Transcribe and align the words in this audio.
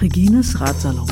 Regines 0.00 0.54
Ratsalon. 0.58 1.06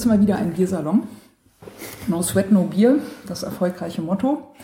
Es 0.00 0.06
mal 0.06 0.22
wieder 0.22 0.36
einen 0.36 0.54
Biersalon. 0.54 1.02
No 2.08 2.22
Sweat, 2.22 2.50
No 2.50 2.62
Bier, 2.62 3.00
das 3.26 3.42
erfolgreiche 3.42 4.00
Motto. 4.00 4.54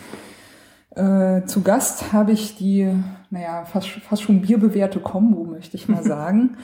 Äh, 0.95 1.43
zu 1.45 1.61
Gast 1.61 2.11
habe 2.11 2.31
ich 2.31 2.55
die, 2.55 2.91
naja, 3.29 3.63
fast, 3.65 3.87
fast 3.87 4.23
schon 4.23 4.41
bierbewährte 4.41 4.99
Kombo, 4.99 5.43
möchte 5.43 5.77
ich 5.77 5.87
mal 5.87 6.01
sagen. 6.15 6.57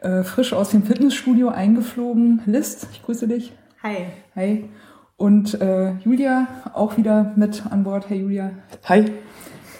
äh, 0.00 0.22
frisch 0.22 0.52
aus 0.52 0.70
dem 0.70 0.84
Fitnessstudio 0.84 1.48
eingeflogen. 1.48 2.42
List, 2.46 2.86
ich 2.92 3.02
grüße 3.02 3.26
dich. 3.26 3.52
Hi. 3.82 4.06
Hi. 4.36 4.68
Und 5.16 5.60
äh, 5.60 5.94
Julia 5.96 6.46
auch 6.72 6.98
wieder 6.98 7.32
mit 7.34 7.66
an 7.68 7.82
Bord. 7.82 8.08
Hey 8.08 8.20
Julia. 8.20 8.52
Hi. 8.84 9.06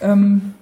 Ähm, 0.02 0.54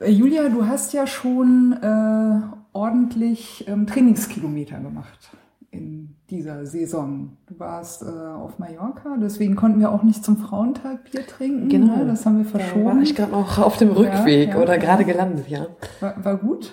äh, 0.00 0.10
Julia, 0.10 0.48
du 0.48 0.66
hast 0.66 0.92
ja 0.92 1.06
schon 1.06 1.76
äh, 1.80 2.40
ordentlich 2.72 3.68
ähm, 3.68 3.86
Trainingskilometer 3.86 4.80
gemacht 4.80 5.30
in 5.70 6.16
dieser 6.34 6.66
Saison. 6.66 7.36
Du 7.46 7.58
warst 7.58 8.02
äh, 8.02 8.06
auf 8.06 8.58
Mallorca, 8.58 9.16
deswegen 9.20 9.56
konnten 9.56 9.80
wir 9.80 9.90
auch 9.90 10.02
nicht 10.02 10.24
zum 10.24 10.36
Frauentag 10.36 11.10
Bier 11.10 11.26
trinken. 11.26 11.68
Genau. 11.68 11.96
Ne? 11.96 12.06
Das 12.06 12.26
haben 12.26 12.38
wir 12.38 12.44
Da 12.44 12.58
verschoben. 12.58 12.84
war 12.84 13.02
ich 13.02 13.14
gerade 13.14 13.32
noch 13.32 13.58
auf 13.58 13.76
dem 13.76 13.92
Rückweg 13.92 14.50
ja, 14.50 14.56
oder 14.56 14.74
ja. 14.74 14.80
gerade 14.80 15.04
gelandet, 15.04 15.48
ja. 15.48 15.66
war, 16.00 16.24
war 16.24 16.36
gut. 16.36 16.72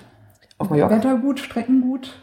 Auf 0.57 0.69
Mallorca. 0.69 0.95
Wetter 0.95 1.17
gut, 1.17 1.39
Strecken 1.39 1.81
gut. 1.81 2.13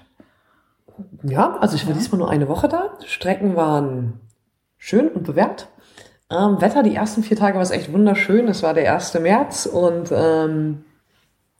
Ja, 1.23 1.57
also 1.59 1.77
ich 1.77 1.87
war 1.87 1.95
diesmal 1.95 2.19
nur 2.19 2.31
eine 2.31 2.49
Woche 2.49 2.69
da. 2.69 2.99
Strecken 3.05 3.55
waren 3.57 4.21
schön 4.77 5.09
und 5.09 5.25
bewährt. 5.25 5.69
Ähm, 6.31 6.61
Wetter, 6.61 6.83
die 6.83 6.95
ersten 6.95 7.23
vier 7.23 7.37
Tage 7.37 7.55
war 7.55 7.63
es 7.63 7.71
echt 7.71 7.93
wunderschön. 7.93 8.49
Es 8.49 8.63
war 8.63 8.75
der 8.75 8.93
1. 8.93 9.15
März 9.21 9.67
und 9.67 10.11
ähm, 10.13 10.85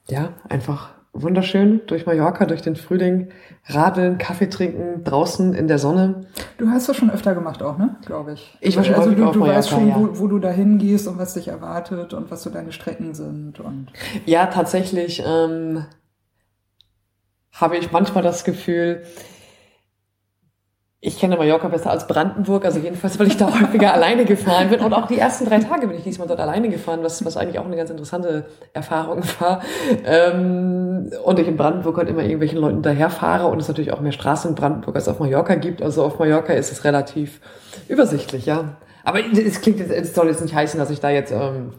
ja, 0.07 0.33
einfach 0.47 0.98
wunderschön 1.13 1.81
durch 1.87 2.05
Mallorca, 2.05 2.45
durch 2.45 2.61
den 2.61 2.75
Frühling, 2.75 3.29
radeln, 3.65 4.17
Kaffee 4.17 4.47
trinken, 4.47 5.03
draußen 5.03 5.53
in 5.53 5.67
der 5.67 5.79
Sonne. 5.79 6.27
Du 6.57 6.69
hast 6.69 6.87
das 6.87 6.97
schon 6.97 7.09
öfter 7.09 7.33
gemacht 7.33 7.63
auch, 7.63 7.77
ne? 7.77 7.97
Glaube 8.05 8.33
ich. 8.33 8.57
Ich 8.61 8.77
war 8.77 8.83
schon 8.83 8.95
also 8.95 9.11
du, 9.11 9.25
auf 9.25 9.33
du 9.33 9.41
weißt 9.41 9.69
schon, 9.69 9.89
Mallorca, 9.89 10.13
wo, 10.15 10.19
wo 10.19 10.27
du 10.27 10.39
da 10.39 10.49
hingehst 10.49 11.07
und 11.07 11.17
was 11.17 11.33
dich 11.33 11.47
erwartet 11.47 12.13
und 12.13 12.29
was 12.31 12.43
so 12.43 12.49
deine 12.49 12.71
Strecken 12.71 13.13
sind. 13.13 13.59
Und 13.59 13.87
Ja, 14.25 14.47
tatsächlich 14.47 15.23
ähm, 15.25 15.85
habe 17.51 17.77
ich 17.77 17.91
manchmal 17.91 18.23
das 18.23 18.43
Gefühl, 18.43 19.03
ich 21.01 21.17
kenne 21.17 21.37
Mallorca 21.37 21.69
besser 21.69 21.91
als 21.91 22.07
Brandenburg, 22.07 22.65
also 22.65 22.79
jedenfalls, 22.79 23.17
weil 23.19 23.27
ich 23.27 23.37
da 23.37 23.47
häufiger 23.61 23.93
alleine 23.93 24.25
gefahren 24.25 24.69
bin. 24.69 24.81
Und 24.81 24.93
auch 24.93 25.07
die 25.07 25.17
ersten 25.17 25.45
drei 25.45 25.59
Tage 25.59 25.87
bin 25.87 25.97
ich 25.97 26.03
diesmal 26.03 26.27
dort 26.27 26.41
alleine 26.41 26.67
gefahren, 26.67 26.99
was, 27.03 27.23
was 27.23 27.37
eigentlich 27.37 27.57
auch 27.57 27.65
eine 27.65 27.77
ganz 27.77 27.89
interessante 27.89 28.47
Erfahrung 28.73 29.23
war. 29.39 29.61
Ähm, 30.05 31.09
und 31.23 31.39
ich 31.39 31.47
in 31.47 31.55
Brandenburg 31.55 31.97
halt 31.97 32.09
immer 32.09 32.23
irgendwelchen 32.23 32.59
Leuten 32.59 32.81
daherfahre 32.81 33.47
und 33.47 33.61
es 33.61 33.69
natürlich 33.69 33.93
auch 33.93 34.01
mehr 34.01 34.11
Straßen 34.11 34.49
in 34.49 34.55
Brandenburg 34.55 34.95
als 34.95 35.07
auf 35.07 35.19
Mallorca 35.19 35.55
gibt. 35.55 35.81
Also 35.81 36.03
auf 36.03 36.19
Mallorca 36.19 36.51
ist 36.51 36.71
es 36.71 36.83
relativ 36.83 37.39
übersichtlich, 37.87 38.45
ja. 38.45 38.75
Aber 39.05 39.19
es 39.19 39.61
klingt 39.61 39.79
jetzt, 39.79 39.91
es 39.91 40.13
soll 40.13 40.27
jetzt 40.27 40.41
nicht 40.41 40.53
heißen, 40.53 40.77
dass 40.77 40.89
ich 40.89 40.99
da 40.99 41.09
jetzt 41.09 41.31
ähm, 41.31 41.71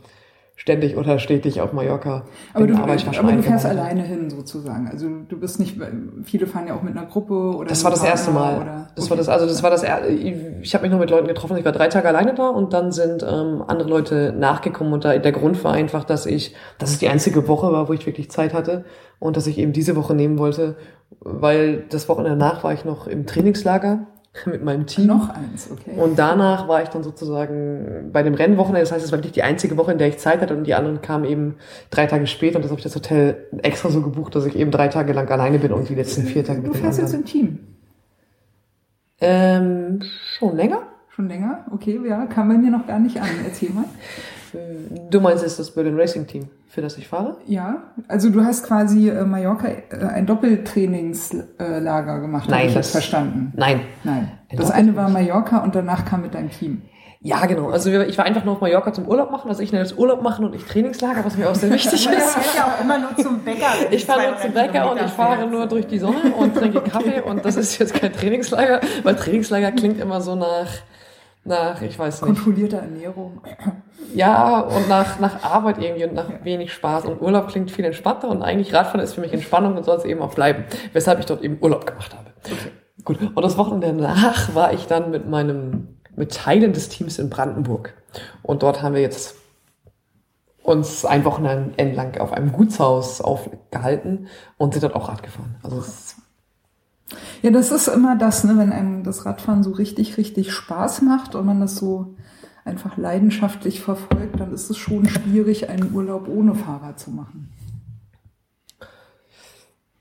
ständig 0.60 0.98
oder 0.98 1.18
stetig 1.18 1.62
auf 1.62 1.72
Mallorca 1.72 2.24
Aber 2.52 2.66
du, 2.66 2.74
aber 2.74 2.92
aber 2.92 3.32
du 3.32 3.42
fährst 3.42 3.64
alleine 3.64 4.02
hin 4.02 4.28
sozusagen. 4.28 4.88
Also 4.88 5.08
du 5.26 5.40
bist 5.40 5.58
nicht, 5.58 5.78
viele 6.24 6.46
fahren 6.46 6.66
ja 6.66 6.76
auch 6.76 6.82
mit 6.82 6.94
einer 6.94 7.06
Gruppe 7.06 7.32
oder. 7.32 7.70
Das 7.70 7.82
war 7.82 7.90
das 7.90 8.00
Partner 8.00 8.12
erste 8.12 8.30
Mal. 8.30 8.56
Oder, 8.60 8.88
Das 8.94 9.06
okay. 9.06 9.10
war 9.10 9.16
das, 9.16 9.28
also 9.30 9.46
das 9.46 9.62
war 9.62 9.70
das, 9.70 9.82
ich, 9.82 10.74
habe 10.74 10.82
mich 10.82 10.90
nur 10.90 11.00
mit 11.00 11.08
Leuten 11.08 11.28
getroffen. 11.28 11.56
Ich 11.56 11.64
war 11.64 11.72
drei 11.72 11.88
Tage 11.88 12.06
alleine 12.06 12.34
da 12.34 12.50
und 12.50 12.74
dann 12.74 12.92
sind 12.92 13.22
ähm, 13.22 13.64
andere 13.66 13.88
Leute 13.88 14.34
nachgekommen 14.38 14.92
und 14.92 15.02
da, 15.02 15.16
der 15.16 15.32
Grund 15.32 15.64
war 15.64 15.72
einfach, 15.72 16.04
dass 16.04 16.26
ich, 16.26 16.54
dass 16.76 16.90
es 16.90 16.98
die 16.98 17.08
einzige 17.08 17.48
Woche 17.48 17.72
war, 17.72 17.88
wo 17.88 17.94
ich 17.94 18.04
wirklich 18.04 18.30
Zeit 18.30 18.52
hatte 18.52 18.84
und 19.18 19.38
dass 19.38 19.46
ich 19.46 19.56
eben 19.56 19.72
diese 19.72 19.96
Woche 19.96 20.14
nehmen 20.14 20.38
wollte, 20.38 20.76
weil 21.20 21.84
das 21.88 22.06
Wochenende 22.10 22.38
danach 22.38 22.64
war 22.64 22.74
ich 22.74 22.84
noch 22.84 23.06
im 23.06 23.24
Trainingslager 23.24 24.06
mit 24.46 24.62
meinem 24.64 24.86
Team. 24.86 25.06
Noch 25.06 25.28
eins, 25.30 25.70
okay. 25.70 25.96
Und 25.96 26.18
danach 26.18 26.68
war 26.68 26.82
ich 26.82 26.88
dann 26.88 27.02
sozusagen 27.02 28.10
bei 28.12 28.22
dem 28.22 28.34
Rennwochenende. 28.34 28.80
Das 28.80 28.92
heißt, 28.92 29.04
es 29.04 29.12
war 29.12 29.18
wirklich 29.18 29.32
die 29.32 29.42
einzige 29.42 29.76
Woche, 29.76 29.92
in 29.92 29.98
der 29.98 30.08
ich 30.08 30.18
Zeit 30.18 30.40
hatte 30.40 30.56
und 30.56 30.64
die 30.64 30.74
anderen 30.74 31.00
kamen 31.00 31.24
eben 31.24 31.56
drei 31.90 32.06
Tage 32.06 32.26
später 32.26 32.56
und 32.56 32.62
das 32.62 32.70
habe 32.70 32.78
ich 32.78 32.84
das 32.84 32.94
Hotel 32.94 33.48
extra 33.62 33.90
so 33.90 34.02
gebucht, 34.02 34.34
dass 34.34 34.46
ich 34.46 34.56
eben 34.56 34.70
drei 34.70 34.88
Tage 34.88 35.12
lang 35.12 35.28
alleine 35.28 35.58
bin 35.58 35.72
und 35.72 35.88
die 35.88 35.94
letzten 35.94 36.22
vier 36.22 36.44
Tage 36.44 36.60
du 36.60 36.68
mit 36.68 36.76
den 36.76 36.82
fährst 36.82 36.98
jetzt 37.00 37.14
im 37.14 37.24
Team. 37.24 37.58
Ähm, 39.20 40.02
schon 40.38 40.56
länger? 40.56 40.82
Schon 41.10 41.28
länger? 41.28 41.66
Okay, 41.72 42.00
ja, 42.08 42.26
kam 42.26 42.48
bei 42.48 42.54
mir 42.54 42.70
noch 42.70 42.86
gar 42.86 42.98
nicht 42.98 43.20
an. 43.20 43.28
Erzähl 43.44 43.70
mal. 43.70 43.84
Du 45.10 45.20
meinst 45.20 45.42
jetzt 45.42 45.58
das 45.58 45.70
Berlin 45.70 45.98
Racing 45.98 46.26
Team, 46.26 46.48
für 46.68 46.80
das 46.82 46.96
ich 46.98 47.06
fahre? 47.08 47.36
Ja, 47.46 47.82
also 48.08 48.30
du 48.30 48.44
hast 48.44 48.64
quasi 48.64 49.08
äh, 49.08 49.24
Mallorca 49.24 49.68
äh, 49.68 50.04
ein 50.14 50.26
Doppeltrainingslager 50.26 52.20
gemacht, 52.20 52.44
habe 52.44 52.52
Nein, 52.52 52.68
ich 52.68 52.74
das- 52.74 52.90
verstanden. 52.90 53.52
Nein. 53.56 53.80
Nein. 54.04 54.30
Ein 54.50 54.56
Das 54.56 54.70
eine 54.70 54.96
war 54.96 55.08
Mallorca 55.08 55.58
und 55.58 55.74
danach 55.74 56.04
kam 56.04 56.22
mit 56.22 56.34
deinem 56.34 56.50
Team. 56.50 56.82
Ja, 57.22 57.44
genau. 57.44 57.68
Also 57.68 57.90
ich 57.90 58.16
war 58.16 58.24
einfach 58.24 58.44
nur 58.46 58.54
auf 58.54 58.62
Mallorca 58.62 58.94
zum 58.94 59.06
Urlaub 59.06 59.30
machen. 59.30 59.50
Also 59.50 59.62
ich 59.62 59.72
nenne 59.72 59.84
das 59.84 59.92
Urlaub 59.92 60.22
machen 60.22 60.42
und 60.46 60.54
ich 60.54 60.64
Trainingslager, 60.64 61.22
was 61.22 61.36
mir 61.36 61.50
auch 61.50 61.54
sehr 61.54 61.70
wichtig 61.72 61.92
ist. 61.92 62.06
fährt 62.08 62.56
ja 62.56 62.64
auch 62.64 62.82
immer 62.82 62.98
nur 62.98 63.14
zum 63.18 63.40
Bäcker. 63.40 63.66
Ich 63.90 64.06
fahre 64.06 64.30
nur 64.30 64.38
zum 64.40 64.52
Bäcker 64.52 64.90
und 64.90 65.00
ich 65.02 65.10
fahre 65.10 65.46
nur 65.46 65.66
durch 65.66 65.86
die 65.86 65.98
Sonne 65.98 66.32
und 66.38 66.54
trinke 66.56 66.80
Kaffee 66.80 67.20
und 67.20 67.44
das 67.44 67.56
ist 67.56 67.78
jetzt 67.78 67.92
kein 67.92 68.12
Trainingslager, 68.12 68.80
weil 69.02 69.16
Trainingslager 69.16 69.70
klingt 69.72 70.00
immer 70.00 70.22
so 70.22 70.34
nach, 70.34 70.66
nach, 71.44 71.80
ich 71.80 71.98
weiß 71.98 72.22
nicht. 72.22 72.34
Kontrollierte 72.34 72.76
Ernährung. 72.76 73.40
Ja, 74.14 74.60
und 74.60 74.88
nach, 74.88 75.18
nach 75.20 75.42
Arbeit 75.42 75.78
irgendwie 75.78 76.04
und 76.04 76.14
nach 76.14 76.44
wenig 76.44 76.72
Spaß. 76.72 77.06
Und 77.06 77.22
Urlaub 77.22 77.48
klingt 77.48 77.70
viel 77.70 77.84
entspannter 77.84 78.28
und 78.28 78.42
eigentlich 78.42 78.74
Radfahren 78.74 79.00
ist 79.00 79.14
für 79.14 79.20
mich 79.20 79.32
Entspannung 79.32 79.76
und 79.76 79.84
soll 79.84 79.96
es 79.96 80.04
eben 80.04 80.20
auch 80.20 80.34
bleiben. 80.34 80.64
Weshalb 80.92 81.18
ich 81.18 81.26
dort 81.26 81.42
eben 81.42 81.58
Urlaub 81.60 81.86
gemacht 81.86 82.14
habe. 82.14 82.30
Gut. 83.04 83.18
Und 83.20 83.42
das 83.42 83.56
Wochenende 83.56 84.02
danach 84.02 84.54
war 84.54 84.72
ich 84.72 84.86
dann 84.86 85.10
mit 85.10 85.28
meinem, 85.28 86.00
mit 86.14 86.34
Teilen 86.34 86.72
des 86.72 86.88
Teams 86.88 87.18
in 87.18 87.30
Brandenburg. 87.30 87.94
Und 88.42 88.62
dort 88.62 88.82
haben 88.82 88.94
wir 88.94 89.02
jetzt 89.02 89.36
uns 90.62 91.04
ein 91.04 91.24
Wochenende 91.24 91.78
entlang 91.78 92.18
auf 92.18 92.32
einem 92.32 92.52
Gutshaus 92.52 93.20
aufgehalten 93.20 94.28
und 94.58 94.74
sind 94.74 94.82
dort 94.82 94.94
auch 94.94 95.08
Rad 95.08 95.22
gefahren. 95.22 95.56
Also 95.62 95.78
es, 95.78 96.09
Ja, 97.42 97.50
das 97.50 97.72
ist 97.72 97.88
immer 97.88 98.16
das, 98.16 98.44
ne, 98.44 98.56
wenn 98.56 98.72
einem 98.72 99.02
das 99.02 99.26
Radfahren 99.26 99.62
so 99.62 99.70
richtig, 99.72 100.16
richtig 100.16 100.52
Spaß 100.52 101.02
macht 101.02 101.34
und 101.34 101.46
man 101.46 101.60
das 101.60 101.76
so 101.76 102.14
einfach 102.64 102.96
leidenschaftlich 102.96 103.80
verfolgt, 103.80 104.38
dann 104.38 104.52
ist 104.52 104.70
es 104.70 104.76
schon 104.76 105.08
schwierig, 105.08 105.68
einen 105.68 105.92
Urlaub 105.92 106.28
ohne 106.28 106.54
Fahrrad 106.54 106.98
zu 107.00 107.10
machen. 107.10 107.50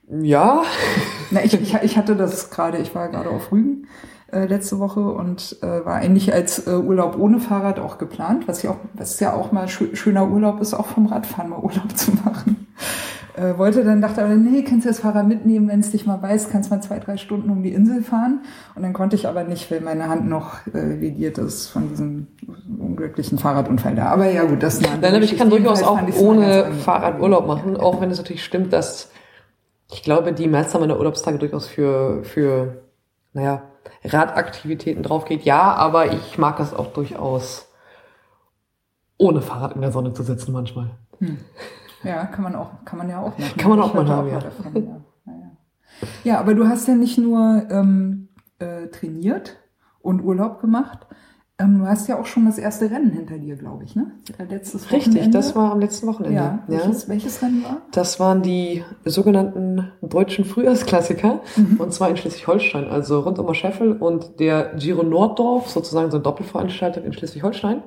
ja, 0.09 0.63
Na, 1.31 1.43
ich, 1.43 1.53
ich, 1.53 1.73
ich 1.75 1.97
hatte 1.97 2.15
das 2.15 2.49
gerade, 2.49 2.79
ich 2.79 2.95
war 2.95 3.09
gerade 3.09 3.29
auf 3.29 3.51
Rügen 3.51 3.87
äh, 4.31 4.45
letzte 4.45 4.79
Woche 4.79 5.01
und 5.01 5.57
äh, 5.61 5.85
war 5.85 5.95
eigentlich 5.95 6.33
als 6.33 6.67
äh, 6.67 6.71
Urlaub 6.71 7.17
ohne 7.17 7.39
Fahrrad 7.39 7.79
auch 7.79 7.97
geplant, 7.97 8.47
was 8.47 8.61
ja 8.63 8.71
auch, 8.71 8.77
was 8.93 9.19
ja 9.19 9.33
auch 9.33 9.51
mal 9.51 9.67
schö 9.67 9.95
schöner 9.95 10.27
Urlaub 10.29 10.61
ist, 10.61 10.73
auch 10.73 10.87
vom 10.87 11.07
Radfahren 11.07 11.49
mal 11.49 11.59
Urlaub 11.59 11.95
zu 11.95 12.11
machen. 12.11 12.67
Äh, 13.39 13.57
wollte 13.57 13.85
dann, 13.85 14.01
dachte 14.01 14.21
aber, 14.21 14.35
nee, 14.35 14.63
kannst 14.63 14.85
du 14.85 14.89
das 14.89 14.99
Fahrrad 14.99 15.25
mitnehmen, 15.25 15.69
wenn 15.69 15.79
es 15.79 15.91
dich 15.91 16.05
mal 16.05 16.21
weiß, 16.21 16.49
kannst 16.49 16.71
mal 16.71 16.81
zwei, 16.81 16.99
drei 16.99 17.15
Stunden 17.15 17.49
um 17.49 17.63
die 17.63 17.71
Insel 17.71 18.03
fahren. 18.03 18.41
Und 18.75 18.81
dann 18.81 18.91
konnte 18.91 19.15
ich 19.15 19.29
aber 19.29 19.45
nicht, 19.45 19.71
weil 19.71 19.79
meine 19.79 20.09
Hand 20.09 20.27
noch 20.27 20.57
äh, 20.73 20.95
lediert 20.95 21.37
ist 21.37 21.67
von 21.67 21.87
diesem 21.87 22.27
unglücklichen 22.79 23.37
Fahrradunfall 23.37 23.95
da. 23.95 24.07
Aber 24.07 24.29
ja 24.29 24.43
gut, 24.43 24.61
das 24.61 24.81
Nein, 24.81 25.01
aber 25.01 25.19
ich 25.19 25.37
kann 25.37 25.49
durchaus 25.49 25.83
auch 25.83 26.01
ohne. 26.19 26.71
Fahrrad 26.83 27.21
Urlaub 27.21 27.47
machen, 27.47 27.77
auch 27.77 28.01
wenn 28.01 28.11
es 28.11 28.17
natürlich 28.17 28.43
stimmt, 28.43 28.73
dass 28.73 29.09
ich 29.89 30.03
glaube, 30.03 30.33
die 30.33 30.47
Mehrzahl 30.47 30.81
meiner 30.81 30.97
Urlaubstage 30.97 31.37
durchaus 31.37 31.65
für, 31.65 32.23
für, 32.25 32.83
naja, 33.31 33.63
Radaktivitäten 34.03 35.01
drauf 35.01 35.23
geht. 35.23 35.43
Ja, 35.43 35.73
aber 35.75 36.11
ich 36.11 36.37
mag 36.37 36.57
das 36.57 36.73
auch 36.73 36.87
durchaus 36.87 37.69
ohne 39.17 39.41
Fahrrad 39.41 39.75
in 39.75 39.81
der 39.81 39.91
Sonne 39.93 40.13
zu 40.13 40.23
sitzen 40.23 40.51
manchmal. 40.51 40.91
Ja, 42.03 42.25
kann 42.25 42.43
man 42.43 42.55
auch, 42.55 42.85
kann 42.85 42.97
man 42.97 43.09
ja 43.09 43.19
auch 43.21 43.37
machen. 43.37 43.57
Kann 43.57 43.69
man 43.69 43.79
auch 43.81 43.87
Ich 43.89 43.93
mal 43.93 44.07
haben, 44.07 44.29
ja. 44.29 44.39
davon, 44.39 44.75
ja. 44.75 44.81
Ja, 45.25 45.33
ja. 45.33 45.51
Ja, 46.23 46.39
aber 46.39 46.53
du 46.53 46.67
hast 46.67 46.87
ja 46.87 46.95
nicht 46.95 47.17
nur 47.17 47.63
ähm, 47.69 48.29
äh, 48.59 48.87
trainiert 48.87 49.57
und 50.01 50.21
Urlaub 50.21 50.61
gemacht. 50.61 51.07
Ähm, 51.61 51.79
du 51.79 51.87
hast 51.87 52.07
ja 52.07 52.17
auch 52.17 52.25
schon 52.25 52.45
das 52.45 52.57
erste 52.57 52.89
Rennen 52.89 53.11
hinter 53.11 53.37
dir, 53.37 53.57
glaube 53.57 53.83
ich, 53.83 53.93
ne? 53.93 54.11
Letztes 54.49 54.89
Richtig, 54.93 55.07
Wochenende. 55.15 55.37
das 55.37 55.57
war 55.57 55.73
am 55.73 55.81
letzten 55.81 56.07
Wochenende. 56.07 56.37
Ja, 56.37 56.59
welches, 56.67 57.09
welches 57.09 57.41
Rennen 57.41 57.65
war? 57.65 57.81
Das 57.91 58.17
waren 58.17 58.41
die 58.41 58.85
sogenannten 59.03 59.91
deutschen 60.01 60.45
Frühjahrsklassiker, 60.45 61.41
und 61.77 61.93
zwar 61.93 62.09
in 62.11 62.15
Schleswig-Holstein, 62.15 62.87
also 62.87 63.19
rund 63.19 63.39
um 63.39 63.53
Scheffel 63.53 63.91
und 63.91 64.39
der 64.39 64.73
Giro 64.75 65.03
Norddorf, 65.03 65.69
sozusagen 65.69 66.09
so 66.11 66.15
eine 66.17 66.23
Doppelveranstaltung 66.23 67.03
in 67.03 67.11
Schleswig-Holstein, 67.11 67.83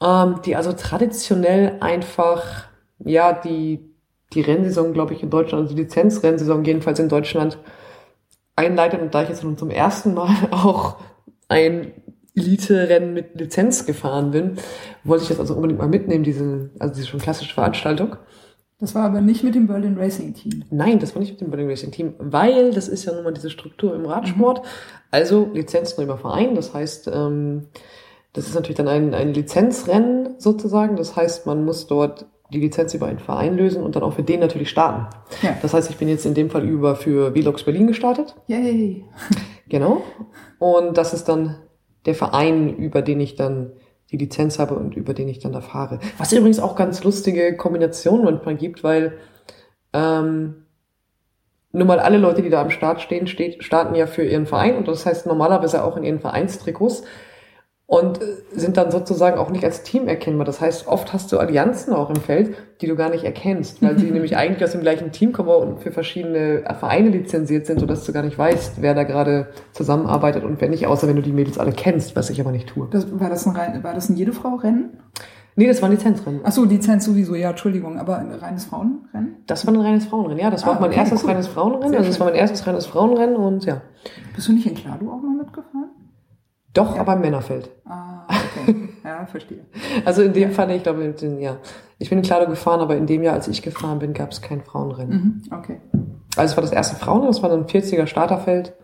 ähm, 0.00 0.36
die 0.44 0.54
also 0.54 0.72
traditionell 0.72 1.78
einfach, 1.80 2.66
ja, 2.98 3.32
die, 3.32 3.80
die 4.32 4.40
Rennsaison, 4.40 4.92
glaube 4.92 5.14
ich, 5.14 5.22
in 5.22 5.30
Deutschland, 5.30 5.64
also 5.64 5.74
die 5.74 5.82
Lizenzrennsaison 5.82 6.64
jedenfalls 6.64 6.98
in 6.98 7.08
Deutschland 7.08 7.58
einleitet 8.56 9.00
und 9.00 9.14
da 9.14 9.22
ich 9.22 9.28
jetzt 9.28 9.44
nun 9.44 9.58
zum 9.58 9.70
ersten 9.70 10.14
Mal 10.14 10.34
auch 10.50 10.96
ein 11.48 11.92
Elite-Rennen 12.36 13.14
mit 13.14 13.38
Lizenz 13.38 13.86
gefahren 13.86 14.32
bin, 14.32 14.56
wollte 15.04 15.22
ich 15.22 15.28
das 15.28 15.38
also 15.38 15.54
unbedingt 15.54 15.78
mal 15.78 15.88
mitnehmen, 15.88 16.24
diese, 16.24 16.70
also 16.78 16.94
diese 16.94 17.06
schon 17.06 17.20
klassische 17.20 17.54
Veranstaltung. 17.54 18.16
Das 18.80 18.94
war 18.94 19.04
aber 19.04 19.20
nicht 19.20 19.44
mit 19.44 19.54
dem 19.54 19.68
Berlin 19.68 19.96
Racing 19.96 20.34
Team. 20.34 20.64
Nein, 20.70 20.98
das 20.98 21.14
war 21.14 21.20
nicht 21.20 21.30
mit 21.30 21.40
dem 21.40 21.50
Berlin 21.50 21.70
Racing 21.70 21.92
Team, 21.92 22.14
weil 22.18 22.72
das 22.72 22.88
ist 22.88 23.04
ja 23.04 23.12
nun 23.12 23.22
mal 23.22 23.32
diese 23.32 23.50
Struktur 23.50 23.94
im 23.94 24.04
Radsport. 24.04 24.62
Also 25.12 25.48
Lizenznehmer 25.54 26.18
Verein, 26.18 26.56
das 26.56 26.74
heißt, 26.74 27.08
ähm, 27.08 27.68
das 28.32 28.48
ist 28.48 28.54
natürlich 28.54 28.76
dann 28.76 28.88
ein, 28.88 29.14
ein 29.14 29.32
Lizenzrennen 29.32 30.34
sozusagen. 30.38 30.96
Das 30.96 31.14
heißt, 31.14 31.46
man 31.46 31.64
muss 31.64 31.86
dort 31.86 32.26
die 32.50 32.60
Lizenz 32.60 32.94
über 32.94 33.06
einen 33.06 33.18
Verein 33.18 33.56
lösen 33.56 33.82
und 33.82 33.96
dann 33.96 34.02
auch 34.02 34.12
für 34.12 34.22
den 34.22 34.40
natürlich 34.40 34.70
starten. 34.70 35.06
Ja. 35.42 35.56
Das 35.62 35.74
heißt, 35.74 35.90
ich 35.90 35.96
bin 35.96 36.08
jetzt 36.08 36.26
in 36.26 36.34
dem 36.34 36.50
Fall 36.50 36.64
über 36.64 36.94
für 36.94 37.34
Velox 37.34 37.64
Berlin 37.64 37.86
gestartet. 37.86 38.34
Yay. 38.46 39.04
Genau. 39.66 40.02
Und 40.58 40.98
das 40.98 41.14
ist 41.14 41.24
dann 41.24 41.56
der 42.04 42.14
Verein, 42.14 42.76
über 42.76 43.00
den 43.00 43.18
ich 43.18 43.34
dann 43.34 43.72
die 44.10 44.18
Lizenz 44.18 44.58
habe 44.58 44.74
und 44.74 44.94
über 44.94 45.14
den 45.14 45.26
ich 45.26 45.38
dann 45.38 45.52
da 45.52 45.62
fahre. 45.62 46.00
Was 46.18 46.32
übrigens 46.32 46.60
auch 46.60 46.76
ganz 46.76 47.02
lustige 47.02 47.56
Kombinationen 47.56 48.26
manchmal 48.26 48.56
gibt, 48.56 48.84
weil 48.84 49.18
ähm, 49.94 50.66
nur 51.72 51.86
mal 51.86 51.98
alle 51.98 52.18
Leute, 52.18 52.42
die 52.42 52.50
da 52.50 52.60
am 52.60 52.70
Start 52.70 53.00
stehen, 53.00 53.26
steht, 53.26 53.64
starten 53.64 53.94
ja 53.94 54.06
für 54.06 54.22
ihren 54.24 54.46
Verein 54.46 54.76
und 54.76 54.86
das 54.86 55.06
heißt 55.06 55.26
normalerweise 55.26 55.82
auch 55.82 55.96
in 55.96 56.04
ihren 56.04 56.20
Vereinstrikots 56.20 57.04
und 57.86 58.22
äh, 58.22 58.24
sind 58.52 58.76
dann 58.76 58.90
sozusagen 58.90 59.38
auch 59.38 59.50
nicht 59.50 59.64
als 59.64 59.82
Team 59.82 60.08
erkennbar. 60.08 60.44
Das 60.46 60.60
heißt, 60.60 60.86
oft 60.88 61.12
hast 61.12 61.30
du 61.32 61.38
Allianzen 61.38 61.92
auch 61.92 62.08
im 62.10 62.16
Feld, 62.16 62.54
die 62.80 62.86
du 62.86 62.96
gar 62.96 63.10
nicht 63.10 63.24
erkennst, 63.24 63.82
weil 63.82 63.98
sie 63.98 64.06
nämlich 64.10 64.36
eigentlich 64.36 64.64
aus 64.64 64.72
dem 64.72 64.80
gleichen 64.80 65.12
Team 65.12 65.32
kommen 65.32 65.50
und 65.50 65.80
für 65.82 65.92
verschiedene 65.92 66.62
Vereine 66.78 67.10
lizenziert 67.10 67.66
sind, 67.66 67.80
sodass 67.80 68.04
du 68.04 68.12
gar 68.12 68.22
nicht 68.22 68.38
weißt, 68.38 68.80
wer 68.80 68.94
da 68.94 69.02
gerade 69.04 69.48
zusammenarbeitet 69.72 70.44
und 70.44 70.60
wer 70.60 70.68
nicht, 70.70 70.86
außer 70.86 71.06
wenn 71.08 71.16
du 71.16 71.22
die 71.22 71.32
Mädels 71.32 71.58
alle 71.58 71.72
kennst, 71.72 72.16
was 72.16 72.30
ich 72.30 72.40
aber 72.40 72.52
nicht 72.52 72.68
tue. 72.68 72.88
Das, 72.90 73.06
war, 73.20 73.28
das 73.28 73.46
ein, 73.46 73.84
war 73.84 73.94
das 73.94 74.08
ein 74.08 74.16
jede 74.16 74.32
Frau 74.32 74.54
Rennen? 74.56 74.98
Nee, 75.56 75.68
das 75.68 75.80
war 75.82 75.88
ein 75.88 75.92
Lizenzrennen. 75.92 76.40
Ach 76.42 76.50
so, 76.50 76.64
Lizenz 76.64 77.04
sowieso, 77.04 77.36
ja, 77.36 77.50
Entschuldigung, 77.50 77.96
aber 78.00 78.18
ein 78.18 78.32
reines 78.32 78.64
Frauenrennen? 78.64 79.36
Das 79.46 79.64
war 79.66 79.72
ein 79.72 79.80
reines 79.80 80.06
Frauenrennen, 80.06 80.38
ja. 80.40 80.50
Das 80.50 80.64
war 80.66 80.72
Ah, 80.72 80.76
auch 80.76 80.80
mein 80.80 80.90
okay, 80.90 80.98
erstes 80.98 81.22
cool. 81.22 81.30
reines 81.30 81.46
Frauenrennen. 81.46 81.90
Sehr 81.90 81.98
also 82.00 82.10
schön. 82.10 82.20
war 82.20 82.26
mein 82.28 82.34
erstes 82.34 82.66
reines 82.66 82.86
Frauenrennen 82.86 83.36
und 83.36 83.64
ja. 83.64 83.82
Bist 84.34 84.48
du 84.48 84.52
nicht 84.52 84.66
in 84.66 84.74
Klado 84.74 85.06
auch 85.12 85.22
mal 85.22 85.36
mitgefahren? 85.36 85.90
Doch, 86.74 86.98
aber 86.98 87.14
im 87.14 87.20
Männerfeld. 87.20 87.70
Ah, 87.86 88.26
okay. 88.28 88.88
ja, 89.04 89.26
verstehe. 89.26 89.64
Also 90.04 90.22
in 90.22 90.32
dem 90.32 90.50
Fall, 90.52 90.70
ich 90.72 90.82
glaube, 90.82 91.00
mit 91.04 91.22
den, 91.22 91.40
ja. 91.40 91.56
Ich 91.98 92.08
bin 92.10 92.18
in 92.18 92.24
Klado 92.24 92.46
gefahren, 92.46 92.80
aber 92.80 92.96
in 92.96 93.06
dem 93.06 93.22
Jahr, 93.22 93.34
als 93.34 93.48
ich 93.48 93.62
gefahren 93.62 94.00
bin, 94.00 94.12
gab 94.12 94.32
es 94.32 94.42
kein 94.42 94.60
Frauenrennen. 94.60 95.42
Mhm, 95.48 95.56
okay. 95.56 95.80
Also 96.36 96.52
es 96.52 96.56
war 96.56 96.62
das 96.62 96.72
erste 96.72 96.96
Frauenrennen, 96.96 97.32
das 97.32 97.42
war 97.42 97.52
ein 97.52 97.66
40er 97.66 98.06
Starterfeld. 98.06 98.74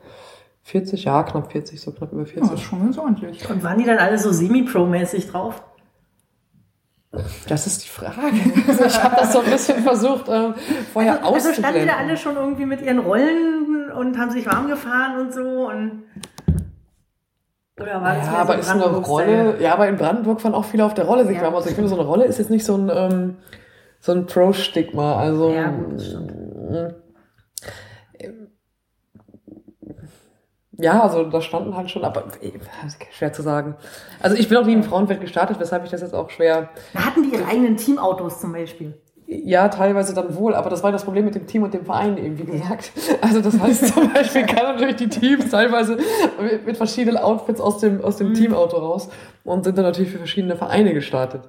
40, 0.62 1.04
ja, 1.04 1.22
knapp 1.24 1.50
40, 1.50 1.80
so 1.80 1.90
knapp 1.90 2.12
über 2.12 2.22
Ja, 2.22 2.32
das 2.34 2.42
ist 2.42 2.48
40. 2.48 2.64
schon 2.66 2.80
ganz 2.80 2.98
ordentlich. 2.98 3.50
Und 3.50 3.62
waren 3.64 3.78
die 3.78 3.84
dann 3.84 3.98
alle 3.98 4.18
so 4.18 4.30
semi-pro-mäßig 4.30 5.28
drauf? 5.30 5.62
Das 7.48 7.66
ist 7.66 7.82
die 7.84 7.88
Frage. 7.88 8.14
Also 8.68 8.84
ich 8.84 9.02
habe 9.02 9.16
das 9.16 9.32
so 9.32 9.40
ein 9.40 9.50
bisschen 9.50 9.82
versucht, 9.82 10.28
äh, 10.28 10.52
vorher 10.92 11.24
also, 11.24 11.34
also 11.34 11.52
standen 11.52 11.56
die 11.56 11.64
auszublenden. 11.64 11.88
da 11.88 11.96
alle 11.96 12.16
schon 12.16 12.36
irgendwie 12.36 12.66
mit 12.66 12.82
ihren 12.82 13.00
Rollen 13.00 13.90
und 13.90 14.16
haben 14.16 14.30
sich 14.30 14.46
warm 14.46 14.68
gefahren 14.68 15.20
und 15.20 15.34
so 15.34 15.68
und 15.68 16.04
oder 17.80 18.00
war 18.02 18.14
das 18.14 18.26
Ja, 18.26 18.32
mehr 18.32 18.40
aber 18.40 18.54
so 18.54 18.60
ist 18.60 18.68
eine? 18.70 18.84
Rolle, 18.84 19.62
ja, 19.62 19.72
aber 19.74 19.88
in 19.88 19.96
Brandenburg 19.96 20.40
fahren 20.40 20.54
auch 20.54 20.64
viele 20.64 20.84
auf 20.84 20.94
der 20.94 21.06
Rolle 21.06 21.26
sich 21.26 21.36
Ja. 21.36 21.42
warm. 21.42 21.54
Also 21.54 21.68
ich 21.68 21.74
finde, 21.74 21.88
so 21.88 21.96
eine 21.98 22.04
Rolle 22.06 22.24
ist 22.24 22.38
jetzt 22.38 22.50
nicht 22.50 22.64
so 22.64 22.76
ein, 22.76 22.90
ähm, 22.92 23.36
so 24.00 24.12
ein 24.12 24.26
Pro-Stigma. 24.26 25.16
Also, 25.16 25.50
Ja, 25.50 25.70
gut, 25.70 25.94
das 25.94 26.06
stimmt. 26.06 26.32
ähm, 28.18 28.48
ja, 30.72 31.02
also 31.02 31.24
da 31.24 31.40
standen 31.42 31.76
halt 31.76 31.90
schon, 31.90 32.04
aber 32.04 32.24
äh, 32.40 32.52
schwer 33.12 33.32
zu 33.32 33.42
sagen. 33.42 33.76
Also 34.20 34.36
ich 34.36 34.48
bin 34.48 34.56
auch 34.56 34.64
nie 34.64 34.72
im 34.72 34.82
Frauenfeld 34.82 35.20
gestartet, 35.20 35.60
weshalb 35.60 35.84
ich 35.84 35.90
das 35.90 36.00
jetzt 36.00 36.14
auch 36.14 36.30
schwer, 36.30 36.70
Da 36.94 37.04
hatten 37.06 37.22
die 37.22 37.30
ihre 37.36 37.46
eigenen 37.46 37.76
Teamautos 37.76 38.40
zum 38.40 38.52
Beispiel. 38.52 38.94
Ja, 39.32 39.68
teilweise 39.68 40.12
dann 40.12 40.34
wohl, 40.34 40.56
aber 40.56 40.70
das 40.70 40.82
war 40.82 40.90
das 40.90 41.04
Problem 41.04 41.24
mit 41.24 41.36
dem 41.36 41.46
Team 41.46 41.62
und 41.62 41.72
dem 41.72 41.84
Verein 41.84 42.18
eben, 42.18 42.36
wie 42.36 42.44
gesagt. 42.44 42.90
Also 43.20 43.40
das 43.40 43.58
heißt 43.60 43.94
zum 43.94 44.12
Beispiel 44.12 44.44
kann 44.44 44.74
natürlich 44.74 44.96
die 44.96 45.08
Teams 45.08 45.50
teilweise 45.50 45.98
mit, 46.42 46.66
mit 46.66 46.76
verschiedenen 46.76 47.16
Outfits 47.16 47.60
aus 47.60 47.78
dem, 47.78 48.02
aus 48.02 48.18
Mhm. 48.18 48.24
dem 48.24 48.34
Teamauto 48.34 48.76
raus 48.78 49.08
und 49.44 49.64
sind 49.64 49.78
dann 49.78 49.84
natürlich 49.86 50.10
für 50.12 50.18
verschiedene 50.18 50.54
Vereine 50.56 50.92
gestartet. 50.94 51.42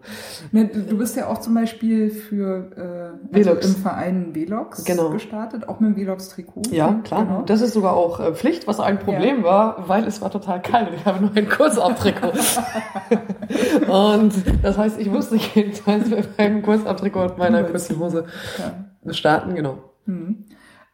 Ne, 0.51 0.65
du 0.67 0.97
bist 0.97 1.15
ja 1.17 1.27
auch 1.27 1.39
zum 1.39 1.53
Beispiel 1.53 2.09
für 2.09 3.13
äh, 3.33 3.37
also 3.37 3.51
im 3.51 3.75
Verein 3.75 4.33
Velox 4.35 4.83
Genau. 4.85 5.09
gestartet, 5.09 5.67
auch 5.67 5.79
mit 5.79 5.91
dem 5.91 5.97
Velox-Trikot. 5.97 6.61
Ja, 6.71 6.99
klar. 7.03 7.25
Genau. 7.25 7.41
Das 7.43 7.61
ist 7.61 7.73
sogar 7.73 7.93
auch 7.93 8.19
äh, 8.19 8.33
Pflicht, 8.33 8.67
was 8.67 8.79
ein 8.79 8.99
Problem 8.99 9.43
war, 9.43 9.87
weil 9.89 10.05
es 10.05 10.21
war 10.21 10.31
total 10.31 10.61
kalt 10.61 10.89
und 10.89 10.95
ich 10.95 11.05
habe 11.05 11.19
nur 11.21 11.31
ein 11.35 11.49
Kurzabtrikot. 11.49 12.31
und 13.91 14.33
das 14.63 14.77
heißt, 14.77 14.99
ich 14.99 15.09
musste 15.09 15.37
jedenfalls 15.55 16.09
mit 16.09 16.37
meinem 16.37 16.61
Kurzabtrikot 16.61 17.21
und 17.23 17.37
meiner 17.37 17.63
kurzen 17.63 17.99
Hose 17.99 18.25
Ja. 18.57 19.13
starten, 19.13 19.55
genau. 19.55 19.77
Mhm. 20.05 20.45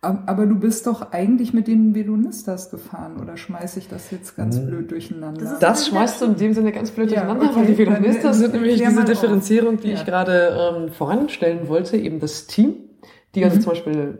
Ab- 0.07 0.23
Aber 0.25 0.45
du 0.45 0.55
bist 0.55 0.87
doch 0.87 1.11
eigentlich 1.11 1.53
mit 1.53 1.67
den 1.67 1.93
Velonistas 1.93 2.69
gefahren, 2.71 3.17
oder 3.21 3.35
schmeiße 3.37 3.79
ich 3.79 3.89
das 3.89 4.09
jetzt 4.11 4.35
ganz 4.37 4.59
blöd 4.59 4.89
durcheinander? 4.91 5.41
Das 5.41 5.59
Das 5.59 5.87
schmeißt 5.87 6.21
du 6.21 6.25
in 6.27 6.35
dem 6.37 6.53
Sinne 6.53 6.71
ganz 6.71 6.91
blöd 6.91 7.11
Ja, 7.11 7.21
durcheinander, 7.25 7.51
okay. 7.51 7.55
weil 7.59 7.65
die 7.75 7.85
Dann, 7.85 7.95
Velonistas 7.95 8.37
äh, 8.37 8.39
sind 8.39 8.53
nämlich 8.53 8.81
diese. 8.81 9.03
Differenzierung, 9.03 9.77
die 9.79 9.89
Ja. 9.89 9.93
ich 9.95 10.05
gerade 10.05 10.57
ähm, 10.77 10.91
voranstellen 10.91 11.67
wollte, 11.67 11.97
eben 11.97 12.19
das 12.19 12.47
Team, 12.47 12.75
die 13.35 13.43
also 13.43 13.59
zum 13.59 13.71
Beispiel, 13.73 14.19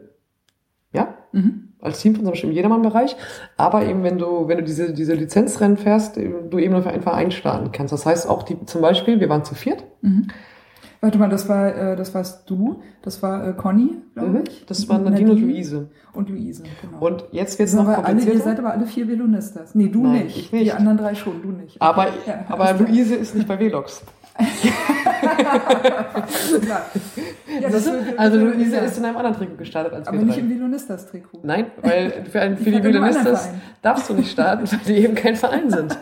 ja, 0.94 1.14
Mhm. 1.32 1.70
als 1.80 2.00
Team 2.00 2.16
von 2.16 2.24
zum 2.24 2.32
Beispiel 2.32 2.50
im 2.50 2.56
Jedermann-Bereich, 2.56 3.16
aber 3.58 3.86
eben 3.86 4.04
wenn 4.04 4.18
du, 4.18 4.48
wenn 4.48 4.58
du 4.58 4.64
diese, 4.64 4.94
diese 4.94 5.14
Lizenzrennen 5.14 5.78
fährst, 5.78 6.16
du 6.18 6.58
eben 6.58 6.72
nur 6.74 6.82
für 6.84 6.90
einen 6.90 7.04
Verein 7.04 7.32
starten 7.32 7.72
kannst. 7.72 7.94
Das 7.94 8.06
heißt 8.06 8.28
auch 8.30 8.44
die, 8.44 8.66
zum 8.66 8.82
Beispiel, 8.82 9.20
wir 9.20 9.30
waren 9.30 9.44
zu 9.46 9.56
viert, 9.56 9.84
Warte 11.00 11.18
mal, 11.20 11.30
das 11.30 11.48
war, 11.48 11.76
äh, 11.76 11.96
das 11.96 12.14
warst 12.16 12.50
du, 12.50 12.82
das 13.04 13.22
war 13.22 13.48
äh, 13.50 13.54
Conny, 13.54 13.98
glaube 14.16 14.30
Mhm. 14.40 14.44
ich. 14.48 14.66
das 14.66 14.90
waren 14.90 15.04
Nadine 15.04 15.32
und 15.32 15.42
Luise. 15.42 15.90
Und 16.14 16.30
Luise, 16.30 16.64
genau. 16.82 17.06
Und 17.06 17.26
jetzt 17.32 17.60
wird's 17.60 17.74
Sind 17.74 17.86
noch 17.86 18.04
alle, 18.04 18.20
ihr 18.20 18.40
seid 18.40 18.58
aber 18.58 18.72
alle 18.72 18.88
vier 18.88 19.08
Velonistas. 19.08 19.76
Nee, 19.76 19.90
du 19.90 20.02
Nein, 20.04 20.24
nicht. 20.26 20.38
ich 20.38 20.52
nicht. 20.52 20.66
Die 20.66 20.72
anderen 20.72 20.98
drei 20.98 21.14
schon, 21.14 21.42
du 21.44 21.50
nicht. 21.50 21.80
aber, 21.82 22.08
Ja, 22.26 22.46
aber. 22.50 22.74
Luise 22.74 23.14
ist 23.16 23.36
nicht 23.36 23.48
bei 23.48 23.60
Velox. 23.60 24.02
Ja, 27.62 27.72
wird- 27.72 28.20
Also 28.20 28.40
wird- 28.40 28.56
Luise 28.56 28.78
ist 28.78 28.98
in 28.98 29.06
einem 29.06 29.18
anderen 29.18 29.36
Trikot 29.36 29.56
gestartet 29.58 29.94
als 29.94 30.08
Aber 30.08 30.18
wir 30.18 30.26
nicht 30.26 30.38
im 30.38 30.50
Velonistas-Trikot. 30.50 31.40
Nein, 31.44 31.66
weil 31.82 32.26
für, 32.32 32.42
einen, 32.42 32.58
für 32.58 32.72
Die 32.72 32.82
Verein. 32.82 33.16
darfst 33.82 34.10
du 34.10 34.14
nicht 34.14 34.32
starten, 34.32 34.70
weil 34.72 34.80
die 34.86 34.94
eben 35.04 35.16
kein 35.16 35.36
Verein 35.36 35.70
sind. 35.70 35.98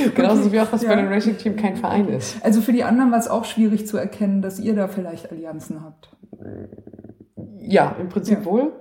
Genauso 0.14 0.52
wie 0.52 0.60
auch 0.60 0.70
das 0.70 0.82
Ja. 0.82 0.88
bei 0.90 0.96
dem 0.96 1.08
Racing 1.08 1.36
Team 1.38 1.56
kein 1.56 1.76
Verein 1.76 2.08
ist. 2.08 2.36
Also 2.44 2.60
für 2.60 2.72
die 2.72 2.84
anderen 2.84 3.10
war 3.12 3.18
es 3.18 3.28
auch 3.28 3.44
schwierig 3.44 3.86
zu 3.86 3.96
erkennen, 3.96 4.42
dass 4.42 4.58
ihr 4.58 4.74
da 4.74 4.88
vielleicht 4.88 5.30
Allianzen 5.30 5.82
habt. 5.82 6.10
Ja, 7.58 7.96
im 8.00 8.08
Prinzip 8.08 8.38
Ja. 8.40 8.44
wohl. 8.44 8.72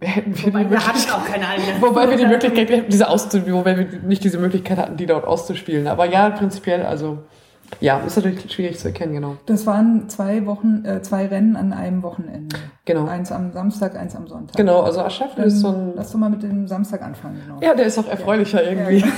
Hätten 0.00 0.36
wir 0.36 0.46
Wobei 0.52 0.64
die 0.64 0.70
wir 0.70 0.86
hatten 0.86 1.10
auch 1.10 1.24
keine 1.26 1.48
Allianz. 1.48 1.80
wobei 1.80 2.08
wir 2.10 2.16
die 2.16 2.26
Möglichkeit 2.26 2.70
hätten, 2.70 2.90
diese 2.90 3.08
auszuspielen, 3.08 3.56
wobei 3.58 3.76
wir 3.78 4.00
nicht 4.02 4.22
diese 4.22 4.38
Möglichkeit 4.38 4.78
hatten, 4.78 4.96
die 4.96 5.06
dort 5.06 5.24
auszuspielen. 5.24 5.86
Aber 5.88 6.04
ja, 6.04 6.28
prinzipiell, 6.30 6.82
also, 6.82 7.18
ja, 7.80 7.98
ist 8.00 8.16
natürlich 8.16 8.50
schwierig 8.52 8.78
zu 8.78 8.88
erkennen, 8.88 9.14
genau. 9.14 9.36
Das 9.46 9.66
waren 9.66 10.08
zwei 10.08 10.46
Wochen, 10.46 10.84
äh, 10.84 11.02
zwei 11.02 11.26
Rennen 11.26 11.56
an 11.56 11.72
einem 11.72 12.02
Wochenende. 12.02 12.56
Genau. 12.84 13.06
Eins 13.06 13.30
am 13.30 13.52
Samstag, 13.52 13.96
eins 13.96 14.16
am 14.16 14.26
Sonntag. 14.26 14.56
Genau, 14.56 14.80
also 14.80 15.02
Dann 15.36 15.46
ist 15.46 15.60
so 15.60 15.68
ein, 15.68 15.92
lass 15.94 16.12
doch 16.12 16.18
mal 16.18 16.30
mit 16.30 16.42
dem 16.42 16.66
Samstag 16.66 17.02
anfangen, 17.02 17.40
genau. 17.46 17.60
ja, 17.60 17.74
der 17.74 17.86
ist 17.86 17.98
auch 17.98 18.08
erfreulicher 18.08 18.62
irgendwie. 18.62 18.98
Ja. 18.98 19.06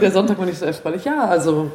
Der 0.00 0.12
Sonntag 0.12 0.38
war 0.38 0.46
nicht 0.46 0.58
so 0.58 0.64
erfreulich. 0.64 1.04
Ja, 1.04 1.26
also 1.26 1.70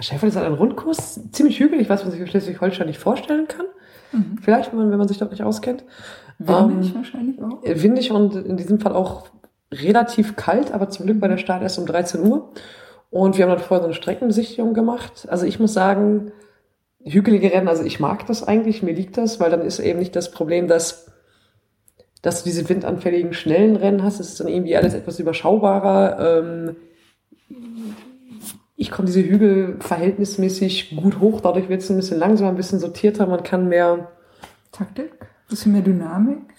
Schäfer 0.00 0.26
ist 0.26 0.36
halt 0.36 0.46
ein 0.46 0.54
Rundkurs, 0.54 1.20
ziemlich 1.32 1.60
hügelig, 1.60 1.88
was 1.88 2.02
man 2.02 2.12
sich 2.12 2.20
für 2.20 2.26
Schleswig-Holstein 2.26 2.86
nicht 2.86 2.98
vorstellen 2.98 3.46
kann. 3.46 3.66
Vielleicht, 4.40 4.72
wenn 4.72 4.78
man, 4.78 4.90
wenn 4.90 4.98
man 4.98 5.08
sich 5.08 5.18
dort 5.18 5.32
nicht 5.32 5.42
auskennt. 5.42 5.84
Windig 6.38 6.90
Ähm, 6.90 6.94
wahrscheinlich 6.94 7.42
auch. 7.42 7.62
windig 7.62 8.10
und 8.10 8.34
in 8.36 8.56
diesem 8.56 8.80
Fall 8.80 8.94
auch 8.94 9.26
relativ 9.72 10.36
kalt, 10.36 10.72
aber 10.72 10.88
zum 10.88 11.06
Glück 11.06 11.20
war 11.20 11.28
der 11.28 11.36
Start 11.36 11.62
erst 11.62 11.78
um 11.78 11.84
13 11.84 12.24
Uhr. 12.24 12.50
Und 13.10 13.36
wir 13.36 13.44
haben 13.44 13.50
dann 13.50 13.60
vorher 13.60 13.82
so 13.82 13.86
eine 13.86 13.94
Streckenbesichtigung 13.94 14.74
gemacht. 14.74 15.26
Also 15.30 15.46
ich 15.46 15.58
muss 15.58 15.72
sagen, 15.72 16.32
hügelige 17.02 17.52
Rennen, 17.52 17.68
also 17.68 17.84
ich 17.84 18.00
mag 18.00 18.26
das 18.26 18.42
eigentlich, 18.42 18.82
mir 18.82 18.92
liegt 18.92 19.16
das, 19.16 19.40
weil 19.40 19.50
dann 19.50 19.62
ist 19.62 19.78
eben 19.78 19.98
nicht 19.98 20.14
das 20.14 20.30
Problem, 20.30 20.68
dass, 20.68 21.10
dass 22.22 22.42
du 22.42 22.50
diese 22.50 22.68
windanfälligen, 22.68 23.32
schnellen 23.32 23.76
Rennen 23.76 24.02
hast. 24.02 24.20
Es 24.20 24.28
ist 24.28 24.40
dann 24.40 24.48
irgendwie 24.48 24.76
alles 24.76 24.94
etwas 24.94 25.18
überschaubarer. 25.18 26.40
Ähm, 26.40 26.76
ich 28.76 28.90
komme 28.90 29.06
diese 29.06 29.24
Hügel 29.24 29.76
verhältnismäßig 29.80 30.96
gut 30.96 31.18
hoch, 31.18 31.40
dadurch 31.40 31.68
wird 31.68 31.82
es 31.82 31.90
ein 31.90 31.96
bisschen 31.96 32.18
langsamer, 32.18 32.50
ein 32.50 32.56
bisschen 32.56 32.78
sortierter, 32.78 33.26
man 33.26 33.42
kann 33.42 33.68
mehr 33.68 34.12
Taktik, 34.70 35.10
bisschen 35.48 35.72
mehr 35.72 35.82
Dynamik 35.82 36.54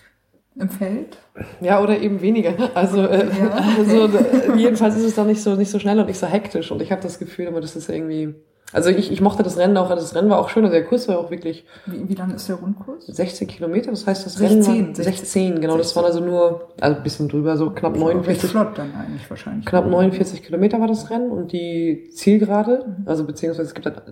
im 0.55 0.69
Feld. 0.69 1.17
Ja, 1.61 1.81
oder 1.81 1.99
eben 1.99 2.21
weniger. 2.21 2.53
Also, 2.73 3.01
äh, 3.01 3.27
ja, 3.27 3.51
also 3.77 4.17
äh, 4.17 4.57
jedenfalls 4.57 4.95
ist 4.95 5.03
es 5.03 5.15
dann 5.15 5.27
nicht 5.27 5.41
so 5.41 5.55
nicht 5.55 5.71
so 5.71 5.79
schnell 5.79 5.99
und 5.99 6.07
nicht 6.07 6.19
so 6.19 6.27
hektisch. 6.27 6.71
Und 6.71 6.81
ich 6.81 6.91
habe 6.91 7.01
das 7.01 7.19
Gefühl, 7.19 7.47
aber 7.47 7.61
das 7.61 7.75
ist 7.75 7.89
irgendwie 7.89 8.35
also 8.71 8.89
ich, 8.91 9.11
ich 9.11 9.19
mochte 9.19 9.41
das 9.41 9.57
Rennen 9.57 9.77
auch, 9.77 9.89
das 9.89 10.13
Rennen 10.13 10.29
war 10.29 10.39
auch 10.39 10.49
schön, 10.49 10.63
also 10.63 10.73
der 10.73 10.85
Kurs 10.85 11.07
war 11.07 11.17
auch 11.17 11.31
wirklich. 11.31 11.65
Wie, 11.87 12.07
wie 12.07 12.13
lang 12.13 12.33
ist 12.35 12.47
der 12.47 12.57
Rundkurs? 12.57 13.07
16 13.07 13.47
Kilometer, 13.47 13.89
das 13.89 14.05
heißt 14.05 14.25
das 14.25 14.35
16, 14.35 14.63
Rennen 14.63 14.87
war 14.89 14.95
16, 14.95 15.03
16 15.03 15.61
genau, 15.61 15.77
16. 15.77 15.77
das 15.77 15.95
waren 15.95 16.05
also 16.05 16.19
nur, 16.19 16.69
also 16.79 16.97
ein 16.97 17.03
bisschen 17.03 17.29
drüber, 17.29 17.57
so 17.57 17.71
knapp 17.71 17.97
49. 17.97 18.51
flott 18.51 18.77
dann 18.77 18.93
eigentlich 18.93 19.27
wahrscheinlich. 19.27 19.65
Knapp 19.65 19.87
49 19.87 20.43
Kilometer 20.43 20.79
war 20.79 20.87
das 20.87 21.09
Rennen 21.09 21.31
und 21.31 21.51
die 21.51 22.09
Zielgerade, 22.11 22.85
mhm. 22.85 23.07
also 23.07 23.25
beziehungsweise 23.25 23.69
es 23.69 23.73
gibt 23.73 23.87
halt, 23.87 24.03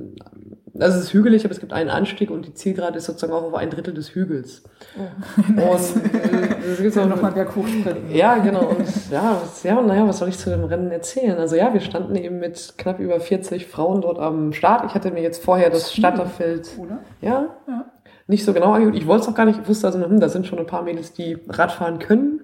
also 0.79 0.97
es 0.97 1.05
ist 1.05 1.13
hügelig, 1.13 1.43
aber 1.45 1.53
es 1.53 1.59
gibt 1.59 1.73
einen 1.73 1.89
Anstieg 1.89 2.29
und 2.29 2.45
die 2.45 2.53
Zielgerade 2.53 2.97
ist 2.97 3.05
sozusagen 3.05 3.33
auch 3.33 3.43
auf 3.43 3.53
ein 3.55 3.69
Drittel 3.69 3.93
des 3.93 4.13
Hügels. 4.13 4.63
Oh, 4.97 5.51
nice. 5.51 5.93
Und 5.93 6.13
äh, 6.13 6.85
es 6.85 6.97
auch 6.97 7.07
nochmal 7.07 7.31
berghoch 7.31 7.67
sprinten. 7.67 8.13
Ja, 8.13 8.37
genau. 8.37 8.69
Und 8.69 8.87
ja, 9.11 9.41
was, 9.41 9.63
ja, 9.63 9.81
naja, 9.81 10.07
was 10.07 10.19
soll 10.19 10.29
ich 10.29 10.37
zu 10.37 10.49
dem 10.49 10.63
Rennen 10.63 10.91
erzählen? 10.91 11.37
Also 11.37 11.55
ja, 11.55 11.73
wir 11.73 11.81
standen 11.81 12.15
eben 12.15 12.39
mit 12.39 12.75
knapp 12.77 12.99
über 12.99 13.19
40 13.19 13.67
Frauen 13.67 14.01
dort 14.01 14.19
am 14.19 14.53
Start. 14.53 14.85
Ich 14.85 14.93
hatte 14.93 15.11
mir 15.11 15.21
jetzt 15.21 15.43
vorher 15.43 15.69
das 15.69 15.93
Starterfeld, 15.93 16.69
oder? 16.77 16.99
Ja, 17.21 17.55
ja. 17.67 17.85
Nicht 18.27 18.43
so 18.43 18.53
genau 18.53 18.73
angeguckt. 18.73 18.97
Ich 18.97 19.07
wollte 19.07 19.23
es 19.23 19.29
auch 19.29 19.35
gar 19.35 19.45
nicht, 19.45 19.61
ich 19.61 19.67
wusste 19.67 19.87
also, 19.87 20.03
hm, 20.03 20.19
da 20.19 20.29
sind 20.29 20.47
schon 20.47 20.59
ein 20.59 20.67
paar 20.67 20.83
Mädels, 20.83 21.13
die 21.13 21.37
Radfahren 21.47 21.99
können. 21.99 22.41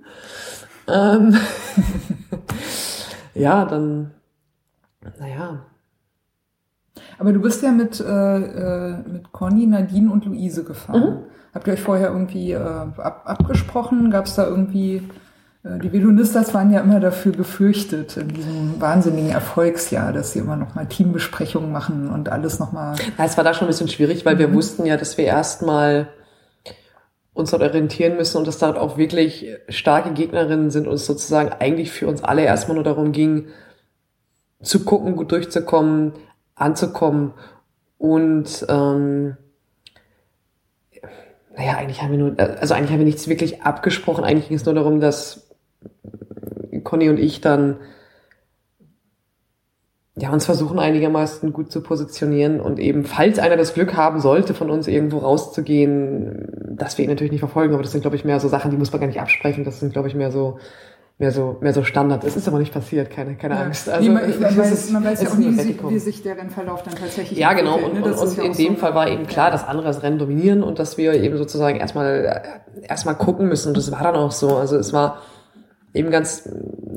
Ähm 0.87 1.37
ja, 3.33 3.65
dann, 3.65 4.11
naja, 5.19 5.65
aber 7.23 7.31
du 7.31 7.39
bist 7.39 7.63
ja 7.63 7.71
mit, 7.71 8.01
äh, 8.01 8.03
äh, 8.05 8.97
mit 9.07 9.31
Conny, 9.31 9.65
Nadine 9.65 10.11
und 10.11 10.25
Luise 10.25 10.65
gefahren. 10.65 11.01
Mhm. 11.01 11.17
Habt 11.53 11.67
ihr 11.67 11.73
euch 11.73 11.81
vorher 11.81 12.09
irgendwie 12.09 12.51
äh, 12.51 12.57
ab, 12.57 13.21
abgesprochen? 13.23 14.11
Gab 14.11 14.25
es 14.25 14.35
da 14.35 14.45
irgendwie, 14.45 15.03
äh, 15.63 15.79
die 15.79 15.93
Velonistas 15.93 16.53
waren 16.53 16.69
ja 16.69 16.81
immer 16.81 16.99
dafür 16.99 17.31
gefürchtet 17.31 18.17
in 18.17 18.27
diesem 18.27 18.81
wahnsinnigen 18.81 19.29
Erfolgsjahr, 19.29 20.11
dass 20.11 20.33
sie 20.33 20.39
immer 20.39 20.57
nochmal 20.57 20.87
Teambesprechungen 20.87 21.71
machen 21.71 22.09
und 22.09 22.27
alles 22.27 22.59
nochmal. 22.59 22.97
Ja, 23.17 23.23
es 23.23 23.37
war 23.37 23.45
da 23.45 23.53
schon 23.53 23.67
ein 23.67 23.71
bisschen 23.71 23.87
schwierig, 23.87 24.25
weil 24.25 24.35
mhm. 24.35 24.39
wir 24.39 24.53
wussten 24.53 24.85
ja, 24.85 24.97
dass 24.97 25.17
wir 25.17 25.23
erstmal 25.23 26.09
uns 27.31 27.51
dort 27.51 27.63
orientieren 27.63 28.17
müssen 28.17 28.35
und 28.35 28.47
dass 28.47 28.59
dort 28.59 28.77
auch 28.77 28.97
wirklich 28.97 29.47
starke 29.69 30.11
Gegnerinnen 30.11 30.71
sind 30.71 30.87
und 30.87 30.95
es 30.95 31.05
sozusagen 31.05 31.53
eigentlich 31.57 31.89
für 31.89 32.09
uns 32.09 32.21
alle 32.21 32.43
erstmal 32.43 32.75
nur 32.75 32.83
darum 32.83 33.13
ging, 33.13 33.47
zu 34.61 34.83
gucken, 34.83 35.15
gut 35.15 35.31
durchzukommen, 35.31 36.11
anzukommen. 36.55 37.33
Und 37.97 38.65
ähm, 38.69 39.37
naja, 41.55 41.77
eigentlich 41.77 42.01
haben 42.01 42.11
wir 42.11 42.17
nur, 42.17 42.39
also 42.39 42.73
eigentlich 42.73 42.91
haben 42.91 42.99
wir 42.99 43.05
nichts 43.05 43.27
wirklich 43.27 43.61
abgesprochen. 43.61 44.23
Eigentlich 44.23 44.47
ging 44.47 44.57
es 44.57 44.65
nur 44.65 44.75
darum, 44.75 44.99
dass 44.99 45.47
Conny 46.83 47.09
und 47.09 47.19
ich 47.19 47.41
dann 47.41 47.77
ja, 50.15 50.31
uns 50.31 50.45
versuchen 50.45 50.77
einigermaßen 50.77 51.53
gut 51.53 51.71
zu 51.71 51.81
positionieren 51.81 52.59
und 52.59 52.79
eben, 52.79 53.03
falls 53.03 53.39
einer 53.39 53.57
das 53.57 53.73
Glück 53.73 53.95
haben 53.95 54.19
sollte, 54.19 54.53
von 54.53 54.69
uns 54.69 54.87
irgendwo 54.87 55.17
rauszugehen, 55.19 56.49
dass 56.77 56.97
wir 56.97 57.05
ihn 57.05 57.09
natürlich 57.09 57.31
nicht 57.31 57.39
verfolgen, 57.39 57.73
aber 57.73 57.81
das 57.81 57.91
sind, 57.91 58.01
glaube 58.01 58.15
ich, 58.15 58.23
mehr 58.23 58.39
so 58.39 58.47
Sachen, 58.47 58.69
die 58.69 58.77
muss 58.77 58.91
man 58.91 59.01
gar 59.01 59.07
nicht 59.07 59.19
absprechen. 59.19 59.63
Das 59.63 59.79
sind, 59.79 59.91
glaube 59.91 60.07
ich, 60.07 60.13
mehr 60.13 60.31
so 60.31 60.59
mehr 61.17 61.31
so, 61.31 61.57
mehr 61.61 61.73
so 61.73 61.83
Standard. 61.83 62.23
Es 62.23 62.35
ist 62.35 62.47
aber 62.47 62.59
nicht 62.59 62.73
passiert, 62.73 63.09
keine, 63.09 63.35
keine 63.35 63.55
ja. 63.55 63.61
Angst. 63.61 63.89
Also, 63.89 64.11
man, 64.11 64.39
man, 64.39 64.57
weiß, 64.57 64.91
man 64.91 65.03
weiß 65.05 65.23
ja 65.23 65.29
auch 65.29 65.37
nie, 65.37 65.57
wie, 65.57 65.89
wie, 65.89 65.99
sich 65.99 66.23
der 66.23 66.37
Rennverlauf 66.37 66.83
dann 66.83 66.95
tatsächlich 66.95 67.37
Ja, 67.37 67.53
genau. 67.53 67.77
Und, 67.77 67.93
ne? 67.93 68.03
und, 68.03 68.13
und 68.13 68.37
ja 68.37 68.43
in 68.43 68.53
dem 68.53 68.73
so 68.73 68.79
Fall 68.79 68.95
war 68.95 69.07
eben 69.07 69.27
klar, 69.27 69.51
dass 69.51 69.67
andere 69.67 69.87
das 69.87 70.03
Rennen 70.03 70.17
dominieren 70.17 70.63
und 70.63 70.79
dass 70.79 70.97
wir 70.97 71.13
eben 71.13 71.37
sozusagen 71.37 71.79
erstmal, 71.79 72.41
erstmal 72.81 73.15
gucken 73.15 73.47
müssen. 73.47 73.69
Und 73.69 73.77
das 73.77 73.91
war 73.91 74.01
dann 74.01 74.15
auch 74.15 74.31
so. 74.31 74.57
Also 74.57 74.75
es 74.75 74.91
war 74.91 75.21
eben 75.93 76.09
ganz, 76.09 76.49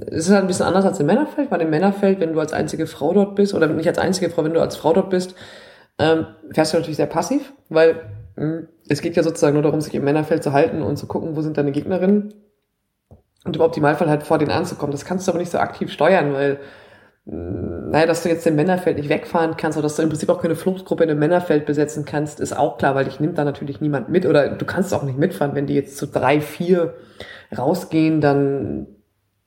es 0.06 0.26
ist 0.26 0.30
halt 0.30 0.44
ein 0.44 0.46
bisschen 0.46 0.66
anders 0.66 0.86
als 0.86 0.98
im 0.98 1.06
Männerfeld, 1.06 1.50
weil 1.50 1.60
im 1.60 1.70
Männerfeld, 1.70 2.18
wenn 2.18 2.32
du 2.32 2.40
als 2.40 2.54
einzige 2.54 2.86
Frau 2.86 3.12
dort 3.12 3.34
bist, 3.34 3.52
oder 3.52 3.66
nicht 3.66 3.88
als 3.88 3.98
einzige 3.98 4.30
Frau, 4.30 4.44
wenn 4.44 4.54
du 4.54 4.60
als 4.60 4.76
Frau 4.76 4.94
dort 4.94 5.10
bist, 5.10 5.34
ähm, 5.98 6.26
fährst 6.52 6.72
du 6.72 6.78
natürlich 6.78 6.96
sehr 6.96 7.06
passiv, 7.06 7.52
weil 7.68 8.00
mh, 8.36 8.42
hm, 8.42 8.68
es 8.88 9.02
geht 9.02 9.16
ja 9.16 9.22
sozusagen 9.22 9.54
nur 9.54 9.62
darum, 9.62 9.80
sich 9.80 9.94
im 9.94 10.04
Männerfeld 10.04 10.42
zu 10.42 10.52
halten 10.52 10.82
und 10.82 10.96
zu 10.96 11.06
gucken, 11.06 11.36
wo 11.36 11.42
sind 11.42 11.58
deine 11.58 11.72
Gegnerinnen 11.72 12.32
und 13.46 13.56
im 13.56 13.62
Optimalfall 13.62 14.08
halt 14.08 14.22
vor 14.24 14.38
denen 14.38 14.50
anzukommen. 14.50 14.92
Das 14.92 15.04
kannst 15.04 15.26
du 15.26 15.32
aber 15.32 15.38
nicht 15.38 15.50
so 15.50 15.58
aktiv 15.58 15.92
steuern, 15.92 16.32
weil, 16.34 16.58
mm, 17.26 17.90
naja, 17.90 18.06
dass 18.06 18.22
du 18.22 18.28
jetzt 18.28 18.44
den 18.46 18.56
Männerfeld 18.56 18.98
nicht 18.98 19.08
wegfahren 19.08 19.56
kannst 19.56 19.78
oder 19.78 19.84
dass 19.84 19.96
du 19.96 20.02
im 20.02 20.08
Prinzip 20.08 20.28
auch 20.28 20.42
keine 20.42 20.56
Fluchtgruppe 20.56 21.04
in 21.04 21.08
dem 21.08 21.18
Männerfeld 21.18 21.66
besetzen 21.66 22.04
kannst, 22.04 22.40
ist 22.40 22.56
auch 22.56 22.78
klar, 22.78 22.94
weil 22.94 23.04
dich 23.04 23.20
nimmt 23.20 23.38
da 23.38 23.44
natürlich 23.44 23.80
niemand 23.80 24.08
mit 24.08 24.26
oder 24.26 24.48
du 24.50 24.64
kannst 24.66 24.92
auch 24.92 25.02
nicht 25.04 25.18
mitfahren. 25.18 25.54
Wenn 25.54 25.66
die 25.66 25.74
jetzt 25.74 25.96
zu 25.96 26.06
drei, 26.06 26.40
vier 26.40 26.94
rausgehen, 27.56 28.20
dann, 28.20 28.86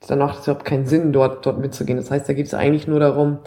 dann 0.08 0.18
macht 0.18 0.40
es 0.40 0.46
überhaupt 0.46 0.64
keinen 0.64 0.86
Sinn, 0.86 1.12
dort, 1.12 1.44
dort 1.46 1.58
mitzugehen. 1.58 1.98
Das 1.98 2.10
heißt, 2.10 2.28
da 2.28 2.32
geht 2.32 2.46
es 2.46 2.54
eigentlich 2.54 2.88
nur 2.88 3.00
darum, 3.00 3.40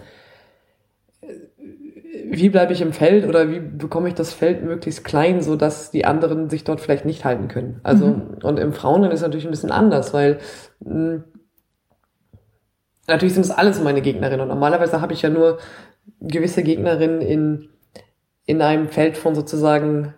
wie 2.37 2.49
bleibe 2.49 2.73
ich 2.73 2.81
im 2.81 2.93
Feld 2.93 3.27
oder 3.27 3.49
wie 3.49 3.59
bekomme 3.59 4.07
ich 4.07 4.15
das 4.15 4.33
Feld 4.33 4.63
möglichst 4.63 5.03
klein, 5.03 5.41
so 5.41 5.55
dass 5.55 5.91
die 5.91 6.05
anderen 6.05 6.49
sich 6.49 6.63
dort 6.63 6.81
vielleicht 6.81 7.05
nicht 7.05 7.25
halten 7.25 7.47
können. 7.47 7.79
Also 7.83 8.07
mhm. 8.07 8.37
und 8.43 8.59
im 8.59 8.73
Frauenrennen 8.73 9.11
ist 9.11 9.19
es 9.19 9.25
natürlich 9.25 9.45
ein 9.45 9.51
bisschen 9.51 9.71
anders, 9.71 10.13
weil 10.13 10.39
mh, 10.79 10.93
hm, 10.93 11.23
natürlich 13.07 13.33
sind 13.33 13.45
es 13.45 13.51
alles 13.51 13.81
meine 13.81 14.01
Gegnerinnen 14.01 14.41
und 14.41 14.47
normalerweise 14.47 15.01
habe 15.01 15.13
ich 15.13 15.21
ja 15.21 15.29
nur 15.29 15.59
gewisse 16.19 16.63
Gegnerinnen 16.63 17.21
in 17.21 17.69
in 18.45 18.61
einem 18.61 18.89
Feld 18.89 19.15
von 19.15 19.35
sozusagen 19.35 20.13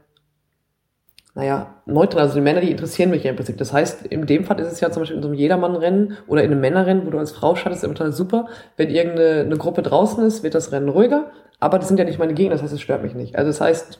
naja, 1.35 1.75
neutral, 1.85 2.23
also 2.23 2.35
die 2.35 2.41
Männer, 2.41 2.61
die 2.61 2.71
interessieren 2.71 3.09
mich 3.09 3.23
ja 3.25 3.29
im 3.29 3.35
Prinzip. 3.35 3.57
Das 3.57 3.73
heißt, 3.73 4.07
in 4.07 4.25
dem 4.25 4.45
Fall 4.45 4.57
ist 4.61 4.71
es 4.71 4.79
ja 4.79 4.89
zum 4.89 5.01
Beispiel 5.01 5.17
in 5.17 5.21
so 5.21 5.27
einem 5.27 5.37
Jedermann-Rennen 5.37 6.17
oder 6.27 6.41
in 6.43 6.51
einem 6.51 6.61
Männerrennen, 6.61 7.05
wo 7.05 7.09
du 7.09 7.19
als 7.19 7.33
Frau 7.33 7.55
startest, 7.55 7.83
ist 7.83 7.99
immer 7.99 8.11
super. 8.13 8.47
Wenn 8.77 8.89
irgendeine 8.89 9.41
eine 9.41 9.57
Gruppe 9.57 9.81
draußen 9.81 10.25
ist, 10.25 10.43
wird 10.43 10.55
das 10.55 10.71
Rennen 10.71 10.87
ruhiger. 10.87 11.31
Aber 11.59 11.79
das 11.79 11.87
sind 11.87 11.97
ja 11.97 12.05
nicht 12.05 12.19
meine 12.19 12.33
Gegner, 12.33 12.53
das 12.53 12.63
heißt, 12.63 12.73
es 12.73 12.81
stört 12.81 13.03
mich 13.03 13.15
nicht. 13.15 13.35
Also 13.37 13.49
das 13.49 13.61
heißt, 13.61 13.99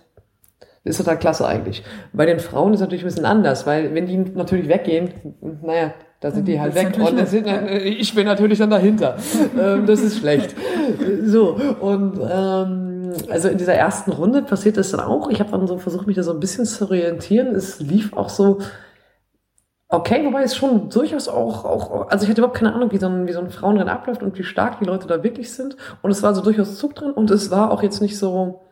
ist 0.85 0.97
total 0.97 1.17
klasse 1.17 1.47
eigentlich. 1.47 1.83
Bei 2.13 2.25
den 2.25 2.39
Frauen 2.39 2.73
ist 2.73 2.79
es 2.79 2.81
natürlich 2.81 3.03
ein 3.03 3.07
bisschen 3.07 3.25
anders, 3.25 3.65
weil 3.65 3.93
wenn 3.95 4.05
die 4.05 4.17
natürlich 4.17 4.67
weggehen, 4.67 5.09
naja, 5.63 5.93
da 6.19 6.31
sind 6.31 6.47
die 6.47 6.59
halt 6.59 6.75
weg 6.75 6.93
und 6.97 7.27
sind, 7.27 7.47
ich 7.47 8.13
bin 8.15 8.25
natürlich 8.25 8.59
dann 8.59 8.69
dahinter. 8.69 9.17
ähm, 9.59 9.85
das 9.85 10.01
ist 10.01 10.19
schlecht. 10.19 10.55
So, 11.23 11.57
und 11.81 12.19
ähm, 12.19 13.13
also 13.29 13.49
in 13.49 13.57
dieser 13.57 13.73
ersten 13.73 14.11
Runde 14.11 14.41
passiert 14.43 14.77
das 14.77 14.91
dann 14.91 15.01
auch. 15.01 15.29
Ich 15.29 15.39
habe 15.39 15.51
dann 15.51 15.67
so 15.67 15.77
versucht, 15.77 16.07
mich 16.07 16.15
da 16.15 16.23
so 16.23 16.31
ein 16.31 16.39
bisschen 16.39 16.65
zu 16.65 16.85
orientieren. 16.85 17.55
Es 17.55 17.79
lief 17.79 18.13
auch 18.13 18.29
so 18.29 18.59
Okay, 19.95 20.25
wobei 20.25 20.43
es 20.43 20.57
schon 20.57 20.89
durchaus 20.89 21.29
auch, 21.29 21.63
auch, 21.63 22.09
also 22.09 22.23
ich 22.23 22.29
hatte 22.29 22.41
überhaupt 22.41 22.57
keine 22.57 22.73
Ahnung, 22.73 22.91
wie 22.91 22.97
so 22.97 23.07
ein, 23.07 23.27
wie 23.27 23.31
so 23.31 23.39
ein 23.39 23.49
Frauenrennen 23.49 23.87
abläuft 23.87 24.23
und 24.23 24.37
wie 24.37 24.43
stark 24.43 24.79
die 24.79 24.85
Leute 24.85 25.07
da 25.07 25.23
wirklich 25.23 25.53
sind. 25.53 25.77
Und 26.01 26.11
es 26.11 26.21
war 26.21 26.35
so 26.35 26.41
durchaus 26.41 26.77
Zug 26.77 26.95
drin 26.95 27.11
und 27.11 27.31
es 27.31 27.49
war 27.49 27.71
auch 27.71 27.81
jetzt 27.81 28.01
nicht 28.01 28.17
so, 28.17 28.65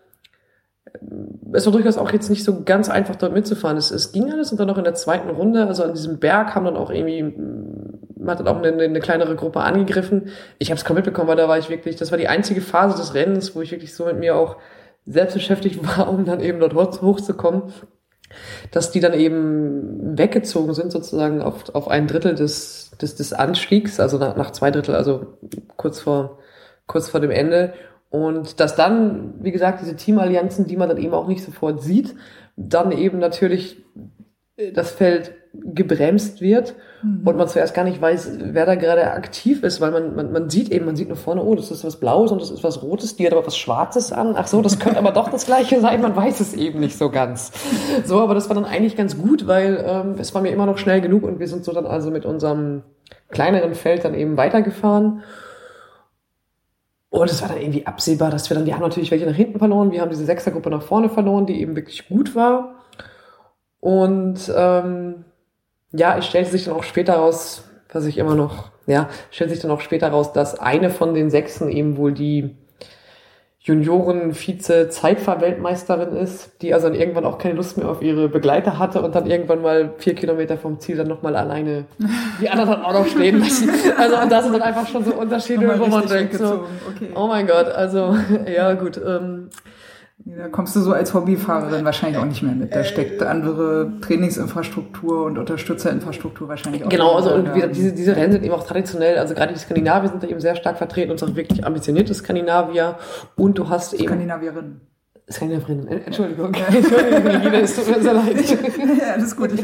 es 1.54 1.66
war 1.66 1.72
durchaus 1.72 1.98
auch 1.98 2.12
jetzt 2.12 2.30
nicht 2.30 2.44
so 2.44 2.64
ganz 2.66 2.90
einfach 2.90 3.16
dort 3.16 3.32
mitzufahren. 3.32 3.78
Es, 3.78 3.90
es 3.90 4.12
ging 4.12 4.34
alles 4.34 4.52
und 4.52 4.60
dann 4.60 4.68
noch 4.68 4.78
in 4.78 4.84
der 4.84 4.96
zweiten 4.96 5.30
Runde, 5.30 5.66
also 5.66 5.84
an 5.84 5.94
diesem 5.94 6.20
Berg 6.20 6.56
haben 6.56 6.66
dann 6.66 6.76
auch 6.76 6.92
irgendwie, 6.92 7.24
man 7.24 8.28
hat 8.28 8.42
dann 8.42 8.50
auch 8.50 8.62
eine, 8.62 8.84
eine 8.84 9.00
kleinere 9.00 9.38
Gruppe 9.38 9.62
angegriffen. 9.62 10.28
Ich 10.60 10.72
habe 10.72 10.78
es 10.78 10.84
kaum 10.84 10.98
mitbekommen, 10.98 11.30
weil 11.30 11.38
da 11.38 11.48
war 11.48 11.58
ich 11.58 11.70
wirklich, 11.70 11.96
das 11.96 12.12
war 12.12 12.18
die 12.18 12.28
einzige 12.28 12.60
Phase 12.60 12.98
des 12.98 13.14
Rennens, 13.14 13.56
wo 13.56 13.62
ich 13.62 13.72
wirklich 13.72 13.96
so 13.96 14.04
mit 14.04 14.20
mir 14.20 14.36
auch 14.36 14.58
selbst 15.06 15.36
beschäftigt 15.36 15.80
war, 15.98 16.10
um 16.10 16.26
dann 16.26 16.42
eben 16.42 16.60
dort 16.60 17.02
hochzukommen 17.02 17.72
dass 18.72 18.92
die 18.92 19.00
dann 19.00 19.14
eben 19.14 20.18
weggezogen 20.18 20.74
sind, 20.74 20.92
sozusagen 20.92 21.42
auf, 21.42 21.74
auf 21.74 21.88
ein 21.88 22.08
Drittel 22.08 22.36
des, 22.36 22.92
des, 23.02 23.16
des 23.16 23.34
Anstiegs, 23.34 24.00
also 24.00 24.18
nach, 24.18 24.36
nach 24.36 24.52
zwei 24.52 24.72
Drittel, 24.72 24.96
also 24.96 25.38
kurz 25.78 26.00
vor, 26.00 26.40
kurz 26.88 27.10
vor 27.10 27.20
dem 27.20 27.32
Ende. 27.32 27.74
Und 28.10 28.60
dass 28.60 28.76
dann, 28.76 29.34
wie 29.42 29.52
gesagt, 29.52 29.82
diese 29.82 29.96
Teamallianzen, 29.96 30.68
die 30.68 30.78
man 30.78 30.90
dann 30.90 30.98
eben 30.98 31.14
auch 31.14 31.28
nicht 31.28 31.44
sofort 31.44 31.82
sieht, 31.82 32.16
dann 32.56 32.92
eben 32.92 33.20
natürlich 33.20 33.84
das 34.74 34.92
Feld 34.92 35.34
gebremst 35.54 36.42
wird 36.42 36.74
mhm. 37.04 37.28
und 37.28 37.38
man 37.38 37.48
zuerst 37.48 37.76
gar 37.76 37.84
nicht 37.84 38.02
weiß, 38.02 38.40
wer 38.40 38.66
da 38.66 38.74
gerade 38.74 39.12
aktiv 39.12 39.62
ist, 39.62 39.82
weil 39.82 39.92
man, 39.92 40.16
man, 40.16 40.32
man 40.32 40.50
sieht 40.50 40.70
eben, 40.70 40.86
man 40.86 40.96
sieht 40.96 41.10
nur 41.10 41.18
vorne, 41.18 41.44
oh, 41.44 41.54
das 41.54 41.70
ist 41.70 41.84
was 41.84 42.00
Blaues 42.00 42.32
und 42.32 42.42
das 42.42 42.50
ist 42.50 42.64
was 42.64 42.82
Rotes, 42.82 43.16
die 43.16 43.26
hat 43.26 43.34
aber 43.34 43.46
was 43.46 43.56
Schwarzes 43.56 44.12
an. 44.12 44.34
Ach 44.36 44.48
so, 44.48 44.62
das 44.64 44.80
könnte 44.80 44.98
aber 44.98 45.12
doch 45.12 45.30
das 45.30 45.46
Gleiche 45.46 45.80
sein, 45.80 46.02
man 46.02 46.16
weiß 46.16 46.40
es 46.40 46.56
eben 46.56 46.80
nicht 46.80 46.98
so 46.98 47.12
ganz. 47.12 47.52
So, 48.06 48.20
aber 48.20 48.34
das 48.34 48.50
war 48.50 48.56
dann 48.56 48.66
eigentlich 48.66 48.98
ganz 48.98 49.18
gut, 49.18 49.46
weil 49.46 49.84
ähm, 49.88 50.16
es 50.18 50.34
war 50.34 50.42
mir 50.42 50.50
immer 50.50 50.66
noch 50.66 50.80
schnell 50.80 51.02
genug 51.02 51.24
und 51.24 51.40
wir 51.40 51.48
sind 51.48 51.64
so 51.64 51.72
dann 51.72 51.86
also 51.86 52.10
mit 52.10 52.26
unserem 52.26 52.82
kleineren 53.30 53.76
Feld 53.76 54.06
dann 54.06 54.16
eben 54.16 54.38
weitergefahren. 54.38 55.22
Und 57.10 57.30
es 57.30 57.44
war 57.44 57.50
dann 57.50 57.62
irgendwie 57.62 57.86
absehbar, 57.86 58.32
dass 58.32 58.50
wir 58.50 58.56
dann, 58.56 58.66
die 58.66 58.74
haben 58.74 58.82
natürlich 58.82 59.12
welche 59.12 59.28
nach 59.28 59.36
hinten 59.36 59.60
verloren, 59.60 59.92
wir 59.92 60.02
haben 60.02 60.10
diese 60.10 60.26
Sechsergruppe 60.26 60.72
nach 60.72 60.82
vorne 60.82 61.10
verloren, 61.10 61.46
die 61.46 61.62
eben 61.62 61.76
wirklich 61.76 62.08
gut 62.08 62.34
war. 62.34 62.74
Und 63.80 64.52
ähm, 64.56 65.26
ja, 65.94 66.18
es 66.18 66.26
stellte 66.26 66.52
sich 66.52 66.66
dann 66.66 66.76
auch 66.76 66.84
später 66.84 67.16
raus, 67.16 67.64
was 67.92 68.06
ich 68.06 68.18
immer 68.18 68.36
noch, 68.36 68.72
ja, 68.88 69.10
stellt 69.32 69.52
sich 69.52 69.60
dann 69.60 69.72
auch 69.72 69.82
später 69.82 70.10
raus, 70.10 70.34
dass 70.34 70.60
eine 70.60 70.90
von 70.90 71.14
den 71.14 71.30
Sechsen 71.30 71.70
eben 71.70 71.98
wohl 71.98 72.12
die 72.12 72.56
Junioren-Vize-Zeitfahrweltmeisterin 73.66 76.18
ist, 76.18 76.62
die 76.62 76.74
also 76.74 76.90
dann 76.90 77.00
irgendwann 77.00 77.24
auch 77.24 77.38
keine 77.38 77.54
Lust 77.54 77.78
mehr 77.78 77.88
auf 77.88 78.02
ihre 78.02 78.28
Begleiter 78.28 78.78
hatte 78.78 79.02
und 79.02 79.16
dann 79.16 79.26
irgendwann 79.26 79.62
mal 79.62 79.94
vier 80.00 80.16
Kilometer 80.16 80.58
vom 80.58 80.82
Ziel 80.82 80.98
dann 80.98 81.08
nochmal 81.08 81.38
alleine 81.38 81.86
die 82.42 82.50
anderen 82.50 82.72
dann 82.72 82.84
auch 82.84 82.92
noch 82.92 83.08
stehen 83.08 83.40
lassen. 83.40 83.70
Also 83.98 84.20
und 84.20 84.30
das 84.30 84.44
sind 84.44 84.54
dann 84.54 84.64
einfach 84.64 84.86
schon 84.88 85.06
so 85.06 85.14
Unterschiede, 85.14 85.80
wo 85.80 85.86
man 85.86 86.06
denkt 86.08 86.34
so, 86.34 86.66
okay. 86.90 87.08
oh 87.16 87.28
mein 87.28 87.48
Gott, 87.48 87.70
also 87.70 88.18
ja 88.54 88.74
gut. 88.74 88.98
Ähm, 88.98 89.48
da 90.26 90.48
kommst 90.48 90.74
du 90.76 90.80
so 90.80 90.94
als 90.94 91.14
Hobbyfahrerin 91.14 91.84
wahrscheinlich 91.84 92.18
auch 92.18 92.26
nicht 92.26 92.44
mehr 92.44 92.54
mit. 92.54 92.74
Da 92.74 92.86
steckt 92.86 93.22
andere 93.22 93.92
Trainingsinfrastruktur 94.00 95.26
und 95.26 95.38
Unterstützerinfrastruktur 95.38 96.48
wahrscheinlich 96.48 96.86
auch. 96.86 96.90
Genau, 96.90 97.16
also 97.16 97.34
und 97.34 97.54
wieder, 97.54 97.68
diese, 97.68 97.92
diese 97.92 98.16
Rennen 98.16 98.32
sind 98.32 98.44
eben 98.44 98.54
auch 98.54 98.66
traditionell, 98.66 99.18
also 99.18 99.34
gerade 99.34 99.52
die 99.54 99.60
Skandinavier 99.60 100.10
sind 100.10 100.24
da 100.24 100.28
eben 100.28 100.40
sehr 100.40 100.56
stark 100.56 100.78
vertreten 100.78 101.12
und 101.12 101.20
sind 101.20 101.36
wirklich 101.36 101.66
ambitionierte 101.66 102.14
Skandinavier. 102.14 102.96
Und 103.36 103.58
du 103.58 103.68
hast 103.68 103.94
eben. 103.94 104.06
Skandinavierinnen. 104.06 104.82
Skandinavierinnen, 105.30 105.88
Entschuldigung. 106.06 106.54
Entschuldigung, 106.74 107.28
Regine, 107.28 107.62
es 107.62 107.76
tut 107.76 107.88
mir 107.88 108.02
sehr 108.02 108.14
leid. 108.14 108.36
ja, 109.00 109.14
alles 109.14 109.36
gut. 109.36 109.52
Ich 109.54 109.62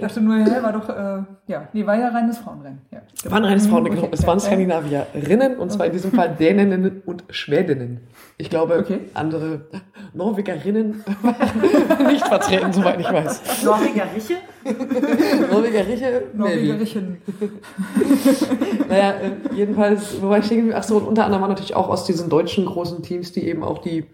dachte 0.00 0.20
nur, 0.20 0.38
ja, 0.38 0.62
war 0.62 0.72
doch, 0.72 0.88
äh, 0.88 1.22
ja, 1.46 1.68
nee, 1.72 1.86
war 1.86 1.96
ja 1.96 2.08
reines 2.08 2.38
Frauenrennen. 2.38 2.80
Ja, 2.90 3.00
war 3.30 3.38
ein 3.38 3.44
reines 3.44 3.66
Frauenrennen, 3.66 3.98
okay. 3.98 4.10
Es 4.12 4.26
waren 4.26 4.40
Skandinavierinnen 4.40 5.56
und 5.56 5.70
zwar 5.70 5.86
in 5.86 5.92
diesem 5.92 6.12
Fall 6.12 6.34
Däninnen 6.38 7.02
und 7.06 7.24
Schwedinnen. 7.30 8.00
Ich 8.38 8.50
glaube, 8.50 8.78
okay. 8.78 9.00
andere 9.14 9.66
Norwegerinnen 10.14 11.04
nicht 12.06 12.26
vertreten, 12.26 12.72
soweit 12.72 13.00
ich 13.00 13.10
weiß. 13.10 13.64
Norwegeriche? 13.64 14.36
Norwegeriche? 15.50 16.22
Norwegerichen. 16.34 17.18
naja, 18.88 19.10
äh, 19.12 19.54
jedenfalls, 19.54 20.20
wobei 20.22 20.38
ich 20.38 20.48
denke, 20.48 20.76
ach 20.76 20.82
so, 20.82 20.96
und 20.96 21.06
unter 21.06 21.24
anderem 21.24 21.48
natürlich 21.48 21.76
auch 21.76 21.88
aus 21.88 22.04
diesen 22.04 22.30
deutschen 22.30 22.64
großen 22.66 23.02
Teams, 23.02 23.32
die 23.32 23.46
eben 23.46 23.62
auch 23.62 23.78
die 23.78 24.06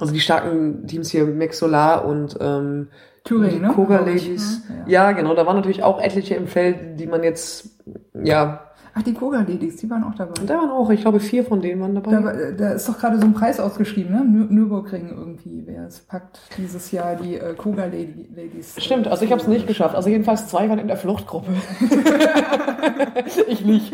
also 0.00 0.12
die 0.12 0.20
starken 0.20 0.86
Teams 0.86 1.10
hier, 1.10 1.26
Max 1.26 1.58
Solar 1.58 2.04
und 2.04 2.36
ähm, 2.40 2.88
Thüringen, 3.24 3.54
die 3.54 3.60
ne? 3.60 3.72
Koga 3.72 4.00
Ladies. 4.00 4.62
Ja. 4.86 5.08
ja, 5.08 5.12
genau, 5.12 5.34
da 5.34 5.46
waren 5.46 5.56
natürlich 5.56 5.82
auch 5.82 6.00
etliche 6.00 6.34
im 6.34 6.46
Feld, 6.46 7.00
die 7.00 7.06
man 7.06 7.22
jetzt, 7.22 7.80
ja, 8.22 8.65
Ach, 8.98 9.02
die 9.02 9.12
Koga 9.12 9.40
Ladies, 9.40 9.76
die 9.76 9.90
waren 9.90 10.04
auch 10.04 10.14
dabei. 10.14 10.32
Da 10.46 10.54
waren 10.54 10.70
auch, 10.70 10.88
ich 10.88 11.02
glaube, 11.02 11.20
vier 11.20 11.44
von 11.44 11.60
denen 11.60 11.82
waren 11.82 11.94
dabei. 11.94 12.12
Da, 12.12 12.50
da 12.52 12.72
ist 12.72 12.88
doch 12.88 12.98
gerade 12.98 13.18
so 13.18 13.26
ein 13.26 13.34
Preis 13.34 13.60
ausgeschrieben, 13.60 14.10
ne? 14.10 14.24
Nürburgring 14.24 15.10
irgendwie, 15.10 15.64
wer 15.66 15.86
es 15.86 16.00
packt 16.00 16.40
dieses 16.56 16.92
Jahr 16.92 17.14
die 17.14 17.34
äh, 17.34 17.52
Koga 17.52 17.84
Ladies. 17.84 18.74
Stimmt, 18.78 19.06
also 19.06 19.26
ich 19.26 19.32
habe 19.32 19.42
es 19.42 19.48
nicht 19.48 19.66
geschafft. 19.66 19.94
Also 19.94 20.08
jedenfalls 20.08 20.48
zwei 20.48 20.70
waren 20.70 20.78
in 20.78 20.86
der 20.86 20.96
Fluchtgruppe. 20.96 21.52
ich 23.48 23.66
nicht. 23.66 23.92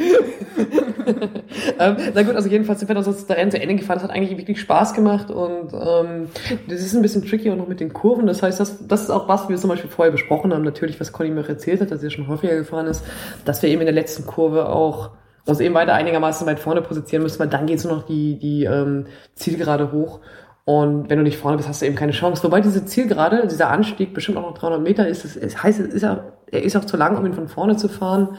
ähm, 1.81 1.97
na 2.15 2.23
gut, 2.23 2.37
also 2.37 2.49
jedenfalls 2.49 2.79
sind 2.79 2.89
wir 2.89 2.95
dann 2.95 3.03
sonst 3.03 3.29
der 3.29 3.39
Rennen 3.39 3.51
zu 3.51 3.61
Ende 3.61 3.75
gefahren. 3.75 3.97
Das 3.97 4.05
hat 4.05 4.15
eigentlich 4.15 4.39
wirklich 4.39 4.61
Spaß 4.61 4.95
gemacht 4.95 5.33
und 5.33 5.73
ähm, 5.73 6.29
das 6.69 6.79
ist 6.79 6.95
ein 6.95 7.03
bisschen 7.03 7.25
tricky 7.27 7.51
auch 7.51 7.57
noch 7.57 7.67
mit 7.67 7.81
den 7.81 7.93
Kurven. 7.93 8.29
Das 8.29 8.41
heißt, 8.41 8.61
das, 8.61 8.87
das 8.87 9.03
ist 9.03 9.11
auch 9.11 9.27
was, 9.27 9.49
wir 9.49 9.57
zum 9.57 9.71
Beispiel 9.71 9.91
vorher 9.91 10.13
besprochen 10.13 10.55
haben, 10.55 10.63
natürlich, 10.63 11.01
was 11.01 11.11
Conny 11.11 11.31
mir 11.31 11.49
erzählt 11.49 11.81
hat, 11.81 11.91
dass 11.91 12.05
er 12.05 12.11
schon 12.11 12.29
häufiger 12.29 12.55
gefahren 12.55 12.87
ist, 12.87 13.05
dass 13.45 13.63
wir 13.63 13.69
eben 13.69 13.81
in 13.81 13.87
der 13.87 13.95
letzten 13.95 14.27
Kurve 14.27 14.69
auch 14.69 14.92
auch 14.93 15.11
uns 15.47 15.61
eben 15.61 15.75
weiter 15.75 15.95
einigermaßen 15.95 16.47
weit 16.47 16.61
vorne 16.61 16.83
positionieren 16.83 17.25
müssen, 17.25 17.41
weil 17.41 17.49
dann 17.49 17.67
geht's 17.67 17.85
nur 17.85 17.97
noch 17.97 18.07
die, 18.07 18.39
die 18.39 18.65
ähm, 18.65 19.07
Zielgerade 19.35 19.91
hoch. 19.93 20.21
Und 20.65 21.11
wenn 21.11 21.19
du 21.19 21.25
nicht 21.25 21.39
vorne 21.39 21.57
bist, 21.57 21.69
hast 21.69 21.83
du 21.83 21.87
eben 21.87 21.97
keine 21.97 22.13
Chance. 22.13 22.45
Wobei 22.45 22.61
diese 22.61 22.85
Zielgerade, 22.85 23.49
dieser 23.49 23.71
Anstieg 23.71 24.15
bestimmt 24.15 24.39
auch 24.39 24.43
noch 24.43 24.57
300 24.57 24.81
Meter 24.81 25.09
ist, 25.09 25.25
es, 25.25 25.37
es 25.37 25.61
heißt, 25.61 25.81
es 25.81 25.93
ist 25.93 26.03
ja, 26.03 26.25
er 26.47 26.63
ist 26.63 26.77
auch 26.77 26.85
zu 26.85 26.97
lang, 26.97 27.17
um 27.17 27.27
ihn 27.27 27.35
von 27.35 27.49
vorne 27.49 27.77
zu 27.77 27.89
fahren. 27.89 28.37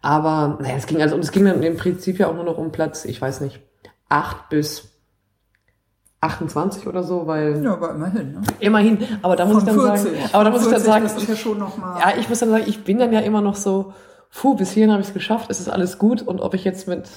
Aber 0.00 0.58
naja, 0.60 0.76
es 0.76 0.86
ging 0.86 1.02
also, 1.02 1.16
und 1.16 1.24
es 1.24 1.32
ging 1.32 1.44
dann 1.44 1.62
im 1.62 1.76
Prinzip 1.76 2.20
ja 2.20 2.28
auch 2.28 2.34
nur 2.34 2.44
noch 2.44 2.58
um 2.58 2.70
Platz, 2.70 3.04
ich 3.04 3.20
weiß 3.20 3.40
nicht, 3.40 3.60
acht 4.08 4.48
bis 4.48 4.96
28 6.20 6.86
oder 6.86 7.02
so, 7.02 7.26
weil. 7.26 7.62
Ja, 7.64 7.72
aber 7.72 7.94
immerhin, 7.94 8.32
ne? 8.32 8.42
Immerhin. 8.60 8.98
Aber 9.22 9.36
da 9.36 9.44
muss 9.44 9.62
Von 9.62 9.62
ich 9.62 9.68
dann 9.68 9.80
40. 9.80 10.04
sagen, 10.04 10.30
aber 10.32 10.44
da 10.44 10.50
muss 10.50 10.60
40, 10.60 10.78
ich 10.78 10.84
dann 10.84 10.92
sagen, 10.92 11.04
das 11.04 11.16
ist 11.16 11.28
ja 11.28 11.36
schon 11.36 11.58
noch 11.58 11.76
mal. 11.76 11.98
Ja, 11.98 12.12
ich 12.18 12.28
muss 12.28 12.38
dann 12.38 12.50
sagen, 12.50 12.64
ich 12.66 12.84
bin 12.84 12.98
dann 12.98 13.12
ja 13.12 13.20
immer 13.20 13.40
noch 13.40 13.56
so, 13.56 13.92
puh, 14.36 14.54
bis 14.54 14.72
hierhin 14.72 14.92
habe 14.92 15.00
ich 15.00 15.08
es 15.08 15.14
geschafft, 15.14 15.50
es 15.50 15.60
ist 15.60 15.68
alles 15.68 15.98
gut 15.98 16.22
und 16.22 16.40
ob 16.40 16.54
ich 16.54 16.64
jetzt 16.64 16.86
mit, 16.86 17.08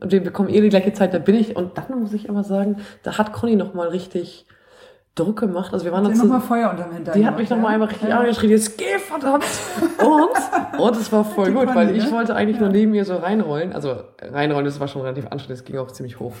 und 0.00 0.12
wir 0.12 0.22
bekommen 0.22 0.48
eh 0.48 0.60
die 0.60 0.68
gleiche 0.68 0.92
Zeit, 0.92 1.14
da 1.14 1.18
bin 1.18 1.36
ich. 1.36 1.56
Und 1.56 1.78
dann 1.78 2.00
muss 2.00 2.12
ich 2.12 2.28
aber 2.28 2.42
sagen, 2.42 2.78
da 3.02 3.18
hat 3.18 3.32
Conny 3.32 3.56
nochmal 3.56 3.88
richtig 3.88 4.46
Druck 5.14 5.38
gemacht. 5.38 5.72
Also 5.72 5.86
wir 5.86 5.92
waren 5.92 6.04
dann 6.04 6.18
nochmal 6.18 6.42
Feuer 6.42 6.70
unterm 6.70 6.92
Hintern. 6.92 7.14
Die 7.14 7.24
hat 7.24 7.38
mich 7.38 7.48
nochmal 7.48 7.70
ja? 7.70 7.74
einmal 7.74 7.88
richtig 7.88 8.08
ja. 8.08 8.18
angeschrien, 8.18 8.50
jetzt 8.50 8.76
geh 8.76 8.98
verdammt! 8.98 9.46
Und, 9.98 10.78
und 10.78 10.96
es 10.96 11.10
war 11.10 11.24
voll 11.24 11.52
gut, 11.52 11.66
Conny, 11.66 11.74
weil 11.74 11.96
ich 11.96 12.04
ne? 12.04 12.10
wollte 12.10 12.34
eigentlich 12.34 12.56
ja. 12.56 12.64
nur 12.64 12.70
neben 12.70 12.90
mir 12.90 13.04
so 13.04 13.16
reinrollen. 13.16 13.72
Also 13.72 13.94
reinrollen, 14.20 14.66
das 14.66 14.78
war 14.80 14.88
schon 14.88 15.02
relativ 15.02 15.28
anstrengend, 15.28 15.60
es 15.60 15.64
ging 15.64 15.78
auch 15.78 15.90
ziemlich 15.92 16.18
hoch. 16.18 16.34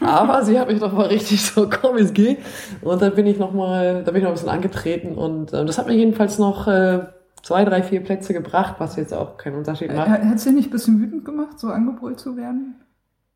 Aber 0.00 0.44
sie 0.44 0.58
hat 0.58 0.68
mich 0.68 0.80
nochmal 0.80 1.08
richtig 1.08 1.44
so, 1.44 1.68
komm, 1.68 1.96
es 1.96 2.14
geht. 2.14 2.38
Und 2.80 3.02
dann 3.02 3.14
bin 3.14 3.26
ich 3.26 3.38
nochmal, 3.38 4.04
da 4.04 4.12
bin 4.12 4.18
ich 4.18 4.22
noch 4.22 4.30
ein 4.30 4.34
bisschen 4.34 4.48
angetreten 4.48 5.16
und 5.16 5.52
äh, 5.52 5.64
das 5.64 5.76
hat 5.76 5.88
mir 5.88 5.94
jedenfalls 5.94 6.38
noch... 6.38 6.68
Äh, 6.68 7.00
zwei, 7.42 7.64
drei, 7.64 7.82
vier 7.82 8.02
Plätze 8.02 8.32
gebracht, 8.32 8.76
was 8.78 8.96
jetzt 8.96 9.12
auch 9.12 9.36
keinen 9.36 9.56
Unterschied 9.56 9.92
macht. 9.92 10.08
Hat 10.08 10.34
es 10.34 10.44
dir 10.44 10.52
nicht 10.52 10.68
ein 10.68 10.72
bisschen 10.72 11.00
wütend 11.00 11.24
gemacht, 11.24 11.58
so 11.58 11.68
angebrüllt 11.68 12.20
zu 12.20 12.36
werden? 12.36 12.76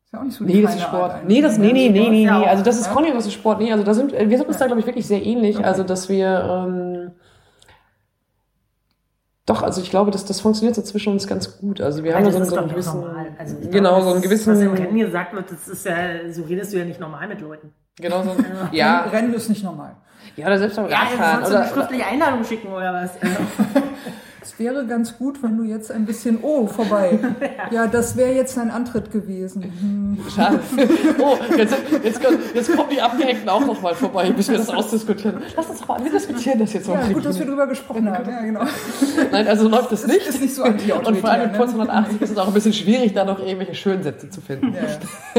Ist 0.05 0.13
ja 0.13 0.19
auch 0.19 0.23
nicht 0.23 0.37
so 0.37 0.45
Nee, 0.45 0.61
das 0.61 0.75
ist 0.75 0.83
Sport. 0.83 1.25
Nee, 1.27 1.41
das, 1.41 1.57
nee, 1.57 1.73
nee, 1.73 1.89
nee, 1.89 2.09
nee, 2.09 2.25
nee. 2.25 2.27
Also 2.27 2.63
das 2.63 2.79
ist 2.79 2.89
Conny, 2.91 3.11
das 3.11 3.25
ist 3.25 3.33
Sport. 3.33 3.59
Nee, 3.59 3.71
also 3.71 3.83
da 3.83 3.93
sind, 3.93 4.13
wir 4.13 4.37
sind 4.37 4.47
uns 4.47 4.57
da, 4.57 4.65
glaube 4.65 4.79
ich, 4.79 4.87
wirklich 4.87 5.05
sehr 5.05 5.25
ähnlich. 5.25 5.63
Also, 5.63 5.83
dass 5.83 6.07
wir, 6.07 6.65
ähm, 6.67 7.11
doch, 9.45 9.63
also 9.63 9.81
ich 9.81 9.89
glaube, 9.89 10.11
dass 10.11 10.23
das 10.25 10.39
funktioniert 10.41 10.75
so 10.75 10.81
zwischen 10.81 11.11
uns 11.11 11.27
ganz 11.27 11.57
gut. 11.57 11.81
Also 11.81 12.03
wir 12.03 12.15
haben 12.15 12.31
so, 12.31 12.43
so 12.43 12.55
einen 12.57 12.69
gewissen, 12.69 13.03
also 13.37 13.55
genau, 13.69 13.89
glaube, 13.89 14.03
so 14.03 14.11
einen 14.11 14.21
gewissen. 14.21 14.53
Was 14.53 14.61
im 14.61 14.73
Rennen 14.73 14.97
gesagt 14.97 15.33
wird, 15.33 15.51
das 15.51 15.67
ist 15.67 15.85
ja, 15.85 16.31
so 16.31 16.43
redest 16.43 16.73
du 16.73 16.77
ja 16.77 16.85
nicht 16.85 16.99
normal 16.99 17.27
mit 17.27 17.41
Leuten. 17.41 17.73
Genau 17.97 18.23
so. 18.23 18.35
ja. 18.71 19.01
Rennen 19.03 19.33
ist 19.33 19.49
nicht 19.49 19.63
normal. 19.63 19.95
Ja, 20.37 20.45
oder 20.45 20.59
selbst 20.59 20.75
beim 20.75 20.85
Radfahren. 20.85 21.41
Ja, 21.41 21.47
oder, 21.47 21.61
eine 21.61 21.69
schriftliche 21.69 22.05
Einladung 22.05 22.45
schicken 22.45 22.67
oder 22.67 22.93
was. 22.93 23.11
Es 24.47 24.57
wäre 24.59 24.85
ganz 24.85 25.17
gut, 25.17 25.43
wenn 25.43 25.57
du 25.57 25.63
jetzt 25.63 25.91
ein 25.91 26.05
bisschen, 26.05 26.39
oh, 26.41 26.67
vorbei. 26.67 27.19
Ja, 27.71 27.85
das 27.85 28.15
wäre 28.15 28.31
jetzt 28.31 28.55
dein 28.55 28.71
Antritt 28.71 29.11
gewesen. 29.11 29.63
Hm. 29.63 30.17
Schade. 30.33 30.59
Oh, 31.19 31.35
jetzt, 31.57 31.75
jetzt, 32.03 32.21
jetzt 32.53 32.75
kommen 32.75 32.89
die 32.89 33.01
Abgehängten 33.01 33.49
auch 33.49 33.65
noch 33.65 33.81
mal 33.81 33.93
vorbei, 33.93 34.29
bis 34.31 34.49
wir 34.49 34.57
das 34.57 34.69
ausdiskutieren. 34.69 35.41
Lass 35.55 35.69
uns 35.69 35.85
mal, 35.85 36.01
wir 36.01 36.11
diskutieren 36.11 36.59
das 36.59 36.71
jetzt 36.73 36.87
mal. 36.87 36.93
Ja, 36.93 37.13
gut, 37.13 37.25
dass 37.25 37.37
wir 37.37 37.45
drüber 37.45 37.67
gesprochen 37.67 38.09
haben. 38.09 38.29
Ja, 38.29 38.41
genau. 38.41 38.61
Nein, 39.31 39.47
also 39.47 39.67
läuft 39.67 39.91
das 39.91 40.07
nicht. 40.07 40.25
Das 40.27 40.35
ist 40.35 40.41
nicht 40.41 40.55
so 40.55 40.63
Und 40.63 41.17
vor 41.17 41.29
allem 41.29 41.51
mit 41.51 41.57
Puls 41.57 41.71
180 41.71 42.21
ist 42.21 42.31
es 42.31 42.37
auch 42.37 42.47
ein 42.47 42.53
bisschen 42.53 42.73
schwierig, 42.73 43.13
da 43.13 43.25
noch 43.25 43.39
irgendwelche 43.39 43.75
schönen 43.75 44.03
Sätze 44.03 44.29
zu 44.29 44.39
finden. 44.39 44.73
Ja, 44.73 44.81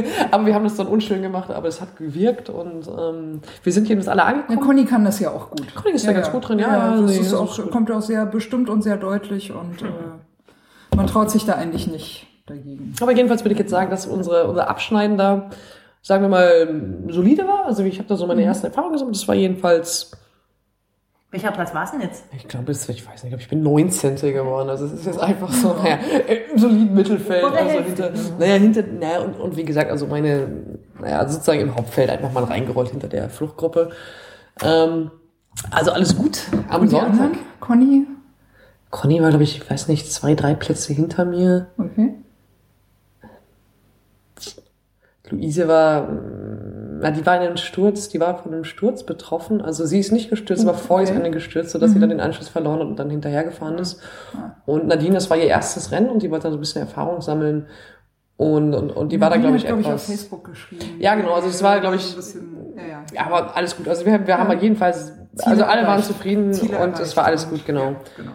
ja. 0.03 0.09
Aber 0.31 0.45
wir 0.45 0.55
haben 0.55 0.65
das 0.65 0.77
dann 0.77 0.89
unschön 0.89 1.23
gemacht, 1.23 1.51
aber 1.51 1.69
es 1.69 1.81
hat 1.81 1.97
gewirkt 1.97 2.51
und 2.51 2.89
ähm, 2.89 3.41
wir 3.63 3.73
sind 3.73 3.89
jedenfalls 3.89 4.09
alle 4.09 4.25
angekommen. 4.25 4.59
Ja, 4.59 4.67
Conny 4.67 4.85
kann 4.85 5.05
das 5.05 5.21
ja 5.21 5.31
auch 5.31 5.51
gut. 5.51 5.75
Conny 5.75 5.95
ist 5.95 6.05
ja, 6.05 6.13
ganz 6.13 6.31
gut 6.31 6.49
drin, 6.49 6.59
ja. 6.59 6.97
ja 6.97 7.01
das, 7.01 7.17
ist 7.17 7.33
auch, 7.33 7.71
kommt 7.71 7.91
auch 7.91 8.03
sehr 8.03 8.27
bestimmt 8.27 8.69
und 8.69 8.83
sehr 8.83 8.98
deutlich 8.99 9.53
und 9.53 9.83
äh, 9.83 10.97
man 10.97 11.07
traut 11.07 11.31
sich 11.31 11.45
da 11.45 11.55
eigentlich 11.55 11.87
nicht 11.87 12.27
dagegen. 12.47 12.95
Aber 13.01 13.13
jedenfalls 13.13 13.45
würde 13.45 13.53
ich 13.53 13.59
jetzt 13.59 13.71
sagen, 13.71 13.91
dass 13.91 14.07
unsere, 14.07 14.47
unser 14.49 14.69
Abschneiden 14.69 15.17
da, 15.17 15.51
sagen 16.03 16.23
wir 16.23 16.29
mal, 16.29 17.05
solide 17.09 17.47
war. 17.47 17.67
Also 17.67 17.83
ich 17.85 17.99
habe 17.99 18.09
da 18.09 18.17
so 18.17 18.27
meine 18.27 18.41
mhm. 18.41 18.49
ersten 18.49 18.67
Erfahrungen 18.67 18.93
gesammelt. 18.93 19.17
Das 19.17 19.29
war 19.29 19.35
jedenfalls. 19.35 20.13
Welcher 21.31 21.53
Platz 21.53 21.75
war 21.75 21.85
es 21.85 21.91
denn 21.91 22.01
jetzt? 22.01 22.25
Ich 22.35 22.49
glaube, 22.49 22.73
ich 22.73 23.07
weiß 23.07 23.25
nicht, 23.25 23.37
ich 23.39 23.49
bin 23.49 23.63
19. 23.63 24.17
geworden. 24.17 24.71
Also 24.71 24.87
es 24.87 24.95
ist 24.95 25.05
jetzt 25.07 25.21
einfach 25.21 25.53
so, 25.53 25.75
naja, 25.75 25.99
im 26.53 26.59
soliden 26.59 26.95
Mittelfeld. 26.95 27.45
Also 27.45 27.81
hinter, 27.81 28.11
naja, 28.39 28.55
hinter, 28.55 28.83
naja, 28.83 29.21
und, 29.21 29.39
und 29.39 29.57
wie 29.57 29.65
gesagt, 29.65 29.91
also 29.91 30.07
meine, 30.07 30.49
naja, 30.99 31.29
sozusagen 31.29 31.61
im 31.61 31.75
Hauptfeld 31.75 32.09
einfach 32.09 32.33
mal 32.33 32.45
reingerollt 32.45 32.91
hinter 32.91 33.09
der 33.09 33.29
Fluchtgruppe. 33.29 33.91
Ähm, 34.63 35.11
also 35.71 35.91
alles 35.91 36.17
gut 36.17 36.41
am 36.71 36.83
und 36.83 36.89
Sonntag. 36.89 37.11
Anderen? 37.11 37.39
Conny? 37.61 38.07
Conny 38.91 39.21
war, 39.21 39.29
glaube 39.31 39.45
ich, 39.45 39.59
ich 39.59 39.71
weiß 39.71 39.89
nicht, 39.89 40.11
zwei, 40.11 40.35
drei 40.35 40.55
Plätze 40.55 40.93
hinter 40.93 41.25
mir. 41.25 41.67
Okay. 41.77 42.15
Luise 45.31 45.69
war, 45.69 46.09
na, 47.01 47.11
die 47.11 47.25
war 47.27 47.37
in 47.37 47.43
einem 47.43 47.57
Sturz, 47.57 48.09
die 48.09 48.21
war 48.21 48.39
von 48.39 48.53
einem 48.53 48.65
Sturz 48.65 49.05
betroffen. 49.05 49.61
Also 49.61 49.85
sie 49.85 49.99
ist 49.99 50.13
nicht 50.13 50.31
gestürzt, 50.31 50.63
okay. 50.63 50.71
aber 50.71 50.79
vorher 50.79 51.09
ist 51.09 51.15
eine 51.15 51.31
gestürzt, 51.31 51.71
sodass 51.71 51.91
mhm. 51.91 51.95
sie 51.95 52.01
dann 52.01 52.09
den 52.11 52.21
Anschluss 52.21 52.49
verloren 52.49 52.81
und 52.81 52.97
dann 52.99 53.11
hinterhergefahren 53.11 53.79
ist. 53.79 54.01
Ah. 54.35 54.57
Und 54.67 54.87
Nadine, 54.87 55.15
das 55.15 55.29
war 55.31 55.37
ihr 55.37 55.45
erstes 55.45 55.93
Rennen 55.93 56.09
und 56.09 56.23
die 56.23 56.31
wollte 56.31 56.45
dann 56.45 56.53
so 56.53 56.59
ein 56.59 56.61
bisschen 56.61 56.83
Erfahrung 56.83 57.21
sammeln. 57.21 57.67
Und, 58.37 58.75
und, 58.75 58.91
und 58.91 59.13
die 59.13 59.19
Nadine 59.19 59.21
war 59.21 59.31
da, 59.31 59.37
glaube 59.37 59.57
ich, 59.57 59.67
glaub 59.67 59.81
etwas. 59.81 60.09
Ich, 60.09 60.15
auf 60.15 60.19
Facebook 60.19 60.45
geschrieben. 60.45 60.85
Ja, 60.99 61.15
genau, 61.15 61.35
also 61.35 61.49
es 61.49 61.63
war, 61.63 61.81
glaube 61.81 61.97
ich. 61.97 62.17
Bisschen, 62.17 62.57
ja, 62.77 62.87
ja. 62.87 63.05
ja, 63.13 63.27
aber 63.27 63.57
alles 63.57 63.77
gut. 63.77 63.89
Also 63.89 64.07
wir, 64.07 64.21
wir 64.21 64.29
ja. 64.29 64.39
haben 64.39 64.61
jedenfalls, 64.61 65.13
Ziele 65.35 65.51
also 65.51 65.65
alle 65.65 65.87
waren 65.87 66.03
zufrieden 66.03 66.49
und 66.51 66.99
es 67.01 67.17
war 67.17 67.25
alles 67.25 67.49
gut, 67.49 67.67
genau. 67.67 67.91
Ja, 67.91 67.97
genau. 68.17 68.33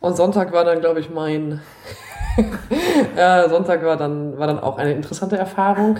Und 0.00 0.16
Sonntag 0.16 0.52
war 0.52 0.64
dann, 0.64 0.80
glaube 0.80 1.00
ich, 1.00 1.10
mein 1.10 1.60
ja, 3.16 3.48
Sonntag 3.48 3.84
war 3.84 3.96
dann, 3.96 4.38
war 4.38 4.46
dann 4.46 4.58
auch 4.58 4.78
eine 4.78 4.92
interessante 4.92 5.36
Erfahrung. 5.36 5.98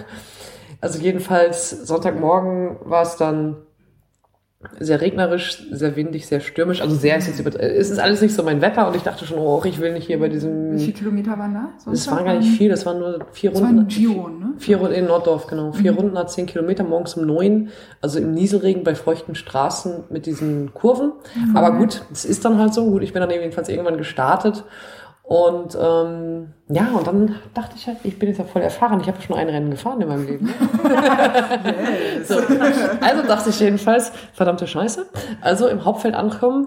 Also 0.80 0.98
jedenfalls 0.98 1.70
Sonntagmorgen 1.70 2.78
war 2.82 3.02
es 3.02 3.16
dann 3.16 3.56
sehr 4.78 5.00
regnerisch, 5.00 5.62
sehr 5.70 5.96
windig, 5.96 6.26
sehr 6.26 6.40
stürmisch. 6.40 6.82
Also 6.82 6.94
sehr 6.94 7.16
ist 7.16 7.26
jetzt 7.28 7.40
über, 7.40 7.58
es 7.58 7.88
ist 7.88 7.98
alles 7.98 8.20
nicht 8.20 8.34
so 8.34 8.42
mein 8.42 8.60
Wetter 8.60 8.86
und 8.86 8.94
ich 8.94 9.02
dachte 9.02 9.24
schon, 9.24 9.38
oh, 9.38 9.62
ich 9.64 9.80
will 9.80 9.94
nicht 9.94 10.06
hier 10.06 10.20
bei 10.20 10.28
diesem. 10.28 10.72
Wie 10.72 10.78
viele 10.78 10.92
Kilometer 10.92 11.38
waren 11.38 11.54
da? 11.54 11.68
Das 11.90 12.10
waren 12.10 12.26
gar 12.26 12.36
nicht 12.36 12.58
viel, 12.58 12.68
das 12.68 12.84
waren 12.84 12.98
nur 12.98 13.24
vier 13.32 13.52
das 13.52 13.60
Runden. 13.60 13.76
War 13.76 13.82
ein 13.84 13.88
Giro, 13.88 14.28
ne? 14.28 14.52
Vier 14.58 14.76
Runden 14.76 14.94
in 14.94 15.06
Norddorf, 15.06 15.46
genau. 15.46 15.72
Vier 15.72 15.92
mhm. 15.92 15.98
Runden 15.98 16.18
hat 16.18 16.30
zehn 16.30 16.44
Kilometer, 16.44 16.84
morgens 16.84 17.14
um 17.14 17.26
neun, 17.26 17.70
also 18.02 18.18
im 18.18 18.32
Nieselregen 18.32 18.84
bei 18.84 18.94
feuchten 18.94 19.34
Straßen 19.34 20.04
mit 20.10 20.26
diesen 20.26 20.74
Kurven. 20.74 21.12
Mhm. 21.34 21.56
Aber 21.56 21.78
gut, 21.78 22.02
es 22.12 22.26
ist 22.26 22.44
dann 22.44 22.58
halt 22.58 22.74
so. 22.74 22.90
Gut, 22.90 23.02
ich 23.02 23.14
bin 23.14 23.20
dann 23.20 23.30
jedenfalls 23.30 23.70
irgendwann 23.70 23.96
gestartet 23.96 24.64
und 25.30 25.78
ähm, 25.80 26.54
ja, 26.66 26.88
und 26.88 27.06
dann 27.06 27.36
dachte 27.54 27.76
ich 27.76 27.86
halt, 27.86 27.98
ich 28.02 28.18
bin 28.18 28.30
jetzt 28.30 28.38
ja 28.38 28.44
voll 28.44 28.62
erfahren. 28.62 29.00
Ich 29.00 29.06
habe 29.06 29.22
schon 29.22 29.36
ein 29.36 29.48
Rennen 29.48 29.70
gefahren 29.70 30.00
in 30.00 30.08
meinem 30.08 30.26
Leben. 30.26 30.46
so. 32.24 32.34
Also 33.00 33.22
dachte 33.28 33.50
ich 33.50 33.60
jedenfalls, 33.60 34.10
verdammte 34.32 34.66
Scheiße. 34.66 35.06
Also 35.40 35.68
im 35.68 35.84
Hauptfeld 35.84 36.16
ankommen, 36.16 36.66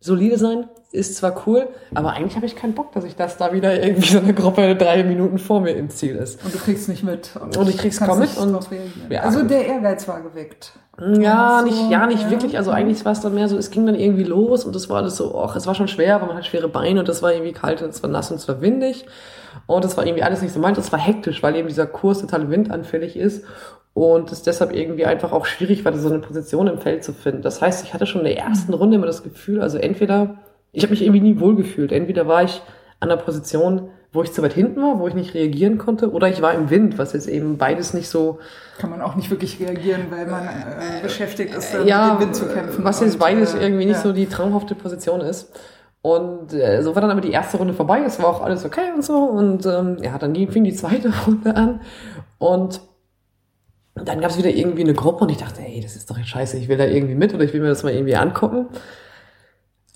solide 0.00 0.38
sein, 0.38 0.70
ist 0.90 1.16
zwar 1.16 1.46
cool, 1.46 1.68
aber 1.94 2.12
eigentlich 2.12 2.36
habe 2.36 2.46
ich 2.46 2.56
keinen 2.56 2.72
Bock, 2.72 2.92
dass 2.92 3.04
ich 3.04 3.14
das 3.14 3.36
da 3.36 3.52
wieder 3.52 3.78
irgendwie 3.82 4.08
so 4.08 4.20
eine 4.20 4.32
Gruppe 4.32 4.74
drei 4.74 5.04
Minuten 5.04 5.36
vor 5.36 5.60
mir 5.60 5.72
im 5.72 5.90
Ziel 5.90 6.16
ist. 6.16 6.42
Und 6.42 6.54
du 6.54 6.58
kriegst 6.58 6.88
nicht 6.88 7.04
mit. 7.04 7.36
Und, 7.36 7.58
und 7.58 7.68
ich 7.68 7.76
krieg's 7.76 8.00
kaum 8.00 8.20
mit. 8.20 8.34
Und, 8.38 8.68
ja, 9.10 9.20
also 9.20 9.42
der 9.42 9.66
Ehrgeiz 9.66 10.08
war 10.08 10.22
geweckt. 10.22 10.72
Ja, 11.00 11.62
nicht, 11.62 11.90
ja, 11.90 12.06
nicht 12.06 12.24
ja. 12.24 12.30
wirklich. 12.30 12.58
Also 12.58 12.70
eigentlich 12.70 13.04
war 13.04 13.12
es 13.12 13.20
dann 13.20 13.34
mehr 13.34 13.48
so, 13.48 13.56
es 13.56 13.70
ging 13.70 13.86
dann 13.86 13.94
irgendwie 13.94 14.24
los 14.24 14.64
und 14.64 14.74
es 14.74 14.90
war 14.90 14.98
alles 14.98 15.16
so, 15.16 15.38
ach, 15.40 15.54
es 15.54 15.66
war 15.66 15.74
schon 15.74 15.88
schwer, 15.88 16.20
weil 16.20 16.28
man 16.28 16.36
hat 16.36 16.46
schwere 16.46 16.68
Beine 16.68 17.00
und 17.00 17.08
das 17.08 17.22
war 17.22 17.32
irgendwie 17.32 17.52
kalt 17.52 17.82
und 17.82 17.90
es 17.90 18.02
war 18.02 18.10
nass 18.10 18.30
und 18.30 18.38
es 18.38 18.48
war 18.48 18.60
windig. 18.60 19.06
Und 19.66 19.84
es 19.84 19.96
war 19.96 20.06
irgendwie 20.06 20.22
alles 20.22 20.42
nicht 20.42 20.52
so 20.52 20.60
meint. 20.60 20.78
Es 20.78 20.92
war 20.92 20.98
hektisch, 20.98 21.42
weil 21.42 21.56
eben 21.56 21.68
dieser 21.68 21.86
Kurs 21.86 22.20
total 22.20 22.50
windanfällig 22.50 23.16
ist 23.16 23.44
und 23.98 24.30
es 24.30 24.42
deshalb 24.42 24.72
irgendwie 24.72 25.06
einfach 25.06 25.32
auch 25.32 25.44
schwierig 25.44 25.84
war, 25.84 25.92
so 25.96 26.08
eine 26.08 26.20
Position 26.20 26.68
im 26.68 26.78
Feld 26.78 27.02
zu 27.02 27.12
finden. 27.12 27.42
Das 27.42 27.60
heißt, 27.60 27.84
ich 27.84 27.94
hatte 27.94 28.06
schon 28.06 28.20
in 28.20 28.28
der 28.28 28.38
ersten 28.38 28.72
Runde 28.72 28.96
immer 28.96 29.06
das 29.06 29.24
Gefühl, 29.24 29.60
also 29.60 29.76
entweder, 29.76 30.36
ich 30.72 30.84
habe 30.84 30.92
mich 30.92 31.02
irgendwie 31.02 31.20
nie 31.20 31.40
wohlgefühlt, 31.40 31.90
entweder 31.90 32.28
war 32.28 32.44
ich 32.44 32.62
an 33.00 33.08
der 33.08 33.16
Position, 33.16 33.90
wo 34.12 34.22
ich 34.22 34.32
zu 34.32 34.42
weit 34.42 34.54
hinten 34.54 34.80
war, 34.80 34.98
wo 34.98 35.06
ich 35.06 35.14
nicht 35.14 35.34
reagieren 35.34 35.76
konnte, 35.76 36.10
oder 36.10 36.28
ich 36.28 36.40
war 36.40 36.54
im 36.54 36.70
Wind, 36.70 36.96
was 36.96 37.12
jetzt 37.12 37.28
eben 37.28 37.58
beides 37.58 37.92
nicht 37.92 38.08
so. 38.08 38.38
Kann 38.78 38.90
man 38.90 39.02
auch 39.02 39.16
nicht 39.16 39.30
wirklich 39.30 39.60
reagieren, 39.60 40.06
weil 40.10 40.26
man 40.26 40.44
äh, 40.44 41.02
beschäftigt 41.02 41.54
ist, 41.54 41.74
dann 41.74 41.86
ja, 41.86 42.12
mit 42.12 42.12
dem 42.12 42.20
Wind 42.20 42.36
zu 42.36 42.46
kämpfen. 42.46 42.84
Was 42.84 43.00
jetzt 43.00 43.14
und, 43.14 43.20
beides 43.20 43.54
äh, 43.54 43.62
irgendwie 43.62 43.84
nicht 43.84 43.96
ja. 43.96 44.02
so 44.02 44.12
die 44.12 44.26
traumhafte 44.26 44.74
Position 44.74 45.20
ist. 45.20 45.52
Und 46.00 46.54
äh, 46.54 46.82
so 46.82 46.94
war 46.94 47.02
dann 47.02 47.10
aber 47.10 47.20
die 47.20 47.32
erste 47.32 47.58
Runde 47.58 47.74
vorbei, 47.74 48.02
es 48.06 48.18
war 48.22 48.28
auch 48.28 48.42
alles 48.42 48.64
okay 48.64 48.92
und 48.94 49.04
so. 49.04 49.16
Und 49.16 49.66
ähm, 49.66 49.98
ja, 50.02 50.16
dann 50.16 50.34
fing 50.34 50.64
die 50.64 50.74
zweite 50.74 51.12
Runde 51.26 51.54
an. 51.54 51.80
Und 52.38 52.80
dann 53.94 54.20
gab 54.20 54.30
es 54.30 54.38
wieder 54.38 54.50
irgendwie 54.50 54.82
eine 54.82 54.94
Gruppe 54.94 55.24
und 55.24 55.30
ich 55.30 55.38
dachte, 55.38 55.60
ey, 55.60 55.80
das 55.80 55.96
ist 55.96 56.08
doch 56.08 56.18
scheiße, 56.18 56.56
ich 56.56 56.68
will 56.68 56.76
da 56.76 56.84
irgendwie 56.84 57.16
mit 57.16 57.34
oder 57.34 57.44
ich 57.44 57.52
will 57.52 57.60
mir 57.60 57.68
das 57.68 57.82
mal 57.82 57.92
irgendwie 57.92 58.16
angucken. 58.16 58.68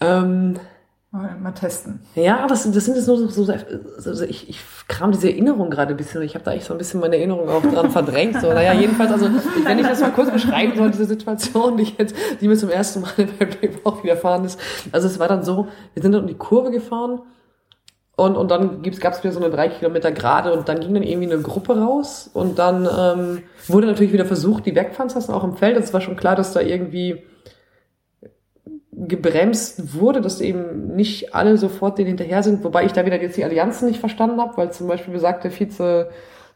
Ähm, 0.00 0.58
Mal 1.12 1.52
testen. 1.52 2.00
Ja, 2.14 2.46
das, 2.46 2.70
das 2.72 2.86
sind 2.86 2.96
jetzt 2.96 3.06
nur 3.06 3.18
so, 3.18 3.44
so 3.44 3.52
also 3.52 4.24
ich, 4.24 4.48
ich 4.48 4.60
kram 4.88 5.12
diese 5.12 5.28
Erinnerung 5.28 5.68
gerade 5.68 5.90
ein 5.90 5.96
bisschen. 5.98 6.22
Ich 6.22 6.34
habe 6.34 6.42
da 6.42 6.52
echt 6.52 6.64
so 6.64 6.72
ein 6.72 6.78
bisschen 6.78 7.00
meine 7.00 7.16
Erinnerung 7.18 7.50
auch 7.50 7.60
dran 7.60 7.90
verdrängt. 7.90 8.40
So, 8.40 8.50
naja, 8.50 8.72
jedenfalls, 8.72 9.12
also 9.12 9.26
wenn 9.64 9.78
ich 9.78 9.86
das 9.86 10.00
mal 10.00 10.12
kurz 10.12 10.30
beschreiben 10.30 10.72
soll, 10.74 10.90
diese 10.90 11.04
Situation, 11.04 11.76
die 11.76 11.92
jetzt, 11.98 12.14
die 12.40 12.48
mir 12.48 12.56
zum 12.56 12.70
ersten 12.70 13.02
Mal 13.02 13.10
beim 13.16 13.50
Playboy 13.50 14.02
widerfahren 14.02 14.46
ist. 14.46 14.58
Also 14.90 15.06
es 15.06 15.18
war 15.18 15.28
dann 15.28 15.42
so, 15.42 15.68
wir 15.92 16.02
sind 16.02 16.12
dann 16.12 16.22
um 16.22 16.28
die 16.28 16.34
Kurve 16.34 16.70
gefahren 16.70 17.20
und, 18.16 18.36
und 18.36 18.50
dann 18.50 18.82
gab 18.82 19.12
es 19.12 19.22
wieder 19.22 19.34
so 19.34 19.40
eine 19.40 19.50
drei 19.50 19.68
Kilometer 19.68 20.12
Gerade 20.12 20.54
und 20.54 20.66
dann 20.66 20.80
ging 20.80 20.94
dann 20.94 21.02
irgendwie 21.02 21.30
eine 21.30 21.42
Gruppe 21.42 21.78
raus 21.78 22.30
und 22.32 22.58
dann 22.58 22.86
ähm, 22.86 23.42
wurde 23.68 23.86
natürlich 23.86 24.14
wieder 24.14 24.24
versucht, 24.24 24.64
die 24.64 24.74
wegfahren 24.74 25.10
zu 25.10 25.16
lassen, 25.16 25.32
auch 25.32 25.44
im 25.44 25.56
Feld. 25.56 25.76
Es 25.76 25.92
war 25.92 26.00
schon 26.00 26.16
klar, 26.16 26.36
dass 26.36 26.54
da 26.54 26.60
irgendwie 26.60 27.22
gebremst 29.12 29.94
wurde, 29.94 30.20
dass 30.20 30.40
eben 30.40 30.96
nicht 30.96 31.34
alle 31.34 31.56
sofort 31.58 31.98
den 31.98 32.06
hinterher 32.06 32.42
sind, 32.42 32.64
wobei 32.64 32.84
ich 32.84 32.92
da 32.92 33.06
wieder 33.06 33.20
jetzt 33.20 33.36
die 33.36 33.44
Allianzen 33.44 33.86
nicht 33.86 34.00
verstanden 34.00 34.40
habe, 34.40 34.56
weil 34.56 34.72
zum 34.72 34.88
Beispiel 34.88 35.12
besagte 35.12 35.50
Vize 35.50 36.08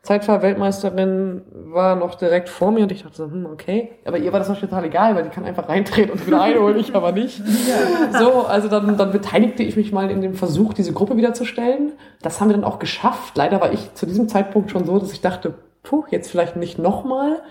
Zeitfahr-Weltmeisterin 0.07 1.43
war 1.53 1.97
noch 1.97 2.15
direkt 2.15 2.49
vor 2.49 2.71
mir 2.71 2.85
und 2.85 2.93
ich 2.93 3.03
dachte 3.03 3.17
so, 3.17 3.25
hm, 3.25 3.47
okay. 3.47 3.91
Aber 4.05 4.19
ihr 4.19 4.33
war 4.33 4.39
das 4.39 4.49
noch 4.49 4.59
total 4.59 4.85
egal, 4.85 5.15
weil 5.15 5.25
die 5.25 5.31
kann 5.31 5.45
einfach 5.45 5.69
reintreten 5.69 6.13
und 6.13 6.27
wieder 6.27 6.41
einholen, 6.41 6.79
ich 6.79 6.95
aber 6.95 7.13
nicht. 7.13 7.41
Ja. 7.41 8.21
So, 8.21 8.47
also 8.47 8.69
dann, 8.69 8.97
dann 8.97 9.11
beteiligte 9.11 9.63
ich 9.65 9.77
mich 9.77 9.93
mal 9.93 10.11
in 10.11 10.23
dem 10.23 10.35
Versuch, 10.35 10.73
diese 10.75 10.93
Gruppe 10.93 11.17
wiederzustellen. 11.17 11.93
Das 12.23 12.41
haben 12.41 12.49
wir 12.49 12.55
dann 12.55 12.65
auch 12.65 12.79
geschafft. 12.79 13.37
Leider 13.37 13.61
war 13.61 13.73
ich 13.73 13.95
zu 13.95 14.07
diesem 14.07 14.29
Zeitpunkt 14.29 14.71
schon 14.71 14.87
so, 14.87 14.99
dass 14.99 15.13
ich 15.13 15.21
dachte, 15.21 15.55
puh, 15.83 16.05
jetzt 16.11 16.31
vielleicht 16.31 16.57
nicht 16.57 16.79
nochmal. 16.79 17.43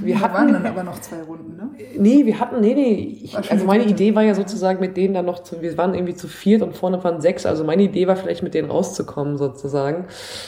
Wir 0.00 0.20
hatten, 0.20 0.34
waren 0.34 0.52
dann 0.52 0.66
aber 0.66 0.82
noch 0.82 0.98
zwei 1.00 1.22
Runden, 1.22 1.56
ne? 1.56 1.70
Nee, 1.98 2.26
wir 2.26 2.38
hatten, 2.40 2.60
nee, 2.60 2.74
nee. 2.74 3.20
Ich, 3.24 3.36
also 3.50 3.66
meine 3.66 3.84
Idee 3.84 4.14
war 4.14 4.22
ja 4.22 4.34
sozusagen 4.34 4.80
mit 4.80 4.96
denen 4.96 5.14
dann 5.14 5.26
noch 5.26 5.42
zu, 5.42 5.62
wir 5.62 5.76
waren 5.76 5.94
irgendwie 5.94 6.14
zu 6.14 6.28
viert 6.28 6.62
und 6.62 6.76
vorne 6.76 7.02
waren 7.02 7.20
sechs. 7.20 7.46
Also 7.46 7.64
meine 7.64 7.82
Idee 7.82 8.06
war 8.06 8.16
vielleicht 8.16 8.42
mit 8.42 8.54
denen 8.54 8.70
rauszukommen 8.70 9.36
sozusagen. 9.36 10.06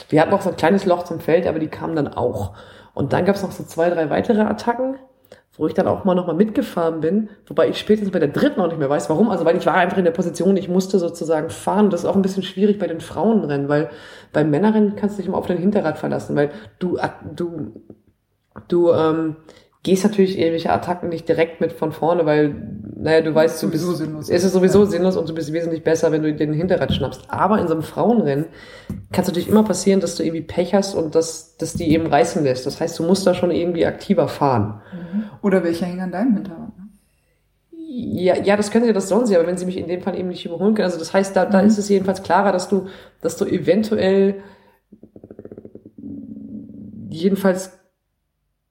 Wir 0.09 0.21
hatten 0.21 0.31
noch 0.31 0.41
so 0.41 0.49
ein 0.49 0.55
kleines 0.55 0.85
Loch 0.85 1.03
zum 1.03 1.19
Feld, 1.19 1.47
aber 1.47 1.59
die 1.59 1.67
kamen 1.67 1.95
dann 1.95 2.07
auch. 2.07 2.53
Und 2.93 3.13
dann 3.13 3.25
gab 3.25 3.35
es 3.35 3.43
noch 3.43 3.51
so 3.51 3.63
zwei, 3.63 3.89
drei 3.89 4.09
weitere 4.09 4.41
Attacken, 4.41 4.95
wo 5.57 5.67
ich 5.67 5.73
dann 5.73 5.87
auch 5.87 6.03
mal 6.03 6.15
nochmal 6.15 6.35
mitgefahren 6.35 7.01
bin, 7.01 7.29
wobei 7.47 7.69
ich 7.69 7.77
spätestens 7.77 8.11
bei 8.11 8.19
der 8.19 8.29
dritten 8.29 8.59
noch 8.59 8.67
nicht 8.67 8.79
mehr 8.79 8.89
weiß, 8.89 9.09
warum. 9.09 9.29
Also 9.29 9.45
weil 9.45 9.57
ich 9.57 9.65
war 9.65 9.73
einfach 9.73 9.97
in 9.97 10.05
der 10.05 10.11
Position, 10.11 10.57
ich 10.57 10.69
musste 10.69 10.99
sozusagen 10.99 11.49
fahren. 11.49 11.89
Das 11.89 12.01
ist 12.01 12.05
auch 12.05 12.15
ein 12.15 12.21
bisschen 12.21 12.43
schwierig 12.43 12.79
bei 12.79 12.87
den 12.87 13.01
Frauenrennen, 13.01 13.69
weil 13.69 13.89
beim 14.33 14.49
Männerrennen 14.49 14.95
kannst 14.95 15.17
du 15.17 15.21
dich 15.21 15.27
immer 15.27 15.37
auf 15.37 15.47
dein 15.47 15.57
Hinterrad 15.57 15.97
verlassen, 15.97 16.35
weil 16.35 16.51
du, 16.79 16.97
du 17.35 17.71
Du 18.67 18.91
ähm, 18.91 19.35
gehst 19.83 20.03
natürlich 20.03 20.37
irgendwelche 20.37 20.71
Attacken 20.71 21.09
nicht 21.09 21.29
direkt 21.29 21.61
mit 21.61 21.71
von 21.71 21.91
vorne, 21.91 22.25
weil, 22.25 22.55
naja, 22.95 23.21
du 23.21 23.33
weißt, 23.33 23.63
du 23.63 23.69
bist, 23.69 23.85
sinnlos. 23.97 24.29
es 24.29 24.43
ist 24.43 24.53
sowieso 24.53 24.83
ja. 24.83 24.89
sinnlos 24.89 25.15
und 25.15 25.29
du 25.29 25.33
bist 25.33 25.53
wesentlich 25.53 25.83
besser, 25.83 26.11
wenn 26.11 26.23
du 26.23 26.33
den 26.33 26.51
Hinterrad 26.51 26.91
schnappst. 26.93 27.23
Aber 27.29 27.59
in 27.59 27.67
so 27.67 27.73
einem 27.73 27.83
Frauenrennen 27.83 28.47
kann 29.13 29.21
es 29.21 29.27
natürlich 29.27 29.47
immer 29.47 29.63
passieren, 29.63 30.01
dass 30.01 30.15
du 30.15 30.23
irgendwie 30.23 30.41
Pech 30.41 30.73
hast 30.73 30.93
und 30.93 31.15
dass, 31.15 31.55
dass 31.57 31.73
die 31.73 31.89
eben 31.89 32.07
reißen 32.07 32.43
lässt. 32.43 32.65
Das 32.65 32.81
heißt, 32.81 32.99
du 32.99 33.03
musst 33.03 33.25
da 33.25 33.33
schon 33.33 33.51
irgendwie 33.51 33.85
aktiver 33.85 34.27
fahren. 34.27 34.81
Mhm. 34.91 35.23
Oder 35.41 35.63
welche 35.63 35.85
hängen 35.85 36.01
an 36.01 36.11
deinem 36.11 36.33
Hinterrad? 36.33 36.77
Ne? 36.77 36.87
Ja, 37.89 38.35
ja, 38.35 38.57
das 38.57 38.71
könnte 38.71 38.91
das 38.91 39.07
sollen 39.07 39.25
sie, 39.25 39.37
aber 39.37 39.47
wenn 39.47 39.57
sie 39.57 39.65
mich 39.65 39.77
in 39.77 39.87
dem 39.87 40.01
Fall 40.01 40.19
eben 40.19 40.27
nicht 40.27 40.45
überholen 40.45 40.75
können. 40.75 40.85
Also 40.85 40.99
das 40.99 41.13
heißt, 41.13 41.33
da, 41.33 41.45
da 41.45 41.61
mhm. 41.61 41.67
ist 41.67 41.77
es 41.77 41.87
jedenfalls 41.87 42.23
klarer, 42.23 42.51
dass 42.51 42.67
du, 42.67 42.87
dass 43.21 43.37
du 43.37 43.45
eventuell 43.45 44.43
jedenfalls 47.09 47.76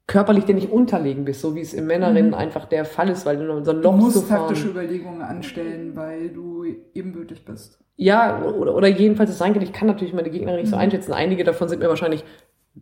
körperlich 0.07 0.45
dir 0.45 0.55
nicht 0.55 0.71
unterlegen 0.71 1.25
bist, 1.25 1.40
so 1.40 1.55
wie 1.55 1.61
es 1.61 1.75
im 1.75 1.87
Männerrennen 1.87 2.31
mhm. 2.31 2.35
einfach 2.35 2.66
der 2.66 2.85
Fall 2.85 3.09
ist, 3.09 3.27
weil 3.27 3.38
du 3.38 3.64
so 3.64 3.73
ein 3.73 3.83
Loch 3.83 3.92
Du 3.92 3.97
musst 3.97 4.29
taktische 4.29 4.69
Überlegungen 4.69 5.23
anstellen, 5.23 5.92
weil 5.95 6.29
du 6.29 6.64
ebenbürtig 6.95 7.45
bist. 7.45 7.81
Ja, 7.97 8.42
oder, 8.42 8.75
oder 8.75 8.88
jedenfalls 8.88 9.31
es 9.31 9.38
sein 9.38 9.53
kann, 9.53 9.62
ich 9.62 9.73
kann 9.73 9.88
natürlich 9.88 10.14
meine 10.14 10.31
Gegner 10.31 10.55
nicht 10.55 10.66
mhm. 10.66 10.71
so 10.71 10.77
einschätzen. 10.77 11.12
Einige 11.12 11.45
davon 11.45 11.69
sind 11.69 11.81
mir 11.81 11.88
wahrscheinlich 11.88 12.25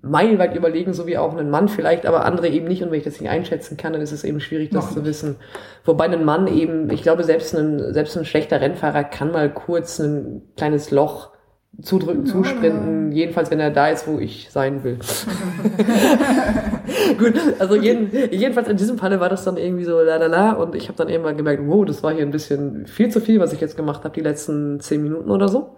meilenweit 0.03 0.57
überlegen, 0.57 0.93
so 0.93 1.07
wie 1.07 1.17
auch 1.17 1.37
ein 1.37 1.51
Mann 1.51 1.69
vielleicht, 1.69 2.05
aber 2.05 2.25
andere 2.25 2.49
eben 2.49 2.67
nicht. 2.67 2.83
Und 2.83 2.91
wenn 2.91 2.99
ich 2.99 3.05
das 3.05 3.21
nicht 3.21 3.31
einschätzen 3.31 3.77
kann, 3.77 3.93
dann 3.93 4.03
ist 4.03 4.13
es 4.13 4.25
eben 4.25 4.41
schwierig, 4.41 4.71
das 4.71 4.87
Noch 4.87 4.93
zu 4.93 5.05
wissen. 5.05 5.37
Wobei 5.85 6.07
ein 6.07 6.25
Mann 6.25 6.47
eben, 6.49 6.91
ich 6.91 7.03
glaube, 7.03 7.25
selbst 7.25 7.55
ein, 7.55 7.93
selbst 7.93 8.17
ein 8.17 8.25
schlechter 8.25 8.61
Rennfahrer 8.61 9.05
kann 9.05 9.31
mal 9.31 9.53
kurz 9.53 9.99
ein 9.99 10.43
kleines 10.57 10.91
Loch 10.91 11.34
zudrücken, 11.83 12.27
zusprinten, 12.27 13.13
ja. 13.13 13.19
jedenfalls 13.19 13.51
wenn 13.51 13.61
er 13.61 13.71
da 13.71 13.89
ist, 13.89 14.07
wo 14.07 14.19
ich 14.19 14.49
sein 14.51 14.85
will. 14.85 14.99
Gut, 17.19 17.35
also 17.59 17.77
jeden, 17.77 18.11
jedenfalls 18.33 18.69
in 18.69 18.77
diesem 18.77 18.99
Falle 18.99 19.21
war 19.21 19.29
das 19.29 19.45
dann 19.45 19.57
irgendwie 19.57 19.85
so 19.85 20.01
la 20.01 20.17
la 20.17 20.27
la 20.27 20.53
und 20.53 20.75
ich 20.75 20.89
habe 20.89 20.97
dann 20.97 21.09
irgendwann 21.09 21.37
gemerkt, 21.37 21.63
wow, 21.67 21.85
das 21.85 22.03
war 22.03 22.13
hier 22.13 22.23
ein 22.23 22.31
bisschen 22.31 22.87
viel 22.87 23.11
zu 23.11 23.21
viel, 23.21 23.41
was 23.41 23.53
ich 23.53 23.61
jetzt 23.61 23.77
gemacht 23.77 24.05
habe, 24.05 24.15
die 24.15 24.21
letzten 24.21 24.81
zehn 24.81 25.03
Minuten 25.03 25.31
oder 25.31 25.49
so. 25.49 25.77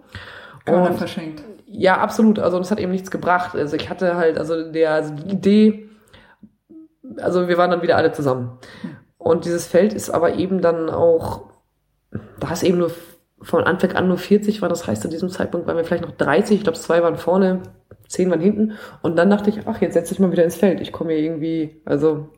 Und, 0.65 0.95
verschenkt. 0.95 1.43
Ja, 1.65 1.97
absolut. 1.97 2.39
Also 2.39 2.57
das 2.57 2.71
hat 2.71 2.79
eben 2.79 2.91
nichts 2.91 3.11
gebracht. 3.11 3.55
Also 3.55 3.75
ich 3.75 3.89
hatte 3.89 4.15
halt, 4.15 4.37
also 4.37 4.71
der 4.71 4.91
also 4.91 5.13
die 5.13 5.31
Idee, 5.31 5.89
also 7.21 7.47
wir 7.47 7.57
waren 7.57 7.71
dann 7.71 7.81
wieder 7.81 7.97
alle 7.97 8.11
zusammen. 8.11 8.57
Und 9.17 9.45
dieses 9.45 9.67
Feld 9.67 9.93
ist 9.93 10.09
aber 10.09 10.35
eben 10.35 10.61
dann 10.61 10.89
auch, 10.89 11.43
da 12.39 12.51
ist 12.51 12.63
eben 12.63 12.77
nur 12.77 12.91
von 13.41 13.63
Anfang 13.63 13.93
an 13.93 14.07
nur 14.07 14.17
40 14.17 14.61
war. 14.61 14.69
Das 14.69 14.87
heißt, 14.87 15.01
zu 15.01 15.07
diesem 15.09 15.29
Zeitpunkt 15.29 15.67
waren 15.67 15.77
wir 15.77 15.85
vielleicht 15.85 16.05
noch 16.05 16.11
30. 16.11 16.57
Ich 16.57 16.63
glaube, 16.63 16.79
zwei 16.79 17.01
waren 17.03 17.17
vorne, 17.17 17.61
zehn 18.07 18.29
waren 18.29 18.41
hinten. 18.41 18.73
Und 19.01 19.15
dann 19.17 19.29
dachte 19.29 19.49
ich, 19.49 19.59
ach, 19.65 19.81
jetzt 19.81 19.93
setze 19.93 20.13
ich 20.13 20.19
mal 20.19 20.31
wieder 20.31 20.43
ins 20.43 20.55
Feld. 20.55 20.81
Ich 20.81 20.91
komme 20.91 21.13
hier 21.13 21.21
irgendwie, 21.21 21.81
also 21.85 22.29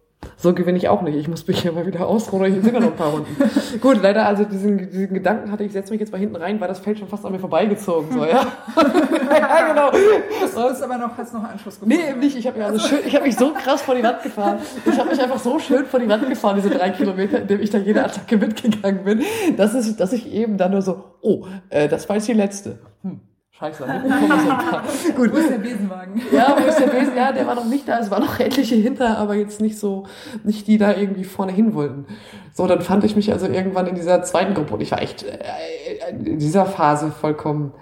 so 0.41 0.53
gewinne 0.53 0.77
ich 0.77 0.87
auch 0.87 1.01
nicht. 1.01 1.15
Ich 1.15 1.27
muss 1.27 1.45
mich 1.47 1.61
hier 1.61 1.71
mal 1.71 1.85
wieder 1.85 2.07
ausruhen, 2.07 2.51
hier 2.51 2.61
sind 2.61 2.73
ja 2.73 2.79
noch 2.79 2.91
ein 2.91 2.95
paar 2.95 3.11
Runden. 3.11 3.35
Gut, 3.81 4.01
leider, 4.01 4.25
also 4.25 4.43
diesen, 4.45 4.89
diesen 4.89 5.13
Gedanken 5.13 5.51
hatte 5.51 5.63
ich, 5.63 5.71
setze 5.71 5.91
mich 5.91 5.99
jetzt 5.99 6.11
mal 6.11 6.17
hinten 6.17 6.35
rein, 6.37 6.59
weil 6.59 6.67
das 6.67 6.79
Feld 6.79 6.99
schon 6.99 7.07
fast 7.07 7.25
an 7.25 7.31
mir 7.31 7.39
vorbeigezogen. 7.39 8.11
So, 8.11 8.25
ja. 8.25 8.45
ja, 8.75 9.67
genau. 9.67 9.91
Du 9.91 10.67
bist 10.69 10.83
aber 10.83 10.97
noch, 10.97 11.17
hast 11.17 11.33
noch 11.33 11.43
Anschluss 11.43 11.79
gemacht. 11.79 11.97
Nee, 11.97 12.09
eben 12.09 12.19
nicht. 12.19 12.37
Ich 12.37 12.47
habe 12.47 12.57
mich, 12.57 12.67
also 12.67 12.79
schön, 12.79 12.99
ich 13.05 13.15
hab 13.15 13.23
mich 13.23 13.35
so 13.35 13.53
krass 13.53 13.81
vor 13.81 13.95
die 13.95 14.03
Wand 14.03 14.23
gefahren. 14.23 14.59
Ich 14.85 14.97
habe 14.97 15.09
mich 15.09 15.21
einfach 15.21 15.39
so 15.39 15.59
schön 15.59 15.85
vor 15.85 15.99
die 15.99 16.07
Wand 16.07 16.27
gefahren, 16.27 16.55
diese 16.55 16.69
drei 16.69 16.89
Kilometer, 16.91 17.41
indem 17.41 17.61
ich 17.61 17.69
da 17.69 17.77
jede 17.77 18.03
Attacke 18.03 18.37
mitgegangen 18.37 19.03
bin, 19.03 19.23
dass, 19.57 19.73
es, 19.73 19.95
dass 19.97 20.13
ich 20.13 20.31
eben 20.31 20.57
dann 20.57 20.71
nur 20.71 20.81
so, 20.81 21.03
oh, 21.21 21.45
äh, 21.69 21.87
das 21.87 22.07
war 22.07 22.15
jetzt 22.15 22.27
die 22.27 22.33
letzte. 22.33 22.79
Hm 23.03 23.21
Scheiße, 23.59 23.83
sind. 23.83 25.15
Gut. 25.17 25.33
Wo 25.33 25.37
ist 25.37 25.49
der 25.49 25.57
Besenwagen? 25.57 26.21
Ja, 26.31 26.55
wo 26.57 26.65
ist 26.65 26.79
der 26.79 26.87
Besen? 26.87 27.17
Ja, 27.17 27.33
der 27.33 27.45
war 27.45 27.55
noch 27.55 27.65
nicht 27.65 27.85
da. 27.87 27.99
Es 27.99 28.09
waren 28.09 28.23
noch 28.23 28.39
etliche 28.39 28.75
hinter, 28.75 29.17
aber 29.17 29.35
jetzt 29.35 29.59
nicht 29.59 29.77
so, 29.77 30.05
nicht 30.45 30.65
die 30.67 30.77
da 30.77 30.95
irgendwie 30.95 31.25
vorne 31.25 31.51
hin 31.51 31.73
wollten. 31.73 32.05
So, 32.53 32.67
dann 32.67 32.81
fand 32.81 33.03
ich 33.03 33.17
mich 33.17 33.33
also 33.33 33.47
irgendwann 33.47 33.87
in 33.87 33.95
dieser 33.95 34.23
zweiten 34.23 34.53
Gruppe 34.53 34.75
und 34.75 34.81
ich 34.81 34.91
war 34.91 35.01
echt 35.01 35.23
äh, 35.23 36.09
in 36.11 36.39
dieser 36.39 36.65
Phase 36.65 37.11
vollkommen 37.11 37.73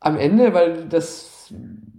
am 0.00 0.18
Ende, 0.18 0.52
weil 0.52 0.84
das, 0.84 1.33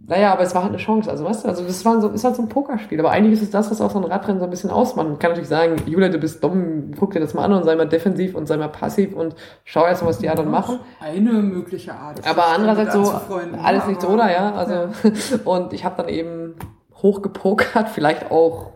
naja, 0.08 0.32
aber 0.34 0.44
es 0.44 0.54
war 0.54 0.62
halt 0.62 0.72
eine 0.72 0.82
Chance. 0.82 1.10
Also, 1.10 1.26
weißt 1.26 1.44
du, 1.46 1.48
also 1.50 1.63
das 1.63 1.84
war 1.84 2.00
so, 2.00 2.10
ist 2.10 2.24
halt 2.24 2.36
so 2.36 2.41
ein 2.44 2.50
Pokerspiel. 2.50 3.00
Aber 3.00 3.12
eigentlich 3.12 3.34
ist 3.34 3.41
es 3.41 3.50
das, 3.50 3.72
was 3.72 3.82
auch 3.82 3.89
so 3.91 3.98
ein 3.98 4.04
Radrennen 4.04 4.39
so 4.39 4.46
ein 4.46 4.52
bisschen 4.52 4.70
ausmacht. 4.70 5.08
Man 5.08 5.18
kann 5.20 5.32
natürlich 5.32 5.50
sagen, 5.50 5.76
Julia, 5.88 6.10
du 6.10 6.20
bist 6.20 6.44
dumm, 6.44 6.91
guck 7.00 7.13
dir 7.13 7.20
das 7.20 7.34
mal 7.34 7.44
an 7.46 7.54
und 7.54 7.63
sei 7.63 7.76
mal 7.76 7.88
defensiv 7.88 8.36
und 8.36 8.46
sei 8.48 8.58
mal 8.58 8.68
passiv 8.70 9.13
und 9.15 9.36
schau 9.63 9.86
erst 9.86 10.04
mal, 10.04 10.10
was 10.10 10.20
die 10.20 10.30
anderen 10.30 10.52
machen. 10.52 10.80
Eine 11.00 11.32
mögliche 11.34 11.94
Art. 11.94 12.20
Aber 12.28 12.48
andererseits 12.54 12.94
so, 12.94 13.00
alles 13.02 13.82
aber- 13.82 13.88
nicht 13.88 14.02
so, 14.02 14.10
oder? 14.10 14.32
Ja, 14.32 14.54
also, 14.54 14.89
und 15.46 15.74
ich 15.74 15.86
habe 15.86 15.96
dann 15.98 16.10
eben 16.10 16.56
hochgepokert, 17.02 17.89
vielleicht 17.89 18.32
auch 18.32 18.72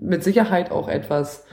mit 0.00 0.24
Sicherheit 0.24 0.70
auch 0.72 0.88
etwas 0.88 1.44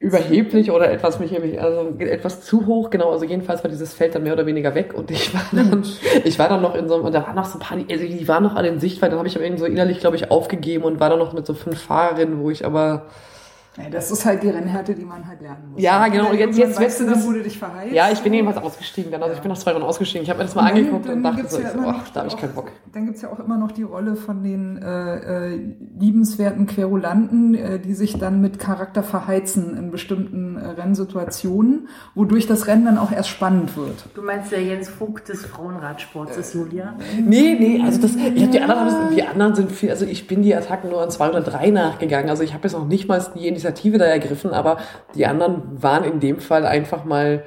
überheblich 0.00 0.70
oder 0.70 0.90
etwas 0.90 1.20
mich 1.20 1.30
also 1.60 1.94
etwas 1.98 2.40
zu 2.40 2.66
hoch, 2.66 2.88
genau, 2.88 3.12
also 3.12 3.26
jedenfalls 3.26 3.62
war 3.62 3.70
dieses 3.70 3.92
Feld 3.92 4.14
dann 4.14 4.22
mehr 4.22 4.32
oder 4.32 4.46
weniger 4.46 4.74
weg 4.74 4.94
und 4.94 5.10
ich 5.10 5.34
war 5.34 5.42
dann, 5.52 5.84
ich 6.24 6.38
war 6.38 6.48
dann 6.48 6.62
noch 6.62 6.74
in 6.74 6.88
so 6.88 6.94
einem, 6.94 7.04
und 7.04 7.14
da 7.14 7.22
waren 7.26 7.36
noch 7.36 7.44
so 7.44 7.58
ein 7.58 7.60
paar, 7.60 7.76
also 7.76 8.04
die 8.06 8.26
waren 8.26 8.42
noch 8.42 8.56
an 8.56 8.64
den 8.64 8.80
Sichtweiten, 8.80 9.10
dann 9.10 9.18
habe 9.18 9.28
ich 9.28 9.36
aber 9.36 9.44
irgendwie 9.44 9.60
so 9.60 9.66
innerlich, 9.66 10.00
glaube 10.00 10.16
ich, 10.16 10.30
aufgegeben 10.30 10.84
und 10.84 11.00
war 11.00 11.10
dann 11.10 11.18
noch 11.18 11.34
mit 11.34 11.44
so 11.44 11.52
fünf 11.52 11.82
Fahrerinnen, 11.82 12.40
wo 12.40 12.50
ich 12.50 12.64
aber, 12.64 13.08
Ja, 13.82 13.90
das 13.90 14.10
ist 14.10 14.24
halt 14.24 14.42
die 14.42 14.48
Rennhärte, 14.50 14.94
die 14.94 15.04
man 15.04 15.26
halt 15.26 15.40
lernen 15.40 15.70
muss. 15.72 15.80
Ja, 15.82 16.06
genau, 16.08 16.30
und 16.30 16.38
jetzt- 16.38 16.58
jetzt 16.58 16.80
weißt 16.80 17.00
du 17.00 17.06
dann, 17.06 17.22
du 17.22 17.42
dich 17.42 17.58
verheizt. 17.58 17.92
ja, 17.92 18.10
ich 18.10 18.20
bin 18.20 18.32
jedenfalls 18.32 18.64
ausgestiegen 18.64 19.10
dann, 19.10 19.22
also 19.22 19.34
ich 19.34 19.40
bin 19.40 19.50
nach 19.50 19.58
zwei 19.58 19.72
Runden 19.72 19.86
ausgestiegen, 19.86 20.22
ich 20.24 20.30
habe 20.30 20.38
mir 20.38 20.44
das 20.44 20.54
mal 20.54 20.62
Und 20.62 20.68
dann- 20.70 20.76
angeguckt 20.78 21.04
und 21.06 21.10
dann 21.10 21.22
dachte 21.22 21.36
gibt's 21.36 21.54
so, 21.54 21.60
ja 21.60 21.70
so, 21.70 21.78
ach, 21.86 22.08
da 22.10 22.20
habe 22.20 22.28
ich 22.28 22.34
auch- 22.34 22.40
keinen 22.40 22.54
Bock. 22.54 22.72
Dann 22.92 23.06
gibt's 23.06 23.22
ja 23.22 23.30
auch 23.30 23.38
immer 23.38 23.56
noch 23.56 23.72
die 23.72 23.82
Rolle 23.84 24.16
von 24.16 24.42
den 24.42 24.76
äh, 24.82 25.52
äh, 25.54 25.60
liebenswerten 25.98 26.66
Querulanten, 26.66 27.54
äh, 27.54 27.78
die 27.78 27.94
sich 27.94 28.18
dann 28.18 28.40
mit 28.40 28.58
Charakter 28.58 29.02
verheizen 29.02 29.76
in 29.76 29.90
bestimmten 29.90 30.56
äh, 30.56 30.66
Rennsituationen, 30.66 31.88
wodurch 32.14 32.46
das 32.46 32.66
Rennen 32.66 32.84
dann 32.84 32.98
auch 32.98 33.12
erst 33.12 33.28
spannend 33.28 33.76
wird. 33.76 34.04
Du 34.14 34.22
meinst 34.22 34.52
der 34.52 34.62
Jens 34.62 34.88
Vogt 34.88 35.28
des 35.28 35.44
Frauenradsports 35.46 36.36
ist 36.36 36.54
Julia? 36.54 36.94
Nee, 37.24 37.56
nee, 37.58 37.82
also 37.84 38.00
das, 38.00 38.14
ich 38.16 38.42
hab 38.44 38.50
die 38.52 38.60
anderen, 38.60 39.14
die 39.14 39.22
anderen 39.22 39.54
sind 39.54 39.72
viel, 39.72 39.90
also 39.90 40.04
ich 40.04 40.26
bin 40.26 40.42
die 40.42 40.54
Attacken 40.54 40.90
nur 40.90 41.02
an 41.02 41.10
zwei 41.10 41.28
oder 41.30 41.40
drei 41.40 41.70
nachgegangen. 41.70 42.28
Also 42.30 42.42
ich 42.42 42.54
habe 42.54 42.64
jetzt 42.64 42.72
noch 42.74 42.86
nicht 42.86 43.08
mal 43.08 43.20
die 43.34 43.46
Initiative 43.70 43.98
da 43.98 44.04
ergriffen, 44.06 44.52
aber 44.52 44.78
die 45.14 45.26
anderen 45.26 45.82
waren 45.82 46.04
in 46.04 46.20
dem 46.20 46.40
Fall 46.40 46.66
einfach 46.66 47.04
mal, 47.04 47.44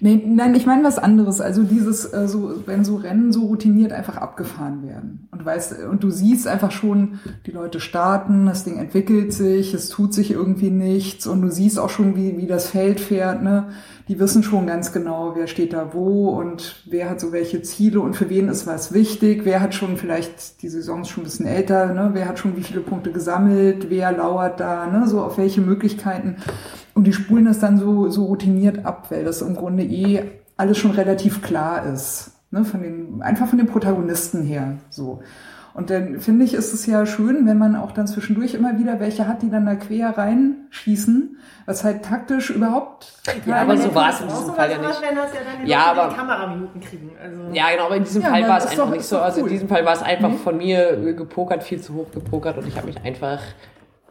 Nee, 0.00 0.22
nein, 0.26 0.54
ich 0.54 0.66
meine 0.66 0.84
was 0.84 0.98
anderes. 0.98 1.40
Also 1.40 1.62
dieses, 1.62 2.12
äh, 2.12 2.28
so, 2.28 2.62
wenn 2.66 2.84
so 2.84 2.96
Rennen 2.96 3.32
so 3.32 3.46
routiniert 3.46 3.92
einfach 3.92 4.16
abgefahren 4.16 4.86
werden. 4.86 5.28
Und 5.30 5.44
weißt, 5.44 5.84
und 5.90 6.02
du 6.02 6.10
siehst 6.10 6.46
einfach 6.46 6.70
schon, 6.70 7.20
die 7.46 7.50
Leute 7.50 7.80
starten, 7.80 8.46
das 8.46 8.64
Ding 8.64 8.78
entwickelt 8.78 9.32
sich, 9.32 9.74
es 9.74 9.88
tut 9.88 10.14
sich 10.14 10.30
irgendwie 10.32 10.70
nichts 10.70 11.26
und 11.26 11.42
du 11.42 11.50
siehst 11.50 11.78
auch 11.78 11.90
schon, 11.90 12.16
wie, 12.16 12.36
wie 12.36 12.46
das 12.46 12.68
Feld 12.68 13.00
fährt, 13.00 13.42
ne? 13.42 13.68
Die 14.08 14.20
wissen 14.20 14.44
schon 14.44 14.68
ganz 14.68 14.92
genau, 14.92 15.32
wer 15.34 15.48
steht 15.48 15.72
da 15.72 15.92
wo 15.92 16.28
und 16.28 16.84
wer 16.88 17.10
hat 17.10 17.20
so 17.20 17.32
welche 17.32 17.62
Ziele 17.62 17.98
und 18.00 18.14
für 18.14 18.30
wen 18.30 18.48
ist 18.48 18.64
was 18.64 18.92
wichtig, 18.92 19.40
wer 19.44 19.60
hat 19.60 19.74
schon 19.74 19.96
vielleicht, 19.96 20.62
die 20.62 20.68
Saison 20.68 21.00
ist 21.00 21.08
schon 21.08 21.22
ein 21.22 21.26
bisschen 21.26 21.46
älter, 21.46 21.92
ne? 21.92 22.10
Wer 22.12 22.28
hat 22.28 22.38
schon 22.38 22.56
wie 22.56 22.62
viele 22.62 22.80
Punkte 22.80 23.10
gesammelt, 23.10 23.90
wer 23.90 24.12
lauert 24.12 24.60
da, 24.60 24.86
ne? 24.86 25.08
So 25.08 25.22
auf 25.22 25.38
welche 25.38 25.60
Möglichkeiten. 25.60 26.36
Und 26.96 27.04
die 27.04 27.12
spulen 27.12 27.44
das 27.44 27.58
dann 27.60 27.78
so, 27.78 28.08
so 28.08 28.24
routiniert 28.24 28.84
ab, 28.84 29.10
weil 29.10 29.22
das 29.24 29.42
im 29.42 29.54
Grunde 29.54 29.84
eh 29.84 30.22
alles 30.56 30.78
schon 30.78 30.90
relativ 30.92 31.42
klar 31.42 31.84
ist. 31.86 32.32
Ne? 32.50 32.64
Von 32.64 32.82
den, 32.82 33.22
einfach 33.22 33.46
von 33.48 33.58
den 33.58 33.66
Protagonisten 33.68 34.42
her. 34.42 34.78
So. 34.90 35.20
Und 35.74 35.90
dann 35.90 36.20
finde 36.20 36.46
ich, 36.46 36.54
ist 36.54 36.72
es 36.72 36.86
ja 36.86 37.04
schön, 37.04 37.46
wenn 37.46 37.58
man 37.58 37.76
auch 37.76 37.92
dann 37.92 38.06
zwischendurch 38.06 38.54
immer 38.54 38.78
wieder 38.78 38.98
welche 38.98 39.28
hat, 39.28 39.42
die 39.42 39.50
dann 39.50 39.66
da 39.66 39.74
quer 39.74 40.16
reinschießen, 40.16 41.36
was 41.66 41.84
halt 41.84 42.02
taktisch 42.02 42.48
überhaupt. 42.48 43.12
Ja, 43.44 43.56
aber 43.56 43.76
so 43.76 43.94
war 43.94 44.08
es 44.08 44.22
in 44.22 44.28
diesem 44.28 44.54
Fall 44.54 44.70
ja 44.70 44.78
nicht. 44.78 45.02
Wenn 45.06 45.16
das 45.16 45.28
ja 45.34 45.66
Ja, 45.66 45.84
aber- 45.92 46.08
die 46.08 46.16
Kameraminuten 46.16 46.80
kriegen. 46.80 47.10
Also. 47.22 47.42
ja 47.52 47.70
genau, 47.72 47.86
aber 47.86 47.96
in 47.96 48.04
diesem 48.04 48.22
Ja, 48.22 48.28
Fall 48.30 48.48
war 48.48 48.56
es 48.56 48.66
einfach 48.68 48.84
doch- 48.86 48.90
nicht 48.90 49.04
so. 49.04 49.16
doch 49.16 49.22
Also 49.24 49.38
in 49.40 49.44
cool. 49.44 49.50
diesem 49.50 49.68
Fall 49.68 49.84
war 49.84 49.92
es 49.92 50.02
einfach 50.02 50.30
Nee. 50.30 50.36
von 50.36 50.56
mir 50.56 51.12
gepokert, 51.12 51.62
viel 51.62 51.80
zu 51.82 51.92
hoch 51.94 52.10
gepokert 52.10 52.56
und 52.56 52.66
ich 52.66 52.76
habe 52.78 52.86
mich 52.86 53.04
einfach, 53.04 53.40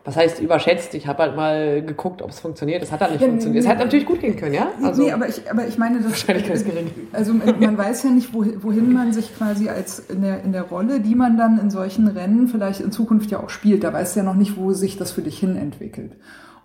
was 0.05 0.15
heißt 0.15 0.39
überschätzt? 0.39 0.93
Ich 0.93 1.07
habe 1.07 1.23
halt 1.23 1.35
mal 1.35 1.81
geguckt, 1.81 2.21
ob 2.21 2.29
es 2.29 2.39
funktioniert. 2.39 2.83
Es 2.83 2.91
hat 2.91 3.01
halt 3.01 3.13
nicht 3.13 3.21
Ja, 3.21 3.27
funktioniert. 3.27 3.61
Es 3.61 3.65
nee. 3.65 3.71
hätte 3.71 3.83
natürlich 3.85 4.05
gut 4.05 4.21
gehen 4.21 4.37
können, 4.37 4.53
ja? 4.53 4.69
Also, 4.83 5.01
nee, 5.01 5.11
aber 5.11 5.27
ich, 5.27 5.49
aber 5.49 5.67
ich 5.67 5.79
meine, 5.79 5.97
das 5.97 6.11
Wahrscheinlichkeit 6.11 6.57
ist 6.57 6.65
gering. 6.65 6.91
Also 7.11 7.33
man 7.33 7.75
weiß 7.77 8.03
ja 8.03 8.11
nicht, 8.11 8.31
wohin, 8.31 8.63
wohin 8.63 8.93
man 8.93 9.13
sich 9.13 9.35
quasi 9.35 9.67
als 9.67 9.99
in 9.99 10.21
der, 10.21 10.43
in 10.43 10.51
der 10.51 10.61
Rolle, 10.61 10.99
die 10.99 11.15
man 11.15 11.37
dann 11.37 11.59
in 11.59 11.71
solchen 11.71 12.07
Rennen 12.07 12.47
vielleicht 12.47 12.81
in 12.81 12.91
Zukunft 12.91 13.31
ja 13.31 13.39
auch 13.39 13.49
spielt, 13.49 13.83
da 13.83 13.91
weißt 13.91 14.15
du 14.15 14.19
ja 14.19 14.25
noch 14.25 14.35
nicht, 14.35 14.57
wo 14.57 14.73
sich 14.73 14.95
das 14.95 15.11
für 15.11 15.23
dich 15.23 15.39
hin 15.39 15.57
entwickelt. 15.57 16.11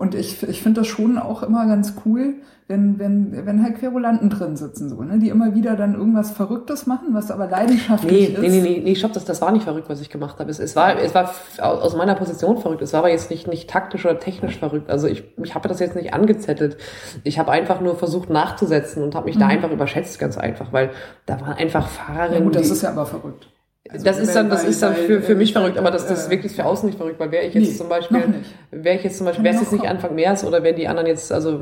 Und 0.00 0.14
ich, 0.14 0.42
ich 0.48 0.62
finde 0.62 0.80
das 0.80 0.86
schon 0.88 1.18
auch 1.18 1.42
immer 1.42 1.66
ganz 1.66 1.92
cool, 2.06 2.36
wenn, 2.68 2.98
wenn, 2.98 3.44
wenn 3.44 3.62
halt 3.62 3.78
Querulanten 3.78 4.30
drin 4.30 4.56
sitzen, 4.56 4.88
so, 4.88 5.02
ne, 5.02 5.18
die 5.18 5.28
immer 5.28 5.54
wieder 5.54 5.76
dann 5.76 5.94
irgendwas 5.94 6.30
Verrücktes 6.30 6.86
machen, 6.86 7.08
was 7.10 7.30
aber 7.30 7.46
Nee, 7.46 7.50
leidenschaftlich 7.50 8.38
nee, 8.38 8.46
ist. 8.46 8.52
nee, 8.54 8.60
nee, 8.62 8.80
nee, 8.82 8.94
stopp, 8.94 9.12
das, 9.12 9.26
das 9.26 9.42
war 9.42 9.52
nicht 9.52 9.64
verrückt, 9.64 9.90
was 9.90 10.00
ich 10.00 10.08
gemacht 10.08 10.38
habe. 10.38 10.50
Es, 10.50 10.58
es 10.58 10.74
war, 10.76 10.96
es 10.98 11.14
war 11.14 11.30
aus 11.60 11.94
meiner 11.96 12.14
Position 12.14 12.56
verrückt. 12.56 12.80
Es 12.80 12.92
war 12.94 13.00
aber 13.00 13.10
jetzt 13.10 13.28
nicht, 13.30 13.46
nicht 13.46 13.68
taktisch 13.68 14.06
oder 14.06 14.18
technisch 14.20 14.56
verrückt. 14.58 14.88
Also 14.88 15.06
ich, 15.06 15.22
ich 15.42 15.54
habe 15.54 15.68
das 15.68 15.80
jetzt 15.80 15.96
nicht 15.96 16.14
angezettelt. 16.14 16.78
Ich 17.24 17.38
habe 17.38 17.50
einfach 17.50 17.82
nur 17.82 17.96
versucht 17.96 18.30
nachzusetzen 18.30 19.02
und 19.02 19.14
habe 19.14 19.26
mich 19.26 19.36
da 19.36 19.48
einfach 19.48 19.70
überschätzt, 19.70 20.18
ganz 20.18 20.38
einfach, 20.38 20.72
weil 20.72 20.90
da 21.26 21.40
waren 21.42 21.52
einfach 21.58 21.86
Mhm. 21.86 21.96
Ja, 21.98 22.14
Fahrerinnen. 22.14 22.44
gut, 22.44 22.56
das 22.56 22.70
ist 22.70 22.82
ja 22.82 22.90
aber 22.92 23.04
verrückt. 23.04 23.48
Also, 23.92 24.05
das 24.05 24.18
ist 24.20 24.37
dann, 24.37 24.48
das 24.48 24.64
ist 24.64 24.83
dann 24.83 24.94
für, 24.94 25.20
für 25.20 25.35
mich 25.35 25.53
verrückt, 25.53 25.76
aber 25.76 25.90
das, 25.90 26.07
das 26.07 26.20
ist 26.20 26.26
äh, 26.29 26.31
wirklich 26.31 26.53
für 26.53 26.64
außen 26.64 26.87
nicht 26.87 26.96
verrückt, 26.96 27.18
weil 27.18 27.33
wäre 27.33 27.44
ich 27.44 27.55
jetzt 27.55 27.70
nee, 27.70 27.76
zum 27.76 27.88
Beispiel, 27.88 28.35
wäre 28.70 28.96
ich 28.96 29.03
jetzt 29.03 29.18
zum 29.18 29.26
Beispiel, 29.26 29.44
wäre 29.44 29.57
es 29.57 29.62
jetzt 29.62 29.72
nicht. 29.72 29.87
Anfang 29.87 30.14
März 30.14 30.44
oder 30.44 30.62
wenn 30.62 30.76
die 30.76 30.87
anderen 30.87 31.09
jetzt, 31.09 31.33
also 31.33 31.59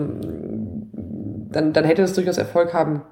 dann, 1.50 1.72
dann 1.72 1.84
hätte 1.84 2.02
es 2.02 2.12
durchaus 2.12 2.36
Erfolg 2.36 2.74
haben 2.74 3.02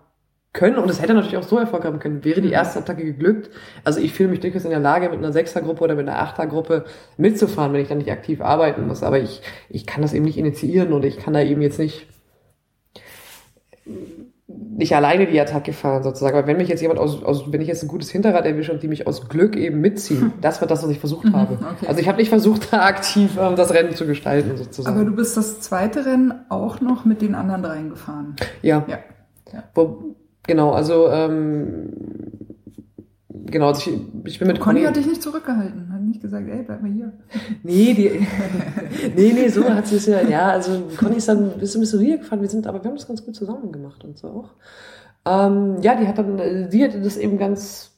können 0.53 0.77
und 0.77 0.91
es 0.91 1.01
hätte 1.01 1.15
natürlich 1.15 1.37
auch 1.37 1.43
so 1.43 1.59
Erfolg 1.59 1.85
haben 1.85 1.99
können. 1.99 2.25
Wäre 2.25 2.43
die 2.43 2.51
erste 2.51 2.79
Attacke 2.79 3.05
geglückt, 3.05 3.51
also 3.85 4.01
ich 4.01 4.13
fühle 4.13 4.31
mich 4.31 4.41
durchaus 4.41 4.65
in 4.65 4.71
der 4.71 4.81
Lage, 4.81 5.09
mit 5.09 5.19
einer 5.19 5.33
Sechsergruppe 5.33 5.85
oder 5.85 5.95
mit 5.95 6.09
einer 6.09 6.19
Achtergruppe 6.19 6.85
mitzufahren, 7.17 7.73
wenn 7.73 7.81
ich 7.81 7.89
dann 7.89 7.99
nicht 7.99 8.11
aktiv 8.11 8.43
arbeiten 8.43 8.87
muss. 8.87 9.03
Aber 9.03 9.19
ich, 9.19 9.41
ich 9.71 9.87
kann 9.87 10.03
das 10.03 10.13
eben 10.13 10.27
nicht 10.27 10.39
initiieren 10.39 10.93
und 10.93 11.05
ich 11.05 11.19
kann 11.19 11.33
da 11.33 11.41
eben 11.41 11.63
jetzt 11.63 11.79
nicht 11.79 12.07
nicht 14.77 14.95
alleine 14.95 15.27
die 15.27 15.41
Attacke 15.41 15.73
fahren 15.73 16.03
sozusagen. 16.03 16.37
Aber 16.37 16.47
wenn 16.47 16.57
mich 16.57 16.69
jetzt 16.69 16.81
jemand 16.81 17.01
aus, 17.01 17.23
aus 17.23 17.51
wenn 17.51 17.61
ich 17.61 17.69
jetzt 17.69 17.83
ein 17.83 17.89
gutes 17.89 18.11
Hinterrad 18.11 18.45
erwische 18.45 18.73
und 18.73 18.83
die 18.83 18.89
mich 18.89 19.07
aus 19.07 19.29
Glück 19.29 19.57
eben 19.57 19.81
mitziehen, 19.81 20.33
das 20.41 20.61
war 20.61 20.69
das, 20.69 20.83
was 20.83 20.91
ich 20.91 20.99
versucht 20.99 21.33
habe. 21.33 21.55
okay. 21.55 21.87
Also 21.89 22.01
ich 22.01 22.09
habe 22.09 22.19
nicht 22.19 22.29
versucht, 22.29 22.73
da 22.73 22.85
aktiv 22.85 23.39
ähm, 23.41 23.57
das 23.57 23.73
Rennen 23.73 23.95
zu 23.95 24.07
gestalten 24.07 24.57
sozusagen. 24.57 24.95
Aber 24.95 25.05
du 25.05 25.15
bist 25.15 25.37
das 25.37 25.61
zweite 25.61 26.05
Rennen 26.07 26.35
auch 26.49 26.81
noch 26.81 27.05
mit 27.05 27.23
den 27.23 27.35
anderen 27.35 27.63
dreien 27.63 27.91
gefahren. 27.91 28.37
ja. 28.63 28.85
Ja. 29.53 29.63
Wo, 29.75 30.17
genau, 30.43 30.73
also 30.73 31.09
ähm, 31.09 31.93
genau, 33.47 33.69
also 33.69 33.91
ich, 33.91 33.99
ich 34.25 34.39
bin 34.39 34.49
mit 34.49 34.61
Conny 34.61 34.81
Conny. 34.81 34.87
hat 34.87 34.97
dich 34.97 35.07
nicht 35.07 35.23
zurückgehalten, 35.23 35.93
hat 35.93 36.03
nicht 36.03 36.21
gesagt, 36.21 36.49
ey, 36.49 36.63
bleib 36.63 36.83
mal 36.83 36.91
hier. 36.91 37.13
nee, 37.63 37.95
die, 37.95 38.11
nee, 39.17 39.33
nee, 39.33 39.49
so 39.49 39.65
hat 39.65 39.87
sie 39.87 39.97
es 39.97 40.07
ja. 40.07 40.23
Ja, 40.23 40.49
also 40.49 40.83
Conny 40.97 41.17
ist 41.17 41.29
dann 41.29 41.59
ist 41.61 41.75
ein 41.75 41.81
bisschen 41.81 42.01
hier 42.01 42.19
gefahren. 42.19 42.41
Wir 42.41 42.49
sind, 42.49 42.67
aber 42.67 42.83
wir 42.83 42.89
haben 42.89 42.97
das 42.97 43.09
ganz 43.09 43.25
gut 43.25 43.35
zusammen 43.35 43.73
gemacht 43.73 44.05
und 44.05 44.19
so 44.19 44.29
auch. 44.29 44.51
Ähm, 45.27 45.77
ja, 45.83 45.97
die 45.97 46.07
hat 46.07 46.19
dann, 46.19 46.39
äh, 46.39 46.71
sie 46.71 46.85
hatte 46.85 47.01
das 47.01 47.17
eben 47.17 47.39
ganz 47.39 47.93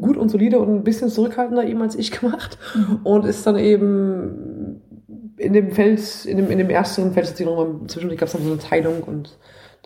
gut 0.00 0.16
und 0.16 0.28
solide 0.28 0.58
und 0.58 0.74
ein 0.74 0.84
bisschen 0.84 1.08
zurückhaltender 1.08 1.64
eben 1.64 1.80
als 1.82 1.94
ich 1.94 2.10
gemacht 2.20 2.58
und 3.04 3.24
ist 3.24 3.46
dann 3.46 3.56
eben 3.56 4.80
in 5.36 5.52
dem 5.52 5.70
Feld, 5.70 6.24
in 6.24 6.36
dem, 6.36 6.50
in 6.50 6.58
dem 6.58 6.70
ersten 6.70 7.12
Feld 7.12 7.26
zwischendurch 7.28 8.18
gab 8.18 8.26
es 8.26 8.32
dann 8.32 8.42
so 8.42 8.50
eine 8.50 8.58
Teilung 8.58 9.02
und 9.02 9.38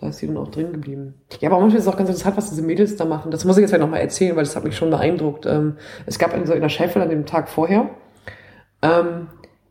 da 0.02 0.08
ist 0.08 0.18
sie 0.18 0.26
dann 0.26 0.36
auch 0.36 0.48
drin 0.48 0.72
geblieben. 0.72 1.14
Ja, 1.40 1.48
aber 1.48 1.60
manchmal 1.60 1.78
ist 1.78 1.86
es 1.86 1.92
auch 1.92 1.96
ganz 1.96 2.08
interessant, 2.10 2.36
was 2.36 2.50
diese 2.50 2.62
Mädels 2.62 2.96
da 2.96 3.04
machen. 3.04 3.30
Das 3.30 3.44
muss 3.44 3.56
ich 3.56 3.62
jetzt 3.62 3.70
ja 3.70 3.78
nochmal 3.78 4.00
erzählen, 4.00 4.34
weil 4.34 4.42
das 4.42 4.56
hat 4.56 4.64
mich 4.64 4.76
schon 4.76 4.90
beeindruckt. 4.90 5.46
Ähm, 5.46 5.76
es 6.06 6.18
gab 6.18 6.36
in 6.36 6.44
so 6.44 6.52
in 6.54 6.60
der 6.60 6.68
Scheffel 6.70 7.00
an 7.02 7.08
dem 7.08 7.24
Tag 7.24 7.48
vorher, 7.48 7.88
ähm, 8.82 9.28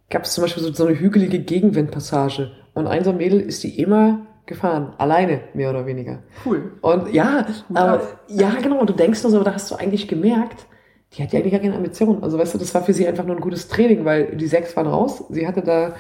gab 0.10 0.24
es 0.24 0.34
zum 0.34 0.44
Beispiel 0.44 0.64
so, 0.64 0.72
so 0.72 0.86
eine 0.88 0.98
hügelige 0.98 1.40
Gegenwindpassage. 1.40 2.52
Und 2.74 2.88
ein 2.88 3.04
so 3.04 3.10
ein 3.10 3.18
Mädel 3.18 3.42
ist 3.42 3.62
die 3.64 3.78
immer 3.78 4.26
gefahren, 4.46 4.94
alleine, 4.98 5.42
mehr 5.54 5.70
oder 5.70 5.86
weniger. 5.86 6.20
Cool. 6.46 6.72
Und 6.80 7.14
ja, 7.14 7.46
aber, 7.74 7.94
ab. 7.94 8.24
ja, 8.30 8.54
genau, 8.64 8.80
und 8.80 8.90
du 8.90 8.94
denkst 8.94 9.22
nur 9.24 9.32
so, 9.34 9.44
da 9.44 9.54
hast 9.54 9.70
du 9.70 9.76
eigentlich 9.76 10.08
gemerkt, 10.08 10.66
die 11.12 11.24
hat 11.24 11.34
ja 11.34 11.40
eigentlich 11.40 11.52
gar 11.52 11.60
keine 11.60 11.76
Ambition. 11.76 12.24
Also 12.24 12.40
weißt 12.40 12.54
du, 12.54 12.58
das 12.58 12.74
war 12.74 12.84
für 12.84 12.94
sie 12.94 13.06
einfach 13.06 13.26
nur 13.26 13.36
ein 13.36 13.42
gutes 13.42 13.68
Training, 13.68 14.06
weil 14.06 14.38
die 14.38 14.48
sechs 14.48 14.78
waren 14.78 14.88
raus, 14.88 15.26
sie 15.30 15.46
hatte 15.46 15.62
da 15.62 15.94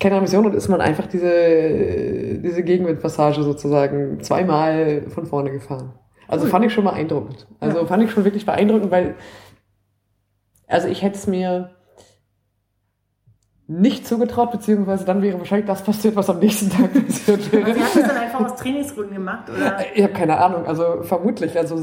keine 0.00 0.16
Ambition 0.16 0.46
und 0.46 0.54
ist 0.54 0.68
man 0.68 0.80
einfach 0.80 1.06
diese, 1.06 2.38
diese 2.42 2.62
Gegenwindpassage 2.62 3.42
sozusagen 3.42 4.20
zweimal 4.22 5.02
von 5.08 5.26
vorne 5.26 5.50
gefahren. 5.52 5.92
Also 6.28 6.46
fand 6.46 6.64
ich 6.64 6.72
schon 6.72 6.84
beeindruckend. 6.84 7.46
Also 7.60 7.78
Ja. 7.80 7.86
fand 7.86 8.02
ich 8.02 8.10
schon 8.10 8.24
wirklich 8.24 8.46
beeindruckend, 8.46 8.90
weil, 8.90 9.14
also 10.66 10.88
ich 10.88 11.02
hätte 11.02 11.16
es 11.16 11.26
mir, 11.26 11.70
nicht 13.68 14.06
zugetraut, 14.06 14.50
beziehungsweise 14.50 15.04
dann 15.04 15.22
wäre 15.22 15.38
wahrscheinlich 15.38 15.66
das 15.66 15.82
passiert, 15.82 16.16
was 16.16 16.28
am 16.28 16.40
nächsten 16.40 16.68
Tag 16.68 16.92
passiert 17.06 17.52
wäre. 17.52 17.72
Sie 17.74 17.80
hat 17.82 17.94
das 17.96 18.02
dann 18.08 18.16
einfach 18.16 18.44
aus 18.44 18.56
Trainingsgründen 18.56 19.14
gemacht, 19.14 19.48
oder? 19.48 19.78
Ich 19.94 20.02
habe 20.02 20.12
keine 20.12 20.36
Ahnung, 20.38 20.66
also 20.66 21.02
vermutlich. 21.02 21.56
Also 21.56 21.76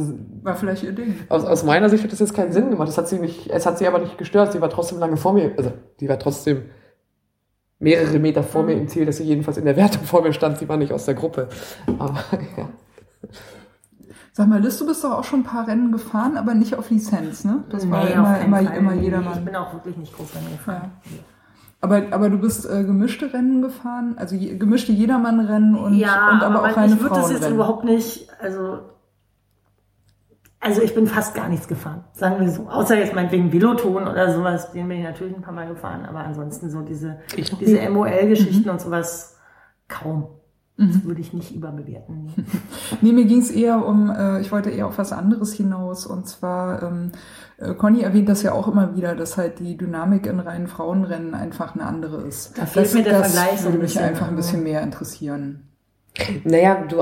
War 0.44 0.56
vielleicht 0.56 0.84
ihr 0.84 0.92
Ding. 0.92 1.16
aus, 1.30 1.46
aus 1.46 1.64
meiner 1.64 1.90
Sicht 1.90 2.04
hat 2.04 2.12
das 2.12 2.20
jetzt 2.20 2.34
keinen 2.36 2.52
Sinn 2.52 2.70
gemacht. 2.70 2.90
Das 2.90 2.98
hat 2.98 3.08
sie 3.08 3.18
nicht, 3.18 3.50
es 3.50 3.66
hat 3.66 3.78
sie 3.78 3.88
aber 3.88 4.00
nicht 4.00 4.18
gestört. 4.18 4.52
Sie 4.52 4.62
war 4.62 4.70
trotzdem 4.70 5.00
lange 5.00 5.18
vor 5.18 5.34
mir. 5.34 5.52
Also 5.58 5.72
die 6.00 6.10
war 6.10 6.20
trotzdem 6.20 6.64
mehrere 7.80 8.20
Meter 8.20 8.44
vor 8.44 8.64
mir 8.64 8.74
im 8.74 8.88
Ziel, 8.88 9.06
dass 9.06 9.18
sie 9.18 9.24
jedenfalls 9.24 9.58
in 9.58 9.66
der 9.66 9.76
Wertung 9.76 10.04
vor 10.04 10.22
mir 10.22 10.34
stand. 10.34 10.58
Sie 10.58 10.68
war 10.70 10.78
nicht 10.78 10.92
aus 10.94 11.06
der 11.06 11.14
Gruppe. 11.16 11.48
Aber 11.98 12.20
ja. 12.58 12.70
Sag 14.34 14.48
mal, 14.48 14.62
Liz, 14.62 14.78
du 14.78 14.86
bist 14.86 15.04
doch 15.04 15.12
auch 15.12 15.24
schon 15.24 15.42
ein 15.42 15.44
paar 15.44 15.68
Rennen 15.68 15.92
gefahren, 15.92 16.38
aber 16.38 16.54
nicht 16.54 16.76
auf 16.76 16.90
Lizenz, 16.90 17.44
ne? 17.44 17.64
Das 17.70 17.90
war 17.90 18.06
Nee, 18.06 18.12
immer, 18.14 18.40
immer, 18.40 18.58
Fall. 18.64 18.78
immer 18.78 18.92
Nee, 18.92 18.98
Ich 19.00 19.04
jedermann. 19.06 19.44
bin 19.46 19.56
auch 19.56 19.74
wirklich 19.74 19.98
nicht 19.98 20.16
groß 20.16 20.36
Rennen 20.36 20.52
gefahren. 20.52 20.92
Aber, 21.82 22.04
aber 22.12 22.30
du 22.30 22.38
bist 22.38 22.70
äh, 22.70 22.84
gemischte 22.84 23.34
Rennen 23.34 23.62
gefahren, 23.62 24.16
also 24.18 24.36
je, 24.36 24.58
gemischte 24.58 24.92
Jedermann-Rennen 24.92 25.76
und, 25.76 25.94
ja, 25.96 26.32
und 26.32 26.44
aber, 26.44 26.60
auch 26.60 26.62
man- 26.64 26.74
reine 26.74 26.94
ich 26.96 27.02
würde 27.02 27.16
das 27.16 27.30
jetzt 27.32 27.40
Frauenrennen. 27.40 27.56
überhaupt 27.56 27.84
nicht, 27.86 28.28
also, 28.42 28.80
also 30.60 30.82
ich 30.82 30.94
bin 30.94 31.08
fast 31.08 31.34
gar 31.36 31.48
nichts 31.48 31.68
gefahren, 31.68 32.04
sagen 32.14 32.42
wir 32.42 32.50
so. 32.52 32.68
Außer 32.68 32.98
jetzt 32.98 33.16
meinetwegen 33.16 33.52
Veloton 33.52 34.08
oder 34.08 34.34
sowas, 34.34 34.72
den 34.72 34.88
bin 34.90 34.98
ich 34.98 35.04
natürlich 35.04 35.36
ein 35.36 35.42
paar 35.42 35.54
Mal 35.54 35.68
gefahren, 35.68 36.06
aber 36.06 36.20
ansonsten 36.20 36.70
so 36.70 36.82
diese, 36.82 37.20
diese. 37.60 37.90
MOL-Geschichten 37.90 38.70
und 38.70 38.82
sowas 38.82 39.38
kaum. 39.88 40.28
Das 40.82 41.04
würde 41.04 41.20
ich 41.20 41.34
nicht 41.34 41.54
überbewerten. 41.54 42.34
Nee. 43.02 43.14
Mir 43.14 43.26
ging 43.26 43.40
es 43.40 43.52
eher 43.52 43.86
um, 43.86 44.10
äh, 44.10 44.42
ich 44.42 44.52
wollte 44.52 44.70
eher 44.70 44.88
auf 44.88 44.98
was 44.98 45.14
anderes 45.14 45.54
hinaus. 45.54 46.06
Und 46.06 46.28
zwar, 46.28 46.82
ähm, 46.84 47.12
äh, 47.58 47.74
Conny 47.74 48.02
erwähnt 48.02 48.28
das 48.28 48.42
ja 48.44 48.54
auch 48.54 48.68
immer 48.68 48.96
wieder, 48.96 49.16
dass 49.16 49.38
halt 49.38 49.60
die 49.60 49.78
Dynamik 49.78 50.26
in 50.26 50.40
reinen 50.40 50.68
Frauenrennen 50.68 51.34
einfach 51.34 51.76
eine 51.76 51.86
andere 51.86 52.24
ist. 52.24 52.58
Da 52.58 52.66
fehlt 52.66 52.88
das, 52.88 52.94
mir 52.94 53.04
der 53.04 53.20
das 53.20 53.34
Vergleich 53.34 53.60
ein 53.60 53.66
würde 53.66 53.78
mich 53.78 54.00
einfach 54.00 54.28
ein 54.28 54.36
also. 54.36 54.38
bisschen 54.38 54.64
mehr 54.64 54.82
interessieren. 54.82 55.70
Naja, 56.44 56.84
du, 56.88 56.98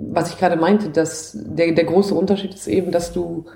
was 0.00 0.30
ich 0.30 0.38
gerade 0.38 0.56
meinte, 0.56 0.90
dass 0.90 1.32
der, 1.34 1.72
der 1.72 1.84
große 1.84 2.14
Unterschied 2.14 2.54
ist 2.54 2.68
eben, 2.68 2.92
dass 2.92 3.12
du 3.12 3.46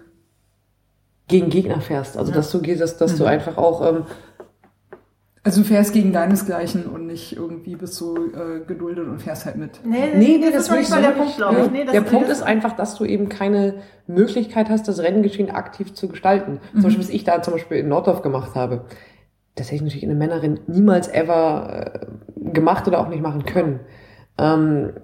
gegen 1.28 1.50
Gegner 1.50 1.80
fährst. 1.80 2.16
Also 2.16 2.32
dass 2.32 2.50
du 2.50 2.60
gehst, 2.60 2.80
dass, 2.80 2.96
dass 2.96 3.16
du 3.16 3.24
einfach 3.24 3.56
auch 3.56 3.86
ähm, 3.86 4.04
Also 5.44 5.62
du 5.62 5.66
fährst 5.66 5.92
gegen 5.92 6.12
deinesgleichen 6.12 6.86
und 6.86 7.06
nicht 7.06 7.36
irgendwie 7.36 7.76
bist 7.76 8.00
du 8.00 8.16
äh, 8.16 8.64
geduldet 8.66 9.08
und 9.08 9.20
fährst 9.20 9.46
halt 9.46 9.56
mit. 9.56 9.80
Nee, 9.84 10.10
Nee, 10.14 10.38
nee, 10.38 10.40
das, 10.40 10.68
das 10.68 10.68
ist 10.68 10.70
nicht 10.72 10.88
so 10.88 10.94
mal 10.96 11.00
der 11.02 11.10
nicht. 11.10 11.18
Punkt, 11.18 11.36
glaube 11.36 11.58
ich. 11.58 11.64
Ja. 11.66 11.70
Nee, 11.70 11.84
das, 11.84 11.92
der 11.92 12.00
Punkt 12.02 12.28
das, 12.28 12.38
ist 12.38 12.42
einfach, 12.44 12.72
dass 12.76 12.96
du 12.96 13.04
eben 13.04 13.28
keine 13.28 13.74
Möglichkeit 14.06 14.68
hast, 14.68 14.88
das 14.88 14.98
Renngeschehen 14.98 15.50
aktiv 15.50 15.94
zu 15.94 16.08
gestalten. 16.08 16.60
Zum 16.72 16.82
Beispiel, 16.82 17.02
was 17.02 17.10
ich 17.10 17.24
da 17.24 17.40
zum 17.40 17.54
Beispiel 17.54 17.78
in 17.78 17.88
Norddorf 17.88 18.22
gemacht 18.22 18.54
habe. 18.54 18.84
Das 19.54 19.66
hätte 19.66 19.76
ich 19.76 19.82
natürlich 19.82 20.02
in 20.04 20.10
einem 20.10 20.18
Männerrennen 20.18 20.60
niemals 20.66 21.08
ever 21.08 21.92
äh, 22.02 22.50
gemacht 22.52 22.88
oder 22.88 23.00
auch 23.00 23.08
nicht 23.08 23.22
machen 23.22 23.44
können. 23.44 23.80
Ähm, 24.38 24.94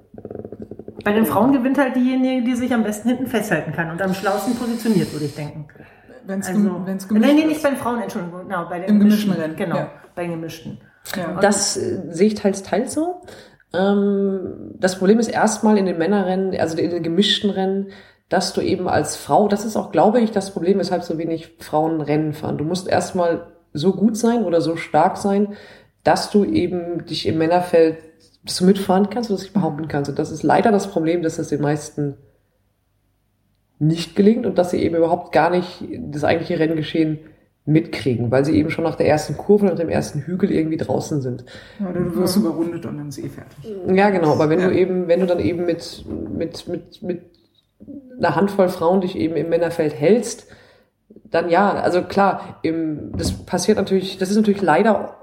Bei 1.04 1.12
den 1.12 1.26
Frauen 1.26 1.52
gewinnt 1.52 1.78
halt 1.78 1.94
diejenige, 1.96 2.44
die 2.44 2.54
sich 2.56 2.72
am 2.72 2.82
besten 2.82 3.08
hinten 3.08 3.26
festhalten 3.26 3.72
kann 3.72 3.90
und 3.90 4.02
am 4.02 4.14
schlausten 4.14 4.54
positioniert, 4.56 5.12
würde 5.12 5.26
ich 5.26 5.34
denken. 5.34 5.66
Wenn 6.26 6.40
es 6.40 6.48
Also, 6.48 6.82
wenn's 6.84 7.08
nein, 7.10 7.22
gemischt 7.22 7.34
nee, 7.34 7.46
nicht 7.46 7.62
bei 7.62 7.70
den 7.70 7.78
Frauen, 7.78 8.02
Entschuldigung, 8.02 8.42
genau, 8.48 8.68
bei 8.68 8.80
den 8.80 8.88
Im 8.88 8.98
gemischten 8.98 9.30
gemischten 9.32 9.42
Rennen, 9.42 9.56
Genau, 9.56 9.76
ja. 9.76 9.90
bei 10.14 10.22
den 10.22 10.32
gemischten. 10.32 10.78
Ja. 11.16 11.40
Das 11.40 11.76
äh, 11.76 12.02
sehe 12.10 12.26
ich 12.26 12.34
teils, 12.34 12.62
teils 12.62 12.92
so. 12.92 13.22
Ähm, 13.72 14.74
das 14.78 14.98
Problem 14.98 15.18
ist 15.18 15.28
erstmal 15.28 15.78
in 15.78 15.86
den 15.86 15.98
Männerrennen, 15.98 16.58
also 16.58 16.76
in 16.76 16.90
den 16.90 17.02
gemischten 17.02 17.50
Rennen, 17.50 17.88
dass 18.28 18.52
du 18.52 18.60
eben 18.60 18.88
als 18.88 19.16
Frau, 19.16 19.48
das 19.48 19.64
ist 19.64 19.76
auch, 19.76 19.90
glaube 19.90 20.20
ich, 20.20 20.32
das 20.32 20.50
Problem, 20.50 20.78
weshalb 20.78 21.02
so 21.02 21.16
wenig 21.16 21.56
Frauen 21.60 22.00
Rennen 22.00 22.34
fahren. 22.34 22.58
Du 22.58 22.64
musst 22.64 22.88
erstmal 22.88 23.46
so 23.72 23.92
gut 23.92 24.16
sein 24.16 24.44
oder 24.44 24.60
so 24.60 24.76
stark 24.76 25.16
sein, 25.16 25.54
dass 26.04 26.30
du 26.30 26.44
eben 26.44 27.06
dich 27.06 27.26
im 27.26 27.38
Männerfeld 27.38 27.98
dass 28.48 28.56
du 28.56 28.64
mitfahren 28.64 29.10
kannst 29.10 29.30
und 29.30 29.36
das 29.36 29.44
dich 29.44 29.52
behaupten 29.52 29.88
kannst. 29.88 30.10
Und 30.10 30.18
das 30.18 30.30
ist 30.30 30.42
leider 30.42 30.72
das 30.72 30.90
Problem, 30.90 31.22
dass 31.22 31.36
das 31.36 31.48
den 31.48 31.60
meisten 31.60 32.14
nicht 33.78 34.16
gelingt 34.16 34.46
und 34.46 34.58
dass 34.58 34.70
sie 34.70 34.82
eben 34.82 34.96
überhaupt 34.96 35.32
gar 35.32 35.50
nicht 35.50 35.84
das 36.10 36.24
eigentliche 36.24 36.58
Renngeschehen 36.58 37.20
mitkriegen, 37.64 38.30
weil 38.30 38.44
sie 38.44 38.56
eben 38.56 38.70
schon 38.70 38.84
nach 38.84 38.96
der 38.96 39.06
ersten 39.06 39.36
Kurve, 39.36 39.66
nach 39.66 39.74
dem 39.76 39.90
ersten 39.90 40.20
Hügel 40.20 40.50
irgendwie 40.50 40.78
draußen 40.78 41.20
sind. 41.20 41.44
Ja, 41.78 41.90
oder 41.90 42.00
du 42.00 42.16
wirst 42.16 42.36
überrundet 42.38 42.86
und 42.86 42.96
dann 42.96 43.08
ist 43.10 43.18
eh 43.18 43.28
fertig. 43.28 43.72
Ja, 43.94 44.08
genau, 44.10 44.32
aber 44.32 44.48
wenn 44.48 44.60
Ja. 44.60 44.68
du 44.68 44.74
eben, 44.74 45.06
wenn 45.06 45.20
du 45.20 45.26
dann 45.26 45.38
eben 45.38 45.66
mit, 45.66 46.04
mit, 46.34 46.66
mit, 46.66 47.02
mit 47.02 47.22
einer 48.18 48.34
Handvoll 48.34 48.70
Frauen 48.70 49.02
dich 49.02 49.16
eben 49.16 49.36
im 49.36 49.50
Männerfeld 49.50 49.94
hältst, 49.94 50.46
dann 51.30 51.50
ja, 51.50 51.72
also 51.74 52.02
klar, 52.02 52.58
im, 52.62 53.12
das 53.16 53.32
passiert 53.32 53.76
natürlich, 53.76 54.16
das 54.16 54.30
ist 54.30 54.36
natürlich 54.36 54.62
leider 54.62 55.17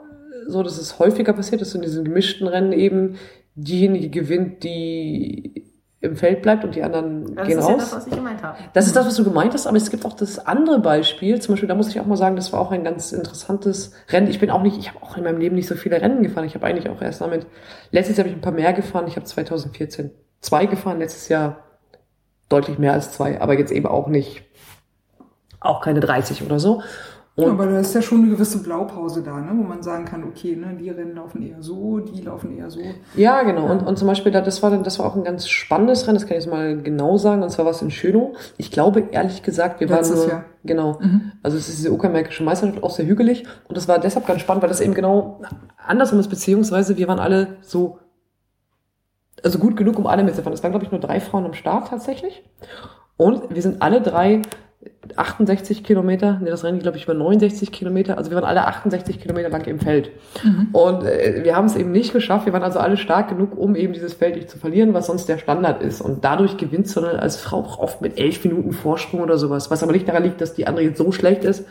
so, 0.47 0.63
dass 0.63 0.77
es 0.77 0.99
häufiger 0.99 1.33
passiert, 1.33 1.61
dass 1.61 1.75
in 1.75 1.81
diesen 1.81 2.05
gemischten 2.05 2.47
Rennen 2.47 2.71
eben 2.73 3.17
diejenige 3.55 4.09
gewinnt, 4.09 4.63
die 4.63 5.65
im 6.01 6.15
Feld 6.15 6.41
bleibt 6.41 6.63
und 6.63 6.75
die 6.75 6.83
anderen 6.83 7.35
Das 7.35 7.47
gehen 7.47 7.57
ist 7.57 7.65
raus. 7.65 7.71
ja 7.71 7.77
das, 7.77 7.95
was 7.95 8.07
ich 8.07 8.15
gemeint 8.15 8.43
habe. 8.43 8.57
Das 8.73 8.85
ist 8.85 8.95
das, 8.95 9.07
was 9.07 9.15
du 9.15 9.23
gemeint 9.23 9.53
hast, 9.53 9.65
aber 9.65 9.77
es 9.77 9.89
gibt 9.89 10.05
auch 10.05 10.13
das 10.13 10.45
andere 10.45 10.79
Beispiel. 10.79 11.41
Zum 11.41 11.53
Beispiel, 11.53 11.67
da 11.67 11.75
muss 11.75 11.89
ich 11.89 11.99
auch 11.99 12.05
mal 12.05 12.15
sagen, 12.17 12.35
das 12.35 12.53
war 12.53 12.59
auch 12.59 12.71
ein 12.71 12.83
ganz 12.83 13.11
interessantes 13.11 13.91
Rennen. 14.09 14.27
Ich 14.27 14.39
bin 14.39 14.51
auch 14.51 14.61
nicht, 14.61 14.77
ich 14.77 14.93
habe 14.93 15.03
auch 15.03 15.17
in 15.17 15.23
meinem 15.23 15.39
Leben 15.39 15.55
nicht 15.55 15.67
so 15.67 15.75
viele 15.75 15.99
Rennen 15.99 16.21
gefahren. 16.21 16.45
Ich 16.45 16.53
habe 16.55 16.65
eigentlich 16.65 16.89
auch 16.89 17.01
erst 17.01 17.21
damit, 17.21 17.47
letztes 17.91 18.17
Jahr 18.17 18.25
habe 18.25 18.29
ich 18.29 18.37
ein 18.37 18.41
paar 18.41 18.53
mehr 18.53 18.73
gefahren. 18.73 19.07
Ich 19.07 19.15
habe 19.15 19.25
2014 19.25 20.11
zwei 20.41 20.67
gefahren, 20.67 20.99
letztes 20.99 21.27
Jahr 21.29 21.63
deutlich 22.49 22.77
mehr 22.77 22.93
als 22.93 23.11
zwei, 23.11 23.41
aber 23.41 23.57
jetzt 23.57 23.71
eben 23.71 23.87
auch 23.87 24.07
nicht, 24.07 24.43
auch 25.59 25.81
keine 25.81 25.99
30 25.99 26.43
oder 26.43 26.59
so. 26.59 26.83
Ja, 27.37 27.47
Und 27.47 27.51
aber 27.51 27.65
da 27.65 27.79
ist 27.81 27.93
ja 27.93 28.01
schon 28.01 28.19
eine 28.21 28.29
gewisse 28.29 28.63
Blaupause 28.63 29.21
da, 29.21 29.41
ne? 29.41 29.49
wo 29.55 29.63
man 29.63 29.83
sagen 29.83 30.05
kann, 30.05 30.23
okay, 30.23 30.55
ne, 30.55 30.77
die 30.79 30.89
Rennen 30.89 31.15
laufen 31.15 31.41
eher 31.45 31.61
so, 31.61 31.99
die 31.99 32.21
laufen 32.21 32.57
eher 32.57 32.69
so. 32.69 32.79
Ja, 33.17 33.43
genau. 33.43 33.69
Und, 33.69 33.83
und 33.85 33.97
zum 33.99 34.07
Beispiel, 34.07 34.31
da- 34.31 34.39
das 34.39 34.63
war, 34.63 34.69
dann- 34.71 34.83
das 34.83 34.99
war 34.99 35.05
auch 35.05 35.17
ein 35.17 35.25
ganz 35.25 35.49
spannendes 35.49 36.07
Rennen, 36.07 36.15
das 36.15 36.25
kann 36.27 36.37
ich 36.37 36.43
jetzt 36.45 36.49
mal 36.51 36.81
genau 36.81 37.17
sagen, 37.17 37.43
und 37.43 37.49
zwar 37.49 37.65
war 37.65 37.71
es 37.73 37.81
in 37.81 37.91
Schönow. 37.91 38.37
Ich 38.55 38.71
glaube, 38.71 39.09
ehrlich 39.11 39.43
gesagt, 39.43 39.81
wir 39.81 39.87
Letztes 39.87 40.11
waren 40.11 40.19
nur, 40.23 40.29
Jahr. 40.29 40.45
genau. 40.63 40.97
Mhm. 41.01 41.33
Also 41.43 41.57
es 41.57 41.67
ist 41.67 41.77
diese 41.79 41.91
uckermärkische 41.91 42.41
Meisterschaft, 42.41 42.81
auch 42.83 42.91
sehr 42.91 43.05
hügelig. 43.05 43.43
Und 43.67 43.75
das 43.75 43.89
war 43.89 43.99
deshalb 43.99 44.25
ganz 44.27 44.39
spannend, 44.39 44.61
weil 44.63 44.69
das 44.69 44.79
eben 44.79 44.93
genau 44.93 45.41
andersrum 45.85 46.19
ist, 46.21 46.29
beziehungsweise 46.29 46.95
wir 46.95 47.09
waren 47.09 47.19
alle 47.19 47.57
so, 47.59 47.99
also 49.43 49.59
gut 49.59 49.75
genug, 49.75 49.99
um 49.99 50.07
alle 50.07 50.23
mitzufahren. 50.23 50.53
Es 50.53 50.63
waren, 50.63 50.71
glaube 50.71 50.85
ich, 50.85 50.91
nur 50.91 51.01
drei 51.01 51.19
Frauen 51.19 51.45
am 51.45 51.53
Start 51.53 51.89
tatsächlich. 51.89 52.43
Und 53.17 53.53
wir 53.53 53.61
sind 53.61 53.81
alle 53.81 53.99
drei 54.01 54.41
68 55.15 55.83
Kilometer, 55.83 56.39
nee, 56.41 56.49
das 56.49 56.63
Rennen, 56.63 56.79
glaube 56.79 56.97
ich, 56.97 57.03
über 57.03 57.13
69 57.13 57.71
Kilometer, 57.71 58.17
also 58.17 58.31
wir 58.31 58.35
waren 58.35 58.45
alle 58.45 58.67
68 58.67 59.19
Kilometer 59.19 59.49
lang 59.49 59.65
im 59.65 59.79
Feld. 59.79 60.11
Und 60.73 61.03
äh, 61.03 61.41
wir 61.43 61.55
haben 61.55 61.65
es 61.65 61.75
eben 61.75 61.91
nicht 61.91 62.13
geschafft, 62.13 62.45
wir 62.45 62.53
waren 62.53 62.63
also 62.63 62.79
alle 62.79 62.97
stark 62.97 63.29
genug, 63.29 63.57
um 63.57 63.75
eben 63.75 63.93
dieses 63.93 64.13
Feld 64.13 64.35
nicht 64.35 64.49
zu 64.49 64.57
verlieren, 64.57 64.93
was 64.93 65.07
sonst 65.07 65.27
der 65.27 65.37
Standard 65.37 65.81
ist. 65.81 66.01
Und 66.01 66.25
dadurch 66.25 66.57
gewinnst 66.57 66.95
du 66.95 67.01
dann 67.01 67.17
als 67.17 67.37
Frau 67.37 67.59
auch 67.59 67.79
oft 67.79 68.01
mit 68.01 68.19
elf 68.19 68.43
Minuten 68.43 68.71
Vorsprung 68.71 69.21
oder 69.21 69.37
sowas, 69.37 69.71
was 69.71 69.83
aber 69.83 69.91
nicht 69.91 70.07
daran 70.07 70.23
liegt, 70.23 70.41
dass 70.41 70.53
die 70.53 70.67
andere 70.67 70.85
jetzt 70.85 70.97
so 70.97 71.11
schlecht 71.11 71.43
ist, 71.43 71.65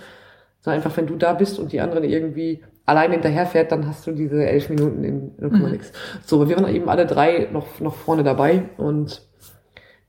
sondern 0.61 0.83
einfach, 0.83 0.97
wenn 0.97 1.07
du 1.07 1.17
da 1.17 1.35
bist 1.35 1.59
und 1.59 1.73
die 1.73 1.81
anderen 1.81 2.05
irgendwie 2.05 2.63
allein 2.87 3.13
hinterherfährt, 3.13 3.73
dann 3.73 3.87
hast 3.87 4.07
du 4.07 4.13
diese 4.13 4.47
elf 4.47 4.69
Minuten 4.71 5.05
in 5.05 5.33
0, 5.39 5.71
nix. 5.71 5.93
So, 6.25 6.37
aber 6.37 6.49
wir 6.49 6.57
waren 6.57 6.75
eben 6.75 6.89
alle 6.89 7.07
drei 7.07 7.49
noch, 7.53 7.81
noch 7.81 7.95
vorne 7.95 8.23
dabei 8.23 8.65
und 8.77 9.23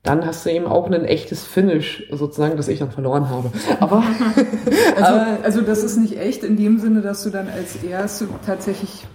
dann 0.06 0.24
hast 0.24 0.46
du 0.46 0.50
eben 0.50 0.66
auch 0.66 0.86
ein 0.90 1.04
echtes 1.04 1.44
Finish 1.44 2.04
sozusagen, 2.10 2.56
das 2.56 2.68
ich 2.68 2.78
dann 2.78 2.90
verloren 2.90 3.28
habe. 3.28 3.50
Aber 3.80 4.02
Also, 5.00 5.20
also 5.42 5.60
das 5.62 5.82
ist 5.84 5.96
nicht 5.96 6.18
echt 6.18 6.42
in 6.44 6.56
dem 6.56 6.78
Sinne, 6.78 7.00
dass 7.02 7.22
du 7.24 7.30
dann 7.30 7.48
als 7.48 7.76
Erste 7.82 8.26
tatsächlich 8.46 9.06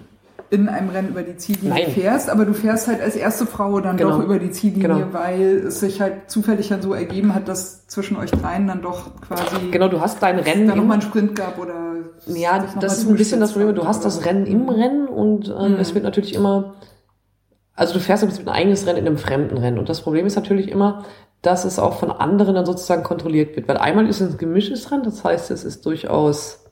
in 0.50 0.68
einem 0.68 0.90
Rennen 0.90 1.08
über 1.10 1.24
die 1.24 1.38
Ziellinie 1.38 1.70
Nein. 1.86 1.94
fährst, 1.94 2.30
aber 2.30 2.44
du 2.44 2.54
fährst 2.54 2.90
halt 2.90 3.00
als 3.00 3.16
erste 3.16 3.46
Frau 3.46 3.80
dann 3.80 3.96
Genau. 3.96 4.18
doch 4.18 4.24
über 4.26 4.38
die 4.38 4.52
Ziellinie, 4.52 4.88
Genau. 4.90 5.06
weil 5.14 5.64
es 5.68 5.80
sich 5.80 6.02
halt 6.02 6.30
zufällig 6.30 6.68
dann 6.68 6.82
so 6.82 6.94
ergeben 6.94 7.34
hat, 7.34 7.48
dass 7.48 7.88
zwischen 7.88 8.18
euch 8.18 8.32
dreien 8.32 8.68
dann 8.68 8.82
doch 8.82 9.12
quasi 9.22 9.70
genau, 9.72 9.88
du 9.88 10.02
hast 10.02 10.22
dein 10.22 10.40
Rennen 10.40 10.68
da 10.68 10.74
im- 10.74 10.80
nochmal 10.80 10.96
einen 10.96 11.04
Sprint 11.04 11.36
gab 11.36 11.58
oder 11.58 11.74
Ja, 12.28 12.66
das 12.82 12.98
ist 12.98 13.08
ein 13.10 13.16
bisschen 13.16 13.40
das 13.40 13.54
Problem. 13.54 13.74
Du 13.76 13.88
hast 13.88 14.04
das 14.04 14.26
Rennen 14.26 14.46
im 14.46 14.68
Rennen 14.68 15.08
und 15.08 15.48
ähm, 15.48 15.74
Mhm. 15.76 15.80
es 15.80 15.94
wird 15.96 16.04
natürlich 16.04 16.36
immer, 16.36 16.74
also 17.76 17.94
du 17.94 18.00
fährst 18.00 18.24
mit 18.26 18.40
ein 18.40 18.50
eigenes 18.50 18.86
Rennen 18.86 19.00
in 19.00 19.08
einem 19.08 19.18
fremden 19.18 19.58
Rennen. 19.58 19.80
Und 19.80 19.90
das 19.90 20.02
Problem 20.02 20.26
ist 20.26 20.36
natürlich 20.36 20.70
immer, 20.70 21.06
dass 21.42 21.66
es 21.66 21.80
auch 21.80 22.00
von 22.00 22.12
anderen 22.12 22.56
dann 22.56 22.66
sozusagen 22.66 23.04
kontrolliert 23.04 23.56
wird. 23.56 23.68
Weil 23.68 23.78
einmal 23.78 24.08
ist 24.08 24.22
es 24.22 24.32
ein 24.32 24.38
gemischtes 24.38 24.92
Rennen, 24.92 25.04
das 25.04 25.24
heißt, 25.24 25.52
es 25.52 25.64
ist 25.64 25.86
durchaus, 25.86 26.66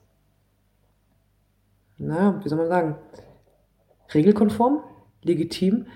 naja, 1.97 2.39
wie 2.43 2.49
soll 2.49 2.57
man 2.57 2.67
sagen, 2.67 2.95
regelkonform, 4.13 4.84
legitim, 5.23 5.88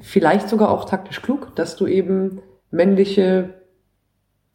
vielleicht 0.00 0.48
sogar 0.48 0.70
auch 0.70 0.84
taktisch 0.84 1.20
klug, 1.22 1.54
dass 1.56 1.76
du 1.76 1.86
eben 1.86 2.40
männliche 2.70 3.61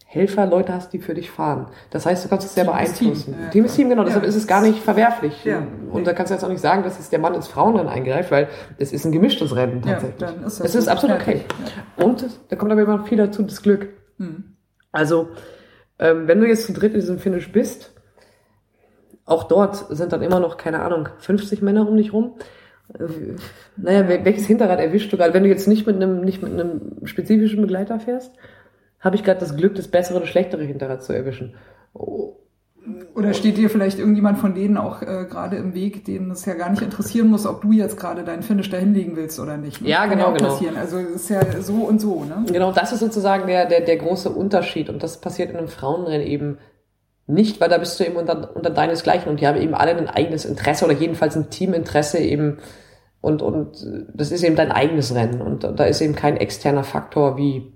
Helfer, 0.10 0.46
Leute 0.46 0.74
hast, 0.74 0.94
die 0.94 1.00
für 1.00 1.14
dich 1.14 1.30
fahren. 1.30 1.68
Das 1.90 2.06
heißt, 2.06 2.24
du 2.24 2.30
kannst 2.30 2.48
es 2.48 2.56
sehr 2.56 2.64
ist 2.64 2.98
Team. 2.98 3.08
beeinflussen. 3.10 3.36
Ja, 3.44 3.50
Team 3.50 3.66
ist. 3.66 3.76
Team, 3.76 3.90
genau. 3.90 4.04
Deshalb 4.06 4.24
Ja. 4.24 4.30
ist 4.30 4.36
es 4.38 4.48
gar 4.48 4.62
nicht 4.62 4.80
verwerflich. 4.82 5.44
Ja. 5.44 5.64
Und 5.92 6.08
da 6.08 6.14
kannst 6.14 6.32
du 6.32 6.36
jetzt 6.36 6.44
auch 6.46 6.50
nicht 6.50 6.62
sagen, 6.62 6.84
dass 6.84 6.98
es 6.98 7.10
der 7.10 7.20
Mann 7.20 7.34
ins 7.34 7.48
Frauenrennen 7.50 7.90
eingreift, 7.92 8.32
weil 8.32 8.48
es 8.78 8.94
ist 8.94 9.04
ein 9.06 9.12
gemischtes 9.12 9.54
Rennen 9.56 9.82
tatsächlich. 9.82 10.30
ist 10.46 10.60
das 10.60 10.60
es 10.62 10.76
ist 10.76 10.86
so. 10.86 10.92
absolut 10.92 11.18
okay. 11.18 11.42
Ja. 11.98 12.06
Und 12.06 12.26
da 12.48 12.56
kommt 12.56 12.72
aber 12.72 12.82
immer 12.82 13.04
viel 13.04 13.18
dazu, 13.18 13.44
das 13.44 13.62
Glück. 13.62 13.90
Hm. 14.18 14.56
Also, 14.94 15.28
ähm, 16.00 16.28
wenn 16.28 16.40
du 16.40 16.48
jetzt 16.48 16.66
zu 16.66 16.74
dritt 16.74 16.94
in 16.94 17.02
diesem 17.02 17.20
Finish 17.20 17.52
bist, 17.52 17.92
auch 19.26 19.44
dort 19.44 19.88
sind 19.90 20.14
dann 20.14 20.22
immer 20.22 20.40
noch, 20.40 20.56
keine 20.58 20.82
Ahnung, 20.82 21.10
50 21.20 21.62
Männer 21.62 21.88
um 21.88 21.98
dich 21.98 22.14
rum. 22.14 22.36
Äh, 22.98 23.04
Naja, 23.76 24.08
wel- 24.08 24.24
welches 24.24 24.48
Hinterrad 24.48 24.80
erwischst 24.80 25.12
du 25.12 25.18
gerade? 25.18 25.34
Wenn 25.34 25.44
du 25.44 25.50
jetzt 25.50 25.68
nicht 25.68 25.86
mit 25.86 25.98
einem, 25.98 26.22
nicht 26.22 26.42
mit 26.42 26.54
einem 26.54 27.06
spezifischen 27.06 27.62
Begleiter 27.62 28.00
fährst, 28.00 28.32
habe 29.00 29.16
ich 29.16 29.24
gerade 29.24 29.40
das 29.40 29.56
Glück, 29.56 29.76
das 29.76 29.88
bessere 29.88 30.18
oder 30.18 30.28
schlechtere 30.28 30.64
Hinterrad 30.64 31.04
zu 31.04 31.14
erwischen. 31.14 31.56
Oh, 31.94 32.36
Oder 33.16 33.34
steht 33.34 33.58
dir 33.58 33.70
vielleicht 33.70 34.00
irgendjemand 34.00 34.38
von 34.40 34.56
denen 34.56 34.78
auch 34.78 35.02
äh, 35.02 35.26
gerade 35.30 35.58
im 35.58 35.74
Weg, 35.74 36.06
denen 36.06 36.32
es 36.32 36.46
ja 36.46 36.54
gar 36.54 36.70
nicht 36.70 36.82
interessieren 36.82 37.28
muss, 37.28 37.46
ob 37.46 37.62
du 37.62 37.72
jetzt 37.72 37.98
gerade 37.98 38.24
deinen 38.24 38.44
Finish 38.44 38.70
da 38.70 38.78
hinlegen 38.78 39.16
willst 39.16 39.40
oder 39.40 39.58
nicht? 39.58 39.82
ne? 39.82 39.90
Ja, 39.90 40.06
genau, 40.06 40.28
auch 40.28 40.38
genau. 40.38 40.50
passieren. 40.50 40.78
Also 40.78 40.98
es 40.98 41.24
ist 41.24 41.30
ja 41.30 41.42
so 41.62 41.76
und 41.86 42.00
so, 42.00 42.24
ne? 42.24 42.46
Genau, 42.52 42.72
das 42.72 42.92
ist 42.92 43.00
sozusagen 43.00 43.48
der, 43.48 43.66
der, 43.66 43.82
der 43.82 43.98
große 43.98 44.30
Unterschied. 44.30 44.90
Und 44.90 45.04
das 45.04 45.22
passiert 45.22 45.52
in 45.52 45.58
einem 45.58 45.68
Frauenrennen 45.68 46.26
eben 46.26 46.58
nicht, 47.28 47.60
weil 47.60 47.70
da 47.70 47.78
bist 47.78 48.00
du 48.00 48.06
eben 48.06 48.16
unter, 48.16 48.56
unter 48.56 48.70
deinesgleichen 48.70 49.30
und 49.30 49.42
die 49.42 49.48
haben 49.48 49.60
eben 49.62 49.76
alle 49.76 49.96
ein 49.96 50.08
eigenes 50.08 50.46
Interesse 50.46 50.86
oder 50.86 50.94
jedenfalls 50.94 51.36
ein 51.36 51.50
Teaminteresse 51.50 52.20
eben 52.20 52.60
und, 53.20 53.42
und 53.42 53.86
das 54.14 54.32
ist 54.32 54.44
eben 54.44 54.56
dein 54.56 54.72
eigenes 54.72 55.14
Rennen 55.14 55.42
und 55.42 55.64
da 55.64 55.84
ist 55.84 56.00
eben 56.00 56.16
kein 56.16 56.38
externer 56.38 56.86
Faktor 56.86 57.36
wie, 57.36 57.74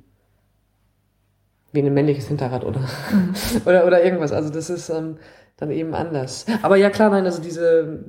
wie 1.72 1.80
ein 1.82 1.94
männliches 1.94 2.28
Hinterrad 2.28 2.66
oder, 2.66 2.82
oder, 3.66 3.86
oder 3.86 4.04
irgendwas. 4.04 4.32
Also 4.32 4.50
das 4.50 4.70
ist 4.70 4.90
ähm, 4.90 5.18
dann 5.58 5.72
eben 5.72 5.94
anders. 5.94 6.46
Aber 6.62 6.76
ja 6.76 6.90
klar, 6.90 7.10
nein, 7.10 7.26
also 7.26 7.42
diese, 7.42 8.04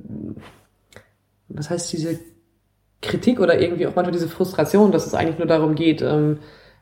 was 1.47 1.69
heißt 1.69 1.91
diese 1.93 2.19
Kritik 3.01 3.39
oder 3.39 3.59
irgendwie 3.59 3.87
auch 3.87 3.95
manchmal 3.95 4.13
diese 4.13 4.29
Frustration, 4.29 4.91
dass 4.91 5.05
es 5.05 5.13
eigentlich 5.13 5.37
nur 5.37 5.47
darum 5.47 5.75
geht, 5.75 6.01
ähm, 6.01 6.39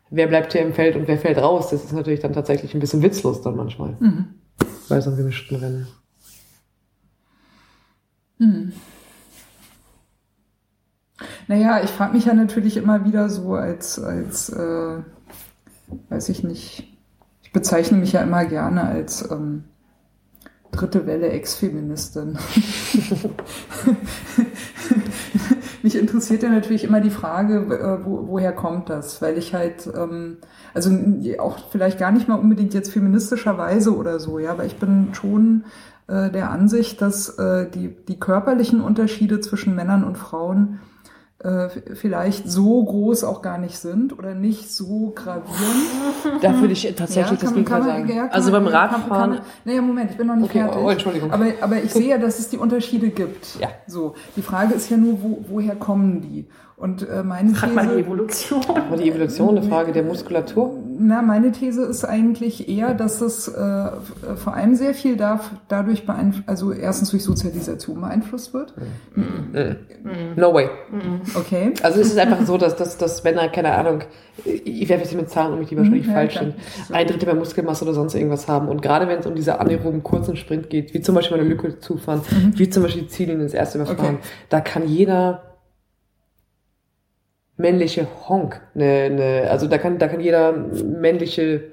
wer 0.10 0.28
bleibt 0.28 0.54
hier 0.54 0.62
im 0.62 0.74
Feld 0.74 0.96
und 0.96 1.08
wer 1.08 1.18
fällt 1.18 1.38
raus, 1.38 1.70
das 1.70 1.84
ist 1.84 1.94
natürlich 1.94 2.20
dann 2.20 2.34
tatsächlich 2.34 2.74
ein 2.74 2.80
bisschen 2.80 3.02
witzlos 3.02 3.42
dann 3.42 3.56
manchmal. 3.56 3.98
Bei 4.90 5.02
so 5.02 5.10
einem 5.10 5.18
gemischten 5.18 5.58
Rennen. 5.58 5.88
Naja, 11.48 11.82
ich 11.84 11.90
frage 11.90 12.14
mich 12.14 12.26
ja 12.26 12.34
natürlich 12.34 12.78
immer 12.78 13.06
wieder 13.06 13.30
so 13.30 13.54
als, 13.54 14.00
als 14.00 14.50
äh, 14.50 15.00
weiß 16.10 16.30
ich 16.30 16.44
nicht, 16.44 16.98
ich 17.42 17.52
bezeichne 17.52 17.98
mich 17.98 18.14
ja 18.14 18.22
immer 18.22 18.46
gerne 18.46 18.84
als 18.84 19.30
ähm, 19.30 19.66
dritte 20.72 21.06
Welle 21.06 21.30
Ex-Feministin. 21.30 22.38
mich 25.84 25.98
interessiert 25.98 26.44
ja 26.44 26.50
natürlich 26.50 26.84
immer 26.84 27.02
die 27.02 27.10
Frage, 27.10 27.56
äh, 27.56 28.06
wo, 28.06 28.28
woher 28.28 28.54
kommt 28.54 28.90
das? 28.90 29.22
Weil 29.22 29.38
ich 29.38 29.54
halt, 29.54 29.90
ähm, 29.96 30.38
also 30.74 30.92
auch 31.40 31.70
vielleicht 31.70 32.00
gar 32.00 32.12
nicht 32.12 32.28
mal 32.28 32.36
unbedingt 32.36 32.74
jetzt 32.74 32.92
feministischerweise 32.92 33.96
oder 33.96 34.20
so, 34.20 34.40
ja, 34.40 34.52
aber 34.52 34.66
ich 34.66 34.78
bin 34.78 35.14
schon 35.14 35.66
äh, 36.08 36.30
der 36.30 36.52
Ansicht, 36.52 37.02
dass 37.02 37.38
äh, 37.38 37.70
die, 37.70 37.96
die 38.08 38.20
körperlichen 38.20 38.82
Unterschiede 38.82 39.40
zwischen 39.40 39.76
Männern 39.76 40.04
und 40.04 40.18
Frauen 40.18 40.80
vielleicht 41.96 42.50
so 42.52 42.84
groß 42.84 43.24
auch 43.24 43.42
gar 43.42 43.58
nicht 43.58 43.78
sind 43.80 44.18
oder 44.18 44.36
nicht 44.36 44.72
so 44.72 45.12
gravierend. 45.16 45.50
Da 46.42 46.60
würde 46.60 46.74
ich 46.74 46.84
tatsächlich 46.96 47.40
das 47.40 47.50
kann- 47.50 47.54
Gegenteil 47.66 47.84
sagen. 47.84 48.10
ja, 48.16 48.28
also 48.28 48.52
beim 48.52 48.66
ja, 48.68 48.72
Radfahren, 48.86 49.40
naja, 49.66 49.82
Moment, 49.82 50.12
ich 50.12 50.18
bin 50.18 50.28
noch 50.28 50.36
nicht 50.36 50.46
Okay, 50.50 50.60
fertig. 50.60 50.82
oh, 50.84 50.90
Entschuldigung. 50.90 51.32
Aber, 51.32 51.46
aber 51.62 51.82
ich 51.84 51.92
sehe 51.94 52.10
ja, 52.10 52.18
dass 52.18 52.40
es 52.40 52.50
die 52.50 52.58
Unterschiede 52.58 53.10
gibt. 53.10 53.60
Ja. 53.60 53.70
So. 53.88 54.16
Die 54.36 54.42
Frage 54.42 54.74
ist 54.76 54.90
ja 54.90 54.98
nur, 54.98 55.22
wo, 55.24 55.44
woher 55.50 55.76
kommen 55.76 56.22
die? 56.22 56.48
Und 56.82 57.08
äh, 57.08 57.22
meine 57.22 57.54
Frag 57.54 57.76
mal 57.76 57.84
die 57.84 57.90
These, 57.90 58.08
Evolution. 58.08 58.62
war 58.90 58.98
die 58.98 59.08
Evolution 59.08 59.56
eine 59.56 59.68
Frage 59.68 59.92
der 59.92 60.02
Muskulatur. 60.02 60.76
na, 60.98 61.22
meine 61.22 61.52
These 61.52 61.84
ist 61.84 62.04
eigentlich 62.04 62.68
eher, 62.68 62.96
dass 62.96 63.22
es 63.22 63.48
äh, 63.48 63.92
vor 64.36 64.56
allem 64.56 64.74
sehr 64.74 64.96
viel 64.96 65.16
darf, 65.16 65.52
dadurch 65.68 66.08
beeinflusst, 66.08 66.50
also 66.50 66.72
erstens 66.72 67.12
durch 67.12 67.24
Sozialisation 67.24 68.02
beeinflusst 68.02 68.56
wird. 68.56 68.74
No 70.36 70.54
way. 70.56 70.70
Okay. 71.36 71.72
Also 71.84 72.02
es 72.02 72.08
ist 72.08 72.18
einfach 72.18 72.44
so, 72.48 72.58
dass, 72.58 72.76
dass, 72.78 72.98
dass 72.98 73.24
Männer, 73.24 73.48
keine 73.50 73.76
Ahnung, 73.76 74.00
ich 74.44 74.90
werfe 74.90 75.04
jetzt 75.04 75.12
hier 75.12 75.20
mit 75.20 75.30
Zahlen 75.30 75.54
um 75.54 75.60
mich, 75.60 75.70
die 75.70 75.78
wahrscheinlich 75.78 76.08
ja, 76.08 76.14
falsch 76.14 76.40
sind, 76.40 76.56
ein 76.92 77.06
Drittel 77.06 77.28
mehr 77.28 77.36
Muskelmasse 77.36 77.86
oder 77.86 77.94
sonst 77.94 78.16
irgendwas 78.16 78.48
haben. 78.48 78.68
Und 78.70 78.82
gerade 78.82 79.08
wenn 79.08 79.20
es 79.20 79.28
um 79.28 79.36
diese 79.36 79.60
anaeroben 79.60 80.02
kurzen 80.02 80.36
Sprint 80.36 80.72
geht, 80.72 80.96
wie 80.96 81.02
zum 81.02 81.14
Beispiel 81.14 81.38
eine 81.38 81.48
Lücke 81.48 81.78
zufahren, 81.78 82.22
wie 82.56 82.68
zum 82.72 82.82
Beispiel 82.82 83.04
die 83.04 83.08
Ziellinie 83.10 83.44
ins 83.44 83.54
erste 83.54 83.78
überfahren. 83.78 84.16
Okay. 84.16 84.28
da 84.50 84.62
kann 84.62 84.88
jeder 84.88 85.51
männliche 87.58 88.08
Honk, 88.28 88.62
ne, 88.74 89.10
ne, 89.10 89.48
also 89.50 89.68
da 89.68 89.78
kann, 89.78 89.98
da 90.00 90.08
kann 90.08 90.20
jeder 90.20 90.52
männliche 90.52 91.64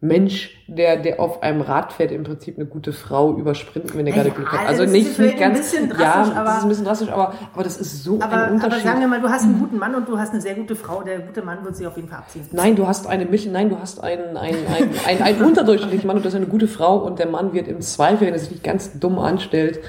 Mensch, 0.00 0.64
der, 0.68 0.96
der 0.96 1.18
auf 1.18 1.42
einem 1.42 1.60
Rad 1.60 1.92
fährt, 1.92 2.12
im 2.12 2.22
Prinzip 2.22 2.56
eine 2.56 2.66
gute 2.66 2.92
Frau 2.92 3.36
übersprinten, 3.36 3.98
wenn 3.98 4.06
er 4.06 4.12
gerade 4.12 4.30
Glück 4.30 4.46
hat. 4.52 4.60
also 4.68 4.84
das 4.84 4.92
ist 4.92 4.96
nicht, 4.96 5.18
nicht 5.18 5.34
ein 5.34 5.40
ganz, 5.40 5.58
bisschen 5.58 5.88
ja, 5.88 5.94
drastisch, 5.96 6.28
das 6.28 6.36
aber- 6.36 6.56
ist 6.56 6.62
ein 6.62 6.68
bisschen 6.68 6.84
drastisch, 6.84 7.08
aber, 7.10 7.34
aber 7.52 7.62
das 7.64 7.80
ist 7.80 8.04
so 8.04 8.14
Aber, 8.20 8.24
ein 8.26 8.32
aber 8.44 8.52
Unterschied. 8.54 8.84
sagen 8.84 9.00
wir 9.00 9.08
mal, 9.08 9.20
du 9.20 9.28
hast 9.28 9.42
einen 9.42 9.58
guten 9.58 9.76
Mann 9.76 9.96
und 9.96 10.08
du 10.08 10.16
hast 10.16 10.30
eine 10.32 10.40
sehr 10.40 10.54
gute 10.54 10.76
Frau. 10.76 11.02
Der 11.02 11.18
gute 11.18 11.42
Mann 11.42 11.64
wird 11.64 11.74
sie 11.74 11.84
auf 11.84 11.96
jeden 11.96 12.06
Fall 12.08 12.18
abziehen. 12.18 12.46
Nein, 12.52 12.76
du 12.76 12.86
hast 12.86 13.08
eine 13.08 13.24
Mittel, 13.24 13.50
nein, 13.50 13.70
du 13.70 13.78
hast 13.80 14.00
einen, 14.00 14.36
einen, 14.36 14.66
einen, 14.68 14.90
einen, 15.04 15.22
einen 15.22 15.42
unterdurchschnittlichen 15.42 16.06
Mann 16.06 16.16
und 16.18 16.24
das 16.24 16.32
ist 16.32 16.36
eine 16.36 16.46
gute 16.46 16.68
Frau 16.68 16.98
und 16.98 17.18
der 17.18 17.26
Mann 17.26 17.52
wird 17.52 17.66
im 17.66 17.80
Zweifel, 17.80 18.28
wenn 18.28 18.34
er 18.34 18.38
sich 18.38 18.52
nicht 18.52 18.62
ganz 18.62 19.00
dumm 19.00 19.18
anstellt, 19.18 19.80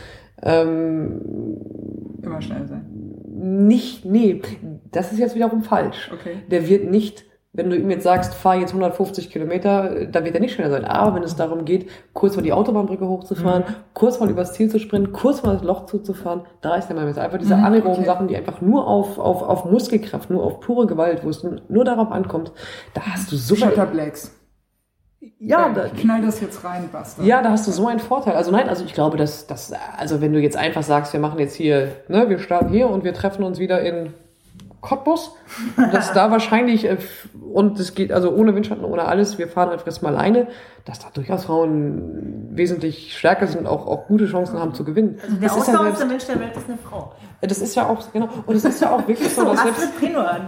ähm, 0.41 1.21
Immer 2.23 2.41
schnell 2.41 2.65
sein. 2.67 2.98
Nicht, 3.39 4.05
nee, 4.05 4.41
das 4.91 5.11
ist 5.11 5.19
jetzt 5.19 5.35
wiederum 5.35 5.61
falsch. 5.63 6.11
Okay. 6.13 6.43
Der 6.51 6.67
wird 6.67 6.89
nicht, 6.89 7.25
wenn 7.53 7.69
du 7.69 7.77
ihm 7.77 7.89
jetzt 7.89 8.03
sagst, 8.03 8.33
fahr 8.33 8.55
jetzt 8.57 8.71
150 8.71 9.29
Kilometer, 9.31 10.05
da 10.05 10.23
wird 10.25 10.35
er 10.35 10.41
nicht 10.41 10.53
schneller 10.53 10.71
sein. 10.71 10.85
Aber 10.85 11.15
wenn 11.15 11.23
es 11.23 11.35
darum 11.35 11.65
geht, 11.65 11.89
kurz 12.13 12.35
mal 12.35 12.41
die 12.41 12.53
Autobahnbrücke 12.53 13.07
hochzufahren, 13.07 13.63
kurz 13.93 14.19
mal 14.19 14.29
übers 14.29 14.53
Ziel 14.53 14.69
zu 14.69 14.79
sprinten, 14.79 15.13
kurz 15.13 15.41
mal 15.43 15.53
das 15.53 15.63
Loch 15.63 15.85
zuzufahren, 15.85 16.41
da 16.61 16.75
ist 16.75 16.87
der 16.87 16.95
Mann 16.95 17.07
jetzt 17.07 17.17
einfach 17.19 17.37
diese 17.39 17.55
Mhm, 17.55 17.63
anaeroben 17.63 17.99
okay. 17.99 18.05
Sachen, 18.05 18.27
die 18.27 18.35
einfach 18.37 18.61
nur 18.61 18.85
auf, 18.87 19.17
auf, 19.17 19.41
auf 19.41 19.65
Muskelkraft, 19.65 20.29
nur 20.29 20.43
auf 20.43 20.59
pure 20.59 20.85
Gewalt, 20.85 21.23
wo 21.23 21.29
es 21.29 21.43
nur 21.43 21.85
darauf 21.85 22.11
ankommt, 22.11 22.51
da 22.93 23.01
hast 23.01 23.31
du 23.31 23.37
so 23.37 23.55
Shutterblacks. 23.55 24.35
Ja, 25.39 25.69
da, 25.69 25.85
ich 25.85 25.95
knall 25.95 26.21
das 26.21 26.39
jetzt 26.39 26.63
rein, 26.63 26.89
Basta. 26.91 27.23
ja, 27.23 27.41
da 27.41 27.51
hast 27.51 27.67
du 27.67 27.71
so 27.71 27.87
einen 27.87 27.99
Vorteil. 27.99 28.35
Also 28.35 28.51
nein, 28.51 28.69
also 28.69 28.85
ich 28.85 28.93
glaube, 28.93 29.17
dass, 29.17 29.47
dass 29.47 29.73
also 29.97 30.21
wenn 30.21 30.31
du 30.33 30.39
jetzt 30.39 30.55
einfach 30.55 30.83
sagst, 30.83 31.11
wir 31.13 31.19
machen 31.19 31.39
jetzt 31.39 31.55
hier, 31.55 31.95
ne, 32.07 32.29
wir 32.29 32.39
starten 32.39 32.69
hier 32.69 32.89
und 32.89 33.03
wir 33.03 33.13
treffen 33.13 33.43
uns 33.43 33.59
wieder 33.59 33.81
in 33.81 34.13
Cottbus, 34.81 35.35
dass 35.91 36.13
da 36.13 36.31
wahrscheinlich 36.31 36.85
äh, 36.85 36.97
und 37.51 37.79
es 37.79 37.95
geht 37.95 38.11
also 38.11 38.31
ohne 38.31 38.55
Windschatten, 38.55 38.85
ohne 38.85 39.05
alles, 39.05 39.37
wir 39.37 39.47
fahren 39.47 39.69
einfach 39.69 39.85
jetzt 39.85 40.01
mal 40.01 40.15
alleine, 40.15 40.47
dass 40.85 40.99
da 40.99 41.07
durchaus 41.13 41.45
Frauen 41.45 42.47
wesentlich 42.51 43.17
stärker 43.17 43.47
sind 43.47 43.61
und 43.61 43.67
auch, 43.67 43.85
auch 43.87 44.07
gute 44.07 44.25
Chancen 44.25 44.57
haben 44.59 44.73
zu 44.73 44.83
gewinnen. 44.85 45.19
Also 45.21 45.35
der 45.35 45.49
das, 45.49 45.57
ist 45.57 45.67
ja 45.67 45.73
ausdauerndste 45.73 46.07
selbst, 46.07 46.27
Mensch 46.29 46.39
der 46.39 46.47
Welt 46.47 46.57
ist 46.57 46.69
eine 46.69 46.77
Frau. 46.77 47.11
das 47.41 47.57
ist 47.59 47.75
ja 47.75 47.87
auch 47.87 48.11
genau 48.13 48.29
und 48.45 48.55
es 48.55 48.63
ist 48.65 48.81
ja 48.81 48.91
auch 48.95 49.05
wirklich 49.07 49.29
so, 49.35 49.43
dass 49.43 49.61
selbst 49.63 49.99
Pinnohan. 49.99 50.41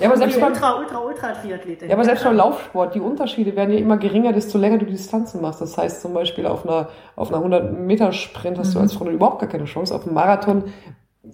Ja, 0.00 0.08
aber 0.08 0.16
selbst 0.16 0.40
beim- 0.40 0.52
Ultra, 0.52 0.78
Ultra, 0.78 0.98
Ultra 0.98 1.32
Triathletin. 1.34 1.88
Ja, 1.88 1.94
aber 1.94 2.04
selbst 2.04 2.24
beim 2.24 2.36
Laufsport, 2.36 2.94
die 2.94 3.00
Unterschiede 3.00 3.54
werden 3.54 3.72
ja 3.72 3.78
immer 3.78 3.96
geringer, 3.96 4.32
desto 4.32 4.58
länger 4.58 4.78
du 4.78 4.86
die 4.86 4.92
Distanzen 4.92 5.40
machst. 5.40 5.60
Das 5.60 5.78
heißt 5.78 6.02
zum 6.02 6.14
Beispiel 6.14 6.46
auf 6.46 6.66
einer, 6.66 6.88
auf 7.14 7.32
einer 7.32 7.44
100-Meter-Sprint 7.44 8.58
hast 8.58 8.74
du 8.74 8.80
als 8.80 8.92
Frau 8.94 9.08
überhaupt 9.08 9.40
gar 9.40 9.48
keine 9.48 9.64
Chance. 9.66 9.94
Auf 9.94 10.04
dem 10.04 10.14
Marathon 10.14 10.64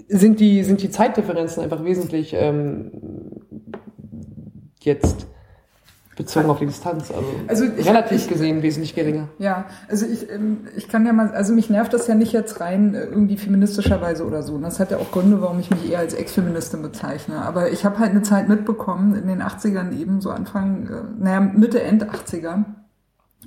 sind 0.08 0.40
die, 0.40 0.62
sind 0.64 0.82
die 0.82 0.90
Zeitdifferenzen 0.90 1.62
einfach 1.62 1.84
wesentlich 1.84 2.34
ähm, 2.36 2.90
jetzt 4.80 5.26
bezogen 6.16 6.48
auf 6.48 6.60
die 6.60 6.66
Distanz, 6.66 7.10
also, 7.10 7.24
Also 7.48 7.64
ich- 7.76 7.88
relativ 7.88 8.18
ich- 8.22 8.28
gesehen 8.28 8.62
wesentlich 8.62 8.94
geringer. 8.94 9.28
Ja, 9.40 9.64
also 9.88 10.06
ich, 10.06 10.30
ähm, 10.30 10.58
ich 10.76 10.86
kann 10.88 11.04
ja 11.06 11.12
mal, 11.12 11.30
also 11.32 11.52
mich 11.52 11.70
nervt 11.70 11.92
das 11.92 12.06
ja 12.06 12.14
nicht 12.14 12.32
jetzt 12.32 12.60
rein 12.60 12.94
äh, 12.94 13.02
irgendwie 13.04 13.36
feministischerweise 13.36 14.24
oder 14.24 14.44
so. 14.44 14.54
Und 14.54 14.62
Das 14.62 14.78
hat 14.78 14.92
ja 14.92 14.98
auch 14.98 15.10
Gründe, 15.10 15.40
warum 15.42 15.58
ich 15.58 15.70
mich 15.70 15.90
eher 15.90 15.98
als 15.98 16.14
Ex-Feministin 16.14 16.82
bezeichne. 16.82 17.42
Aber 17.42 17.72
ich 17.72 17.84
habe 17.84 17.98
halt 17.98 18.10
eine 18.12 18.22
Zeit 18.22 18.48
mitbekommen, 18.48 19.16
in 19.16 19.26
den 19.26 19.42
80ern 19.42 19.90
eben, 19.98 20.20
so 20.20 20.30
Anfang, 20.30 20.86
äh, 20.86 21.02
naja, 21.20 21.40
Mitte, 21.40 21.82
End 21.82 22.04
80er, 22.08 22.60
äh, 22.60 22.64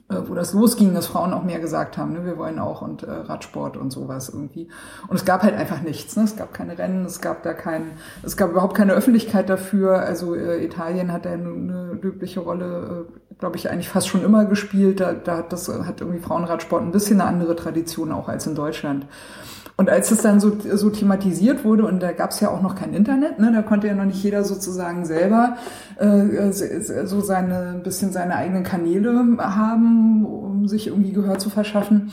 wo 0.10 0.34
das 0.36 0.53
losging, 0.53 0.93
dass 0.93 1.08
Frauen 1.08 1.34
auch 1.34 1.43
mehr 1.43 1.60
gesagt 1.60 1.97
haben, 1.97 2.14
ne, 2.14 2.24
wir 2.24 2.38
wollen 2.38 2.60
auch 2.60 2.82
und 2.82 3.03
äh, 3.03 3.12
Radsport 3.12 3.76
und 3.76 3.91
sowas 3.91 4.30
irgendwie. 4.30 4.70
Und 5.10 5.18
es 5.18 5.26
gab 5.26 5.43
halt 5.43 5.55
einfach 5.55 5.82
nichts, 5.82 6.16
ne? 6.16 6.24
es 6.24 6.38
gab 6.38 6.53
keine 6.53 6.78
Rennen, 6.78 7.05
es 7.05 7.20
gab 7.20 7.43
da 7.43 7.53
kein, 7.53 7.91
es 8.24 8.38
gab 8.38 8.51
überhaupt 8.51 8.76
keine 8.76 8.93
Öffentlichkeit 8.93 9.49
dafür. 9.49 9.99
Also 9.99 10.34
äh, 10.34 10.64
Italien 10.64 11.12
hat 11.12 11.26
da 11.26 11.32
eine, 11.32 11.49
eine 11.49 11.93
löbliche 12.01 12.39
Rolle, 12.39 13.08
äh, 13.10 13.36
glaube 13.38 13.58
ich, 13.58 13.70
eigentlich 13.70 13.89
fast 13.89 14.08
schon 14.08 14.24
immer 14.24 14.45
gespielt. 14.45 15.01
Da, 15.01 15.12
da 15.12 15.38
hat 15.38 15.51
das 15.51 15.68
äh, 15.68 15.84
hat 15.84 15.99
irgendwie 15.99 16.20
Frauenradsport 16.20 16.84
ein 16.84 16.93
bisschen 16.93 17.20
eine 17.20 17.30
andere 17.30 17.58
Tradition 17.58 18.14
auch 18.14 18.30
als 18.30 18.47
in 18.47 18.55
Deutschland. 18.55 19.08
Und 19.80 19.91
als 19.91 20.09
es 20.09 20.23
dann 20.23 20.39
so, 20.39 20.57
so 20.59 20.89
thematisiert 20.89 21.63
wurde, 21.63 21.86
und 21.86 22.01
da 22.01 22.11
gab 22.11 22.32
es 22.32 22.39
ja 22.39 22.49
auch 22.49 22.63
noch 22.63 22.73
kein 22.73 22.95
Internet, 22.95 23.38
ne, 23.38 23.51
da 23.53 23.61
konnte 23.61 23.86
ja 23.86 23.93
noch 23.93 24.05
nicht 24.05 24.23
jeder 24.23 24.43
sozusagen 24.43 25.05
selber 25.05 25.57
äh, 25.97 26.51
so 26.51 27.21
seine 27.21 27.73
ein 27.75 27.84
bisschen 27.84 28.11
seine 28.11 28.36
eigenen 28.36 28.63
Kanäle 28.63 29.38
haben, 29.38 30.25
um 30.25 30.67
sich 30.67 30.88
irgendwie 30.88 31.13
Gehör 31.13 31.38
zu 31.38 31.51
verschaffen. 31.51 32.11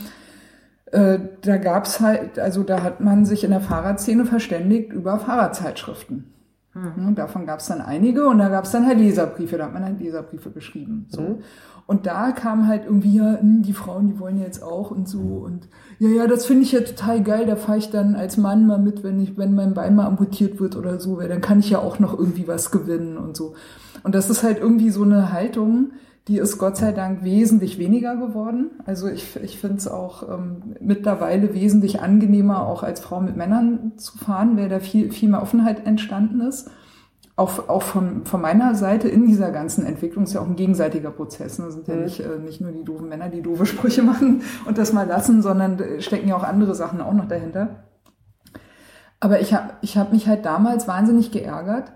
Äh, 0.91 1.17
da 1.41 1.57
gab's 1.57 1.99
halt, 1.99 2.37
also 2.37 2.61
da 2.61 2.83
hat 2.83 3.01
man 3.01 3.25
sich 3.25 3.43
in 3.43 3.49
der 3.49 3.61
Fahrradszene 3.61 4.25
verständigt 4.25 4.93
über 4.93 5.17
Fahrradzeitschriften. 5.17 6.31
Mhm. 6.75 7.15
Davon 7.15 7.47
gab 7.47 7.61
es 7.61 7.67
dann 7.67 7.81
einige 7.81 8.27
und 8.27 8.37
da 8.37 8.49
gab 8.49 8.65
es 8.65 8.71
dann 8.71 8.85
halt 8.85 8.99
Leserbriefe, 8.99 9.57
da 9.57 9.65
hat 9.65 9.73
man 9.73 9.83
halt 9.83 9.99
Leserbriefe 9.99 10.51
geschrieben. 10.51 11.07
So. 11.09 11.21
Mhm. 11.21 11.37
Und 11.87 12.07
da 12.07 12.31
kam 12.31 12.67
halt 12.67 12.85
irgendwie, 12.85 13.17
ja, 13.17 13.37
hm, 13.39 13.61
die 13.61 13.73
Frauen, 13.73 14.07
die 14.07 14.19
wollen 14.19 14.39
jetzt 14.39 14.63
auch 14.63 14.89
und 14.89 15.07
so. 15.07 15.19
Und 15.19 15.67
ja, 15.99 16.09
ja, 16.09 16.27
das 16.27 16.45
finde 16.45 16.63
ich 16.63 16.71
ja 16.71 16.81
total 16.81 17.21
geil. 17.21 17.45
Da 17.45 17.55
fahre 17.55 17.77
ich 17.77 17.91
dann 17.91 18.15
als 18.15 18.37
Mann 18.37 18.65
mal 18.65 18.79
mit, 18.79 19.03
wenn 19.03 19.19
ich, 19.19 19.37
wenn 19.37 19.53
mein 19.53 19.75
Bein 19.75 19.95
mal 19.95 20.07
amputiert 20.07 20.59
wird 20.59 20.75
oder 20.75 20.99
so, 20.99 21.17
weil 21.17 21.29
dann 21.29 21.41
kann 21.41 21.59
ich 21.59 21.69
ja 21.69 21.79
auch 21.79 21.99
noch 21.99 22.17
irgendwie 22.17 22.47
was 22.47 22.71
gewinnen 22.71 23.17
und 23.17 23.37
so. 23.37 23.53
Und 24.03 24.15
das 24.15 24.29
ist 24.29 24.41
halt 24.41 24.59
irgendwie 24.59 24.89
so 24.89 25.03
eine 25.03 25.31
Haltung, 25.31 25.91
die 26.27 26.39
ist 26.39 26.57
Gott 26.57 26.75
sei 26.75 26.91
Dank 26.91 27.23
wesentlich 27.23 27.77
weniger 27.77 28.15
geworden. 28.15 28.71
Also 28.85 29.07
ich, 29.07 29.35
ich 29.43 29.59
finde 29.59 29.77
es 29.77 29.87
auch 29.87 30.27
ähm, 30.27 30.75
mittlerweile 30.79 31.53
wesentlich 31.53 32.01
angenehmer, 32.01 32.65
auch 32.65 32.81
als 32.81 32.99
Frau 32.99 33.21
mit 33.21 33.37
Männern 33.37 33.91
zu 33.97 34.17
fahren, 34.17 34.57
weil 34.57 34.69
da 34.69 34.79
viel, 34.79 35.11
viel 35.11 35.29
mehr 35.29 35.43
Offenheit 35.43 35.85
entstanden 35.85 36.41
ist 36.41 36.71
auch, 37.37 37.67
auch 37.67 37.83
von, 37.83 38.25
von 38.25 38.41
meiner 38.41 38.75
Seite 38.75 39.09
in 39.09 39.27
dieser 39.27 39.51
ganzen 39.51 39.85
Entwicklung 39.85 40.23
ist 40.23 40.33
ja 40.33 40.41
auch 40.41 40.47
ein 40.47 40.55
gegenseitiger 40.55 41.11
Prozess. 41.11 41.59
Ne? 41.59 41.69
sind 41.69 41.87
ja 41.87 41.95
mhm. 41.95 42.03
nicht, 42.03 42.19
äh, 42.21 42.39
nicht 42.39 42.61
nur 42.61 42.71
die 42.71 42.83
doofen 42.83 43.09
Männer, 43.09 43.29
die 43.29 43.41
doofe 43.41 43.65
Sprüche 43.65 44.03
machen 44.03 44.43
und 44.65 44.77
das 44.77 44.93
mal 44.93 45.07
lassen, 45.07 45.41
sondern 45.41 45.81
stecken 45.99 46.29
ja 46.29 46.37
auch 46.37 46.43
andere 46.43 46.75
Sachen 46.75 47.01
auch 47.01 47.13
noch 47.13 47.27
dahinter. 47.27 47.83
Aber 49.19 49.41
ich 49.41 49.53
habe 49.53 49.73
ich 49.81 49.97
hab 49.97 50.13
mich 50.13 50.27
halt 50.27 50.45
damals 50.45 50.87
wahnsinnig 50.87 51.31
geärgert, 51.31 51.91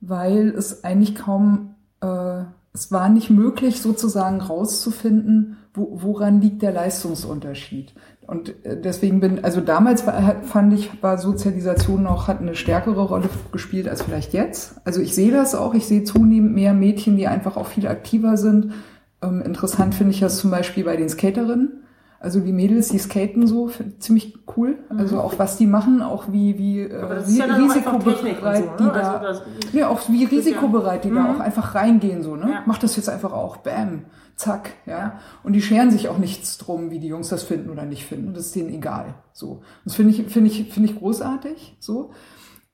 weil 0.00 0.48
es 0.48 0.84
eigentlich 0.84 1.14
kaum, 1.14 1.74
äh, 2.00 2.42
es 2.72 2.92
war 2.92 3.08
nicht 3.08 3.30
möglich 3.30 3.82
sozusagen 3.82 4.40
rauszufinden, 4.40 5.58
wo, 5.74 5.98
woran 6.02 6.40
liegt 6.40 6.62
der 6.62 6.72
Leistungsunterschied. 6.72 7.94
Und 8.28 8.62
äh, 8.66 8.78
deswegen 8.78 9.20
bin, 9.20 9.42
also 9.42 9.62
damals 9.62 10.06
war, 10.06 10.42
fand 10.42 10.74
ich, 10.74 11.02
war 11.02 11.16
Sozialisation 11.16 12.02
noch, 12.02 12.28
hat 12.28 12.40
eine 12.40 12.54
stärkere 12.54 13.00
Rolle 13.00 13.30
gespielt 13.52 13.88
als 13.88 14.02
vielleicht 14.02 14.34
jetzt. 14.34 14.74
Also 14.84 15.00
ich 15.00 15.14
sehe 15.14 15.32
das 15.32 15.54
auch, 15.54 15.72
ich 15.72 15.86
sehe 15.86 16.04
zunehmend 16.04 16.54
mehr 16.54 16.74
Mädchen, 16.74 17.16
die 17.16 17.26
einfach 17.26 17.56
auch 17.56 17.68
viel 17.68 17.88
aktiver 17.88 18.36
sind. 18.36 18.74
Ähm, 19.22 19.40
interessant 19.40 19.94
finde 19.94 20.12
ich 20.12 20.20
das 20.20 20.36
zum 20.36 20.50
Beispiel 20.50 20.84
bei 20.84 20.96
den 20.96 21.08
Skaterinnen. 21.08 21.84
Also 22.20 22.40
die 22.40 22.52
Mädels, 22.52 22.88
die 22.88 22.98
skaten 22.98 23.46
so, 23.46 23.70
ziemlich 24.00 24.36
cool. 24.56 24.78
Also 24.88 25.16
mhm. 25.16 25.20
auch 25.20 25.38
was 25.38 25.56
die 25.56 25.68
machen, 25.68 26.02
auch 26.02 26.32
wie, 26.32 26.58
wie 26.58 26.80
äh, 26.80 27.22
ja 27.28 27.44
risikobereit 27.44 28.64
so, 28.64 28.70
ne? 28.70 28.76
die 28.80 28.84
da, 28.84 29.18
also 29.18 29.42
ja, 29.72 29.88
auch 29.88 30.00
wie 30.08 30.24
risikobereit 30.24 31.04
die 31.04 31.08
ja, 31.08 31.14
da 31.14 31.20
mhm. 31.20 31.36
auch 31.36 31.40
einfach 31.40 31.76
reingehen 31.76 32.24
so, 32.24 32.34
ne? 32.34 32.50
Ja. 32.50 32.62
Mach 32.66 32.78
das 32.78 32.96
jetzt 32.96 33.08
einfach 33.08 33.32
auch, 33.32 33.58
bam 33.58 34.06
zack, 34.38 34.70
ja. 34.86 35.18
Und 35.42 35.52
die 35.52 35.62
scheren 35.62 35.90
sich 35.90 36.08
auch 36.08 36.18
nichts 36.18 36.58
drum, 36.58 36.90
wie 36.90 37.00
die 37.00 37.08
Jungs 37.08 37.28
das 37.28 37.42
finden 37.42 37.70
oder 37.70 37.84
nicht 37.84 38.06
finden. 38.06 38.34
Das 38.34 38.46
ist 38.46 38.54
denen 38.54 38.70
egal. 38.70 39.14
So. 39.32 39.62
Das 39.84 39.96
finde 39.96 40.12
ich, 40.12 40.32
finde 40.32 40.48
ich, 40.48 40.72
finde 40.72 40.90
ich 40.90 40.98
großartig. 40.98 41.76
So. 41.80 42.12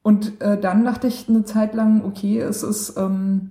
Und 0.03 0.41
äh, 0.43 0.61
dann 0.61 0.85
dachte 0.85 1.07
ich 1.07 1.29
eine 1.29 1.45
Zeit 1.45 1.75
lang, 1.75 2.05
okay, 2.05 2.39
es 2.39 2.63
ist 2.63 2.97
ähm, 2.99 3.51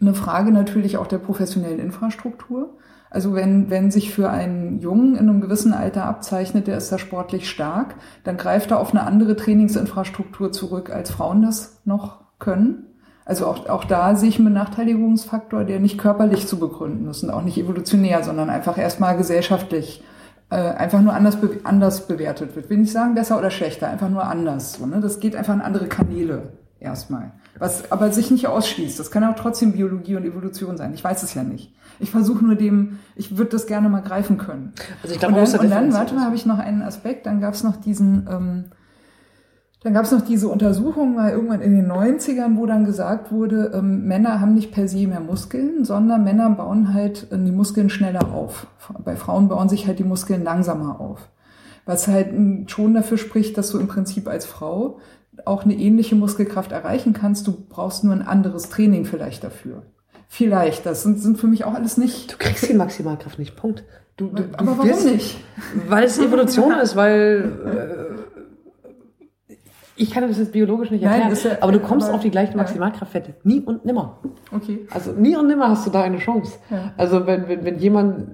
eine 0.00 0.14
Frage 0.14 0.50
natürlich 0.50 0.98
auch 0.98 1.06
der 1.06 1.18
professionellen 1.18 1.78
Infrastruktur. 1.78 2.76
Also 3.10 3.34
wenn, 3.34 3.70
wenn 3.70 3.90
sich 3.90 4.12
für 4.12 4.30
einen 4.30 4.80
Jungen 4.80 5.14
in 5.14 5.28
einem 5.28 5.40
gewissen 5.40 5.72
Alter 5.72 6.04
abzeichnet, 6.04 6.66
der 6.66 6.76
ist 6.76 6.90
da 6.90 6.98
sportlich 6.98 7.48
stark, 7.48 7.94
dann 8.24 8.36
greift 8.36 8.70
er 8.70 8.80
auf 8.80 8.90
eine 8.90 9.04
andere 9.04 9.36
Trainingsinfrastruktur 9.36 10.52
zurück, 10.52 10.90
als 10.90 11.10
Frauen 11.10 11.42
das 11.42 11.80
noch 11.84 12.20
können. 12.38 12.84
Also 13.24 13.46
auch, 13.46 13.68
auch 13.68 13.84
da 13.84 14.14
sehe 14.14 14.28
ich 14.28 14.38
einen 14.38 14.48
Benachteiligungsfaktor, 14.48 15.64
der 15.64 15.80
nicht 15.80 15.98
körperlich 15.98 16.46
zu 16.46 16.58
begründen 16.58 17.08
ist 17.08 17.24
und 17.24 17.30
auch 17.30 17.42
nicht 17.42 17.58
evolutionär, 17.58 18.22
sondern 18.22 18.50
einfach 18.50 18.78
erstmal 18.78 19.16
gesellschaftlich 19.16 20.02
äh, 20.50 20.56
einfach 20.56 21.00
nur 21.00 21.12
anders, 21.12 21.36
be 21.36 21.58
anders 21.64 22.06
bewertet 22.06 22.54
wird. 22.54 22.70
Will 22.70 22.78
nicht 22.78 22.92
sagen 22.92 23.14
besser 23.14 23.38
oder 23.38 23.50
schlechter, 23.50 23.88
einfach 23.88 24.08
nur 24.08 24.24
anders. 24.24 24.74
So, 24.74 24.86
ne? 24.86 25.00
Das 25.00 25.18
geht 25.18 25.34
einfach 25.34 25.54
in 25.54 25.60
andere 25.60 25.86
Kanäle 25.86 26.52
erstmal. 26.78 27.32
Was 27.58 27.90
aber 27.90 28.12
sich 28.12 28.30
nicht 28.30 28.46
ausschließt. 28.46 29.00
Das 29.00 29.10
kann 29.10 29.24
auch 29.24 29.34
trotzdem 29.34 29.72
Biologie 29.72 30.16
und 30.16 30.24
Evolution 30.24 30.76
sein. 30.76 30.94
Ich 30.94 31.02
weiß 31.02 31.22
es 31.24 31.34
ja 31.34 31.42
nicht. 31.42 31.74
Ich 31.98 32.10
versuche 32.10 32.44
nur 32.44 32.54
dem, 32.54 32.98
ich 33.14 33.38
würde 33.38 33.52
das 33.52 33.66
gerne 33.66 33.88
mal 33.88 34.00
greifen 34.00 34.38
können. 34.38 34.72
Also 35.02 35.14
ich 35.14 35.20
glaube, 35.20 35.40
und 35.40 35.52
dann, 35.52 35.60
und 35.60 35.70
dann 35.70 35.92
warte 35.92 36.14
mal, 36.14 36.24
habe 36.24 36.36
ich 36.36 36.46
noch 36.46 36.58
einen 36.58 36.82
Aspekt. 36.82 37.26
Dann 37.26 37.40
gab 37.40 37.54
es 37.54 37.62
noch 37.62 37.76
diesen 37.76 38.26
ähm, 38.30 38.64
dann 39.86 39.94
gab 39.94 40.04
es 40.04 40.10
noch 40.10 40.22
diese 40.22 40.48
Untersuchung 40.48 41.14
mal 41.14 41.30
irgendwann 41.30 41.60
in 41.60 41.70
den 41.70 41.88
90ern, 41.88 42.56
wo 42.56 42.66
dann 42.66 42.86
gesagt 42.86 43.30
wurde, 43.30 43.70
ähm, 43.72 44.04
Männer 44.08 44.40
haben 44.40 44.52
nicht 44.52 44.72
per 44.72 44.88
se 44.88 45.06
mehr 45.06 45.20
Muskeln, 45.20 45.84
sondern 45.84 46.24
Männer 46.24 46.50
bauen 46.50 46.92
halt 46.92 47.30
äh, 47.30 47.38
die 47.38 47.52
Muskeln 47.52 47.88
schneller 47.88 48.32
auf. 48.32 48.66
Bei 49.04 49.14
Frauen 49.14 49.48
bauen 49.48 49.68
sich 49.68 49.86
halt 49.86 50.00
die 50.00 50.04
Muskeln 50.04 50.42
langsamer 50.42 51.00
auf. 51.00 51.28
Was 51.84 52.08
halt 52.08 52.34
schon 52.68 52.94
dafür 52.94 53.16
spricht, 53.16 53.56
dass 53.58 53.70
du 53.70 53.78
im 53.78 53.86
Prinzip 53.86 54.26
als 54.26 54.44
Frau 54.44 54.98
auch 55.44 55.62
eine 55.62 55.74
ähnliche 55.74 56.16
Muskelkraft 56.16 56.72
erreichen 56.72 57.12
kannst. 57.12 57.46
Du 57.46 57.52
brauchst 57.68 58.02
nur 58.02 58.12
ein 58.12 58.26
anderes 58.26 58.70
Training 58.70 59.04
vielleicht 59.04 59.44
dafür. 59.44 59.82
Vielleicht. 60.28 60.86
Das 60.86 61.02
sind, 61.02 61.20
sind 61.20 61.38
für 61.38 61.46
mich 61.46 61.64
auch 61.64 61.74
alles 61.74 61.96
nicht. 61.96 62.32
Du 62.32 62.36
kriegst 62.38 62.68
die 62.68 62.74
Maximalkraft 62.74 63.38
nicht. 63.38 63.56
Punkt. 63.56 63.84
Du, 64.16 64.28
du, 64.28 64.44
aber 64.54 64.72
du 64.72 64.78
warum 64.78 64.88
wirst, 64.88 65.04
nicht? 65.04 65.44
Weil 65.88 66.04
es 66.04 66.18
Evolution 66.18 66.72
ist, 66.82 66.96
weil 66.96 68.16
äh, 69.48 69.52
ich 69.96 70.10
kann 70.10 70.26
das 70.26 70.38
jetzt 70.38 70.52
biologisch 70.52 70.90
nicht 70.90 71.02
erklären, 71.02 71.32
Nein, 71.32 71.38
ja, 71.42 71.58
aber 71.60 71.72
du 71.72 71.80
kommst 71.80 72.08
aber, 72.08 72.16
auf 72.16 72.22
die 72.22 72.30
gleiche 72.30 72.56
Maximalkraftwerte. 72.56 73.34
Nie 73.44 73.60
und 73.60 73.84
nimmer. 73.84 74.18
Okay. 74.52 74.86
Also 74.90 75.12
nie 75.12 75.36
und 75.36 75.46
nimmer 75.46 75.70
hast 75.70 75.86
du 75.86 75.90
da 75.90 76.02
eine 76.02 76.18
Chance. 76.18 76.58
Ja. 76.70 76.92
Also 76.96 77.26
wenn, 77.26 77.48
wenn, 77.48 77.64
wenn 77.64 77.78
jemand 77.78 78.26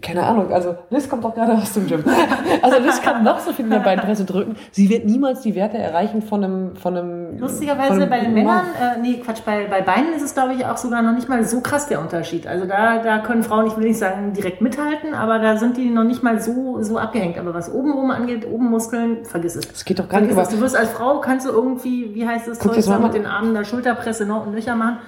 keine 0.00 0.24
Ahnung, 0.24 0.52
also 0.52 0.76
Liz 0.90 1.08
kommt 1.08 1.24
doch 1.24 1.34
gerade 1.34 1.54
aus 1.54 1.72
dem 1.72 1.86
Gym. 1.86 2.04
Also 2.62 2.78
Liz 2.78 3.02
kann 3.02 3.24
noch 3.24 3.40
so 3.40 3.52
viel 3.52 3.64
in 3.66 3.70
der 3.70 3.80
Beinpresse 3.80 4.24
drücken. 4.24 4.56
Sie 4.70 4.88
wird 4.88 5.04
niemals 5.04 5.40
die 5.40 5.54
Werte 5.54 5.76
erreichen 5.76 6.22
von 6.22 6.42
einem, 6.42 6.76
von 6.76 6.96
einem. 6.96 7.38
Lustigerweise 7.38 7.88
von 7.88 8.00
einem 8.00 8.10
bei 8.10 8.20
den 8.20 8.34
Männern, 8.34 8.66
äh, 8.80 9.00
nee, 9.00 9.14
Quatsch, 9.14 9.40
bei, 9.44 9.66
bei 9.66 9.82
Beinen 9.82 10.14
ist 10.14 10.22
es, 10.22 10.34
glaube 10.34 10.54
ich, 10.54 10.64
auch 10.64 10.76
sogar 10.76 11.02
noch 11.02 11.12
nicht 11.12 11.28
mal 11.28 11.44
so 11.44 11.60
krass 11.60 11.86
der 11.88 12.00
Unterschied. 12.00 12.46
Also 12.46 12.66
da, 12.66 12.98
da 12.98 13.18
können 13.18 13.42
Frauen, 13.42 13.66
ich 13.66 13.76
will 13.76 13.84
nicht 13.84 13.98
sagen, 13.98 14.32
direkt 14.32 14.60
mithalten, 14.60 15.14
aber 15.14 15.38
da 15.38 15.56
sind 15.56 15.76
die 15.76 15.90
noch 15.90 16.04
nicht 16.04 16.22
mal 16.22 16.40
so, 16.40 16.82
so 16.82 16.98
abgehängt. 16.98 17.38
Aber 17.38 17.54
was 17.54 17.72
oben 17.72 17.92
rum 17.92 18.10
angeht, 18.10 18.46
oben 18.50 18.70
Muskeln, 18.70 19.24
vergiss 19.24 19.56
es. 19.56 19.68
Es 19.70 19.84
geht 19.84 19.98
doch 19.98 20.08
gar 20.08 20.20
vergiss 20.20 20.36
nicht. 20.36 20.48
Es. 20.48 20.54
Du 20.54 20.60
wirst 20.60 20.76
als 20.76 20.90
Frau, 20.90 21.20
kannst 21.20 21.46
du 21.46 21.50
irgendwie, 21.50 22.14
wie 22.14 22.26
heißt 22.26 22.48
das, 22.48 22.58
Zeug 22.58 22.76
mit 23.02 23.14
den 23.14 23.26
Armen 23.26 23.54
der 23.54 23.64
Schulterpresse 23.64 24.26
noch 24.26 24.46
und 24.46 24.54
Löcher 24.54 24.76
machen. 24.76 24.98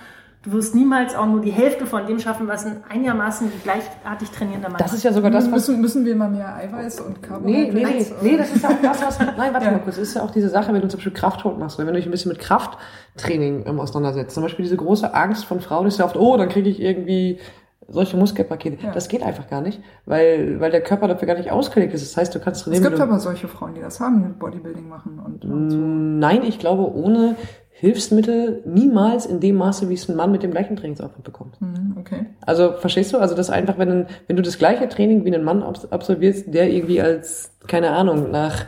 Du 0.47 0.53
wirst 0.53 0.76
niemals 0.76 1.16
auch 1.16 1.26
nur 1.26 1.40
die 1.40 1.51
Hälfte 1.51 1.86
von 1.86 2.07
dem 2.07 2.20
schaffen, 2.20 2.47
was 2.47 2.64
ein 2.64 2.84
einigermaßen 2.88 3.51
gleichartig 3.64 4.30
trainierender 4.30 4.68
Mann 4.68 4.78
Das 4.78 4.92
ist 4.92 5.03
ja 5.03 5.12
sogar 5.12 5.32
das, 5.32 5.47
was... 5.47 5.66
Müssen, 5.66 5.80
müssen 5.80 6.05
wir 6.05 6.14
mal 6.14 6.30
mehr 6.30 6.55
Eiweiß 6.55 7.01
und 7.01 7.20
Carbohydrate... 7.20 7.74
Nee, 7.74 7.84
nee, 7.84 8.07
nee, 8.20 8.30
nee, 8.30 8.36
das 8.36 8.55
ist 8.55 8.62
ja 8.62 8.68
auch 8.68 8.80
das, 8.80 9.05
was... 9.05 9.18
Nein, 9.18 9.53
warte 9.53 9.64
ja. 9.66 9.72
mal 9.72 9.80
kurz. 9.80 9.97
Das 9.97 10.09
ist 10.09 10.14
ja 10.14 10.22
auch 10.22 10.30
diese 10.30 10.49
Sache, 10.49 10.72
wenn 10.72 10.82
du 10.82 10.86
zum 10.86 10.99
Beispiel 10.99 11.14
Kraftsport 11.14 11.59
machst, 11.59 11.78
wenn 11.78 11.88
du 11.88 11.92
dich 11.94 12.05
ein 12.05 12.12
bisschen 12.12 12.30
mit 12.30 12.38
Krafttraining 12.38 13.64
ähm, 13.66 13.80
auseinandersetzt. 13.80 14.34
Zum 14.34 14.44
Beispiel 14.44 14.62
diese 14.62 14.76
große 14.76 15.12
Angst 15.12 15.47
von 15.47 15.61
Frauen 15.61 15.88
ist 15.88 15.99
ja 15.99 16.05
oft, 16.05 16.14
oh, 16.14 16.36
dann 16.36 16.49
kriege 16.49 16.70
ich 16.70 16.80
irgendwie 16.80 17.40
solche 17.88 18.16
Muskelpakete. 18.16 18.86
Ja. 18.86 18.92
Das 18.92 19.09
geht 19.09 19.24
einfach 19.24 19.49
gar 19.49 19.61
nicht, 19.61 19.80
weil, 20.05 20.61
weil 20.61 20.70
der 20.70 20.80
Körper 20.80 21.09
dafür 21.09 21.26
gar 21.26 21.36
nicht 21.36 21.51
ausgelegt 21.51 21.92
ist. 21.92 22.05
Das 22.05 22.16
heißt, 22.16 22.34
du 22.34 22.38
kannst 22.38 22.62
trainieren. 22.62 22.84
Es 22.84 22.88
gibt 22.88 23.01
aber 23.01 23.18
solche 23.18 23.49
Frauen, 23.49 23.74
die 23.74 23.80
das 23.80 23.99
haben, 23.99 24.22
die 24.22 24.28
Bodybuilding 24.38 24.88
machen 24.88 25.20
und, 25.24 25.44
und 25.44 25.70
so. 25.70 25.76
Nein, 25.76 26.42
ich 26.44 26.59
glaube, 26.59 26.92
ohne 26.94 27.36
Hilfsmittel 27.79 28.62
niemals 28.64 29.27
in 29.27 29.39
dem 29.39 29.57
Maße, 29.57 29.91
wie 29.91 29.95
es 29.95 30.09
ein 30.09 30.16
Mann 30.16 30.33
mit 30.33 30.43
dem 30.43 30.51
gleichen 30.51 30.77
Trainingsaufwand 30.77 31.24
bekommt. 31.24 31.61
Mhm, 31.61 31.99
okay. 32.01 32.24
Also 32.41 32.72
verstehst 32.72 33.12
du? 33.12 33.18
Also 33.18 33.35
das 33.35 33.51
einfach, 33.51 33.77
wenn, 33.77 34.07
wenn 34.27 34.37
du 34.37 34.43
das 34.43 34.57
gleiche 34.57 34.89
Training 34.89 35.27
wie 35.27 35.35
ein 35.35 35.45
Mann 35.45 35.62
absolvierst, 35.62 36.55
der 36.55 36.70
irgendwie 36.70 37.03
als, 37.03 37.53
keine 37.66 37.91
Ahnung, 37.91 38.31
nach 38.31 38.64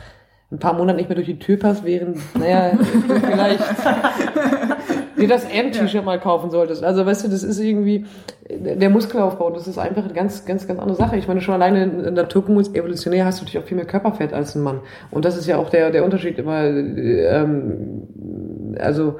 ein 0.51 0.59
paar 0.59 0.73
Monaten 0.73 0.97
nicht 0.97 1.09
mehr 1.09 1.15
durch 1.15 1.25
die 1.25 1.39
Tür 1.39 1.57
passt, 1.57 1.83
während, 1.85 2.17
naja, 2.37 2.77
vielleicht 3.21 3.63
dir 5.17 5.27
das 5.27 5.43
M-T-Shirt 5.45 5.93
ja. 5.93 6.01
mal 6.03 6.19
kaufen 6.19 6.51
solltest. 6.51 6.83
Also 6.83 7.03
weißt 7.03 7.25
du, 7.25 7.29
das 7.29 7.41
ist 7.41 7.59
irgendwie 7.59 8.05
der 8.49 8.89
Muskelaufbau, 8.89 9.51
das 9.51 9.67
ist 9.67 9.77
einfach 9.77 10.03
eine 10.03 10.13
ganz, 10.13 10.45
ganz, 10.45 10.67
ganz 10.67 10.79
andere 10.79 10.97
Sache. 10.97 11.17
Ich 11.17 11.27
meine, 11.27 11.39
schon 11.41 11.53
alleine 11.53 11.83
in 11.83 12.15
der 12.15 12.27
Türkenmus 12.27 12.73
evolutionär 12.73 13.25
hast 13.25 13.39
du 13.39 13.45
natürlich 13.45 13.63
auch 13.63 13.67
viel 13.67 13.77
mehr 13.77 13.85
Körperfett 13.85 14.33
als 14.33 14.55
ein 14.55 14.63
Mann. 14.63 14.79
Und 15.11 15.23
das 15.25 15.37
ist 15.37 15.45
ja 15.45 15.57
auch 15.57 15.69
der, 15.69 15.91
der 15.91 16.03
Unterschied 16.03 16.39
immer, 16.39 16.63
ähm, 16.63 18.07
also 18.79 19.19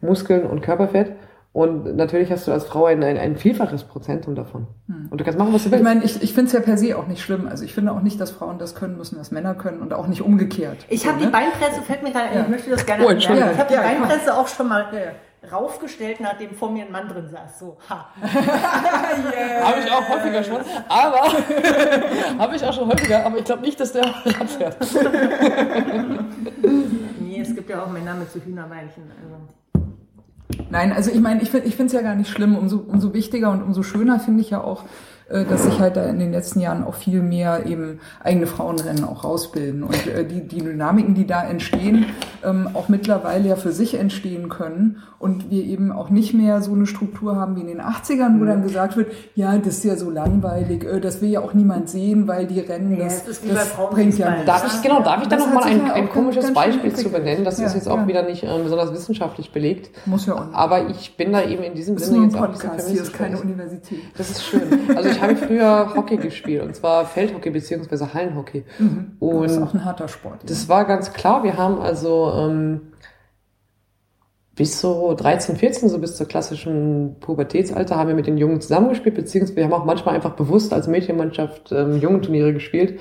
Muskeln 0.00 0.46
und 0.46 0.62
Körperfett. 0.62 1.12
Und 1.52 1.96
natürlich 1.96 2.30
hast 2.30 2.46
du 2.46 2.52
als 2.52 2.64
Frau 2.64 2.86
ein, 2.86 3.02
ein, 3.02 3.18
ein 3.18 3.36
Vielfaches 3.36 3.82
Prozentum 3.82 4.36
davon. 4.36 4.68
Hm. 4.86 5.08
Und 5.10 5.20
du 5.20 5.24
kannst 5.24 5.38
machen, 5.38 5.52
was 5.52 5.64
du 5.64 5.72
willst. 5.72 5.80
Ich 5.80 5.84
meine, 5.84 6.04
ich, 6.04 6.22
ich 6.22 6.32
finde 6.32 6.46
es 6.46 6.52
ja 6.52 6.60
per 6.60 6.78
se 6.78 6.96
auch 6.96 7.08
nicht 7.08 7.20
schlimm. 7.20 7.48
Also 7.48 7.64
ich 7.64 7.74
finde 7.74 7.92
auch 7.92 8.02
nicht, 8.02 8.20
dass 8.20 8.30
Frauen 8.30 8.58
das 8.58 8.76
können 8.76 8.96
müssen, 8.96 9.18
was 9.18 9.32
Männer 9.32 9.54
können 9.54 9.80
und 9.80 9.92
auch 9.92 10.06
nicht 10.06 10.22
umgekehrt. 10.22 10.86
Ich 10.88 11.08
habe 11.08 11.18
ne? 11.18 11.26
die 11.26 11.32
Beinpresse, 11.32 11.82
fällt 11.82 12.04
mir 12.04 12.12
gerade 12.12 12.26
ein, 12.26 12.36
ja. 12.36 12.42
ich 12.42 12.48
möchte 12.48 12.70
das 12.70 12.86
gerne 12.86 13.04
oh, 13.04 13.08
erklären. 13.08 13.50
Ich 13.52 13.58
habe 13.58 13.74
ja, 13.74 13.82
die 13.82 13.98
Beinpresse 13.98 14.32
auch 14.32 14.46
schon 14.46 14.68
mal 14.68 14.86
ja. 14.92 15.10
Raufgestellt, 15.50 16.20
nachdem 16.20 16.54
vor 16.54 16.70
mir 16.70 16.84
ein 16.84 16.92
Mann 16.92 17.08
drin 17.08 17.28
saß. 17.28 17.58
So, 17.58 17.78
ha. 17.88 18.10
yeah. 18.22 19.66
Habe 19.68 19.80
ich 19.80 19.90
auch 19.90 20.08
häufiger 20.08 20.44
schon. 20.44 20.60
Aber, 20.88 21.32
habe 22.38 22.56
ich 22.56 22.64
auch 22.64 22.72
schon 22.72 22.88
häufiger, 22.88 23.24
aber 23.24 23.38
ich 23.38 23.44
glaube 23.44 23.62
nicht, 23.62 23.80
dass 23.80 23.92
der 23.92 24.04
Rad 24.24 24.50
fährt. 24.50 24.76
nee, 27.20 27.40
es 27.40 27.54
gibt 27.54 27.70
ja 27.70 27.82
auch 27.82 27.90
Männer 27.90 28.14
mit 28.14 28.30
so 28.30 28.40
Hühnerbeinchen. 28.40 29.04
Also. 29.22 30.66
Nein, 30.68 30.92
also 30.92 31.10
ich 31.10 31.20
meine, 31.20 31.42
ich, 31.42 31.52
ich 31.54 31.76
finde 31.76 31.86
es 31.86 31.92
ja 31.92 32.02
gar 32.02 32.14
nicht 32.14 32.30
schlimm. 32.30 32.56
Umso, 32.56 32.78
umso 32.78 33.14
wichtiger 33.14 33.50
und 33.50 33.62
umso 33.62 33.82
schöner 33.82 34.20
finde 34.20 34.42
ich 34.42 34.50
ja 34.50 34.60
auch, 34.60 34.84
dass 35.30 35.64
sich 35.64 35.78
halt 35.78 35.96
da 35.96 36.04
in 36.06 36.18
den 36.18 36.32
letzten 36.32 36.60
Jahren 36.60 36.84
auch 36.84 36.94
viel 36.94 37.22
mehr 37.22 37.66
eben 37.66 38.00
eigene 38.22 38.46
Frauenrennen 38.46 39.04
auch 39.04 39.24
rausbilden 39.24 39.82
und 39.84 40.06
äh, 40.06 40.24
die, 40.24 40.46
die 40.46 40.58
Dynamiken, 40.58 41.14
die 41.14 41.26
da 41.26 41.42
entstehen, 41.44 42.06
ähm, 42.44 42.68
auch 42.74 42.88
mittlerweile 42.88 43.48
ja 43.48 43.56
für 43.56 43.72
sich 43.72 43.94
entstehen 43.94 44.48
können 44.48 45.02
und 45.18 45.50
wir 45.50 45.62
eben 45.64 45.92
auch 45.92 46.10
nicht 46.10 46.34
mehr 46.34 46.62
so 46.62 46.72
eine 46.72 46.86
Struktur 46.86 47.36
haben 47.36 47.54
wie 47.56 47.60
in 47.60 47.66
den 47.66 47.80
80ern, 47.80 48.38
wo 48.38 48.44
mhm. 48.44 48.46
dann 48.46 48.62
gesagt 48.62 48.96
wird, 48.96 49.12
ja, 49.34 49.56
das 49.58 49.78
ist 49.78 49.84
ja 49.84 49.96
so 49.96 50.10
langweilig, 50.10 50.84
äh, 50.84 51.00
das 51.00 51.20
will 51.20 51.28
ja 51.28 51.40
auch 51.40 51.54
niemand 51.54 51.88
sehen, 51.88 52.26
weil 52.26 52.46
die 52.46 52.60
Rennen, 52.60 52.96
ja, 52.96 53.04
das, 53.04 53.24
das, 53.24 53.40
das 53.42 53.68
bringt 53.90 54.18
ja 54.18 54.30
nichts. 54.30 54.46
Darf 54.46 54.66
ich, 54.66 54.82
genau, 54.82 55.02
darf 55.02 55.22
ich 55.22 55.28
da 55.28 55.36
nochmal 55.36 55.64
ein, 55.64 55.90
ein 55.90 56.08
komisches 56.08 56.52
Beispiel 56.52 56.94
zu 56.94 57.10
benennen? 57.10 57.44
Das 57.44 57.58
ja, 57.58 57.66
ist 57.66 57.74
jetzt 57.74 57.88
auch 57.88 57.98
ja. 57.98 58.08
wieder 58.08 58.22
nicht 58.22 58.44
äh, 58.44 58.58
besonders 58.62 58.92
wissenschaftlich 58.92 59.52
belegt. 59.52 59.90
Muss 60.06 60.26
ja 60.26 60.34
auch 60.34 60.46
nicht. 60.46 60.54
Aber 60.54 60.88
ich 60.88 61.16
bin 61.16 61.32
da 61.32 61.42
eben 61.42 61.62
in 61.62 61.74
diesem 61.74 61.96
das 61.96 62.06
Sinne 62.06 62.24
jetzt 62.24 62.36
auch 62.36 62.42
ein 62.42 62.52
bisschen 62.52 62.70
Hier 62.88 63.02
ist 63.02 63.12
keine 63.12 63.38
Universität. 63.38 64.00
Das 64.16 64.30
ist 64.30 64.42
schön. 64.42 64.62
Also 64.96 65.08
ich 65.08 65.19
habe 65.20 65.36
früher 65.36 65.94
Hockey 65.94 66.16
gespielt 66.16 66.62
und 66.62 66.74
zwar 66.74 67.04
Feldhockey 67.04 67.50
beziehungsweise 67.50 68.12
Hallenhockey. 68.14 68.64
Mhm. 68.78 69.16
Und 69.18 69.42
das 69.44 69.52
ist 69.52 69.62
auch 69.62 69.74
ein 69.74 69.84
harter 69.84 70.08
Sport. 70.08 70.48
Das 70.48 70.68
war 70.68 70.84
ganz 70.84 71.12
klar. 71.12 71.42
Wir 71.42 71.56
haben 71.56 71.80
also 71.80 72.32
ähm, 72.36 72.80
bis 74.60 74.78
so 74.78 75.14
13, 75.14 75.56
14, 75.56 75.88
so 75.88 75.98
bis 75.98 76.16
zur 76.16 76.28
klassischen 76.28 77.16
Pubertätsalter, 77.20 77.96
haben 77.96 78.08
wir 78.08 78.14
mit 78.14 78.26
den 78.26 78.36
Jungen 78.36 78.60
zusammengespielt, 78.60 79.14
beziehungsweise 79.14 79.56
wir 79.56 79.64
haben 79.64 79.72
auch 79.72 79.86
manchmal 79.86 80.14
einfach 80.14 80.32
bewusst 80.32 80.74
als 80.74 80.86
Mädchenmannschaft 80.86 81.72
ähm, 81.72 81.96
Jungenturniere 81.98 82.52
gespielt, 82.52 83.00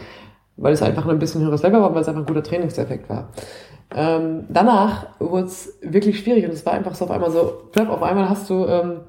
weil 0.56 0.72
es 0.72 0.82
einfach 0.82 1.06
ein 1.06 1.20
bisschen 1.20 1.42
höheres 1.42 1.62
Level 1.64 1.82
war, 1.82 1.94
weil 1.94 2.02
es 2.02 2.08
einfach 2.08 2.22
ein 2.22 2.28
guter 2.28 2.44
Trainingseffekt 2.44 3.10
war. 3.10 3.34
Ähm, 3.94 4.46
danach 4.48 5.08
wurde 5.20 5.48
es 5.48 5.78
wirklich 5.82 6.20
schwierig 6.20 6.46
und 6.46 6.52
es 6.52 6.66
war 6.66 6.72
einfach 6.72 6.96
so 6.96 7.04
auf 7.06 7.12
einmal 7.12 7.32
so, 7.32 7.64
auf 7.76 8.04
einmal 8.04 8.30
hast 8.30 8.50
du 8.50 8.66
ähm, 8.66 9.02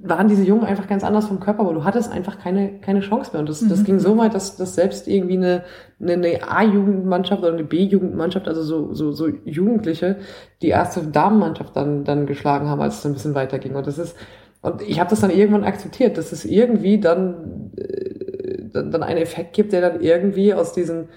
waren 0.00 0.28
diese 0.28 0.44
Jungen 0.44 0.64
einfach 0.64 0.86
ganz 0.86 1.02
anders 1.02 1.26
vom 1.26 1.40
Körper, 1.40 1.60
aber 1.60 1.74
du 1.74 1.84
hattest 1.84 2.12
einfach 2.12 2.38
keine, 2.38 2.78
keine 2.78 3.00
Chance 3.00 3.30
mehr. 3.32 3.40
Und 3.40 3.48
das, 3.48 3.62
mhm. 3.62 3.68
das 3.68 3.84
ging 3.84 3.98
so 3.98 4.16
weit, 4.16 4.34
dass, 4.34 4.56
dass 4.56 4.74
selbst 4.74 5.08
irgendwie 5.08 5.36
eine, 5.36 5.64
eine, 6.00 6.12
eine 6.12 6.48
A-Jugendmannschaft 6.48 7.42
oder 7.42 7.52
eine 7.52 7.64
B-Jugendmannschaft, 7.64 8.46
also 8.46 8.62
so, 8.62 8.94
so, 8.94 9.12
so 9.12 9.28
Jugendliche, 9.44 10.16
die 10.62 10.68
erste 10.68 11.02
Damenmannschaft 11.02 11.74
dann, 11.74 12.04
dann 12.04 12.26
geschlagen 12.26 12.68
haben, 12.68 12.80
als 12.80 12.98
es 12.98 13.06
ein 13.06 13.12
bisschen 13.12 13.34
weiterging. 13.34 13.74
Und 13.74 13.86
das 13.86 13.98
ist, 13.98 14.16
und 14.60 14.82
ich 14.82 15.00
habe 15.00 15.10
das 15.10 15.20
dann 15.20 15.30
irgendwann 15.30 15.64
akzeptiert, 15.64 16.16
dass 16.16 16.30
es 16.30 16.44
irgendwie 16.44 17.00
dann, 17.00 17.72
äh, 17.76 18.68
dann, 18.72 18.92
dann 18.92 19.02
einen 19.02 19.18
Effekt 19.18 19.52
gibt, 19.52 19.72
der 19.72 19.80
dann 19.80 20.00
irgendwie 20.00 20.54
aus 20.54 20.72
diesen, 20.72 21.08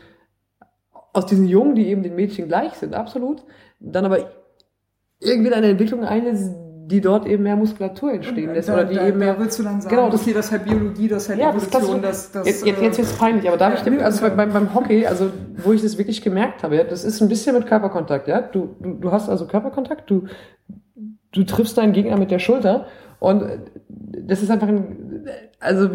aus 1.14 1.28
diesen 1.28 1.48
Jungen, 1.48 1.76
die 1.76 1.88
eben 1.88 2.02
den 2.02 2.16
Mädchen 2.16 2.48
gleich 2.48 2.74
sind, 2.74 2.96
absolut, 2.96 3.44
dann 3.80 4.06
aber 4.06 4.32
irgendwie 5.20 5.54
eine 5.54 5.68
Entwicklung 5.68 6.04
einsetzt, 6.04 6.56
die 6.92 7.00
dort 7.00 7.26
eben 7.26 7.44
mehr 7.44 7.56
Muskulatur 7.56 8.12
entstehen 8.12 8.54
lässt. 8.54 8.68
Da, 8.68 8.74
oder 8.74 8.84
die 8.84 8.96
da, 8.96 9.08
eben 9.08 9.18
mehr, 9.18 9.34
da 9.34 9.40
willst 9.40 9.58
du 9.58 9.64
dann 9.64 9.80
sagen, 9.80 9.96
genau, 9.96 10.10
das, 10.10 10.22
okay, 10.22 10.34
das 10.34 10.46
ist 10.48 10.52
halt 10.52 10.66
Biologie, 10.66 11.08
das 11.08 11.24
ist 11.24 11.30
halt 11.30 11.40
ja, 11.40 11.50
Evolution, 11.50 12.02
das, 12.02 12.32
das, 12.32 12.44
das, 12.44 12.48
Jetzt, 12.48 12.66
jetzt 12.66 12.82
wird 12.82 13.00
es 13.00 13.14
peinlich, 13.14 13.48
aber 13.48 13.58
darf 13.58 13.86
ja, 13.86 13.94
ich 13.94 14.04
also 14.04 14.30
beim, 14.30 14.52
beim 14.52 14.74
Hockey, 14.76 15.08
also 15.08 15.30
wo 15.56 15.72
ich 15.72 15.82
das 15.82 15.98
wirklich 15.98 16.22
gemerkt 16.22 16.64
habe, 16.64 16.76
ja, 16.76 16.84
das 16.84 17.06
ist 17.06 17.22
ein 17.22 17.30
bisschen 17.30 17.56
mit 17.56 17.66
Körperkontakt, 17.66 18.28
ja. 18.28 18.42
Du, 18.42 18.76
du, 18.80 18.94
du 18.96 19.12
hast 19.12 19.30
also 19.30 19.48
Körperkontakt, 19.48 20.10
du, 20.10 20.26
du 21.32 21.44
triffst 21.46 21.78
deinen 21.78 21.94
Gegner 21.94 22.18
mit 22.18 22.30
der 22.30 22.40
Schulter 22.40 22.88
und 23.20 23.46
das 23.88 24.44
ist 24.44 24.52
einfach 24.52 24.68
ein, 24.68 25.26
also 25.62 25.90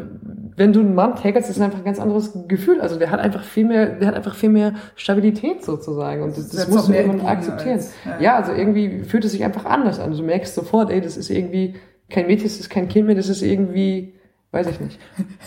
wenn 0.56 0.72
du 0.72 0.80
einen 0.80 0.94
Mann 0.94 1.14
tackelst, 1.14 1.50
ist 1.50 1.56
es 1.56 1.62
einfach 1.62 1.78
ein 1.78 1.84
ganz 1.84 2.00
anderes 2.00 2.32
Gefühl. 2.48 2.80
Also 2.80 2.98
der 2.98 3.10
hat 3.10 3.20
einfach 3.20 3.44
viel 3.44 3.64
mehr, 3.64 3.86
der 3.86 4.08
hat 4.08 4.14
einfach 4.14 4.34
viel 4.34 4.48
mehr 4.48 4.74
Stabilität 4.94 5.64
sozusagen. 5.64 6.22
Und 6.22 6.36
das, 6.36 6.48
das 6.48 6.68
musst 6.68 6.88
du 6.88 6.92
irgendwann 6.92 7.26
akzeptieren. 7.26 7.76
Als, 7.76 7.92
ja. 8.04 8.20
ja, 8.20 8.36
also 8.36 8.52
irgendwie 8.52 9.04
fühlt 9.04 9.24
es 9.24 9.32
sich 9.32 9.44
einfach 9.44 9.64
anders 9.64 10.00
an. 10.00 10.16
Du 10.16 10.22
merkst 10.22 10.54
sofort, 10.54 10.90
ey, 10.90 11.00
das 11.00 11.16
ist 11.16 11.30
irgendwie 11.30 11.74
kein 12.08 12.26
Mädchen, 12.26 12.48
das 12.48 12.58
ist 12.58 12.70
kein 12.70 12.88
Kind 12.88 13.06
mehr, 13.06 13.16
das 13.16 13.28
ist 13.28 13.42
irgendwie 13.42 14.14
Weiß 14.56 14.68
ich 14.68 14.80
nicht. 14.80 14.98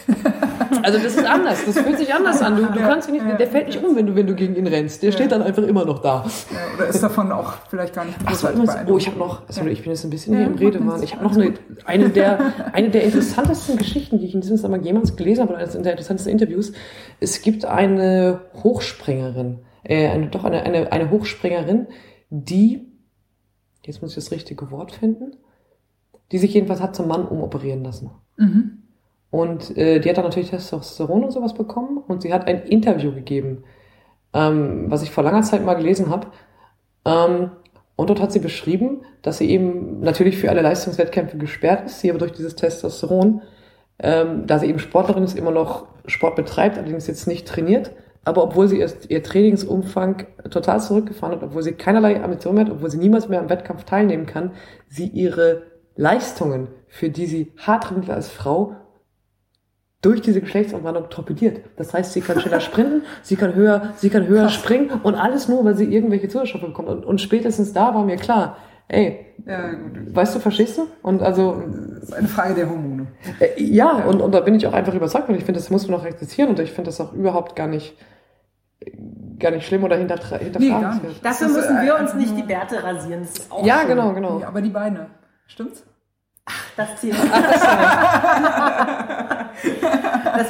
Also 0.89 1.03
das 1.03 1.15
ist 1.15 1.25
anders. 1.25 1.65
Das 1.65 1.79
fühlt 1.79 1.97
sich 1.99 2.11
anders 2.11 2.41
an. 2.41 2.55
Du, 2.55 2.63
du 2.63 2.79
kannst 2.79 3.09
ihn 3.09 3.13
nicht, 3.13 3.39
der 3.39 3.47
fällt 3.47 3.67
nicht 3.67 3.83
um, 3.83 3.95
wenn 3.95 4.07
du, 4.07 4.15
wenn 4.15 4.25
du 4.25 4.33
gegen 4.33 4.55
ihn 4.55 4.65
rennst. 4.65 5.03
Der 5.03 5.11
steht 5.11 5.31
dann 5.31 5.43
einfach 5.43 5.61
immer 5.61 5.85
noch 5.85 5.99
da. 5.99 6.25
oder 6.75 6.87
ist 6.87 7.03
davon 7.03 7.31
auch 7.31 7.53
vielleicht 7.69 7.93
gar 7.93 8.05
nicht 8.05 8.17
Ach, 8.25 8.33
so, 8.33 8.47
Oh, 8.87 8.97
ich 8.97 9.05
habe 9.07 9.19
noch, 9.19 9.43
sorry, 9.49 9.69
ich 9.69 9.83
bin 9.83 9.91
jetzt 9.91 10.03
ein 10.03 10.09
bisschen 10.09 10.35
hier 10.35 10.47
im 10.47 10.55
Redewahn. 10.55 11.03
Ich 11.03 11.13
habe 11.13 11.23
noch 11.23 11.35
eine, 11.35 11.53
eine 11.85 12.09
der, 12.09 12.39
eine 12.73 12.89
der 12.89 13.03
interessantesten 13.03 13.77
Geschichten, 13.77 14.17
die 14.17 14.25
ich 14.25 14.33
in 14.33 14.41
diesem 14.41 14.57
Zusammenhang 14.57 14.83
jemals 14.83 15.15
gelesen 15.15 15.41
habe, 15.41 15.53
oder 15.53 15.61
eines 15.61 15.73
der 15.73 15.91
interessantesten 15.91 16.31
Interviews. 16.31 16.71
Es 17.19 17.43
gibt 17.43 17.65
eine 17.65 18.41
Hochspringerin, 18.63 19.59
äh, 19.83 20.07
eine, 20.07 20.29
doch 20.29 20.43
eine, 20.43 20.63
eine, 20.63 20.91
eine 20.91 21.11
Hochspringerin, 21.11 21.85
die, 22.31 22.87
jetzt 23.85 24.01
muss 24.01 24.11
ich 24.11 24.15
das 24.15 24.31
richtige 24.31 24.71
Wort 24.71 24.91
finden, 24.91 25.33
die 26.31 26.39
sich 26.39 26.53
jedenfalls 26.53 26.81
hat 26.81 26.95
zum 26.95 27.07
Mann 27.07 27.27
umoperieren 27.27 27.83
lassen. 27.83 28.09
Mhm. 28.37 28.79
Und 29.31 29.77
äh, 29.77 29.99
die 29.99 30.09
hat 30.09 30.17
dann 30.17 30.25
natürlich 30.25 30.49
Testosteron 30.49 31.23
und 31.23 31.31
sowas 31.31 31.53
bekommen 31.53 31.99
und 32.07 32.21
sie 32.21 32.33
hat 32.33 32.47
ein 32.47 32.63
Interview 32.63 33.13
gegeben, 33.13 33.63
ähm, 34.33 34.85
was 34.87 35.03
ich 35.03 35.11
vor 35.11 35.23
langer 35.23 35.43
Zeit 35.43 35.63
mal 35.63 35.75
gelesen 35.75 36.09
habe. 36.09 36.27
Ähm, 37.05 37.51
und 37.95 38.09
dort 38.09 38.21
hat 38.21 38.31
sie 38.31 38.39
beschrieben, 38.39 39.01
dass 39.21 39.37
sie 39.37 39.49
eben 39.49 39.99
natürlich 39.99 40.37
für 40.37 40.49
alle 40.49 40.61
Leistungswettkämpfe 40.61 41.37
gesperrt 41.37 41.85
ist, 41.85 41.99
sie 41.99 42.09
aber 42.09 42.19
durch 42.19 42.31
dieses 42.31 42.55
Testosteron, 42.55 43.41
ähm, 43.99 44.47
da 44.47 44.57
sie 44.57 44.67
eben 44.67 44.79
Sportlerin 44.79 45.23
ist, 45.23 45.37
immer 45.37 45.51
noch 45.51 45.87
Sport 46.05 46.35
betreibt, 46.35 46.77
allerdings 46.77 47.07
jetzt 47.07 47.27
nicht 47.27 47.47
trainiert. 47.47 47.91
Aber 48.25 48.43
obwohl 48.43 48.67
sie 48.67 48.83
ihr 49.09 49.23
Trainingsumfang 49.23 50.25
total 50.49 50.81
zurückgefahren 50.81 51.35
hat, 51.35 51.43
obwohl 51.43 51.63
sie 51.63 51.73
keinerlei 51.73 52.21
Ambition 52.21 52.55
mehr 52.55 52.65
hat, 52.65 52.71
obwohl 52.71 52.89
sie 52.89 52.97
niemals 52.97 53.27
mehr 53.27 53.39
am 53.39 53.49
Wettkampf 53.49 53.83
teilnehmen 53.83 54.25
kann, 54.25 54.51
sie 54.87 55.07
ihre 55.07 55.63
Leistungen, 55.95 56.67
für 56.87 57.09
die 57.09 57.25
sie 57.25 57.51
hart 57.57 57.83
trainiert 57.85 58.09
als 58.09 58.29
Frau, 58.29 58.75
durch 60.01 60.21
diese 60.21 60.39
Geschlechtsumwandlung 60.39 61.09
torpediert. 61.09 61.59
Das 61.75 61.93
heißt, 61.93 62.13
sie 62.13 62.21
kann 62.21 62.39
schneller 62.39 62.61
sprinten, 62.61 63.03
sie 63.21 63.35
kann 63.35 63.53
höher, 63.53 63.93
sie 63.97 64.09
kann 64.09 64.27
höher 64.27 64.43
Krass. 64.43 64.53
springen 64.53 64.89
und 65.03 65.15
alles 65.15 65.49
nur, 65.49 65.65
weil 65.65 65.75
sie 65.75 65.93
irgendwelche 65.93 66.29
Zusatzstoffe 66.29 66.61
bekommt. 66.61 66.87
Und, 66.87 67.05
und 67.05 67.19
spätestens 67.19 67.73
da 67.73 67.93
war 67.93 68.05
mir 68.05 68.15
klar, 68.15 68.57
ey, 68.87 69.25
ja, 69.45 69.71
weißt 70.13 70.35
du, 70.35 70.39
verstehst 70.39 70.77
du? 70.77 70.87
Und 71.01 71.21
also 71.21 71.61
das 71.95 72.03
ist 72.03 72.13
eine 72.13 72.27
Frage 72.27 72.55
der 72.55 72.69
Hormone. 72.69 73.07
Äh, 73.39 73.61
ja, 73.61 73.99
ja, 73.99 74.05
Und, 74.05 74.21
und 74.21 74.31
da 74.33 74.39
bin 74.39 74.55
ich 74.55 74.65
auch 74.67 74.73
einfach 74.73 74.93
überzeugt, 74.93 75.29
und 75.29 75.35
ich 75.35 75.43
finde, 75.43 75.59
das 75.59 75.69
muss 75.69 75.87
man 75.87 75.99
auch 75.99 76.05
existieren 76.05 76.49
und 76.49 76.59
ich 76.59 76.71
finde 76.71 76.89
das 76.89 77.01
auch 77.01 77.13
überhaupt 77.13 77.55
gar 77.55 77.67
nicht 77.67 77.95
gar 79.39 79.51
nicht 79.51 79.67
schlimm 79.67 79.83
oder 79.83 79.97
hinterfragen. 79.97 80.51
Nee, 80.59 80.73
Dafür 81.21 81.49
müssen 81.49 81.81
wir 81.81 81.99
uns 81.99 82.13
nicht 82.13 82.37
die 82.37 82.43
Bärte 82.43 82.81
rasieren. 82.83 83.27
ja, 83.63 83.83
genau, 83.83 84.13
genau. 84.13 84.39
Ja, 84.39 84.47
aber 84.47 84.61
die 84.61 84.69
Beine. 84.69 85.07
Stimmt's? 85.47 85.83
Das 86.77 86.95
Ziel. 86.97 87.13
das 87.13 87.21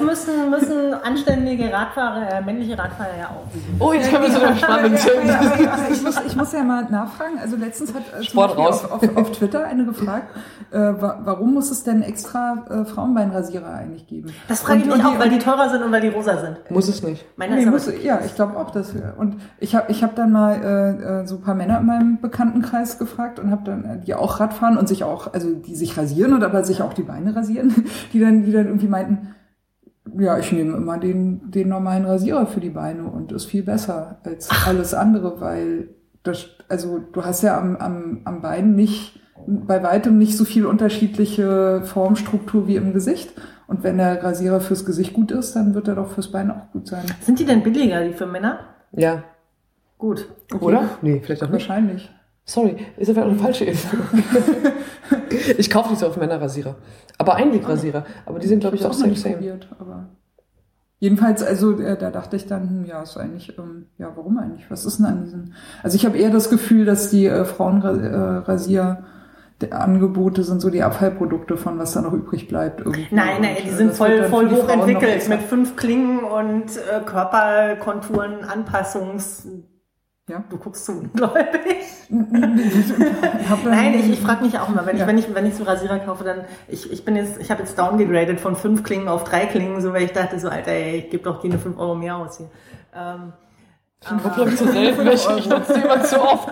müssen, 0.01 0.49
müssen 0.49 0.93
anständige 0.93 1.71
Radfahrer, 1.71 2.39
äh, 2.39 2.41
männliche 2.41 2.77
Radfahrer 2.77 3.17
ja 3.17 3.25
auch. 3.27 3.45
Oh, 3.79 3.93
jetzt 3.93 4.11
kommen 4.11 4.23
wir 4.23 4.31
zu 4.31 4.45
einem 4.45 4.57
spannenden 4.57 4.95
Thema. 4.95 5.77
ich, 5.91 6.01
muss, 6.01 6.15
ich 6.25 6.35
muss 6.35 6.51
ja 6.53 6.63
mal 6.63 6.83
nachfragen. 6.89 7.39
Also 7.39 7.55
letztens 7.55 7.93
hat 7.93 8.03
äh, 8.19 8.23
Sport 8.23 8.57
raus. 8.57 8.85
Auf, 8.85 9.03
auf, 9.03 9.17
auf, 9.17 9.31
Twitter 9.31 9.65
eine 9.65 9.85
gefragt, 9.85 10.35
äh, 10.71 10.77
warum 10.77 11.53
muss 11.53 11.71
es 11.71 11.83
denn 11.83 12.01
extra 12.01 12.65
äh, 12.69 12.85
Frauenbeinrasierer 12.85 13.73
eigentlich 13.73 14.07
geben? 14.07 14.33
Das 14.47 14.61
frage 14.61 14.81
ich 14.81 14.85
mich 14.85 15.03
auch, 15.03 15.19
weil 15.19 15.29
die 15.29 15.39
teurer 15.39 15.69
sind 15.69 15.83
und 15.83 15.91
weil 15.91 16.01
die 16.01 16.09
rosa 16.09 16.37
sind. 16.37 16.57
Muss 16.69 16.87
es 16.87 17.03
nicht. 17.03 17.25
Meiner 17.37 17.55
nee, 17.55 17.65
muss, 17.65 17.89
ja, 18.03 18.19
ich 18.25 18.35
glaube 18.35 18.57
auch, 18.57 18.71
dass 18.71 18.93
und 19.17 19.37
ich 19.59 19.75
habe 19.75 19.91
ich 19.91 20.03
hab 20.03 20.15
dann 20.15 20.31
mal 20.31 20.55
äh, 20.55 21.21
äh, 21.21 21.27
so 21.27 21.35
ein 21.35 21.41
paar 21.41 21.55
Männer 21.55 21.79
in 21.79 21.85
meinem 21.85 22.21
Bekanntenkreis 22.21 22.97
gefragt 22.97 23.39
und 23.39 23.51
habe 23.51 23.63
dann 23.63 23.85
äh, 23.85 23.99
die 23.99 24.15
auch 24.15 24.39
Radfahren 24.39 24.77
und 24.77 24.87
sich 24.87 25.03
auch, 25.03 25.33
also 25.33 25.53
die 25.53 25.75
sich 25.75 25.97
rasieren 25.97 26.33
und 26.33 26.43
aber 26.43 26.63
sich 26.63 26.81
auch 26.81 26.93
die 26.93 27.03
Beine 27.03 27.35
rasieren, 27.35 27.85
die 28.13 28.19
dann, 28.19 28.43
die 28.43 28.51
dann 28.51 28.65
irgendwie 28.65 28.87
meinten, 28.87 29.35
ja, 30.17 30.37
ich 30.37 30.51
nehme 30.51 30.75
immer 30.75 30.97
den, 30.97 31.51
den 31.51 31.69
normalen 31.69 32.05
Rasierer 32.05 32.45
für 32.45 32.59
die 32.59 32.69
Beine 32.69 33.03
und 33.03 33.31
ist 33.31 33.45
viel 33.45 33.63
besser 33.63 34.19
als 34.23 34.49
alles 34.65 34.93
andere, 34.93 35.41
weil 35.41 35.89
das, 36.23 36.49
also 36.67 36.99
du 36.99 37.23
hast 37.23 37.43
ja 37.43 37.57
am, 37.59 37.75
am, 37.77 38.21
am 38.25 38.41
Bein 38.41 38.75
nicht, 38.75 39.19
bei 39.47 39.81
weitem 39.83 40.17
nicht 40.17 40.37
so 40.37 40.45
viel 40.45 40.65
unterschiedliche 40.65 41.81
Formstruktur 41.83 42.67
wie 42.67 42.75
im 42.75 42.93
Gesicht. 42.93 43.33
Und 43.67 43.83
wenn 43.83 43.97
der 43.97 44.23
Rasierer 44.23 44.61
fürs 44.61 44.85
Gesicht 44.85 45.13
gut 45.13 45.31
ist, 45.31 45.55
dann 45.55 45.75
wird 45.75 45.87
er 45.87 45.95
doch 45.95 46.11
fürs 46.11 46.31
Bein 46.31 46.49
auch 46.49 46.71
gut 46.71 46.87
sein. 46.87 47.05
Sind 47.21 47.39
die 47.39 47.45
denn 47.45 47.61
billiger, 47.61 48.03
die 48.03 48.13
für 48.13 48.25
Männer? 48.25 48.59
Ja. 48.91 49.23
Gut. 49.97 50.27
Okay. 50.51 50.65
Oder? 50.65 50.89
Nee, 51.01 51.21
vielleicht 51.23 51.43
auch 51.43 51.49
nicht. 51.49 51.69
Wahrscheinlich. 51.69 52.09
Sorry, 52.49 52.77
ist 52.97 53.11
aber 53.11 53.25
eine 53.25 53.35
falsche 53.35 53.65
Info. 53.65 53.95
ich 55.57 55.69
kaufe 55.69 55.89
nicht 55.89 55.99
so 55.99 56.07
auf 56.07 56.17
Männerrasierer. 56.17 56.77
Aber 57.19 57.35
Einwegrasierer. 57.35 58.03
Aber 58.25 58.39
die 58.39 58.47
sind, 58.47 58.61
glaube 58.61 58.75
ich, 58.75 58.83
auch, 58.83 58.89
auch 58.89 58.93
same, 58.93 59.15
same. 59.15 59.35
Probiert, 59.35 59.67
aber 59.77 60.09
Jedenfalls, 60.97 61.43
also 61.43 61.79
äh, 61.79 61.95
da 61.95 62.09
dachte 62.09 62.37
ich 62.37 62.47
dann, 62.47 62.67
hm, 62.67 62.85
ja, 62.85 63.03
ist 63.03 63.17
eigentlich, 63.17 63.55
ähm, 63.59 63.85
ja, 63.99 64.11
warum 64.15 64.39
eigentlich? 64.39 64.65
Was 64.71 64.83
ist 64.83 64.97
denn 64.97 65.05
an 65.05 65.23
diesen? 65.23 65.53
Also 65.83 65.95
ich 65.95 66.07
habe 66.07 66.17
eher 66.17 66.31
das 66.31 66.49
Gefühl, 66.49 66.85
dass 66.85 67.11
die 67.11 67.27
äh, 67.27 67.45
Frauenrasier 67.45 69.03
äh, 69.61 69.69
Angebote 69.69 70.43
sind 70.43 70.59
so 70.59 70.71
die 70.71 70.81
Abfallprodukte 70.81 71.55
von 71.55 71.77
was 71.77 71.93
da 71.93 72.01
noch 72.01 72.13
übrig 72.13 72.47
bleibt. 72.47 72.79
Irgendwie. 72.79 73.07
Nein, 73.11 73.43
nein, 73.43 73.57
die 73.63 73.69
sind 73.69 73.93
voll, 73.93 74.23
voll 74.23 74.49
hoch 74.49 74.67
entwickelt 74.67 75.29
mit 75.29 75.43
fünf 75.43 75.75
Klingen 75.75 76.23
und 76.23 76.65
äh, 76.77 77.01
Körperkonturen, 77.05 78.43
Anpassungs 78.43 79.47
Ja? 80.29 80.43
Du 80.49 80.57
guckst 80.57 80.85
so 80.85 80.93
ungläubig. 80.99 81.77
Nein, 82.09 83.93
ich, 83.99 84.09
ich 84.11 84.19
frage 84.21 84.45
mich 84.45 84.57
auch 84.57 84.69
immer, 84.69 84.85
wenn, 84.85 84.95
Ja. 84.97 85.03
ich, 85.03 85.07
wenn, 85.07 85.17
ich, 85.17 85.35
wenn 85.35 85.45
ich 85.45 85.55
so 85.55 85.63
Rasierer 85.63 85.99
kaufe, 85.99 86.23
dann, 86.23 86.45
ich, 86.67 86.91
ich 86.91 87.03
bin 87.03 87.15
jetzt, 87.15 87.39
ich 87.39 87.51
habe 87.51 87.61
jetzt 87.61 87.77
downgegradet 87.77 88.39
von 88.39 88.55
fünf 88.55 88.83
Klingen 88.83 89.07
auf 89.09 89.23
drei 89.25 89.45
Klingen, 89.45 89.81
so 89.81 89.91
weil 89.93 90.03
ich 90.03 90.13
dachte 90.13 90.39
so, 90.39 90.49
Alter, 90.49 90.71
ey, 90.71 90.97
ich 90.99 91.09
gebe 91.09 91.23
doch 91.23 91.41
keine 91.41 91.59
fünf 91.59 91.77
Euro 91.77 91.95
mehr 91.95 92.15
aus 92.15 92.37
hier. 92.37 92.49
Ähm, 92.95 93.33
Wirklich 94.23 94.55
zu 94.55 94.67
selten. 94.71 95.07
Ich, 95.07 95.27
ich 95.29 95.49
nutze 95.49 95.73
die 95.73 95.81
immer 95.81 96.01
zu 96.03 96.21
oft. 96.21 96.49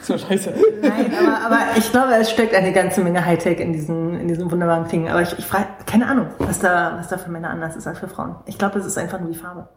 So 0.00 0.18
scheiße. 0.18 0.52
Nein, 0.80 1.12
aber, 1.16 1.46
aber 1.46 1.58
ich 1.76 1.90
glaube, 1.92 2.14
es 2.14 2.30
steckt 2.30 2.54
eine 2.54 2.72
ganze 2.72 3.02
Menge 3.02 3.24
Hightech 3.24 3.60
in 3.60 3.72
diesen, 3.72 4.18
in 4.18 4.26
diesen 4.28 4.50
wunderbaren 4.50 4.88
Klingen. 4.88 5.08
Aber 5.08 5.22
ich, 5.22 5.38
ich 5.38 5.46
frage, 5.46 5.66
keine 5.86 6.08
Ahnung, 6.08 6.26
was 6.38 6.58
da, 6.58 6.94
was 6.98 7.08
da 7.08 7.18
für 7.18 7.30
Männer 7.30 7.50
anders 7.50 7.76
ist 7.76 7.86
als 7.86 7.98
für 8.00 8.08
Frauen. 8.08 8.36
Ich 8.46 8.58
glaube, 8.58 8.78
es 8.80 8.86
ist 8.86 8.98
einfach 8.98 9.20
nur 9.20 9.30
die 9.30 9.38
Farbe. 9.38 9.68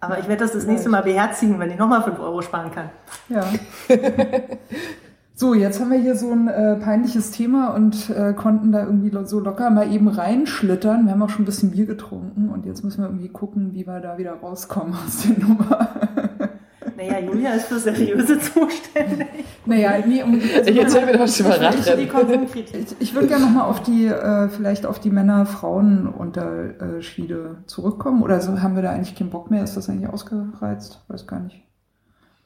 Aber 0.00 0.18
ich 0.18 0.28
werde 0.28 0.44
das 0.44 0.52
das 0.52 0.66
nächste 0.66 0.88
Mal 0.88 1.02
beherzigen, 1.02 1.58
wenn 1.58 1.70
ich 1.70 1.78
nochmal 1.78 2.02
fünf 2.02 2.20
Euro 2.20 2.40
sparen 2.42 2.70
kann. 2.70 2.90
Ja. 3.28 3.44
So, 5.40 5.54
jetzt 5.54 5.80
haben 5.80 5.92
wir 5.92 6.00
hier 6.00 6.16
so 6.16 6.32
ein 6.32 6.48
äh, 6.48 6.74
peinliches 6.74 7.30
Thema 7.30 7.68
und 7.68 8.10
äh, 8.10 8.32
konnten 8.32 8.72
da 8.72 8.82
irgendwie 8.84 9.12
so 9.24 9.38
locker 9.38 9.70
mal 9.70 9.88
eben 9.92 10.08
reinschlittern. 10.08 11.04
Wir 11.04 11.12
haben 11.12 11.22
auch 11.22 11.30
schon 11.30 11.42
ein 11.42 11.46
bisschen 11.46 11.70
Bier 11.70 11.86
getrunken 11.86 12.48
und 12.48 12.66
jetzt 12.66 12.82
müssen 12.82 13.02
wir 13.02 13.06
irgendwie 13.06 13.28
gucken, 13.28 13.72
wie 13.72 13.86
wir 13.86 14.00
da 14.00 14.18
wieder 14.18 14.32
rauskommen 14.32 14.94
aus 15.06 15.22
der 15.22 15.38
Nummer. 15.38 15.90
Naja, 16.98 17.18
Julia 17.20 17.52
ist 17.52 17.66
für 17.66 17.78
Seriöse 17.78 18.40
zuständig. 18.40 19.28
naja, 19.66 19.98
nee, 20.04 20.20
um, 20.20 20.34
also, 20.34 20.68
Ich 20.68 20.76
erzähle 20.76 21.06
mir 21.06 21.12
Ich, 21.24 21.36
die 21.36 21.42
Radrennen. 21.44 22.08
Konsumkritik. 22.08 22.74
ich, 22.74 22.96
ich 22.98 23.14
würde 23.14 23.28
gerne 23.28 23.44
nochmal 23.44 23.70
auf 23.70 23.84
die, 23.84 24.06
äh, 24.06 24.48
vielleicht 24.48 24.84
auf 24.84 24.98
die 24.98 25.10
Männer-Frauen-Unterschiede 25.10 27.58
zurückkommen. 27.66 28.24
Oder 28.24 28.40
so 28.40 28.60
haben 28.60 28.74
wir 28.74 28.82
da 28.82 28.90
eigentlich 28.90 29.14
keinen 29.14 29.30
Bock 29.30 29.48
mehr? 29.48 29.62
Ist 29.62 29.76
das 29.76 29.88
eigentlich 29.88 30.10
ausgereizt? 30.10 31.04
Weiß 31.06 31.28
gar 31.28 31.38
nicht. 31.38 31.62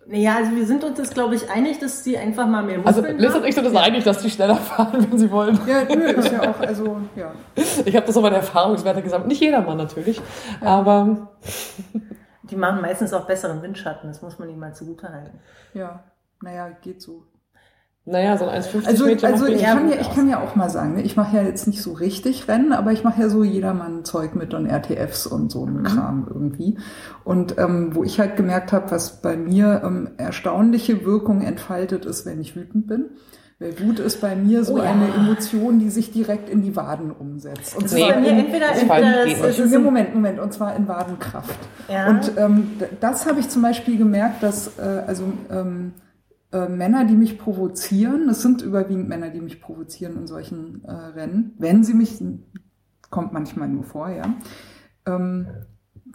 Naja, 0.07 0.37
also 0.37 0.55
wir 0.55 0.67
sind 0.67 0.85
uns 0.85 0.99
jetzt, 0.99 1.15
glaube 1.15 1.35
ich, 1.37 1.49
einig, 1.49 1.79
dass 1.79 2.05
sie 2.05 2.19
einfach 2.19 2.47
mal 2.47 2.63
mehr 2.63 2.81
Also 2.85 3.01
Muskeln 3.01 3.21
Liz 3.21 3.35
und 3.35 3.47
ich 3.47 3.55
sind 3.55 3.67
uns 3.67 3.77
einig, 3.77 4.05
dass 4.05 4.21
die 4.21 4.29
schneller 4.29 4.57
fahren, 4.57 5.07
wenn 5.09 5.19
sie 5.19 5.31
wollen. 5.31 5.59
Ja, 5.67 5.85
nö, 5.85 6.11
ist 6.11 6.31
ja 6.31 6.51
auch, 6.51 6.61
also, 6.61 6.99
ja. 7.17 7.33
Ich 7.87 7.97
habe 7.97 8.05
das 8.07 8.19
aber 8.19 8.29
in 8.29 8.35
Erfahrungswerte 8.35 9.01
gesammelt. 9.01 9.29
Nicht 9.29 9.41
jedermann 9.41 9.79
natürlich. 9.79 10.21
Aber 10.61 11.31
Die 12.53 12.57
machen 12.59 12.83
meistens 12.83 13.15
auch 13.15 13.27
besseren 13.27 13.63
Windschatten, 13.63 14.11
das 14.11 14.21
muss 14.21 14.39
man 14.39 14.51
ihnen 14.51 14.59
mal 14.59 14.75
zugutehalten. 14.75 15.41
Ja, 15.73 16.05
naja, 16.43 16.69
geht 16.83 17.01
so. 17.01 17.25
naja, 18.05 18.37
so 18.37 18.47
ein 18.47 18.61
1,50 18.63 18.87
Also, 18.87 19.07
Meter 19.07 19.27
also 19.29 19.47
ich, 19.47 19.63
kann 19.63 19.89
ja, 19.89 19.95
ich 19.99 20.09
aus. 20.09 20.15
kann 20.15 20.29
ja 20.29 20.43
auch 20.43 20.55
mal 20.55 20.69
sagen, 20.69 20.95
ne, 20.97 21.03
ich 21.03 21.17
mache 21.17 21.35
ja 21.35 21.43
jetzt 21.45 21.67
nicht 21.67 21.81
so 21.81 21.95
richtig 21.95 22.49
Rennen, 22.49 22.75
aber 22.75 22.93
ich 22.93 23.05
mache 23.05 23.23
ja 23.23 23.31
so 23.31 23.43
jedermann-Zeug 23.43 24.35
mit 24.35 24.53
und 24.53 24.67
RTFs 24.67 25.27
und 25.27 25.51
so 25.51 25.65
einen 25.65 25.83
Kram 25.85 26.27
irgendwie. 26.29 26.79
Und 27.25 27.57
ähm, 27.57 27.95
wo 27.95 28.05
ich 28.05 28.21
halt 28.21 28.37
gemerkt 28.37 28.73
habe, 28.73 28.91
was 28.91 29.23
bei 29.23 29.39
mir 29.39 29.81
ähm, 29.83 30.11
erstaunliche 30.19 31.07
Wirkung 31.07 31.41
entfaltet 31.41 32.05
ist, 32.05 32.27
wenn 32.27 32.39
ich 32.39 32.55
wütend 32.55 32.87
bin. 32.87 33.07
Wut 33.81 33.99
ist 33.99 34.21
bei 34.21 34.35
mir 34.37 34.65
so 34.65 34.75
Oh 34.75 34.79
ja. 34.79 34.85
eine 34.91 35.13
Emotion, 35.15 35.79
die 35.79 35.91
sich 35.91 36.13
direkt 36.13 36.49
in 36.49 36.63
die 36.63 36.75
Waden 36.77 37.11
umsetzt. 37.11 37.75
Und 37.77 37.85
Das 37.85 37.93
Nee. 37.95 38.03
ist 38.03 38.15
bei 38.15 38.21
mir 38.21 38.31
in, 38.31 38.39
entweder, 38.41 38.69
das 38.69 38.83
entweder 38.83 39.27
es, 39.27 39.41
es 39.41 39.59
ist 39.59 39.71
Nee, 39.71 39.79
Moment, 39.79 40.15
Moment, 40.15 40.39
und 40.41 40.53
zwar 40.53 40.75
in 40.77 40.89
Wadenkraft. 40.89 41.59
Ja. 41.89 42.09
Und 42.11 42.33
ähm, 42.37 42.71
das 43.01 43.27
habe 43.27 43.41
ich 43.41 43.49
zum 43.49 43.63
Beispiel 43.63 43.97
gemerkt, 43.99 44.43
dass 44.43 44.79
äh, 44.79 45.03
also 45.07 45.25
ähm, 45.51 45.93
äh, 46.53 46.69
Männer, 46.69 47.05
die 47.05 47.15
mich 47.17 47.39
provozieren, 47.39 48.27
das 48.27 48.43
sind 48.43 48.63
überwiegend 48.63 49.09
Männer, 49.09 49.31
die 49.31 49.41
mich 49.41 49.61
provozieren 49.61 50.17
in 50.19 50.27
solchen 50.27 50.85
äh, 50.85 50.93
Rennen, 50.93 51.55
wenn 51.59 51.83
sie 51.85 51.95
mich, 51.95 52.23
kommt 53.11 53.33
manchmal 53.33 53.69
nur 53.69 53.85
vor, 53.85 54.09
ja, 54.11 54.25
ähm, 55.07 55.47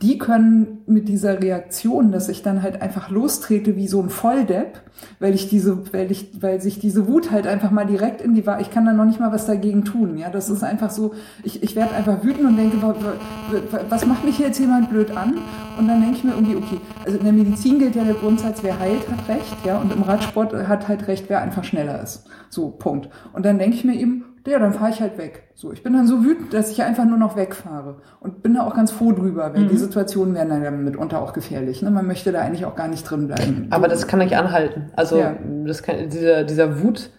die 0.02 0.20
können 0.20 0.80
mit 0.86 1.10
dieser 1.10 1.41
Reaktion, 1.41 2.12
dass 2.12 2.30
ich 2.30 2.43
dann 2.43 2.62
halt 2.62 2.82
einfach 2.84 3.10
lostrete 3.10 3.76
wie 3.76 3.88
so 3.88 4.00
ein 4.02 4.10
Volldepp, 4.10 4.82
weil 5.20 5.34
ich 5.34 5.50
diese, 5.50 5.91
weil 5.91 6.12
ich, 6.12 6.41
weil 6.41 6.62
sich 6.62 6.80
diese 6.80 7.08
Wut 7.08 7.32
halt 7.32 7.48
einfach 7.48 7.72
mal 7.72 7.86
direkt 7.86 8.22
in 8.22 8.36
die 8.36 8.45
Wahrheit, 8.45 8.62
ich 8.62 8.72
kann 8.72 8.86
da 8.86 8.93
noch 8.93 9.06
nicht 9.06 9.20
mal 9.20 9.32
was 9.32 9.48
dagegen 9.48 9.86
tun, 9.86 10.18
ja, 10.18 10.30
das 10.30 10.50
ist 10.50 10.64
einfach 10.64 10.91
so, 10.91 11.14
ich, 11.43 11.64
ich 11.64 11.76
werde 11.76 11.95
einfach 11.95 12.24
wütend 12.24 12.45
und 12.48 12.58
denke, 12.58 12.80
wa- 12.82 12.95
wa- 13.00 13.62
wa- 13.72 13.80
was 13.89 14.06
macht 14.06 14.24
mich 14.24 14.38
jetzt 14.38 14.60
jemand 14.60 14.89
blöd 14.89 15.16
an? 15.18 15.36
Und 15.80 15.88
dann 15.88 16.00
denke 16.02 16.18
ich 16.18 16.24
mir 16.24 16.32
irgendwie, 16.34 16.56
okay, 16.58 16.78
also 17.06 17.18
in 17.18 17.24
der 17.24 17.34
Medizin 17.34 17.80
gilt 17.80 17.95
ja 17.95 18.04
der 18.04 18.16
Grundsatz, 18.16 18.60
wer 18.62 18.78
heilt, 18.80 19.08
hat 19.10 19.28
recht, 19.28 19.58
ja, 19.66 19.80
und 19.80 19.91
im 19.91 20.04
Radsport 20.04 20.54
hat 20.68 20.88
halt 20.88 21.08
recht, 21.08 21.26
wer 21.28 21.41
einfach 21.41 21.64
schneller 21.64 22.02
ist. 22.04 22.26
So, 22.50 22.70
Punkt. 22.70 23.10
Und 23.34 23.45
dann 23.45 23.58
denke 23.60 23.76
ich 23.76 23.84
mir 23.84 23.95
eben, 23.95 24.26
ja, 24.48 24.60
dann 24.60 24.74
fahre 24.74 24.91
ich 24.91 25.02
halt 25.02 25.18
weg. 25.18 25.43
So, 25.56 25.72
ich 25.74 25.84
bin 25.84 25.93
dann 25.93 26.08
so 26.08 26.24
wütend, 26.24 26.54
dass 26.54 26.72
ich 26.72 26.82
einfach 26.82 27.06
nur 27.06 27.18
noch 27.18 27.36
wegfahre. 27.36 27.98
Und 28.20 28.41
bin 28.43 28.54
da 28.54 28.66
auch 28.66 28.76
ganz 28.76 28.91
froh 28.91 29.12
drüber, 29.12 29.54
weil 29.54 29.68
die 29.68 29.78
Situationen 29.78 30.36
werden 30.36 30.64
dann 30.64 30.84
mitunter 30.84 31.22
auch 31.22 31.34
gefährlich. 31.34 31.82
Ne? 31.82 31.91
Man 31.91 32.08
möchte 32.08 32.32
da 32.32 32.41
eigentlich 32.41 32.66
auch 32.66 32.76
gar 32.76 32.88
nicht 32.88 33.04
drin 33.04 33.28
bleiben. 33.28 33.68
Aber 33.72 33.88
das 33.88 34.08
kann 34.08 34.20
nicht 34.20 34.36
anhalten. 34.38 34.89
Also 34.95 35.18
Ja. 35.18 35.36
das 35.66 35.84
kann, 35.84 36.10
dieser, 36.10 36.43
dieser 36.43 36.82
Wut. 36.82 37.10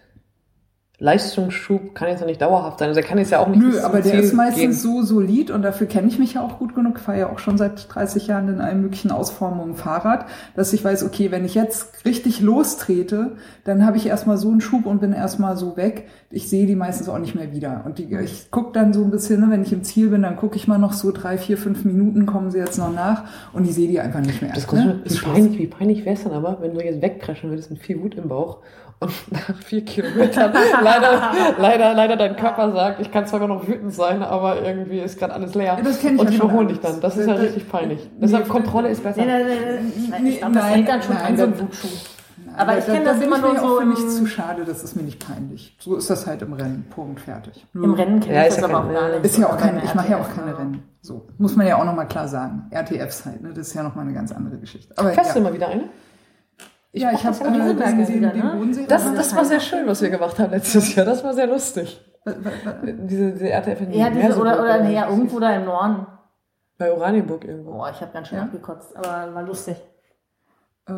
Leistungsschub 1.00 1.94
kann 1.94 2.08
jetzt 2.08 2.20
noch 2.20 2.26
nicht 2.26 2.42
dauerhaft 2.42 2.80
sein. 2.80 2.88
Also 2.88 2.98
er 2.98 3.06
kann 3.06 3.18
jetzt 3.18 3.30
ja 3.30 3.38
auch 3.38 3.46
nicht 3.46 3.60
Nö, 3.60 3.80
aber 3.80 4.00
der 4.00 4.12
Ziel 4.12 4.20
ist 4.20 4.32
meistens 4.32 4.60
gehen. 4.60 4.72
so 4.72 5.02
solid 5.02 5.52
und 5.52 5.62
dafür 5.62 5.86
kenne 5.86 6.08
ich 6.08 6.18
mich 6.18 6.34
ja 6.34 6.42
auch 6.42 6.58
gut 6.58 6.74
genug. 6.74 6.96
Ich 6.96 7.02
fahre 7.02 7.20
ja 7.20 7.30
auch 7.30 7.38
schon 7.38 7.56
seit 7.56 7.94
30 7.94 8.26
Jahren 8.26 8.48
in 8.48 8.60
allen 8.60 8.82
möglichen 8.82 9.12
Ausformungen 9.12 9.76
Fahrrad, 9.76 10.26
dass 10.56 10.72
ich 10.72 10.84
weiß, 10.84 11.04
okay, 11.04 11.30
wenn 11.30 11.44
ich 11.44 11.54
jetzt 11.54 12.04
richtig 12.04 12.40
lostrete, 12.40 13.36
dann 13.62 13.86
habe 13.86 13.96
ich 13.96 14.08
erstmal 14.08 14.38
so 14.38 14.50
einen 14.50 14.60
Schub 14.60 14.86
und 14.86 15.00
bin 15.00 15.12
erstmal 15.12 15.56
so 15.56 15.76
weg. 15.76 16.08
Ich 16.30 16.48
sehe 16.50 16.66
die 16.66 16.74
meistens 16.74 17.08
auch 17.08 17.18
nicht 17.18 17.36
mehr 17.36 17.52
wieder. 17.52 17.82
Und 17.84 17.98
die, 17.98 18.12
ich 18.16 18.50
gucke 18.50 18.72
dann 18.72 18.92
so 18.92 19.04
ein 19.04 19.12
bisschen, 19.12 19.40
ne, 19.40 19.46
wenn 19.50 19.62
ich 19.62 19.72
im 19.72 19.84
Ziel 19.84 20.08
bin, 20.08 20.22
dann 20.22 20.34
gucke 20.34 20.56
ich 20.56 20.66
mal 20.66 20.78
noch 20.78 20.94
so 20.94 21.12
drei, 21.12 21.38
vier, 21.38 21.58
fünf 21.58 21.84
Minuten, 21.84 22.26
kommen 22.26 22.50
sie 22.50 22.58
jetzt 22.58 22.76
noch 22.76 22.92
nach 22.92 23.22
und 23.52 23.64
ich 23.64 23.74
sehe 23.74 23.86
die 23.86 24.00
einfach 24.00 24.20
nicht 24.20 24.42
mehr. 24.42 24.52
Das 24.52 24.70
ne? 24.72 25.00
ist 25.04 25.22
peinlich, 25.22 25.58
wie 25.60 25.68
peinlich 25.68 26.04
wäre 26.04 26.16
es 26.16 26.24
dann 26.24 26.32
aber, 26.32 26.58
wenn 26.60 26.74
du 26.74 26.84
jetzt 26.84 27.00
wegcrashen 27.00 27.50
würdest 27.50 27.70
mit 27.70 27.78
viel 27.80 28.02
Wut 28.02 28.16
im 28.16 28.26
Bauch 28.26 28.58
und 29.00 29.12
nach 29.30 29.54
vier 29.64 29.84
Kilometern 29.84 30.52
leider, 30.82 31.32
leider, 31.58 31.94
leider 31.94 32.16
dein 32.16 32.36
Körper 32.36 32.72
sagt, 32.72 33.00
ich 33.00 33.10
kann 33.12 33.26
zwar 33.26 33.40
immer 33.40 33.54
noch 33.54 33.68
wütend 33.68 33.92
sein, 33.94 34.22
aber 34.22 34.62
irgendwie 34.62 34.98
ist 35.00 35.18
gerade 35.18 35.34
alles 35.34 35.54
leer. 35.54 35.76
Ja, 35.78 35.82
das 35.82 36.00
kenn 36.00 36.14
ich 36.14 36.20
und 36.20 36.26
ja 36.26 36.30
die 36.32 36.36
schon 36.36 36.46
überholen 36.48 36.68
dich 36.68 36.80
dann. 36.80 37.00
Das 37.00 37.16
ist 37.16 37.26
ja 37.28 37.34
richtig 37.34 37.68
peinlich. 37.68 38.08
Deshalb 38.20 38.44
nee, 38.44 38.50
Kontrolle 38.50 38.88
ist 38.88 39.02
besser. 39.02 39.20
Nee, 39.20 39.26
nee, 39.26 39.44
nee, 39.44 39.54
nee. 40.10 40.18
Nee, 40.22 40.28
Ich 40.30 40.38
glaube, 40.38 40.54
das 40.54 40.62
nein, 40.64 40.72
fängt 40.74 40.88
dann 40.88 41.02
schon 41.02 41.14
nein, 41.14 41.24
an, 41.26 41.36
so 41.36 41.42
ein 41.44 41.52
das- 41.52 41.60
Wutschuh. 41.62 41.88
Aber 42.56 42.76
ich 42.76 42.86
kenne 42.86 43.04
da 43.04 43.12
das 43.12 43.22
immer 43.22 43.38
nur 43.38 43.56
so 43.56 43.78
für 43.78 43.84
mich 43.86 43.98
zu 44.08 44.26
schade, 44.26 44.64
das 44.64 44.82
ist 44.82 44.96
mir 44.96 45.02
nicht 45.04 45.24
peinlich. 45.24 45.76
So 45.78 45.94
ist 45.96 46.10
das 46.10 46.26
halt 46.26 46.42
im 46.42 46.54
Rennen. 46.54 46.86
Punkt, 46.90 47.20
fertig. 47.20 47.64
Im 47.72 47.94
Rennen 47.94 48.18
kenne 48.18 48.34
Ja, 48.34 48.42
ich 48.48 48.54
das 48.56 48.64
aber 48.64 48.80
auch 48.84 48.92
gar 48.92 49.10
nicht. 49.10 49.24
Ist 49.24 49.38
ja 49.38 49.46
auch 49.48 49.56
keine, 49.56 49.84
ich 49.84 49.94
mache 49.94 50.10
ja 50.10 50.18
auch 50.18 50.34
keine 50.34 50.58
Rennen. 50.58 50.82
So, 51.00 51.28
muss 51.38 51.54
man 51.54 51.68
ja 51.68 51.78
auch 51.78 51.84
nochmal 51.84 52.08
klar 52.08 52.26
sagen. 52.26 52.66
RTFs 52.70 53.26
halt, 53.26 53.42
ne? 53.42 53.50
Das 53.50 53.68
ist 53.68 53.74
ja 53.74 53.84
nochmal 53.84 54.06
eine 54.06 54.14
ganz 54.14 54.32
andere 54.32 54.56
Geschichte. 54.58 54.92
Aber 54.96 55.10
Fährst 55.12 55.36
du 55.36 55.40
mal 55.40 55.54
wieder 55.54 55.68
eine? 55.68 55.84
Ja 56.92 57.12
ich 57.12 57.24
habe 57.24 57.36
das 57.36 57.40
ja 57.40 57.46
äh, 57.46 57.74
den, 57.74 58.06
den, 58.06 58.08
wieder, 58.08 58.34
ne? 58.34 58.52
Bodensee. 58.56 58.86
Das, 58.88 59.12
das 59.14 59.34
war 59.36 59.44
sehr 59.44 59.60
schön, 59.60 59.86
was 59.86 60.00
wir 60.02 60.10
gemacht 60.10 60.38
haben 60.38 60.50
letztes 60.50 60.94
Jahr. 60.94 61.06
Das 61.06 61.22
war 61.24 61.34
sehr 61.34 61.46
lustig. 61.46 62.04
Diese, 63.04 63.32
diese 63.32 63.48
RTF 63.50 63.80
in 63.80 63.92
Ja, 63.92 64.08
diese, 64.10 64.20
Merseburg 64.20 64.40
oder, 64.46 64.60
oder, 64.62 64.78
das 64.82 65.10
irgendwo 65.10 65.40
da 65.40 65.54
im 65.56 65.64
Norden. 65.64 66.06
Bei 66.76 66.92
Oranienburg 66.92 67.44
irgendwo. 67.44 67.72
Boah, 67.72 67.90
ich 67.90 68.00
habe 68.00 68.12
ganz 68.12 68.28
schön 68.28 68.38
Ja? 68.38 68.44
abgekotzt, 68.44 68.96
aber 68.96 69.34
war 69.34 69.42
lustig. 69.42 69.76
äh, 70.88 70.92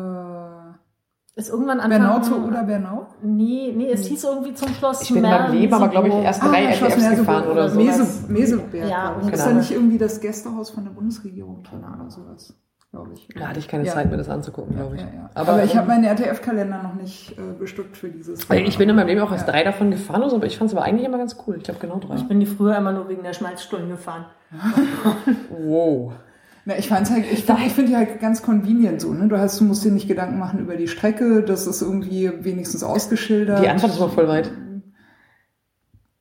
Ist 1.39 1.49
irgendwann 1.49 1.79
Anfang... 1.79 2.01
Bernau 2.01 2.19
zu 2.19 2.35
oder 2.45 2.63
Bernau? 2.63 3.07
Nee, 3.23 3.73
nee, 3.75 3.89
es 3.91 4.05
hieß 4.07 4.23
irgendwie 4.25 4.53
zum 4.53 4.67
Schloss 4.73 5.01
Ich 5.03 5.09
bin 5.13 5.23
in 5.23 5.29
meinem 5.29 5.53
Leben 5.53 5.73
aber, 5.73 5.87
glaube 5.89 6.09
ich, 6.09 6.13
erst 6.15 6.43
drei 6.43 6.67
Ah, 6.67 6.71
RTFs 6.71 7.09
gefahren 7.17 7.47
oder 7.47 7.69
so. 7.69 7.79
Mese, 7.79 8.05
Meseberg. 8.31 8.89
Ja, 8.89 9.17
ich. 9.21 9.31
ist 9.31 9.39
da 9.39 9.45
Ahnung. 9.45 9.57
nicht 9.59 9.71
irgendwie 9.71 9.97
das 9.97 10.19
Gästehaus 10.21 10.69
von 10.69 10.83
der 10.83 10.91
Bundesregierung 10.91 11.63
drin 11.63 11.83
oder 11.83 12.09
sowas? 12.11 12.53
Glaube 12.91 13.11
ich. 13.13 13.25
Da 13.33 13.47
hatte 13.47 13.59
ich 13.59 13.69
keine 13.69 13.85
Ja. 13.85 13.93
Zeit, 13.93 14.11
mir 14.11 14.17
das 14.17 14.27
anzugucken, 14.27 14.75
glaube 14.75 14.95
ich. 14.97 15.01
Ja, 15.01 15.07
ja. 15.07 15.29
Aber, 15.33 15.63
ich 15.63 15.77
habe 15.77 15.87
meinen 15.87 16.03
RTF-Kalender 16.03 16.83
noch 16.83 16.95
nicht 16.95 17.37
äh, 17.37 17.41
bestückt 17.57 17.95
für 17.95 18.09
dieses. 18.09 18.49
Also 18.49 18.63
ich 18.63 18.77
bin 18.77 18.89
in 18.89 18.95
meinem 18.97 19.07
Leben 19.07 19.21
auch 19.21 19.31
erst 19.31 19.47
Ja. 19.47 19.53
drei 19.53 19.63
davon 19.63 19.91
gefahren, 19.91 20.21
und 20.23 20.29
so, 20.29 20.35
aber 20.35 20.45
ich 20.45 20.57
fand 20.57 20.69
es 20.71 20.75
aber 20.75 20.85
eigentlich 20.85 21.05
immer 21.05 21.17
ganz 21.17 21.37
cool. 21.47 21.55
Ich 21.57 21.63
glaube 21.63 21.79
genau 21.79 21.99
drei. 21.99 22.15
Ich 22.15 22.27
bin 22.27 22.41
die 22.41 22.45
früher 22.45 22.75
immer 22.77 22.91
nur 22.91 23.07
wegen 23.07 23.23
der 23.23 23.33
Schmalzstullen 23.33 23.89
gefahren. 23.89 24.25
Wow. 25.49 26.13
Na, 26.65 26.77
ich 26.77 26.89
fand's 26.89 27.09
halt, 27.09 27.25
ich, 27.31 27.47
ich 27.49 27.73
finde 27.73 27.91
die 27.91 27.95
halt 27.95 28.19
ganz 28.19 28.43
convenient 28.43 29.01
so, 29.01 29.11
ne? 29.13 29.27
Du 29.27 29.37
hast, 29.37 29.59
du 29.59 29.63
musst 29.63 29.83
dir 29.83 29.91
nicht 29.91 30.07
Gedanken 30.07 30.37
machen 30.37 30.59
über 30.59 30.75
die 30.75 30.87
Strecke, 30.87 31.41
das 31.43 31.65
ist 31.65 31.81
irgendwie 31.81 32.31
wenigstens 32.43 32.83
ausgeschildert. 32.83 33.63
Die 33.63 33.69
Antwort 33.69 33.93
ist 33.93 33.99
noch 33.99 34.13
voll 34.13 34.27
weit. 34.27 34.51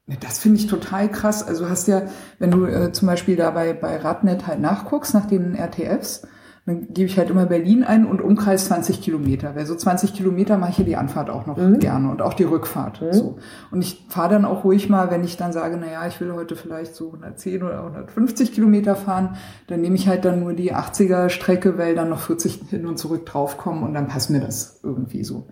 Ja, 0.07 0.17
Das 0.21 0.39
finde 0.39 0.59
ich 0.59 0.67
total 0.67 1.09
krass. 1.11 1.47
Also 1.47 1.65
du 1.65 1.71
hast 1.71 1.89
ja, 1.89 2.03
wenn 2.39 2.51
du 2.51 2.65
äh, 2.65 2.91
zum 2.93 3.07
Beispiel 3.07 3.37
da 3.37 3.51
bei, 3.51 3.75
bei 3.75 3.97
Radnet 3.99 4.47
halt 4.47 4.61
nachguckst, 4.61 5.13
nach 5.15 5.27
den 5.27 5.55
RTFs, 5.55 6.27
dann 6.67 6.93
gebe 6.93 7.09
ich 7.09 7.19
halt 7.19 7.31
immer 7.31 7.47
Berlin 7.47 7.85
ein 7.85 8.07
und 8.07 8.21
Umkreis 8.21 8.67
20 8.67 9.01
Kilometer. 9.01 9.57
Weil 9.57 9.67
so 9.67 9.75
20 9.75 10.15
Kilometer 10.15 10.59
mache 10.59 10.71
ich 10.71 10.79
ja 10.79 10.85
die 10.85 10.97
Anfahrt 10.97 11.31
auch 11.31 11.47
noch 11.47 11.57
gerne 11.79 12.11
und 12.11 12.23
auch 12.23 12.35
die 12.35 12.45
Rückfahrt. 12.45 13.01
So. 13.11 13.39
Und 13.71 13.83
ich 13.83 14.05
fahre 14.09 14.31
dann 14.31 14.45
auch 14.45 14.65
ruhig 14.65 14.89
mal, 14.89 15.11
wenn 15.11 15.25
ich 15.25 15.37
dann 15.37 15.53
sage, 15.53 15.79
na 15.81 15.91
ja, 15.91 16.07
ich 16.07 16.21
will 16.21 16.33
heute 16.33 16.57
vielleicht 16.57 16.95
so 16.95 17.07
110 17.07 17.63
oder 17.63 17.79
150 17.79 18.53
Kilometer 18.53 18.95
fahren, 18.95 19.37
dann 19.67 19.81
nehme 19.81 19.97
ich 19.97 20.07
halt 20.07 20.25
dann 20.25 20.41
nur 20.41 20.53
die 20.53 20.75
80er 20.75 21.31
Strecke, 21.31 21.79
weil 21.79 21.95
dann 21.95 22.11
noch 22.11 22.21
40 22.21 22.63
hin 22.69 22.87
und 22.87 22.99
zurück 22.99 23.27
draufkommen 23.27 23.83
und 23.83 23.95
dann 23.95 24.09
passt 24.09 24.31
mir 24.31 24.41
das 24.41 24.81
irgendwie 24.83 25.25
so. 25.25 25.47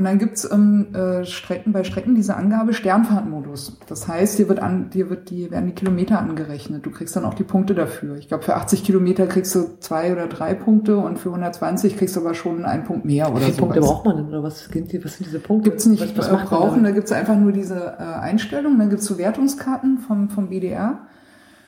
Und 0.00 0.04
dann 0.04 0.18
gibt's 0.18 0.50
ähm, 0.50 0.94
äh, 0.94 1.26
Strecken, 1.26 1.74
bei 1.74 1.84
Strecken 1.84 2.14
diese 2.14 2.34
Angabe 2.34 2.72
Sternfahrtmodus. 2.72 3.76
Das 3.86 4.08
heißt, 4.08 4.38
dir, 4.38 4.48
wird 4.48 4.58
an, 4.58 4.88
dir 4.88 5.10
wird 5.10 5.28
die, 5.28 5.50
werden 5.50 5.66
die 5.66 5.74
Kilometer 5.74 6.18
angerechnet. 6.18 6.86
Du 6.86 6.90
kriegst 6.90 7.14
dann 7.16 7.26
auch 7.26 7.34
die 7.34 7.44
Punkte 7.44 7.74
dafür. 7.74 8.16
Ich 8.16 8.26
glaube, 8.26 8.42
für 8.42 8.54
80 8.54 8.82
Kilometer 8.82 9.26
kriegst 9.26 9.54
du 9.54 9.78
zwei 9.78 10.10
oder 10.10 10.26
drei 10.26 10.54
Punkte 10.54 10.96
und 10.96 11.18
für 11.18 11.28
120 11.28 11.98
kriegst 11.98 12.16
du 12.16 12.20
aber 12.20 12.32
schon 12.32 12.64
einen 12.64 12.84
Punkt 12.84 13.04
mehr 13.04 13.30
oder 13.30 13.40
so. 13.40 13.46
Wie 13.48 13.50
viele 13.50 13.56
Punkte 13.58 13.80
braucht 13.80 14.06
man 14.06 14.16
denn? 14.16 14.28
Oder 14.28 14.42
was, 14.42 14.70
was 14.70 14.72
sind 14.72 15.26
diese 15.26 15.38
Punkte? 15.38 15.68
Gibt's 15.68 15.84
nicht 15.84 16.16
was, 16.16 16.32
was 16.32 16.44
brauchen. 16.44 16.82
Da 16.82 16.92
gibt's 16.92 17.12
einfach 17.12 17.36
nur 17.36 17.52
diese 17.52 17.76
äh, 17.76 18.02
Einstellung. 18.02 18.78
Dann 18.78 18.88
gibt's 18.88 19.04
so 19.04 19.18
Wertungskarten 19.18 19.98
vom, 19.98 20.30
vom 20.30 20.48
BDR. 20.48 21.00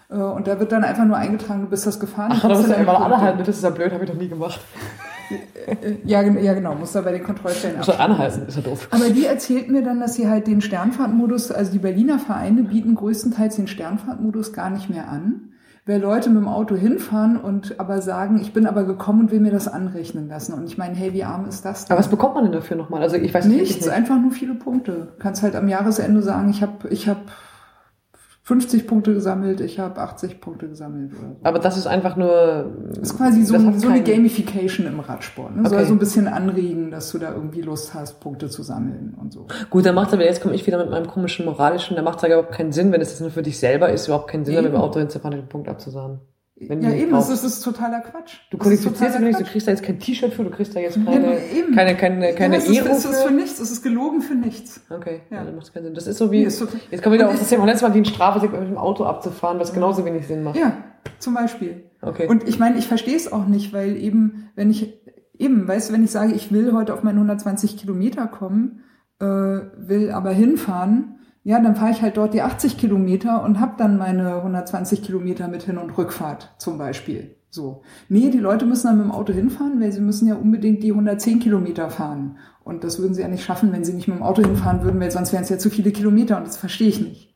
Äh, 0.08 0.14
und 0.14 0.46
da 0.46 0.58
wird 0.58 0.72
dann 0.72 0.84
einfach 0.84 1.04
nur 1.04 1.18
eingetragen, 1.18 1.60
du 1.60 1.68
bist 1.68 1.86
das 1.86 2.00
gefahren. 2.00 2.32
Ach, 2.34 2.40
da 2.40 2.48
musst 2.48 2.66
du 2.66 2.74
einfach 2.74 2.98
alle 2.98 3.20
halten. 3.20 3.40
Das 3.40 3.48
ist 3.48 3.62
ja 3.62 3.68
blöd, 3.68 3.92
habe 3.92 4.04
ich 4.04 4.10
doch 4.10 4.16
nie 4.16 4.28
gemacht. 4.28 4.58
Ja, 6.04 6.22
ja, 6.22 6.54
genau, 6.54 6.74
muss 6.74 6.92
da 6.92 7.00
bei 7.00 7.12
den 7.12 7.22
Kontrollstellen 7.22 7.78
Muss 7.78 7.88
anhalten, 7.88 8.46
ist 8.46 8.56
ja 8.56 8.62
doof. 8.62 8.88
Aber 8.90 9.10
die 9.10 9.26
erzählt 9.26 9.70
mir 9.70 9.82
dann, 9.82 10.00
dass 10.00 10.14
sie 10.14 10.28
halt 10.28 10.46
den 10.46 10.60
Sternfahrtmodus, 10.60 11.52
also 11.52 11.72
die 11.72 11.78
Berliner 11.78 12.18
Vereine 12.18 12.64
bieten 12.64 12.94
größtenteils 12.94 13.56
den 13.56 13.66
Sternfahrtmodus 13.66 14.52
gar 14.52 14.70
nicht 14.70 14.90
mehr 14.90 15.08
an. 15.08 15.48
Weil 15.84 16.00
Leute 16.00 16.30
mit 16.30 16.40
dem 16.40 16.46
Auto 16.46 16.76
hinfahren 16.76 17.36
und 17.36 17.80
aber 17.80 18.00
sagen, 18.02 18.38
ich 18.40 18.52
bin 18.52 18.66
aber 18.66 18.84
gekommen 18.84 19.22
und 19.22 19.30
will 19.32 19.40
mir 19.40 19.50
das 19.50 19.66
anrechnen 19.66 20.28
lassen. 20.28 20.52
Und 20.52 20.64
ich 20.64 20.78
meine, 20.78 20.94
hey, 20.94 21.12
wie 21.12 21.24
arm 21.24 21.44
ist 21.48 21.64
das 21.64 21.86
denn? 21.86 21.92
Aber 21.92 21.98
was 21.98 22.08
bekommt 22.08 22.36
man 22.36 22.44
denn 22.44 22.52
dafür 22.52 22.76
nochmal? 22.76 23.02
Also 23.02 23.16
ich 23.16 23.34
weiß 23.34 23.46
Nichts, 23.46 23.74
nicht. 23.84 23.88
einfach 23.88 24.16
nur 24.20 24.30
viele 24.30 24.54
Punkte. 24.54 24.92
Du 24.92 25.18
kannst 25.18 25.42
halt 25.42 25.56
am 25.56 25.66
Jahresende 25.66 26.22
sagen, 26.22 26.50
ich 26.50 26.62
habe 26.62 26.88
ich 26.90 27.08
hab 27.08 27.18
50 28.44 28.88
Punkte 28.88 29.14
gesammelt, 29.14 29.60
ich 29.60 29.78
habe 29.78 30.00
80 30.00 30.40
Punkte 30.40 30.68
gesammelt. 30.68 31.12
Oder 31.12 31.28
so. 31.28 31.36
Aber 31.44 31.58
das 31.60 31.76
ist 31.76 31.86
einfach 31.86 32.16
nur. 32.16 32.72
Das 32.88 33.10
ist 33.10 33.16
quasi 33.16 33.44
so, 33.44 33.56
so 33.78 33.88
eine 33.88 34.02
Gamification 34.02 34.86
im 34.88 34.98
Radsport. 34.98 35.54
Ne? 35.54 35.60
Okay. 35.60 35.68
Soll 35.68 35.86
so 35.86 35.92
ein 35.92 35.98
bisschen 36.00 36.26
anregen, 36.26 36.90
dass 36.90 37.12
du 37.12 37.18
da 37.18 37.32
irgendwie 37.32 37.62
Lust 37.62 37.94
hast, 37.94 38.18
Punkte 38.18 38.50
zu 38.50 38.64
sammeln 38.64 39.14
und 39.20 39.32
so. 39.32 39.46
Gut, 39.70 39.86
dann 39.86 39.94
macht 39.94 40.12
aber 40.12 40.24
jetzt 40.24 40.42
komme 40.42 40.56
ich 40.56 40.66
wieder 40.66 40.78
mit 40.78 40.90
meinem 40.90 41.06
komischen 41.06 41.46
moralischen, 41.46 41.94
da 41.94 42.02
macht 42.02 42.16
es 42.16 42.22
ja 42.22 42.28
überhaupt 42.30 42.52
keinen 42.52 42.72
Sinn, 42.72 42.90
wenn 42.90 43.00
es 43.00 43.20
nur 43.20 43.30
für 43.30 43.42
dich 43.42 43.60
selber 43.60 43.90
ist, 43.90 44.08
überhaupt 44.08 44.28
keinen 44.28 44.44
Sinn, 44.44 44.54
Eben. 44.54 44.64
mit 44.64 44.72
dem 44.72 44.80
Auto 44.80 44.98
hinzufahren, 44.98 45.38
den 45.38 45.48
Punkt 45.48 45.68
abzusagen. 45.68 46.18
Wenn 46.56 46.82
ja, 46.82 46.92
eben, 46.92 47.12
das 47.12 47.30
ist, 47.30 47.44
das 47.44 47.54
ist 47.54 47.62
totaler 47.62 48.00
Quatsch. 48.00 48.34
Du 48.50 48.58
qualifizierst 48.58 49.14
dich 49.14 49.20
nicht, 49.20 49.40
du 49.40 49.44
kriegst 49.44 49.66
da 49.66 49.72
jetzt 49.72 49.82
kein 49.82 49.98
T-Shirt 49.98 50.34
für, 50.34 50.44
du 50.44 50.50
kriegst 50.50 50.76
da 50.76 50.80
jetzt 50.80 50.94
keine, 51.04 51.34
ja, 51.34 51.40
keine, 51.74 51.96
keine, 51.96 52.34
keine 52.34 52.58
ja, 52.58 52.72
Ehre 52.72 52.90
ist, 52.90 53.02
für. 53.02 53.10
Es 53.10 53.16
ist 53.16 53.22
für 53.22 53.32
nichts, 53.32 53.58
es 53.58 53.70
ist 53.70 53.82
gelogen 53.82 54.20
für 54.20 54.34
nichts. 54.34 54.80
Okay, 54.90 55.22
ja. 55.30 55.38
ja 55.38 55.44
dann 55.44 55.56
macht 55.56 55.72
keinen 55.72 55.84
Sinn. 55.84 55.94
Das 55.94 56.06
ist 56.06 56.18
so 56.18 56.30
wie, 56.30 56.40
nee, 56.40 56.44
ist 56.44 56.58
so, 56.58 56.68
jetzt 56.90 57.02
kommen 57.02 57.14
wir 57.14 57.20
wieder 57.20 57.30
auf 57.30 57.38
das 57.38 57.48
Thema, 57.48 57.64
letztes 57.64 57.88
Mal 57.88 57.94
wie 57.94 58.00
ein 58.00 58.04
Strafe, 58.04 58.46
mit 58.46 58.68
dem 58.68 58.78
Auto 58.78 59.04
abzufahren, 59.04 59.58
was 59.58 59.72
genauso 59.72 60.04
wenig 60.04 60.26
Sinn 60.26 60.44
macht. 60.44 60.56
Ja, 60.56 60.76
zum 61.18 61.34
Beispiel. 61.34 61.84
Okay. 62.02 62.28
Und 62.28 62.46
ich 62.46 62.58
meine, 62.58 62.78
ich 62.78 62.86
verstehe 62.86 63.16
es 63.16 63.32
auch 63.32 63.46
nicht, 63.46 63.72
weil 63.72 63.96
eben, 63.96 64.50
wenn 64.54 64.70
ich, 64.70 65.00
eben, 65.38 65.66
weißt 65.66 65.88
du, 65.88 65.94
wenn 65.94 66.04
ich 66.04 66.10
sage, 66.10 66.32
ich 66.32 66.52
will 66.52 66.74
heute 66.74 66.92
auf 66.92 67.02
meine 67.02 67.16
120 67.16 67.76
Kilometer 67.78 68.26
kommen, 68.26 68.82
äh, 69.20 69.24
will 69.24 70.10
aber 70.12 70.30
hinfahren, 70.30 71.16
ja, 71.44 71.60
dann 71.60 71.76
fahre 71.76 71.90
ich 71.90 72.02
halt 72.02 72.16
dort 72.16 72.34
die 72.34 72.42
80 72.42 72.78
Kilometer 72.78 73.42
und 73.42 73.60
habe 73.60 73.74
dann 73.76 73.98
meine 73.98 74.36
120 74.36 75.02
Kilometer 75.02 75.48
mit 75.48 75.64
Hin- 75.64 75.78
und 75.78 75.96
Rückfahrt 75.98 76.54
zum 76.58 76.78
Beispiel. 76.78 77.36
So. 77.50 77.82
Nee, 78.08 78.30
die 78.30 78.38
Leute 78.38 78.64
müssen 78.64 78.86
dann 78.86 78.98
mit 78.98 79.06
dem 79.06 79.12
Auto 79.12 79.32
hinfahren, 79.32 79.80
weil 79.80 79.92
sie 79.92 80.00
müssen 80.00 80.26
ja 80.26 80.36
unbedingt 80.36 80.82
die 80.82 80.92
110 80.92 81.40
Kilometer 81.40 81.90
fahren. 81.90 82.38
Und 82.64 82.84
das 82.84 82.98
würden 82.98 83.14
sie 83.14 83.22
ja 83.22 83.28
nicht 83.28 83.44
schaffen, 83.44 83.72
wenn 83.72 83.84
sie 83.84 83.92
nicht 83.92 84.08
mit 84.08 84.16
dem 84.16 84.22
Auto 84.22 84.42
hinfahren 84.42 84.82
würden, 84.82 85.00
weil 85.00 85.10
sonst 85.10 85.32
wären 85.32 85.42
es 85.42 85.50
ja 85.50 85.58
zu 85.58 85.68
viele 85.68 85.90
Kilometer 85.90 86.38
und 86.38 86.46
das 86.46 86.56
verstehe 86.56 86.88
ich 86.88 87.00
nicht. 87.00 87.31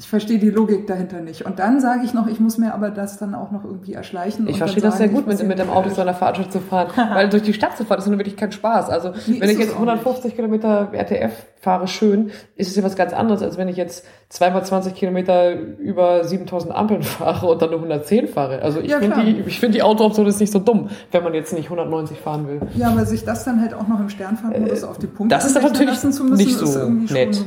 Ich 0.00 0.08
verstehe 0.08 0.38
die 0.38 0.48
Logik 0.48 0.86
dahinter 0.86 1.20
nicht. 1.20 1.44
Und 1.44 1.58
dann 1.58 1.78
sage 1.78 2.00
ich 2.06 2.14
noch, 2.14 2.26
ich 2.26 2.40
muss 2.40 2.56
mir 2.56 2.72
aber 2.72 2.88
das 2.88 3.18
dann 3.18 3.34
auch 3.34 3.50
noch 3.50 3.66
irgendwie 3.66 3.92
erschleichen. 3.92 4.48
Ich 4.48 4.56
verstehe 4.56 4.82
das 4.82 4.96
sehr 4.96 5.08
gut, 5.08 5.26
mit, 5.26 5.46
mit 5.46 5.58
dem 5.58 5.68
Auto 5.68 5.90
zu 5.90 6.00
einer 6.00 6.14
Veranstaltung 6.14 6.50
zu 6.50 6.60
fahren. 6.60 6.88
weil 6.96 7.28
durch 7.28 7.42
die 7.42 7.52
Stadt 7.52 7.76
zu 7.76 7.84
fahren, 7.84 7.98
ist 7.98 8.06
nur 8.06 8.16
wirklich 8.16 8.38
kein 8.38 8.50
Spaß. 8.50 8.88
Also 8.88 9.12
nee, 9.26 9.38
wenn 9.42 9.50
ich 9.50 9.58
jetzt 9.58 9.74
150 9.74 10.24
nicht. 10.24 10.36
Kilometer 10.36 10.88
RTF 10.94 11.32
fahre, 11.60 11.86
schön, 11.86 12.30
ist 12.56 12.70
es 12.70 12.76
ja 12.76 12.82
was 12.82 12.96
ganz 12.96 13.12
anderes, 13.12 13.42
als 13.42 13.58
wenn 13.58 13.68
ich 13.68 13.76
jetzt 13.76 14.06
zweimal 14.30 14.64
20 14.64 14.94
Kilometer 14.94 15.52
über 15.52 16.24
7000 16.24 16.74
Ampeln 16.74 17.02
fahre 17.02 17.48
und 17.48 17.60
dann 17.60 17.68
nur 17.68 17.80
110 17.80 18.28
fahre. 18.28 18.62
Also 18.62 18.80
ich 18.80 18.90
ja, 18.90 19.00
finde 19.00 19.22
die, 19.22 19.40
ich 19.40 19.60
finde 19.60 19.76
die 19.76 19.82
Autooption 19.82 20.26
ist 20.26 20.40
nicht 20.40 20.50
so 20.50 20.60
dumm, 20.60 20.88
wenn 21.12 21.22
man 21.22 21.34
jetzt 21.34 21.52
nicht 21.52 21.66
190 21.66 22.18
fahren 22.18 22.48
will. 22.48 22.62
Ja, 22.74 22.88
aber 22.88 23.04
sich 23.04 23.26
das 23.26 23.44
dann 23.44 23.60
halt 23.60 23.74
auch 23.74 23.86
noch 23.86 24.00
im 24.00 24.08
Sternfahrtmodus 24.08 24.82
äh, 24.82 24.86
auf 24.86 24.96
die 24.96 25.08
Punkte 25.08 25.36
das 25.36 25.44
ist 25.44 25.60
natürlich 25.60 26.02
müssen, 26.02 26.32
nicht 26.36 26.56
so 26.56 26.88
nett. 26.88 27.34
So 27.34 27.44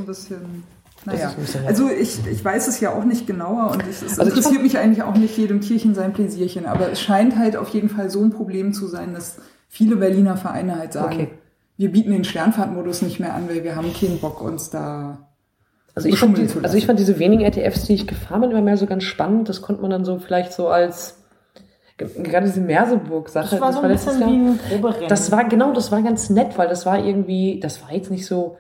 naja, 1.06 1.34
also 1.66 1.90
ich, 1.90 2.26
ich 2.28 2.44
weiß 2.44 2.68
es 2.68 2.80
ja 2.80 2.94
auch 2.94 3.04
nicht 3.04 3.28
genauer 3.28 3.72
und 3.72 3.84
es, 3.90 4.02
es 4.02 4.20
also 4.20 4.32
interessiert 4.32 4.62
mich 4.62 4.78
eigentlich 4.78 5.04
auch 5.04 5.16
nicht 5.16 5.38
jedem 5.38 5.62
Tierchen 5.62 5.96
sein 5.96 6.14
Pläsierchen, 6.14 6.66
aber 6.66 6.92
es 6.92 7.02
scheint 7.02 7.38
halt 7.38 7.56
auf 7.56 7.70
jeden 7.70 7.90
Fall 7.90 8.10
so 8.10 8.22
ein 8.22 8.30
Problem 8.32 8.74
zu 8.74 8.88
sein, 8.88 9.14
dass 9.14 9.38
viele 9.68 9.96
Berliner 9.98 10.38
Vereine 10.38 10.78
halt 10.78 10.94
sagen, 10.94 11.16
okay. 11.16 11.28
wir 11.78 11.92
bieten 11.92 12.12
den 12.12 12.24
Sternfahrtmodus 12.24 13.02
nicht 13.02 13.20
mehr 13.20 13.34
an, 13.34 13.50
weil 13.50 13.64
wir 13.64 13.76
haben 13.76 13.94
keinen 13.94 14.20
Bock, 14.20 14.42
uns 14.42 14.70
da 14.70 15.30
also 15.96 16.10
ich, 16.10 16.18
fand 16.18 16.38
die, 16.38 16.48
also 16.64 16.76
ich 16.76 16.88
fand 16.88 16.98
diese 16.98 17.20
wenigen 17.20 17.44
RTFs, 17.44 17.86
die 17.86 17.94
ich 17.94 18.08
gefahren 18.08 18.42
bin, 18.42 18.52
immer 18.52 18.62
mehr 18.62 18.78
so 18.78 18.88
ganz 18.88 19.04
spannend. 19.04 19.48
Das 19.48 19.62
konnte 19.62 19.82
man 19.84 19.92
dann 19.92 20.06
so 20.06 20.18
vielleicht 20.18 20.54
so 20.54 20.68
als 20.68 21.20
gerade 21.98 22.48
diese 22.48 22.62
Merseburg-Sache. 22.62 23.52
Das 23.52 23.62
war 23.62 23.74
so 23.74 23.82
das 23.82 24.06
war 24.06 24.14
ein 24.14 24.18
bisschen 24.18 24.22
Jahr, 24.22 24.30
wie 24.30 24.50
ein 24.50 24.58
Proberennen. 24.58 25.10
Das 25.10 25.32
war 25.32 25.44
genau, 25.46 25.74
das 25.74 25.92
war 25.92 26.02
ganz 26.02 26.30
nett, 26.30 26.58
weil 26.58 26.68
das 26.68 26.86
war 26.86 27.04
irgendwie, 27.04 27.60
das 27.60 27.84
war 27.84 27.94
jetzt 27.94 28.10
nicht 28.10 28.26
so 28.26 28.58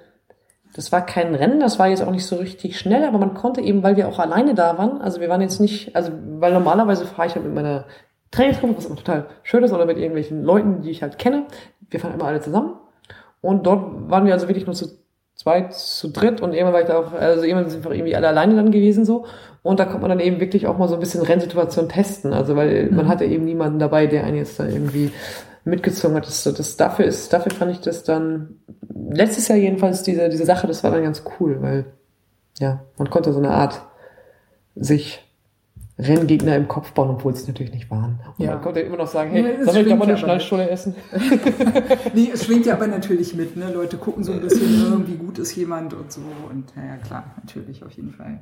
das 0.75 0.91
war 0.91 1.05
kein 1.05 1.35
Rennen, 1.35 1.59
das 1.59 1.79
war 1.79 1.87
jetzt 1.87 2.01
auch 2.01 2.11
nicht 2.11 2.25
so 2.25 2.37
richtig 2.37 2.79
schnell, 2.79 3.05
aber 3.05 3.19
man 3.19 3.33
konnte 3.33 3.61
eben, 3.61 3.83
weil 3.83 3.95
wir 3.95 4.07
auch 4.07 4.19
alleine 4.19 4.55
da 4.55 4.77
waren, 4.77 5.01
also 5.01 5.21
wir 5.21 5.29
waren 5.29 5.41
jetzt 5.41 5.59
nicht, 5.59 5.95
also 5.95 6.11
weil 6.39 6.53
normalerweise 6.53 7.05
fahre 7.05 7.27
ich 7.27 7.35
halt 7.35 7.45
mit 7.45 7.53
meiner 7.53 7.85
Trainingsgruppe, 8.31 8.77
was 8.77 8.85
immer 8.85 8.95
total 8.95 9.27
schön 9.43 9.63
ist, 9.63 9.71
oder 9.71 9.85
mit 9.85 9.97
irgendwelchen 9.97 10.43
Leuten, 10.43 10.81
die 10.81 10.89
ich 10.89 11.03
halt 11.03 11.19
kenne. 11.19 11.45
Wir 11.89 11.99
fahren 11.99 12.15
immer 12.15 12.25
alle 12.25 12.41
zusammen. 12.41 12.73
Und 13.41 13.67
dort 13.67 14.09
waren 14.09 14.25
wir 14.25 14.33
also 14.33 14.47
wirklich 14.47 14.65
nur 14.65 14.73
zu 14.73 14.97
zweit, 15.35 15.73
zu 15.73 16.09
dritt 16.09 16.41
und 16.41 16.53
irgendwann 16.53 16.73
war 16.73 16.81
ich 16.81 16.87
da 16.87 16.97
auch, 16.97 17.13
also 17.13 17.43
irgendwann 17.43 17.69
sind 17.69 17.83
wir 17.83 17.91
irgendwie 17.91 18.15
alle 18.15 18.27
alleine 18.27 18.55
dann 18.55 18.71
gewesen 18.71 19.05
so. 19.05 19.25
Und 19.61 19.79
da 19.79 19.85
konnte 19.85 20.01
man 20.01 20.09
dann 20.09 20.19
eben 20.19 20.39
wirklich 20.39 20.67
auch 20.67 20.77
mal 20.77 20.87
so 20.87 20.95
ein 20.95 20.99
bisschen 20.99 21.21
Rennsituation 21.21 21.89
testen. 21.89 22.33
Also 22.33 22.55
weil 22.55 22.85
mhm. 22.89 22.97
man 22.97 23.07
hatte 23.07 23.25
eben 23.25 23.45
niemanden 23.45 23.79
dabei, 23.79 24.07
der 24.07 24.23
einen 24.23 24.37
jetzt 24.37 24.59
da 24.59 24.65
irgendwie 24.65 25.11
mitgezogen 25.65 26.17
hat. 26.17 26.27
Das, 26.27 26.43
das, 26.43 26.77
dafür 26.77 27.05
ist, 27.05 27.31
dafür 27.31 27.51
fand 27.51 27.71
ich 27.71 27.79
das 27.79 28.03
dann, 28.03 28.59
letztes 29.09 29.47
Jahr 29.47 29.57
jedenfalls, 29.57 30.03
diese, 30.03 30.29
diese 30.29 30.45
Sache, 30.45 30.67
das 30.67 30.83
war 30.83 30.91
dann 30.91 31.03
ganz 31.03 31.23
cool, 31.39 31.61
weil, 31.61 31.85
ja, 32.59 32.83
man 32.97 33.09
konnte 33.09 33.33
so 33.33 33.39
eine 33.39 33.51
Art 33.51 33.81
sich 34.75 35.23
Renngegner 35.99 36.55
im 36.55 36.67
Kopf 36.67 36.91
bauen, 36.93 37.11
obwohl 37.11 37.35
sie 37.35 37.47
natürlich 37.47 37.71
nicht 37.71 37.91
waren. 37.91 38.19
Und 38.37 38.45
ja. 38.45 38.53
man 38.53 38.61
konnte 38.61 38.79
immer 38.79 38.97
noch 38.97 39.07
sagen, 39.07 39.29
hey, 39.31 39.43
nee, 39.43 39.63
soll 39.63 39.77
ich 39.77 39.89
doch 39.89 39.97
mal 39.97 40.07
eine 40.07 40.17
Schnallstulle 40.17 40.69
essen? 40.69 40.95
nee, 42.13 42.31
es 42.33 42.45
schwingt 42.45 42.65
ja 42.65 42.73
aber 42.73 42.87
natürlich 42.87 43.35
mit, 43.35 43.55
ne? 43.55 43.71
Leute 43.71 43.97
gucken 43.97 44.23
so 44.23 44.33
ein 44.33 44.41
bisschen, 44.41 45.07
wie 45.07 45.15
gut 45.15 45.37
ist 45.37 45.55
jemand 45.55 45.93
und 45.93 46.11
so. 46.11 46.21
Und 46.49 46.73
ja, 46.75 46.97
klar, 46.97 47.25
natürlich, 47.37 47.83
auf 47.83 47.91
jeden 47.91 48.11
Fall. 48.11 48.39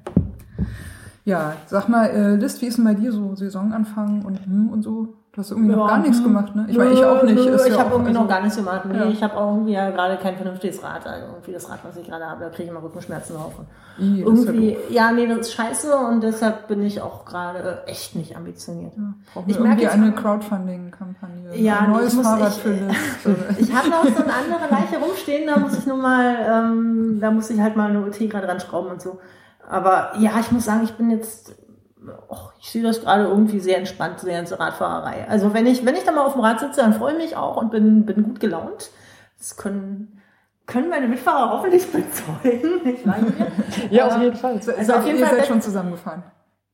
Ja, 1.25 1.57
sag 1.67 1.89
mal, 1.89 2.07
äh, 2.07 2.35
List, 2.35 2.61
wie 2.61 2.67
ist 2.67 2.77
denn 2.77 2.85
bei 2.85 2.93
dir 2.93 3.11
so 3.11 3.35
Saisonanfang 3.35 4.23
und 4.23 4.45
hm 4.45 4.69
und 4.69 4.81
so? 4.81 5.15
Du 5.33 5.39
hast 5.39 5.51
irgendwie 5.51 5.71
ja, 5.71 5.77
noch 5.77 5.87
gar 5.87 5.99
nichts 5.99 6.21
gemacht, 6.21 6.53
ne? 6.55 6.65
Ich, 6.67 6.77
nö, 6.77 6.91
ich 6.91 7.05
auch 7.05 7.23
nicht. 7.23 7.35
Nö, 7.35 7.55
ich 7.55 7.73
ja 7.73 7.79
habe 7.79 7.91
irgendwie 7.91 8.09
also, 8.09 8.21
noch 8.21 8.27
gar 8.27 8.41
nichts 8.41 8.57
gemacht. 8.57 8.81
Nee, 8.85 8.97
ja. 8.97 9.05
ich 9.07 9.23
habe 9.23 9.37
auch 9.37 9.53
irgendwie 9.53 9.71
ja 9.71 9.89
gerade 9.89 10.17
kein 10.17 10.35
vernünftiges 10.35 10.83
Rad. 10.83 11.07
Also 11.07 11.27
irgendwie 11.27 11.53
das 11.53 11.69
Rad, 11.69 11.79
was 11.83 11.95
ich 11.95 12.05
gerade 12.05 12.25
habe, 12.25 12.43
da 12.43 12.49
kriege 12.49 12.63
ich 12.63 12.69
immer 12.69 12.83
Rückenschmerzen 12.83 13.37
drauf. 13.37 13.53
I, 13.97 14.23
irgendwie, 14.23 14.77
ja, 14.89 15.13
nee, 15.13 15.27
das 15.27 15.39
ist 15.39 15.53
scheiße 15.53 15.95
und 15.95 16.21
deshalb 16.21 16.67
bin 16.67 16.83
ich 16.83 17.01
auch 17.01 17.23
gerade 17.23 17.83
echt 17.85 18.13
nicht 18.17 18.35
ambitioniert. 18.35 18.91
Ja, 18.97 19.43
ich 19.47 19.57
merke 19.57 19.89
eine 19.89 20.11
Crowdfunding-Kampagne. 20.11 21.55
Ja, 21.55 21.79
ein 21.79 21.91
neues 21.91 22.13
muss, 22.13 22.25
Fahrrad 22.25 22.49
ich, 22.49 22.61
für 22.61 22.71
List. 22.71 22.97
ich 23.57 23.73
habe 23.73 23.89
noch 23.89 24.03
so 24.03 24.23
eine 24.23 24.33
andere 24.33 24.69
Leiche 24.69 24.97
rumstehen, 24.97 25.47
da 25.47 25.57
muss 25.59 25.77
ich 25.77 25.85
nur 25.85 25.97
mal, 25.97 26.35
ähm, 26.45 27.19
da 27.21 27.31
muss 27.31 27.49
ich 27.49 27.59
halt 27.61 27.77
mal 27.77 27.89
eine 27.89 28.01
UT 28.01 28.19
gerade 28.19 28.47
dran 28.47 28.59
schrauben 28.59 28.91
und 28.91 29.01
so. 29.01 29.19
Aber 29.69 30.11
ja, 30.19 30.31
ich 30.41 30.51
muss 30.51 30.65
sagen, 30.65 30.81
ich 30.83 30.91
bin 30.95 31.09
jetzt, 31.09 31.55
och, 32.29 32.53
ich 32.59 32.71
sehe 32.71 32.83
das 32.83 33.01
gerade 33.01 33.23
irgendwie 33.23 33.59
sehr 33.59 33.77
entspannt, 33.77 34.21
die 34.23 34.31
ganze 34.31 34.59
Radfahrerei. 34.59 35.27
Also 35.27 35.53
wenn 35.53 35.65
ich, 35.65 35.85
wenn 35.85 35.95
ich 35.95 36.03
da 36.03 36.11
mal 36.11 36.25
auf 36.25 36.33
dem 36.33 36.41
Rad 36.41 36.59
sitze, 36.59 36.81
dann 36.81 36.93
freue 36.93 37.13
ich 37.13 37.17
mich 37.17 37.35
auch 37.35 37.57
und 37.57 37.71
bin, 37.71 38.05
bin 38.05 38.23
gut 38.23 38.39
gelaunt. 38.39 38.89
Das 39.37 39.57
können, 39.57 40.21
können 40.65 40.89
meine 40.89 41.07
Mitfahrer 41.07 41.51
hoffentlich 41.51 41.85
bezeugen. 41.91 42.81
Ich 42.85 43.05
meine, 43.05 43.33
ja, 43.89 44.07
auf 44.07 44.21
jeden 44.21 44.35
Fall. 44.35 44.53
Also, 44.53 44.71
also 44.73 44.93
auf 44.93 45.05
jeden 45.05 45.19
ihr 45.19 45.27
Fall 45.27 45.37
seid 45.37 45.47
schon 45.47 45.61
zusammengefahren. 45.61 46.23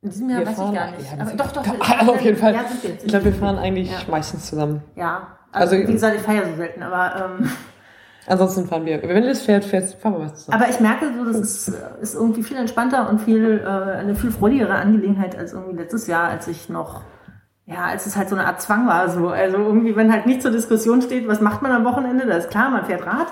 In 0.01 0.09
diesem 0.11 0.29
Jahr 0.29 0.39
wir 0.41 0.47
weiß 0.47 0.55
fahren, 0.55 0.73
ich 0.73 0.79
gar 0.79 0.91
nicht. 0.91 1.11
Ja, 1.11 1.21
aber 1.21 1.31
doch, 1.31 1.51
doch. 1.51 1.63
doch 1.63 2.07
auf 2.07 2.21
jeden 2.21 2.37
Fall. 2.37 2.53
Ja, 2.53 2.65
ich 2.83 3.07
glaube, 3.07 3.25
wir 3.25 3.33
fahren 3.33 3.57
eigentlich 3.57 3.91
ja. 3.91 3.97
meistens 4.09 4.45
zusammen. 4.47 4.83
Ja, 4.95 5.37
also, 5.51 5.75
also 5.75 5.87
wie 5.87 5.91
gesagt, 5.91 6.15
ich 6.15 6.21
feiere 6.21 6.45
so 6.47 6.55
selten, 6.55 6.83
aber 6.83 7.37
ähm, 7.39 7.51
Ansonsten 8.27 8.67
fahren 8.67 8.85
wir, 8.85 9.01
wenn 9.03 9.23
das 9.23 9.41
fährt, 9.41 9.63
fährt, 9.63 9.85
fahren 9.85 10.15
wir 10.15 10.25
was 10.25 10.35
zusammen. 10.35 10.61
Aber 10.61 10.69
ich 10.69 10.81
merke 10.81 11.13
so, 11.17 11.23
das 11.23 11.37
ist, 11.37 11.73
ist 12.01 12.13
irgendwie 12.13 12.43
viel 12.43 12.57
entspannter 12.57 13.09
und 13.09 13.21
viel, 13.21 13.63
äh, 13.65 13.99
eine 13.99 14.15
viel 14.15 14.31
freudigere 14.31 14.75
Angelegenheit 14.75 15.37
als 15.37 15.53
irgendwie 15.53 15.77
letztes 15.77 16.07
Jahr, 16.07 16.27
als 16.27 16.49
ich 16.49 16.67
noch, 16.67 17.03
ja, 17.65 17.85
als 17.85 18.05
es 18.05 18.17
halt 18.17 18.27
so 18.27 18.35
eine 18.35 18.45
Art 18.45 18.61
Zwang 18.61 18.85
war, 18.85 19.09
so. 19.09 19.29
Also 19.29 19.55
irgendwie, 19.57 19.95
wenn 19.95 20.11
halt 20.11 20.25
nicht 20.25 20.41
zur 20.41 20.51
Diskussion 20.51 21.01
steht, 21.01 21.25
was 21.29 21.39
macht 21.39 21.61
man 21.61 21.71
am 21.71 21.85
Wochenende, 21.85 22.25
da 22.25 22.35
ist 22.35 22.49
klar, 22.49 22.69
man 22.69 22.83
fährt 22.83 23.05
Rad, 23.05 23.27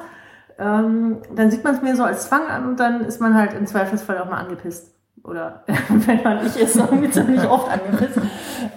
ähm, 0.58 1.18
dann 1.36 1.52
sieht 1.52 1.66
man 1.66 1.76
es 1.76 1.82
mir 1.82 1.98
so 1.98 2.04
als 2.06 2.30
Zwang 2.30 2.48
an 2.48 2.66
und 2.66 2.80
dann 2.80 3.02
ist 3.02 3.20
man 3.20 3.36
halt 3.36 3.54
im 3.54 3.68
Zweifelsfall 3.68 4.18
auch 4.20 4.30
mal 4.30 4.38
angepisst. 4.38 4.96
Oder 5.26 5.66
wenn 5.90 6.24
man 6.24 6.42
nicht 6.42 6.56
ist, 6.56 6.78
irgendwie 6.78 7.10
ziemlich 7.10 7.46
oft 7.50 7.70
angepisst. 7.70 8.18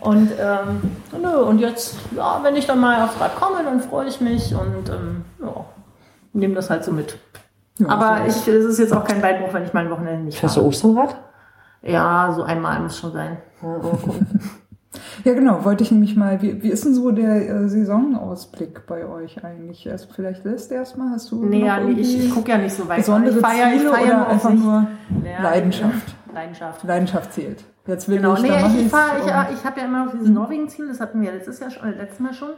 Und 0.00 0.32
ähm, 0.40 0.80
nö, 1.22 1.42
und 1.42 1.60
jetzt, 1.60 1.94
ja, 2.16 2.40
wenn 2.42 2.56
ich 2.56 2.66
dann 2.66 2.80
mal 2.80 3.04
aufs 3.04 3.20
Rad 3.20 3.36
komme, 3.36 3.62
dann 3.62 3.80
freue 3.80 4.08
ich 4.08 4.20
mich 4.20 4.52
und 4.52 4.88
ähm, 4.88 5.24
ja 5.40 5.64
nehme 6.38 6.54
das 6.54 6.70
halt 6.70 6.84
so 6.84 6.92
mit. 6.92 7.18
Ja, 7.78 7.88
Aber 7.88 8.26
ich, 8.26 8.48
es 8.48 8.64
ist 8.64 8.78
jetzt 8.78 8.92
auch 8.92 9.04
kein 9.04 9.20
Beinbruch, 9.20 9.52
wenn 9.52 9.64
ich 9.64 9.72
mal 9.72 9.84
ein 9.84 9.90
Wochenende 9.90 10.24
nicht 10.24 10.38
Fährst 10.38 10.56
du. 10.56 10.62
Osternrad? 10.62 11.16
Ja, 11.82 12.32
so 12.34 12.42
einmal 12.42 12.80
muss 12.80 12.98
schon 12.98 13.12
sein. 13.12 13.38
Ja, 15.24 15.34
genau, 15.34 15.64
wollte 15.64 15.84
ich 15.84 15.90
nämlich 15.90 16.16
mal, 16.16 16.40
wie, 16.40 16.62
wie 16.62 16.70
ist 16.70 16.84
denn 16.84 16.94
so 16.94 17.10
der 17.10 17.48
äh, 17.48 17.68
Saisonausblick 17.68 18.86
bei 18.86 19.06
euch 19.06 19.44
eigentlich? 19.44 19.86
Erst 19.86 20.12
vielleicht 20.14 20.44
lässt 20.44 20.72
erstmal, 20.72 21.10
hast 21.10 21.30
du 21.30 21.44
Nee, 21.44 21.66
ja, 21.66 21.78
nee, 21.80 22.00
ich, 22.00 22.24
ich 22.24 22.30
gucke 22.34 22.50
ja 22.50 22.58
nicht 22.58 22.74
so 22.74 22.88
weit. 22.88 22.98
besondere 22.98 23.34
ich 23.34 23.40
feier, 23.40 23.74
ich 23.74 23.82
feier 23.82 24.04
oder 24.06 24.28
einfach 24.28 24.52
nur 24.54 24.86
Ja, 25.24 25.42
Leidenschaft? 25.42 26.14
Leidenschaft. 26.32 26.84
Leidenschaft 26.84 27.32
zählt. 27.32 27.64
Jetzt 27.86 28.08
will 28.08 28.16
Genau, 28.16 28.34
ich, 28.34 28.42
nee, 28.42 28.48
ich, 28.48 28.86
ich, 28.86 28.88
fahr, 28.88 29.18
ich, 29.18 29.58
ich 29.58 29.64
habe 29.64 29.80
ja 29.80 29.86
immer 29.86 30.06
noch 30.06 30.12
dieses 30.12 30.28
Norwegen-Ziel, 30.28 30.88
das 30.88 31.00
hatten 31.00 31.20
wir 31.20 31.32
letztes 31.32 31.60
Jahr 31.60 31.70
schon, 31.70 31.88
äh, 31.92 31.96
letztes 31.96 32.20
Mal 32.20 32.32
schon. 32.32 32.50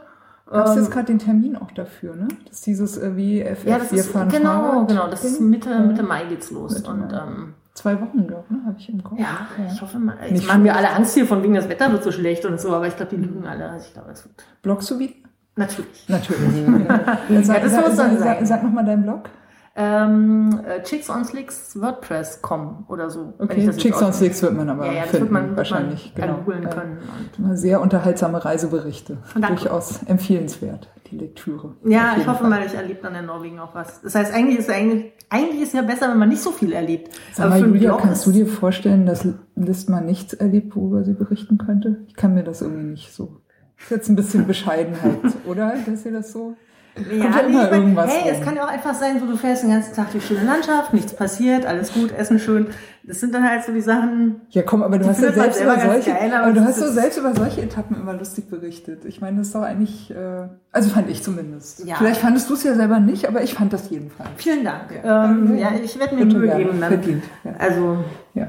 Gab's 0.49 0.71
Ähm, 0.71 0.77
jetzt 0.77 0.91
gerade 0.91 1.05
den 1.07 1.19
Termin 1.19 1.55
auch 1.55 1.71
dafür, 1.71 2.15
ne? 2.15 2.27
Das 2.45 2.57
ist 2.57 2.65
dieses 2.65 2.97
äh, 2.97 3.15
wie 3.15 3.41
FF, 3.41 3.65
ja, 3.65 3.77
das 3.79 3.91
ist, 3.91 4.13
genau, 4.29 4.85
genau, 4.85 5.07
das 5.09 5.23
ist. 5.23 5.39
Mitte, 5.39 5.69
Ja. 5.69 5.79
Mitte 5.79 6.03
Mai 6.03 6.25
geht's 6.25 6.51
los. 6.51 6.73
Mitte 6.75 6.89
und 6.91 7.11
Mai. 7.11 7.17
ähm, 7.17 7.53
Zwei 7.73 8.01
Wochen, 8.01 8.27
glaube 8.27 8.43
ich, 8.49 8.51
ne? 8.57 8.61
Habe 8.65 8.75
ich 8.77 8.89
im 8.89 9.01
Kopf. 9.01 9.17
ja, 9.17 9.47
ich 9.73 9.81
hoffe 9.81 9.97
mal, 9.97 10.17
jetzt 10.21 10.31
Nicht 10.33 10.47
machen 10.47 10.65
wir 10.65 10.75
alle 10.75 10.89
Angst 10.91 11.13
hier 11.13 11.25
von 11.25 11.41
wegen, 11.41 11.53
das 11.53 11.69
Wetter 11.69 11.89
wird 11.91 12.03
so 12.03 12.11
schlecht 12.11 12.45
und 12.45 12.59
so, 12.59 12.73
aber 12.75 12.85
ich 12.87 12.97
glaube, 12.97 13.15
die 13.15 13.21
lügen 13.21 13.47
alle. 13.47 13.69
Also 13.69 13.85
ich 13.87 13.93
glaube, 13.93 14.11
es 14.11 14.25
wird. 14.25 14.35
Bloggst 14.61 14.91
du 14.91 14.99
wieder? 14.99 15.13
Natürlich. 15.55 16.05
Natürlich. 16.09 16.67
ja, 17.29 17.43
sag, 17.43 17.61
das 17.63 17.71
sag, 17.71 17.87
muss 17.87 17.95
dann 17.95 18.17
sag, 18.17 18.19
sag, 18.19 18.37
sein. 18.39 18.45
sag 18.45 18.63
nochmal 18.63 18.83
deinen 18.85 19.03
Blog. 19.03 19.29
Ähm, 19.73 20.59
äh, 20.67 20.83
Chicks 20.83 21.09
on 21.09 21.23
Slicks 21.23 21.79
WordPress.com 21.79 22.85
oder 22.89 23.09
so. 23.09 23.33
Okay, 23.39 23.69
Chicks 23.77 24.01
on. 24.01 24.11
Slicks 24.11 24.41
wird 24.41 24.53
man 24.53 24.69
aber 24.69 24.87
Ja, 24.87 24.93
ja, 24.93 25.01
finden, 25.03 25.21
wird 25.21 25.31
man, 25.31 25.55
wahrscheinlich. 25.55 26.13
man 26.17 26.27
genau. 26.27 26.39
googeln 26.39 26.69
können. 26.69 26.97
Und 27.37 27.57
Sehr 27.57 27.79
unterhaltsame 27.79 28.43
Reiseberichte. 28.43 29.19
Durchaus 29.35 30.03
empfehlenswert, 30.03 30.89
die 31.09 31.17
Lektüre. 31.17 31.75
Ja, 31.85 32.15
ich 32.17 32.27
hoffe 32.27 32.41
Fall. 32.41 32.49
mal, 32.49 32.65
ich 32.65 32.73
erlebe 32.73 32.99
dann 33.01 33.15
in 33.15 33.25
Norwegen 33.27 33.59
auch 33.59 33.73
was. 33.73 34.01
Das 34.01 34.13
heißt, 34.13 34.33
eigentlich 34.33 34.59
ist 34.59 34.69
eigentlich, 34.69 35.13
eigentlich 35.29 35.61
ist 35.61 35.73
ja 35.73 35.83
besser, 35.83 36.09
wenn 36.09 36.19
man 36.19 36.27
nicht 36.27 36.41
so 36.41 36.51
viel 36.51 36.73
erlebt. 36.73 37.17
Sag 37.33 37.49
mal, 37.49 37.59
Julia, 37.61 37.97
kannst 37.97 38.25
du 38.25 38.31
dir 38.31 38.47
vorstellen, 38.47 39.05
dass 39.05 39.25
List 39.55 39.89
mal 39.89 40.01
nichts 40.01 40.33
erlebt, 40.33 40.75
worüber 40.75 41.05
sie 41.05 41.13
berichten 41.13 41.57
könnte? 41.57 42.01
Ich 42.07 42.15
kann 42.15 42.33
mir 42.33 42.43
das 42.43 42.61
irgendwie 42.61 42.83
nicht 42.83 43.13
so. 43.13 43.37
Das 43.77 43.85
ist 43.85 43.91
jetzt 43.91 44.09
ein 44.09 44.15
bisschen 44.17 44.47
Bescheidenheit, 44.47 45.19
oder? 45.45 45.73
Dass 45.85 46.05
ihr 46.05 46.11
das 46.11 46.33
so. 46.33 46.55
Ja, 46.95 47.03
Kommt 47.23 47.35
ja 47.35 47.39
immer 47.41 47.63
ich 47.63 47.71
mein, 47.71 47.79
irgendwas 47.81 48.11
Hey, 48.11 48.29
rum. 48.29 48.39
es 48.39 48.45
kann 48.45 48.55
ja 48.57 48.65
auch 48.65 48.69
einfach 48.69 48.93
sein, 48.93 49.19
so 49.19 49.25
du 49.25 49.37
fährst 49.37 49.63
den 49.63 49.69
ganzen 49.71 49.95
Tag 49.95 50.11
durch 50.11 50.25
schöne 50.25 50.43
Landschaft, 50.43 50.93
nichts 50.93 51.13
passiert, 51.13 51.65
alles 51.65 51.93
gut, 51.93 52.11
Essen 52.11 52.37
schön. 52.37 52.67
Das 53.03 53.19
sind 53.19 53.33
dann 53.33 53.49
halt 53.49 53.63
so 53.63 53.71
die 53.71 53.81
Sachen. 53.81 54.41
Ja, 54.49 54.61
komm, 54.61 54.83
aber 54.83 54.99
du 54.99 55.07
hast 55.07 55.21
ja 55.21 55.31
selbst 55.31 55.61
über 55.61 55.79
solche, 55.79 56.11
geil, 56.11 56.31
aber 56.33 56.43
aber 56.47 56.53
du 56.53 56.63
hast 56.63 56.79
so 56.79 56.91
selbst 56.91 57.17
über 57.17 57.33
solche 57.33 57.61
Etappen 57.61 57.95
immer 57.95 58.13
lustig 58.13 58.49
berichtet. 58.49 59.05
Ich 59.05 59.21
meine, 59.21 59.37
das 59.37 59.47
ist 59.47 59.55
doch 59.55 59.61
eigentlich, 59.63 60.11
äh, 60.11 60.47
also 60.71 60.89
fand 60.89 61.09
ich 61.09 61.23
zumindest. 61.23 61.85
Ja. 61.85 61.95
Vielleicht 61.95 62.19
fandest 62.21 62.49
du 62.49 62.53
es 62.55 62.63
ja 62.63 62.75
selber 62.75 62.99
nicht, 62.99 63.27
aber 63.27 63.41
ich 63.41 63.53
fand 63.53 63.71
das 63.73 63.89
jedenfalls. 63.89 64.29
Vielen 64.35 64.63
Dank. 64.65 64.91
Ja. 65.03 65.25
Ähm, 65.31 65.57
Ja, 65.57 65.69
ich 65.83 65.97
werde 65.97 66.15
mir 66.15 66.25
Mühe 66.25 66.55
geben. 66.55 66.79
Dann. 66.81 66.89
Verdient, 66.91 67.23
ja. 67.45 67.53
Also 67.57 68.03
Ja. 68.33 68.47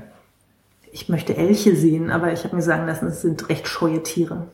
ich 0.90 1.09
möchte 1.09 1.36
Elche 1.36 1.76
sehen, 1.76 2.11
aber 2.11 2.32
ich 2.32 2.43
habe 2.45 2.57
mir 2.57 2.62
sagen 2.62 2.86
lassen, 2.86 3.07
es 3.07 3.22
sind 3.22 3.49
recht 3.49 3.68
scheue 3.68 4.03
Tiere. 4.03 4.49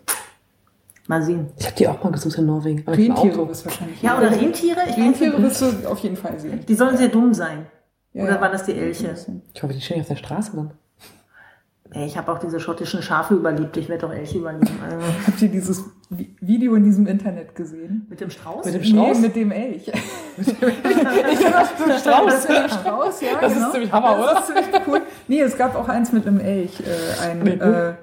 Mal 1.08 1.22
sehen. 1.22 1.46
Ich 1.58 1.64
habe 1.66 1.74
die 1.76 1.88
auch 1.88 2.04
mal 2.04 2.10
gesucht 2.12 2.36
in 2.38 2.46
Norwegen. 2.46 2.82
Aber 2.86 2.96
ich 2.96 3.08
Rentiere 3.08 3.34
du 3.34 3.48
wahrscheinlich. 3.48 4.00
Ja, 4.02 4.16
oder 4.18 4.30
Rentiere? 4.30 4.78
Ich 4.88 4.96
Rentiere 4.96 5.42
wirst 5.42 5.62
du 5.62 5.66
auf 5.90 5.98
jeden 6.00 6.16
Fall 6.16 6.38
sehen. 6.38 6.60
Die 6.68 6.74
sollen 6.74 6.96
sehr 6.96 7.08
dumm 7.08 7.34
sein. 7.34 7.66
Ja, 8.12 8.24
oder 8.24 8.40
waren 8.40 8.52
das 8.52 8.64
die 8.64 8.72
Elche? 8.74 9.14
Ich 9.54 9.62
hoffe, 9.62 9.72
die 9.72 9.80
stehen 9.80 9.96
nicht 9.98 10.04
auf 10.04 10.08
der 10.08 10.16
Straße 10.16 10.52
dann. 10.54 10.72
Ey, 11.90 12.04
ich 12.04 12.18
habe 12.18 12.30
auch 12.30 12.38
diese 12.38 12.60
schottischen 12.60 13.00
Schafe 13.00 13.32
überlebt. 13.34 13.74
Ich 13.78 13.88
werde 13.88 14.06
auch 14.06 14.12
Elche 14.12 14.36
überleben. 14.38 14.68
Also, 14.84 14.98
Habt 15.26 15.40
ihr 15.40 15.48
dieses 15.48 15.84
Vi- 16.10 16.36
Video 16.40 16.74
in 16.74 16.84
diesem 16.84 17.06
Internet 17.06 17.54
gesehen? 17.54 18.06
mit 18.10 18.20
dem 18.20 18.28
Strauß? 18.28 18.66
Mit 18.66 18.74
dem 18.74 18.84
Strauß? 18.84 19.16
Nee, 19.18 19.26
mit 19.26 19.36
dem 19.36 19.50
Elch. 19.50 19.90
Strauß. 20.42 22.02
Das 22.04 22.48
mit 22.48 22.58
dem 22.58 22.68
Strauß, 22.68 23.20
ja, 23.22 23.28
Das 23.40 23.54
genau. 23.54 23.66
ist 23.66 23.72
ziemlich 23.72 23.92
Hammer, 23.92 24.18
oder? 24.18 24.34
Das 24.34 24.48
ist 24.50 24.54
ziemlich 24.54 24.82
cool. 24.86 25.00
Nee, 25.28 25.40
es 25.40 25.56
gab 25.56 25.74
auch 25.74 25.88
eins 25.88 26.12
mit 26.12 26.26
einem 26.26 26.40
Elch. 26.40 26.80
Äh, 26.80 27.26
ein, 27.30 27.46
äh, 27.46 27.94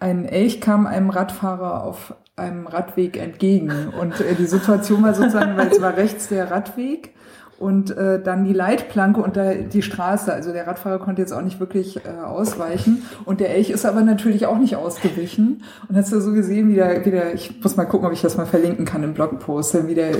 ein 0.00 0.24
Elch 0.26 0.60
kam 0.60 0.86
einem 0.86 1.10
Radfahrer 1.10 1.84
auf 1.84 2.14
einem 2.40 2.66
Radweg 2.66 3.16
entgegen. 3.16 3.70
Und 4.00 4.20
äh, 4.20 4.34
die 4.34 4.46
Situation 4.46 5.02
war 5.02 5.14
sozusagen, 5.14 5.56
weil 5.56 5.68
es 5.68 5.80
war 5.80 5.96
rechts 5.96 6.28
der 6.28 6.50
Radweg 6.50 7.14
und 7.60 7.94
äh, 7.96 8.20
dann 8.20 8.44
die 8.44 8.54
Leitplanke 8.54 9.20
und 9.20 9.36
da 9.36 9.52
die 9.52 9.82
Straße. 9.82 10.32
Also 10.32 10.50
der 10.50 10.66
Radfahrer 10.66 10.98
konnte 10.98 11.20
jetzt 11.20 11.32
auch 11.32 11.42
nicht 11.42 11.60
wirklich 11.60 11.98
äh, 11.98 12.24
ausweichen. 12.24 13.02
Und 13.26 13.38
der 13.38 13.54
Elch 13.54 13.68
ist 13.68 13.84
aber 13.84 14.00
natürlich 14.00 14.46
auch 14.46 14.58
nicht 14.58 14.76
ausgewichen. 14.76 15.62
Und 15.86 15.96
hast 15.96 16.10
du 16.10 16.20
so 16.20 16.32
gesehen, 16.32 16.70
wie 16.70 16.76
der, 16.76 17.04
wie 17.04 17.10
der, 17.10 17.34
ich 17.34 17.62
muss 17.62 17.76
mal 17.76 17.84
gucken, 17.84 18.06
ob 18.06 18.14
ich 18.14 18.22
das 18.22 18.38
mal 18.38 18.46
verlinken 18.46 18.86
kann 18.86 19.02
im 19.02 19.12
Blogpost, 19.12 19.86
wie 19.86 19.94
der, 19.94 20.10
äh, 20.12 20.16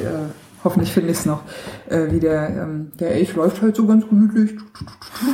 hoffentlich 0.64 0.92
finde 0.92 1.11
ich 1.11 1.18
es 1.18 1.26
noch, 1.26 1.42
äh, 1.88 2.11
wie 2.11 2.20
der, 2.20 2.48
ähm, 2.50 2.92
der 2.98 3.12
Elch 3.14 3.34
läuft 3.34 3.62
halt 3.62 3.76
so 3.76 3.86
ganz 3.86 4.08
gemütlich. 4.08 4.56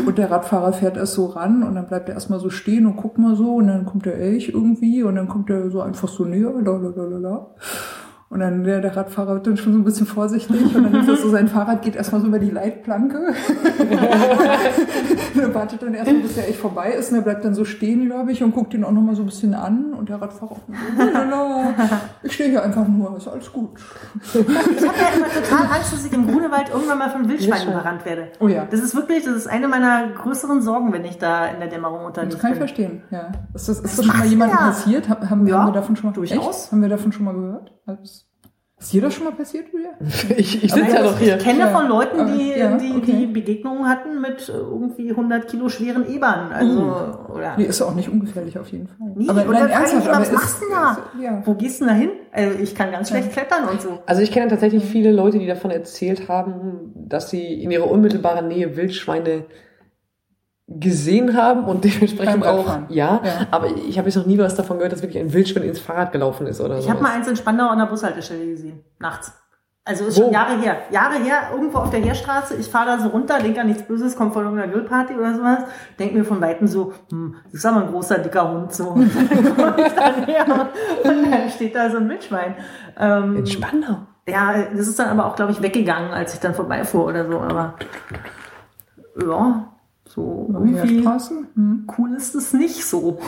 Und 0.07 0.19
der 0.19 0.31
Radfahrer 0.31 0.73
fährt 0.73 0.97
erst 0.97 1.15
so 1.15 1.27
ran 1.27 1.63
und 1.63 1.75
dann 1.75 1.87
bleibt 1.87 2.09
er 2.09 2.15
erstmal 2.15 2.41
so 2.41 2.51
stehen 2.51 2.87
und 2.87 2.97
guckt 2.97 3.19
mal 3.19 3.37
so 3.37 3.57
und 3.57 3.69
dann 3.69 3.87
kommt 3.87 4.07
der 4.07 4.19
Elch 4.19 4.49
irgendwie 4.49 5.03
und 5.03 5.17
dann 5.17 5.29
kommt 5.29 5.51
er 5.51 5.71
so 5.71 5.81
einfach 5.81 6.09
so 6.09 6.25
näher, 6.25 6.53
lalalala. 6.53 7.55
Und 8.29 8.41
dann 8.41 8.65
der, 8.65 8.81
der 8.81 8.97
Radfahrer 8.97 9.35
wird 9.35 9.47
dann 9.47 9.57
schon 9.57 9.73
so 9.73 9.79
ein 9.79 9.85
bisschen 9.85 10.07
vorsichtig 10.07 10.75
und 10.75 10.83
dann 10.83 10.95
ist 10.97 11.09
das 11.09 11.23
so, 11.23 11.31
sein 11.31 11.47
Fahrrad 11.47 11.83
geht 11.83 11.95
erstmal 11.95 12.21
so 12.21 12.27
über 12.27 12.41
die 12.41 12.51
Leitplanke. 12.51 13.19
er 15.41 15.55
wartet 15.55 15.83
dann 15.83 15.95
erstmal, 15.95 16.23
bis 16.23 16.35
der 16.35 16.49
Elch 16.49 16.59
vorbei 16.59 16.91
ist 16.91 17.13
und 17.13 17.19
er 17.19 17.23
bleibt 17.23 17.45
dann 17.45 17.55
so 17.55 17.65
stehen, 17.65 18.07
glaube 18.07 18.33
ich, 18.33 18.43
und 18.43 18.53
guckt 18.53 18.75
ihn 18.75 18.83
auch 18.83 18.91
nochmal 18.91 19.15
so 19.15 19.23
ein 19.23 19.27
bisschen 19.27 19.55
an 19.55 19.95
und 19.95 20.09
der 20.09 20.21
Radfahrer 20.21 20.51
auch 20.51 20.59
so, 20.67 21.85
ich 22.25 22.33
stehe 22.33 22.51
hier 22.51 22.65
einfach 22.65 22.89
nur, 22.89 23.17
ist 23.17 23.29
alles 23.29 23.53
gut. 23.53 23.71
Ich 24.25 24.39
habe 24.41 24.99
ja 24.99 25.17
immer 25.17 25.29
total 25.29 25.77
Angst, 25.77 25.93
dass 25.93 26.05
ich 26.05 26.13
im 26.13 26.27
Grunewald 26.27 26.69
irgendwann 26.71 26.99
mal 26.99 27.11
von 27.11 27.29
Wildschweinen 27.29 27.53
Wildschwein. 27.53 27.75
überrannt 27.75 28.05
werde. 28.05 28.29
Oh 28.41 28.49
ja. 28.49 28.67
Das 28.69 28.81
ist 28.81 28.97
wirklich, 28.97 29.25
das 29.25 29.37
ist 29.37 29.47
eine 29.47 29.69
meiner 29.69 30.09
größeren 30.09 30.63
Sorgen, 30.63 30.93
wenn 30.93 31.05
ich 31.05 31.19
da 31.19 31.47
in 31.47 31.61
der 31.61 31.69
Dämmerung 31.69 32.05
unterwegs 32.05 32.35
Das 32.35 32.43
kann 32.43 32.53
ich 32.53 32.59
bin. 32.59 32.67
verstehen, 32.69 33.03
ja. 33.11 33.31
Ist 33.55 33.69
das, 33.69 33.81
ist 33.81 33.99
das 33.99 34.05
schon 34.05 34.19
mal 34.19 34.27
jemandem 34.27 34.59
ja. 34.59 34.67
passiert? 34.67 35.09
Haben, 35.09 35.31
haben, 35.31 35.47
Ja, 35.47 35.59
haben 35.61 35.69
wir 35.69 35.73
davon 35.75 35.95
schon 35.95 36.11
mal 36.11 36.15
durchaus. 36.15 36.65
Echt? 36.65 36.73
Haben 36.73 36.83
wir 36.83 36.89
davon 36.89 37.13
schon 37.13 37.25
mal 37.25 37.35
gehört? 37.35 37.76
Ist 38.03 38.27
ist 38.79 38.93
dir 38.93 39.01
das 39.01 39.15
schon 39.15 39.25
mal 39.25 39.33
passiert, 39.33 39.69
Julia? 39.73 39.89
Ich, 40.37 40.63
ich 40.63 40.71
sitze 40.71 40.95
ja 40.97 41.03
doch 41.03 41.19
hier. 41.19 41.39
Ich 41.39 41.43
kenne 41.43 41.61
Ja. 41.61 41.69
von 41.69 41.89
Leuten, 41.89 42.27
die, 42.37 42.51
Ja, 42.59 42.77
die, 42.77 42.93
okay. 42.95 43.13
die 43.21 43.27
Begegnungen 43.27 43.89
hatten 43.89 44.21
mit 44.21 44.51
irgendwie 44.51 45.09
100 45.13 45.49
Kilo 45.49 45.71
schweren 45.71 46.07
Ebern. 46.07 46.53
Also, 46.53 46.83
oder. 47.35 47.55
Nee, 47.57 47.65
ist 47.65 47.81
auch 47.81 47.95
nicht 47.95 48.11
ungefährlich 48.11 48.59
auf 48.59 48.69
jeden 48.69 48.89
Fall. 48.89 48.97
Nee, 49.15 49.31
aber 49.31 49.47
und 49.47 49.51
nein, 49.53 49.61
dann 49.63 49.71
frage 49.71 49.85
ich 49.87 49.93
ernsthaft, 49.95 50.21
was 50.21 50.29
ist- 50.29 50.35
machst 50.35 50.57
du 50.61 50.67
denn 50.67 50.75
da? 50.75 50.91
ist- 50.93 51.23
Ja. 51.25 51.43
Wo 51.47 51.55
gehst 51.55 51.81
du 51.81 51.87
denn 51.87 51.95
da 51.95 51.99
hin? 52.01 52.11
Also, 52.33 52.59
ich 52.63 52.75
kann 52.75 52.91
ganz 52.93 53.09
schlecht 53.09 53.33
klettern 53.33 53.67
und 53.71 53.81
so. 53.81 53.99
Also 54.05 54.21
ich 54.21 54.31
kenne 54.31 54.49
tatsächlich 54.49 54.85
viele 54.85 55.11
Leute, 55.11 55.39
die 55.39 55.47
davon 55.47 55.71
erzählt 55.71 56.29
haben, 56.29 56.93
dass 56.95 57.31
sie 57.31 57.63
in 57.63 57.71
ihrer 57.71 57.91
unmittelbaren 57.91 58.47
Nähe 58.49 58.77
Wildschweine 58.77 59.47
gesehen 60.69 61.37
haben 61.37 61.65
und 61.65 61.85
dementsprechend 61.85 62.45
auch, 62.45 62.67
ja, 62.89 63.21
Ja. 63.25 63.47
aber 63.53 63.69
ich 63.77 63.99
habe 63.99 64.09
jetzt 64.09 64.17
noch 64.17 64.27
nie 64.27 64.37
was 64.39 64.55
davon 64.57 64.79
gehört, 64.79 64.93
dass 64.93 65.03
wirklich 65.03 65.23
ein 65.23 65.33
Wildschwein 65.33 65.63
ins 65.63 65.79
Fahrrad 65.79 66.11
gelaufen 66.13 66.47
ist 66.49 66.61
oder 66.61 66.79
Ich 66.79 66.85
so. 66.85 66.91
habe 66.91 67.03
mal 67.03 67.13
eins 67.13 67.29
in 67.29 67.37
Spandau 67.37 67.69
an 67.69 67.79
der 67.79 67.87
Bushaltestelle 67.87 68.45
gesehen, 68.47 68.81
nachts. 68.99 69.33
Also 69.89 70.07
ist 70.07 70.19
Wo? 70.19 70.23
schon 70.25 70.33
Jahre 70.33 70.59
her. 70.59 70.79
Jahre 70.91 71.15
her, 71.23 71.51
irgendwo 71.55 71.79
auf 71.79 71.91
der 71.91 72.01
Heerstraße. 72.01 72.57
Ich 72.57 72.67
fahre 72.67 72.87
da 72.97 72.99
so 72.99 73.11
runter, 73.11 73.39
denke 73.39 73.61
an 73.61 73.69
nichts 73.69 73.85
Böses, 73.85 74.17
kommt 74.17 74.33
von 74.33 74.43
irgendeiner 74.43 74.73
Grillparty 74.73 75.15
oder 75.15 75.33
sowas. 75.37 75.59
Denk 76.01 76.13
mir 76.13 76.25
von 76.25 76.41
Weitem 76.41 76.67
so, 76.67 76.93
hm, 77.13 77.37
das 77.45 77.55
ist 77.55 77.67
aber 77.67 77.83
ein 77.83 77.93
großer, 77.93 78.19
dicker 78.19 78.51
Hund. 78.51 78.73
So. 78.75 78.89
Und 78.89 79.09
dann 79.15 79.57
komme 79.57 79.77
ich 79.79 81.09
und 81.09 81.31
dann 81.31 81.51
steht 81.51 81.77
da 81.77 81.89
so 81.89 81.99
ein 81.99 82.09
Wildschwein. 82.09 82.57
Ähm, 82.99 83.37
in 83.37 83.47
Spandau. 83.47 83.99
ja, 84.29 84.55
das 84.77 84.89
ist 84.89 84.99
dann 84.99 85.09
aber 85.17 85.27
auch, 85.27 85.37
glaube 85.37 85.53
ich, 85.53 85.63
weggegangen, 85.63 86.11
als 86.11 86.35
ich 86.35 86.41
dann 86.41 86.55
vorbeifuhr 86.57 87.05
oder 87.05 87.25
so. 87.25 87.39
Aber 87.39 87.75
ja, 89.23 89.69
so 90.17 90.51
irgendwie? 90.53 91.05
Hm. 91.55 91.87
cool 91.97 92.15
ist 92.15 92.35
es 92.35 92.53
nicht 92.53 92.85
so. 92.85 93.19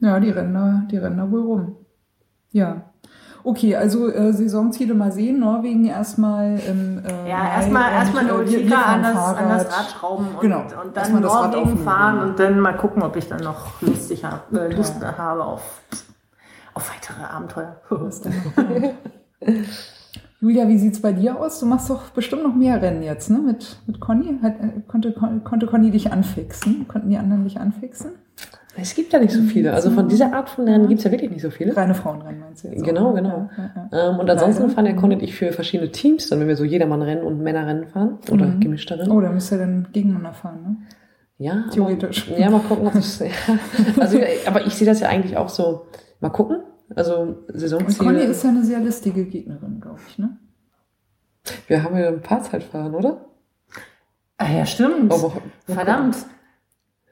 Ja, 0.00 0.20
die 0.20 0.30
rennen 0.30 0.54
da, 0.54 0.82
die 0.90 0.96
rennen 0.96 1.18
da 1.18 1.30
wohl 1.30 1.42
rum. 1.42 1.76
Ja. 2.52 2.82
Okay, 3.42 3.76
also 3.76 4.08
äh, 4.10 4.32
Saisonziele 4.32 4.94
mal 4.94 5.12
sehen. 5.12 5.40
Norwegen 5.40 5.84
erstmal 5.84 6.58
im 6.60 7.04
äh, 7.04 7.28
Ja, 7.28 7.56
erstmal 7.56 7.92
erstmal 7.92 8.24
eine 8.24 8.38
Utika 8.38 8.76
fahren 8.76 9.04
an 9.04 9.14
das, 9.14 9.36
an 9.36 9.48
das. 9.48 9.66
Rad 9.66 9.90
schrauben 9.90 10.28
und, 10.28 10.40
Genau, 10.40 10.60
und 10.60 10.96
dann 10.96 11.20
Norwegen 11.20 11.78
fahren 11.78 12.20
und 12.20 12.38
dann 12.38 12.60
mal 12.60 12.76
gucken, 12.76 13.02
ob 13.02 13.16
ich 13.16 13.28
dann 13.28 13.40
noch 13.40 13.82
lustig 13.82 14.24
hab, 14.24 14.50
äh, 14.54 14.74
Lust 14.74 14.94
habe 15.04 15.44
auf, 15.44 15.82
auf 16.72 16.90
weitere 16.90 17.24
Abenteuer. 17.24 17.76
Julia, 20.40 20.68
wie 20.68 20.78
sieht's 20.78 21.00
bei 21.00 21.12
dir 21.12 21.40
aus? 21.40 21.58
Du 21.60 21.66
machst 21.66 21.88
doch 21.88 22.10
bestimmt 22.10 22.42
noch 22.42 22.54
mehr 22.54 22.80
Rennen 22.82 23.02
jetzt, 23.02 23.30
ne? 23.30 23.38
Mit, 23.38 23.78
mit 23.86 24.00
Conny? 24.00 24.38
Hat, 24.42 24.54
äh, 24.60 24.80
konnte, 24.86 25.12
konnte 25.12 25.66
Conny 25.66 25.90
dich 25.90 26.12
anfixen? 26.12 26.86
Konnten 26.88 27.08
die 27.10 27.16
anderen 27.16 27.44
dich 27.44 27.58
anfixen? 27.58 28.12
Es 28.76 28.94
gibt 28.96 29.12
ja 29.12 29.20
nicht 29.20 29.30
so 29.32 29.40
viele. 29.42 29.72
Also 29.72 29.90
von 29.90 30.08
dieser 30.08 30.34
Art 30.34 30.50
von 30.50 30.66
Rennen 30.68 30.88
gibt 30.88 30.98
es 30.98 31.04
ja 31.04 31.12
wirklich 31.12 31.30
nicht 31.30 31.42
so 31.42 31.50
viele. 31.50 31.76
Reine 31.76 31.94
Frauenrennen 31.94 32.40
meinst 32.40 32.64
du 32.64 32.68
jetzt? 32.68 32.82
auch, 32.82 32.86
Genau, 32.86 33.12
ne? 33.12 33.22
genau. 33.22 33.48
Ja, 33.56 33.70
ja, 33.76 33.88
ja. 33.92 34.10
Ähm, 34.10 34.18
und 34.18 34.28
ansonsten 34.28 34.68
fahren 34.70 34.86
ja 34.86 34.92
Conny 34.94 35.14
und 35.14 35.22
ich 35.22 35.34
für 35.36 35.52
verschiedene 35.52 35.92
Teams, 35.92 36.28
dann 36.28 36.40
wenn 36.40 36.48
wir 36.48 36.56
so 36.56 36.64
Jedermann-Rennen 36.64 37.22
und 37.24 37.40
Männerrennen 37.40 37.86
fahren 37.86 38.18
oder 38.32 38.46
Mhm. 38.46 38.60
gemischte 38.60 38.98
Rennen. 38.98 39.12
Oh, 39.12 39.20
da 39.20 39.30
müsst 39.30 39.52
ihr 39.52 39.58
dann 39.58 39.86
gegeneinander 39.92 40.32
fahren, 40.32 40.62
ne? 40.62 40.76
Ja, 41.38 41.64
Theoretisch. 41.70 42.28
Aber, 42.30 42.38
ja, 42.40 42.50
mal 42.50 42.60
gucken, 42.60 42.86
ob 42.88 42.94
es. 42.96 43.18
Ja. 43.20 43.28
Also, 44.00 44.18
aber 44.46 44.66
ich 44.66 44.74
sehe 44.74 44.86
das 44.86 44.98
ja 45.00 45.08
eigentlich 45.08 45.36
auch 45.36 45.48
so. 45.48 45.86
Mal 46.20 46.30
gucken. 46.30 46.58
Also 46.94 47.20
Und 47.20 47.46
Conny 47.46 47.58
Saisonziele. 47.58 48.22
ist 48.24 48.44
ja 48.44 48.50
eine 48.50 48.64
sehr 48.64 48.80
listige 48.80 49.24
Gegnerin, 49.24 49.80
glaube 49.80 50.00
ich, 50.08 50.18
ne? 50.18 50.36
Wir 51.66 51.82
haben 51.82 51.96
ja 51.96 52.08
ein 52.08 52.20
Paarzeitfahren, 52.22 52.94
oder? 52.94 53.24
Ah 54.38 54.50
ja, 54.50 54.66
stimmt. 54.66 55.12
Aber- 55.12 55.32
Verdammt. 55.66 56.16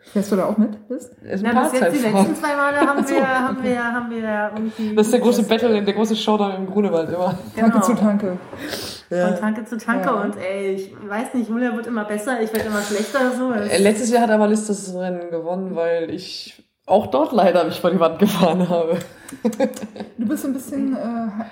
Fährst 0.05 0.33
du 0.33 0.37
da 0.37 0.47
auch 0.47 0.59
mit? 0.59 0.71
Ist 0.91 1.13
ein 1.23 1.45
Ja, 1.55 1.63
bis 1.63 1.81
jetzt 1.81 1.95
die 1.95 2.03
letzten 2.09 2.35
zwei 2.35 2.57
Male 2.57 2.81
haben 2.81 3.09
wir, 3.09 3.29
haben 3.29 3.63
wir, 3.63 3.85
haben 3.93 4.11
wir 4.11 4.51
irgendwie. 4.55 4.95
Das 4.97 5.07
ist 5.07 5.13
der 5.13 5.21
große 5.21 5.45
Battle, 5.45 5.83
der 5.83 5.95
große 5.95 6.17
Showdown 6.17 6.57
im 6.57 6.67
Grunewald 6.67 7.09
immer. 7.09 7.39
Tanke 7.55 7.71
Genau. 7.71 7.81
zu 7.81 7.95
Tanke. 7.95 8.39
Von 9.09 9.37
Tanke 9.39 9.65
zu 9.65 9.79
Tanke 9.79 10.07
Ja. 10.09 10.23
und 10.23 10.37
ey, 10.37 10.75
ich 10.75 10.93
weiß 11.09 11.35
nicht, 11.35 11.49
Julia 11.49 11.75
wird 11.77 11.87
immer 11.87 12.05
besser, 12.05 12.41
ich 12.43 12.53
werde 12.53 12.67
immer 12.69 12.83
schlechter 12.83 13.31
so. 13.33 13.53
Äh, 13.53 13.79
Letztes 13.81 14.11
Jahr 14.11 14.23
hat 14.23 14.31
aber 14.31 14.49
Liz 14.49 14.67
das 14.67 14.93
Rennen 14.95 15.31
gewonnen, 15.31 15.77
weil 15.77 16.11
ich 16.11 16.63
auch 16.85 17.07
dort 17.07 17.33
leider 17.33 17.65
mich 17.65 17.81
vor 17.81 17.91
die 17.91 18.01
Wand 18.01 18.19
gefahren 18.19 18.69
habe. 18.69 18.99
Du 20.19 20.27
bist 20.27 20.45
ein 20.45 20.53
bisschen 20.53 20.95
äh, 20.97 20.99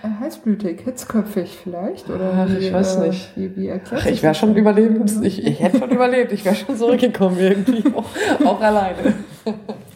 he- 0.03 0.09
heißblütig, 0.21 0.81
hitzköpfig 0.83 1.59
vielleicht? 1.63 2.09
Oder 2.09 2.33
Ach, 2.35 2.49
wie, 2.49 2.67
ich 2.67 2.73
weiß 2.73 2.97
äh, 2.97 3.09
nicht. 3.09 3.31
Wie, 3.37 3.57
wie 3.57 3.73
Ach, 3.73 4.07
ich 4.07 4.23
wäre 4.23 4.35
schon 4.35 4.55
überlebend. 4.57 5.13
Ich, 5.23 5.45
ich 5.45 5.61
hätte 5.61 5.79
schon 5.79 5.91
überlebt. 5.91 6.33
Ich 6.33 6.45
wäre 6.45 6.55
schon 6.55 6.77
zurückgekommen 6.77 7.39
irgendwie. 7.39 7.85
Auch, 7.95 8.05
auch 8.47 8.61
alleine. 8.61 9.15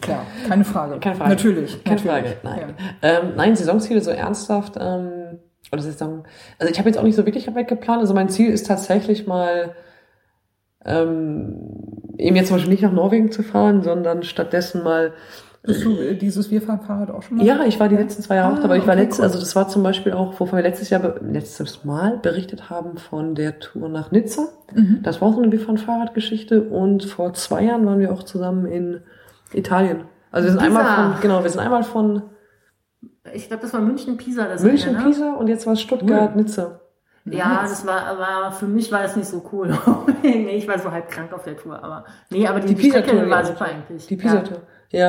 Klar, 0.01 0.25
keine 0.47 0.65
Frage. 0.65 0.99
Keine 0.99 1.15
Frage. 1.15 1.29
Natürlich. 1.29 1.83
Keine 1.83 2.01
natürlich. 2.01 2.35
Frage. 2.35 2.37
Nein. 2.43 2.73
Ja. 3.01 3.09
Ähm, 3.19 3.25
nein, 3.35 3.55
Saisonziele 3.55 4.01
so 4.01 4.11
ernsthaft. 4.11 4.75
Ähm, 4.79 5.39
oder 5.71 5.81
Saison. 5.81 6.23
Also 6.59 6.71
ich 6.71 6.77
habe 6.79 6.89
jetzt 6.89 6.97
auch 6.97 7.03
nicht 7.03 7.15
so 7.15 7.25
wirklich 7.25 7.53
weit 7.53 7.67
geplant. 7.67 8.01
Also 8.01 8.13
mein 8.13 8.29
Ziel 8.29 8.51
ist 8.51 8.67
tatsächlich 8.67 9.25
mal 9.27 9.75
ähm, 10.85 11.55
eben 12.17 12.35
jetzt 12.35 12.47
zum 12.47 12.57
Beispiel 12.57 12.71
nicht 12.71 12.83
nach 12.83 12.91
Norwegen 12.91 13.31
zu 13.31 13.43
fahren, 13.43 13.81
sondern 13.81 14.23
stattdessen 14.23 14.83
mal 14.83 15.13
Bist 15.65 15.83
du 15.85 15.97
äh, 15.97 16.15
dieses 16.15 16.49
Wir 16.51 16.61
fahren 16.61 16.81
Fahrrad 16.81 17.11
auch 17.11 17.21
schon 17.23 17.37
mal? 17.37 17.45
Ja, 17.45 17.63
ich 17.65 17.79
war 17.79 17.87
die 17.89 17.95
letzten 17.95 18.21
zwei 18.23 18.35
Jahre 18.35 18.53
auch 18.53 18.57
Ah, 18.59 18.61
dabei. 18.61 18.77
Ich 18.77 18.85
war 18.87 18.93
okay, 18.93 19.03
letzt, 19.03 19.19
cool. 19.19 19.25
also 19.25 19.39
das 19.39 19.55
war 19.55 19.67
zum 19.67 19.83
Beispiel 19.83 20.13
auch, 20.13 20.39
wovon 20.39 20.57
wir 20.57 20.63
letztes 20.63 20.89
Jahr, 20.89 21.15
letztes 21.21 21.83
Mal 21.85 22.17
berichtet 22.17 22.69
haben 22.69 22.97
von 22.97 23.35
der 23.35 23.59
Tour 23.59 23.89
nach 23.89 24.11
Nizza. 24.11 24.47
Mhm. 24.73 24.99
Das 25.03 25.21
war 25.21 25.29
auch 25.29 25.33
so 25.35 25.41
eine 25.41 25.51
Wir 25.51 25.59
fahren 25.59 25.77
Fahrradgeschichte 25.77 26.61
und 26.63 27.05
vor 27.05 27.33
zwei 27.33 27.63
Jahren 27.63 27.85
waren 27.85 27.99
wir 27.99 28.11
auch 28.13 28.23
zusammen 28.23 28.65
in 28.65 29.01
Italien. 29.53 30.03
Also 30.31 30.47
wir 30.47 30.51
sind 30.51 30.61
Pisa. 30.67 30.79
einmal 30.79 31.11
von, 31.13 31.21
genau, 31.21 31.43
wir 31.43 31.49
sind 31.49 31.59
einmal 31.61 31.83
von 31.83 32.21
Ich 33.33 33.47
glaube, 33.47 33.61
das 33.63 33.73
war 33.73 33.81
München, 33.81 34.17
Pisa. 34.17 34.45
Das 34.47 34.61
München, 34.63 34.89
eine, 34.95 34.99
ne? 34.99 35.05
Pisa 35.05 35.33
und 35.33 35.47
jetzt 35.47 35.65
war 35.65 35.73
es 35.73 35.81
Stuttgart, 35.81 36.35
Nizza. 36.35 36.81
Ja, 37.27 37.61
Nice. 37.63 37.69
das 37.71 37.87
war, 37.87 38.03
aber 38.05 38.51
für 38.51 38.67
mich 38.67 38.91
war 38.91 39.03
es 39.03 39.15
nicht 39.15 39.27
so 39.27 39.43
cool. 39.51 39.75
nee, 40.21 40.57
ich 40.57 40.67
war 40.67 40.77
so 40.77 40.91
halb 40.91 41.09
krank 41.09 41.33
auf 41.33 41.43
der 41.43 41.57
Tour, 41.57 41.83
aber 41.83 42.05
nee, 42.29 42.45
aber 42.45 42.59
die, 42.59 42.75
Die 42.75 42.75
Pisa-Tour, 42.75 43.27
war 43.31 43.39
ja. 43.39 43.45
super 43.45 43.65
eigentlich. 43.65 44.05
Die 44.05 44.15
Pisa-Tour. 44.15 44.57
Ja. 44.57 44.63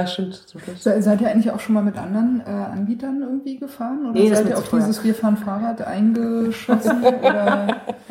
Stimmt. 0.07 0.35
Zum 0.35 0.61
Schluss. 0.61 0.83
Se- 0.83 1.01
Seid 1.03 1.21
ihr 1.21 1.29
eigentlich 1.31 1.51
auch 1.51 1.61
schon 1.61 1.75
mal 1.75 1.83
mit 1.83 1.97
anderen 1.97 2.43
äh, 2.47 2.51
Anbietern 2.51 3.21
irgendwie 3.23 3.57
gefahren? 3.59 4.01
Oder 4.11 4.13
Nee, 4.21 4.35
seid 4.35 4.49
ihr 4.49 4.59
auf 4.59 4.69
dieses 4.69 5.03
Wir 5.05 5.15
fahren 5.15 5.37
Fahrrad 5.37 5.81
eingeschossen? 5.87 7.03
oder, 7.05 7.23
ja, 7.27 7.67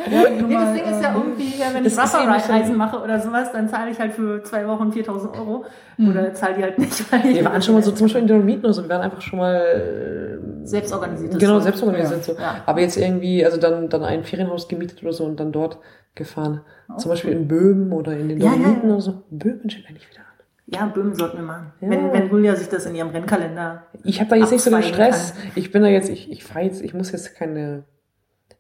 Nee, 0.08 0.54
das 0.54 0.74
Ding 0.74 0.84
ist 0.86 1.02
ja 1.04 1.12
äh, 1.14 1.18
irgendwie, 1.18 1.60
ja, 1.60 1.66
wenn 1.74 1.86
ich 1.86 1.92
eben 1.94 1.98
Wasserreisen 2.02 2.78
mache 2.78 3.02
oder 3.02 3.20
sowas, 3.20 3.52
dann 3.52 3.68
zahle 3.68 3.92
ich 3.92 4.00
halt 4.00 4.14
für 4.14 4.42
zwei 4.44 4.68
Wochen 4.68 4.92
4000 4.92 5.38
Euro. 5.38 5.66
Oder 5.98 6.34
zahle 6.34 6.56
die 6.56 6.64
halt 6.64 6.78
nicht. 6.78 7.12
Weil 7.12 7.26
ich 7.26 7.36
Wir 7.36 7.46
waren 7.46 7.62
schon 7.62 7.74
mal 7.76 7.84
so 7.84 7.92
zum 7.92 8.06
Beispiel 8.06 8.22
in 8.22 8.28
Dolomiten 8.28 8.66
oder 8.66 8.74
so, 8.74 8.82
wir 8.84 8.90
waren 8.90 9.02
einfach 9.02 9.22
schon 9.22 9.40
mal 9.40 9.56
äh, 9.56 10.66
selbst 10.68 10.94
organisiert. 10.94 11.40
Genau, 11.40 11.60
selbst 11.60 11.82
organisiert 11.84 12.26
Ja. 12.28 12.34
so. 12.34 12.40
Ja. 12.42 12.56
Aber 12.66 12.82
jetzt 12.82 12.98
irgendwie, 12.98 13.44
also 13.46 13.58
dann, 13.58 13.90
dann 13.90 14.04
ein 14.04 14.24
Ferienhaus 14.24 14.68
gemietet 14.68 15.02
oder 15.04 15.14
so 15.14 15.24
und 15.26 15.40
dann 15.40 15.52
dort 15.52 15.78
gefahren. 16.16 16.62
Zum 16.98 17.10
Beispiel 17.10 17.32
in 17.32 17.48
Böhmen 17.48 17.92
oder 17.92 18.16
in 18.18 18.30
den 18.30 18.40
Ja, 18.40 18.46
ja, 18.52 18.52
Dolomiten 18.58 18.88
ja. 18.90 18.94
oder 18.96 19.02
so. 19.02 19.24
Böhmen 19.32 19.70
steht 19.70 19.88
eigentlich 19.90 20.10
wieder. 20.12 20.22
Ja, 20.68 20.88
Böhmen 20.88 21.14
sollten 21.16 21.38
wir 21.38 21.44
machen. 21.46 21.74
Ja. 21.80 21.90
Wenn, 21.90 22.12
wenn 22.12 22.30
Julia 22.30 22.56
sich 22.56 22.68
das 22.70 22.86
in 22.86 22.96
ihrem 22.96 23.10
Rennkalender. 23.10 23.84
Ich 24.04 24.20
habe 24.20 24.30
da 24.32 24.36
jetzt 24.36 24.52
nicht 24.52 24.64
so 24.64 24.72
den 24.72 24.82
Stress. 24.84 25.34
Ich 25.54 25.72
bin 25.72 25.84
da 25.84 25.88
jetzt, 25.90 26.10
ich, 26.10 26.32
ich 26.32 26.44
fahre 26.44 26.66
jetzt, 26.66 26.82
ich 26.82 26.94
muss 26.94 27.12
jetzt 27.12 27.36
keine 27.36 27.84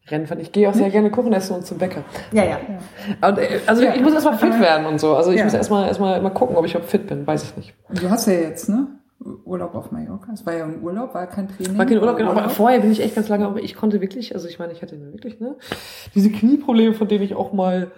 Rennen 0.08 0.28
fahren. 0.28 0.39
Ich 0.39 0.51
gehe 0.51 0.70
auch 0.70 0.76
sehr 0.76 0.91
gerne 0.91 1.10
Kuchen 1.10 1.34
essen 1.34 1.56
und 1.56 1.66
zum 1.66 1.80
Bäcker. 1.80 2.03
Ja, 2.32 2.43
ja. 2.43 2.60
Und, 3.28 3.39
äh, 3.39 3.60
also 3.66 3.82
Ja. 3.84 3.95
ich 3.95 4.01
muss 4.03 4.14
erstmal 4.14 4.38
fit 4.38 4.60
werden 4.60 4.86
und 4.86 4.99
so. 4.99 5.16
Also 5.16 5.32
ich 5.32 5.39
Ja. 5.39 5.45
muss 5.45 5.56
erstmal 5.56 5.88
erstmal 5.88 6.22
mal 6.22 6.30
gucken, 6.30 6.56
ob 6.56 6.66
ich 6.66 6.72
überhaupt 6.74 6.91
fit 6.91 7.08
bin. 7.08 7.26
Weiß 7.26 7.43
ich 7.43 7.58
nicht. 7.58 7.74
Und 7.89 8.03
du 8.03 8.10
hast 8.10 8.28
ja 8.28 8.34
jetzt, 8.34 8.70
ne? 8.70 8.88
Urlaub 9.45 9.74
auf 9.74 9.91
Mallorca. 9.91 10.32
Es 10.34 10.45
war 10.45 10.53
ja 10.53 10.66
ein 10.66 10.84
Urlaub, 10.84 11.16
war 11.16 11.26
kein 11.26 11.47
Training. 11.47 11.76
War 11.78 11.86
kein 11.88 11.97
Urlaub, 11.97 12.18
genau. 12.18 12.32
Aber 12.32 12.49
vorher 12.49 12.82
bin 12.82 12.91
ich 12.91 13.01
echt 13.01 13.16
ganz 13.16 13.30
lange, 13.30 13.47
aber 13.47 13.60
ich 13.64 13.76
konnte 13.76 13.99
wirklich, 14.01 14.36
also 14.36 14.47
ich 14.47 14.60
meine, 14.60 14.74
ich 14.74 14.84
hatte 14.84 14.99
wirklich, 15.12 15.39
ne, 15.39 15.56
diese 16.14 16.30
Knieprobleme, 16.30 16.93
von 16.93 17.08
denen 17.08 17.24
ich 17.24 17.34
auch 17.34 17.51
mal 17.53 17.89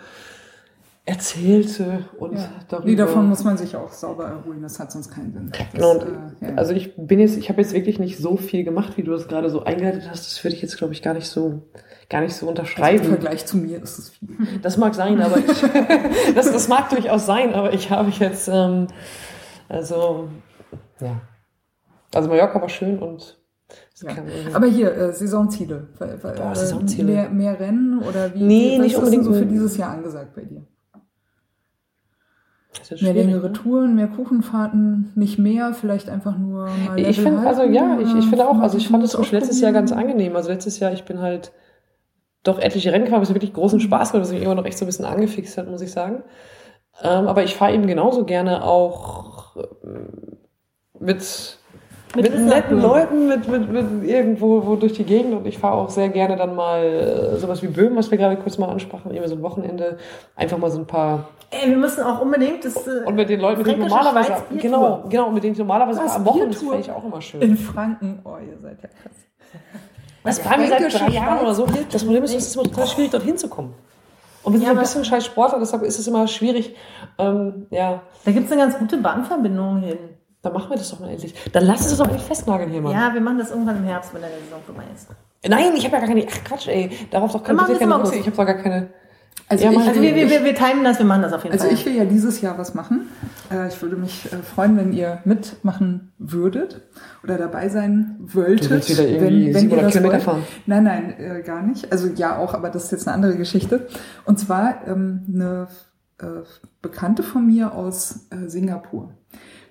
erzählte 1.08 2.05
und 2.20 2.34
Ja. 2.34 2.49
darüber. 2.68 2.86
Nee, 2.86 2.95
davon 2.97 3.30
muss 3.30 3.45
man 3.45 3.58
sich 3.58 3.78
auch 3.78 3.93
sauber 3.93 4.26
erholen, 4.26 4.62
das 4.62 4.78
hat 4.78 4.91
sonst 4.91 5.10
keinen 5.10 5.32
Sinn. 5.32 5.51
Genau, 5.74 5.91
und, 5.91 6.01
äh, 6.01 6.49
ja. 6.49 6.55
Also 6.55 6.74
ich 6.74 6.95
bin 6.97 7.22
jetzt, 7.22 7.38
ich 7.38 7.47
habe 7.47 7.62
jetzt 7.62 7.74
wirklich 7.74 7.97
nicht 7.97 8.18
so 8.18 8.36
viel 8.36 8.66
gemacht, 8.66 8.97
wie 8.97 9.03
du 9.03 9.12
das 9.12 9.30
gerade 9.30 9.49
so 9.49 9.64
eingeleitet 9.64 10.10
hast. 10.10 10.26
Das 10.30 10.43
würde 10.43 10.58
ich 10.58 10.62
jetzt, 10.62 10.78
glaube 10.78 10.91
ich, 10.91 11.01
gar 11.01 11.14
nicht 11.14 11.28
so, 11.28 11.62
gar 12.10 12.20
nicht 12.20 12.34
so 12.34 12.39
also 12.39 12.45
Im 12.45 12.49
unterschreiben. 12.49 13.05
Vergleich 13.05 13.45
zu 13.45 13.55
mir 13.58 13.82
ist 13.82 13.97
es 13.99 14.10
viel. 14.10 14.28
Das 14.62 14.76
mag 14.76 14.95
sein, 14.95 15.22
aber 15.22 15.38
ich, 15.38 15.45
das, 16.36 16.51
das 16.51 16.68
mag 16.68 16.89
durchaus 16.89 17.26
sein, 17.26 17.53
aber 17.53 17.72
ich 17.72 17.89
habe 17.89 18.10
jetzt, 18.10 18.49
ähm, 18.51 18.88
also, 19.70 20.28
ja. 20.99 21.22
Also 22.14 22.28
Mallorca 22.28 22.60
war 22.60 22.68
schön 22.70 22.99
und 22.99 23.39
Ja. 24.01 24.10
Aber 24.53 24.66
hier, 24.68 24.93
äh, 24.93 25.14
Saisonziele. 25.14 25.88
Boah, 25.97 26.51
äh, 26.51 26.55
Saisonziele. 26.55 27.14
Mehr, 27.14 27.30
mehr 27.30 27.60
Rennen 27.62 27.99
oder 28.03 28.34
wie? 28.34 28.43
Nee, 28.43 28.78
nicht 28.78 28.97
unbedingt 28.97 29.24
so 29.24 29.34
für 29.34 29.45
dieses 29.45 29.78
Jahr 29.78 29.91
angesagt 29.91 30.36
bei 30.36 30.41
dir? 30.41 30.66
Mehr 33.01 33.13
längere 33.13 33.47
ne? 33.47 33.53
Touren, 33.53 33.95
mehr 33.95 34.07
Kuchenfahrten, 34.07 35.11
nicht 35.15 35.38
mehr, 35.38 35.73
vielleicht 35.73 36.09
einfach 36.09 36.38
nur 36.38 36.69
mal 36.86 36.99
Ich 36.99 37.19
finde, 37.19 37.47
also 37.47 37.63
ja, 37.63 37.97
ich, 37.99 38.13
ich 38.15 38.25
finde 38.25 38.47
auch, 38.47 38.59
also 38.59 38.78
ich 38.78 38.88
fand 38.88 39.07
zum 39.07 39.21
Beispiel 39.21 39.39
letztes 39.39 39.61
Jahr 39.61 39.71
ganz 39.71 39.91
angenehm. 39.91 40.36
Also 40.36 40.49
letztes 40.49 40.80
Jahr, 40.80 40.93
ich 40.93 41.03
bin 41.03 41.21
halt 41.21 41.51
doch 42.43 42.59
etliche 42.59 42.91
Rennen 42.93 43.05
gefahren, 43.05 43.21
was 43.21 43.30
mir 43.30 43.36
wirklich 43.36 43.53
großen 43.53 43.80
Spaß 43.80 44.11
gemacht, 44.11 44.28
was 44.28 44.34
mich 44.34 44.43
immer 44.43 44.55
noch 44.55 44.65
echt 44.65 44.78
so 44.78 44.86
ein 44.86 44.88
bisschen 44.88 45.05
angefixt 45.05 45.57
hat, 45.57 45.69
muss 45.69 45.82
ich 45.82 45.91
sagen. 45.91 46.23
Ähm, 47.03 47.28
aber 47.28 47.43
ich 47.43 47.55
fahre 47.55 47.73
eben 47.73 47.88
genauso 47.88 48.25
gerne 48.25 48.63
auch 48.63 49.55
ähm, 49.84 50.38
mit, 50.99 51.57
mit, 52.15 52.32
Mit 52.32 52.45
netten. 52.45 52.82
Leuten, 52.82 53.28
mit, 53.28 53.47
mit, 53.47 53.71
mit 53.71 54.03
irgendwo 54.03 54.65
wo 54.65 54.75
durch 54.75 54.93
die 54.93 55.03
Gegend 55.03 55.34
und 55.36 55.45
ich 55.45 55.57
fahre 55.59 55.75
auch 55.75 55.89
sehr 55.89 56.09
gerne 56.09 56.38
dann 56.38 56.55
mal 56.55 56.84
äh, 56.84 57.38
sowas 57.38 57.61
wie 57.61 57.67
Böhmen, 57.67 57.97
was 57.97 58.09
wir 58.09 58.17
gerade 58.17 58.38
kurz 58.38 58.57
mal 58.57 58.69
ansprachen, 58.69 59.11
irgendwie 59.11 59.30
so 59.30 59.36
ein 59.36 59.43
Wochenende, 59.43 59.97
einfach 60.36 60.57
mal 60.57 60.71
so 60.71 60.80
ein 60.80 60.88
paar 60.88 61.30
Ey, 61.50 61.70
wir 61.70 61.78
müssen 61.78 62.04
auch 62.04 62.20
unbedingt 62.22 62.66
das. 62.66 62.76
äh, 62.88 63.06
und 63.06 63.16
mit 63.16 63.30
den 63.30 63.39
Leuten, 63.39 63.60
mit 63.60 63.68
denen 63.68 63.80
normalerweise 63.88 64.34
Schweiz 64.34 64.62
genau, 64.62 65.06
genau, 65.10 65.28
und 65.28 65.34
mit 65.36 65.43
denen 65.43 65.54
ich 65.54 65.60
normalerweise 65.60 66.02
Was, 66.02 66.16
am 66.16 66.26
Wochenende 66.26 66.54
das 66.54 66.62
fände 66.62 66.80
ich 66.80 66.91
auch 66.91 67.04
immer 67.06 67.22
schön. 67.22 67.41
In 67.41 67.58
Franken, 67.58 68.20
oh, 68.26 68.36
ihr 68.45 68.58
seid 68.60 68.82
ja 68.82 68.89
krass. 68.89 69.14
Das 70.24 70.39
fahren 70.39 70.62
wir 70.62 70.68
seit 70.68 70.93
drei 70.93 71.08
Jahren 71.14 71.39
oder 71.39 71.56
so. 71.56 71.66
Das 71.89 72.04
Problem 72.04 72.24
ist, 72.24 72.34
es 72.36 72.48
ist 72.48 72.56
immer 72.56 72.66
total 72.66 72.88
schwierig, 72.88 73.12
dorthin 73.12 73.38
zu 73.38 73.48
kommen. 73.48 73.74
Und 74.43 74.54
wir 74.54 74.60
sind 74.60 74.68
Ja, 74.68 74.74
ein 74.74 74.80
bisschen 74.80 75.06
scheiß 75.06 75.26
Sportler, 75.26 75.60
deshalb 75.60 75.84
ist 75.84 76.00
es 76.00 76.08
immer 76.08 76.28
schwierig. 76.28 76.76
Ähm, 77.18 77.68
ja, 77.70 78.02
Da 78.26 78.32
gibt 78.32 78.45
es 78.45 78.52
eine 78.52 78.62
ganz 78.62 78.78
gute 78.78 78.98
Bahnverbindung 78.98 79.82
hin. 79.82 79.98
dann 80.41 80.54
machen 80.54 80.70
wir 80.70 80.78
das 80.78 80.89
doch 80.89 81.00
mal 81.00 81.10
endlich. 81.10 81.34
Dann 81.52 81.66
lass 81.66 81.82
uns 81.82 81.89
das 81.89 81.98
doch 81.98 82.08
endlich 82.08 82.24
festnageln 82.24 82.70
hier, 82.70 82.82
Mann. 82.82 82.91
Ja, 82.91 83.14
wir 83.14 83.22
machen 83.22 83.39
das 83.39 83.52
irgendwann 83.52 83.78
im 83.78 83.84
Herbst, 83.86 84.14
wenn 84.14 84.22
der 84.22 84.30
Saison 84.30 84.62
vorbei 84.66 84.84
ist. 84.93 85.08
Nein, 85.48 85.74
ich 85.76 85.86
habe 85.86 85.95
ja 85.95 86.00
gar 86.00 86.08
keine. 86.08 86.26
Ach 86.30 86.43
Quatsch, 86.43 86.68
ey. 86.68 86.89
Darauf 87.12 87.32
doch 87.32 87.43
keine, 87.43 87.62
es. 87.62 88.12
Ich 88.14 88.26
habe 88.26 88.36
doch 88.36 88.45
gar 88.45 88.56
keine. 88.56 88.89
Also, 89.49 89.63
Ja, 89.65 89.71
Also 89.71 90.01
wir, 90.01 90.15
wir, 90.15 90.29
wir, 90.29 90.43
wir 90.43 90.55
timen 90.55 90.83
das, 90.83 90.99
wir 90.99 91.05
machen 91.05 91.21
das 91.21 91.31
auf 91.31 91.43
jeden 91.43 91.53
also 91.53 91.65
Fall. 91.65 91.73
ich 91.73 91.85
will 91.85 91.95
ja 91.95 92.05
dieses 92.05 92.41
Jahr 92.41 92.57
was 92.57 92.73
machen. 92.73 93.07
Äh, 93.51 93.69
ich 93.69 93.81
würde 93.81 93.95
mich 93.95 94.25
äh, 94.31 94.38
freuen, 94.38 94.75
wenn 94.77 94.91
ihr 94.91 95.19
mitmachen 95.23 96.11
würdet 96.17 96.81
oder 97.23 97.38
dabei 97.38 97.69
sein 97.69 98.17
wolltet. 98.19 98.89
Du 98.89 98.89
wieder 98.89 99.07
irgendwie 99.07 99.53
700 99.53 99.91
Kilometer 99.91 100.19
fahren. 100.19 100.43
Nein, 100.65 100.83
nein, 100.83 101.15
äh, 101.17 101.41
gar 101.43 101.61
nicht. 101.61 101.91
Also 101.91 102.07
ja 102.07 102.38
auch, 102.38 102.53
aber 102.53 102.69
das 102.69 102.85
ist 102.85 102.91
jetzt 102.91 103.07
eine 103.07 103.15
andere 103.15 103.38
Geschichte. 103.38 103.88
Und 104.25 104.38
zwar 104.38 104.85
ähm, 104.85 105.23
eine 105.33 105.67
äh, 106.19 106.43
Bekannte 106.81 107.23
von 107.23 107.47
mir 107.47 107.73
aus 107.73 108.27
äh, 108.31 108.49
Singapur. 108.49 109.13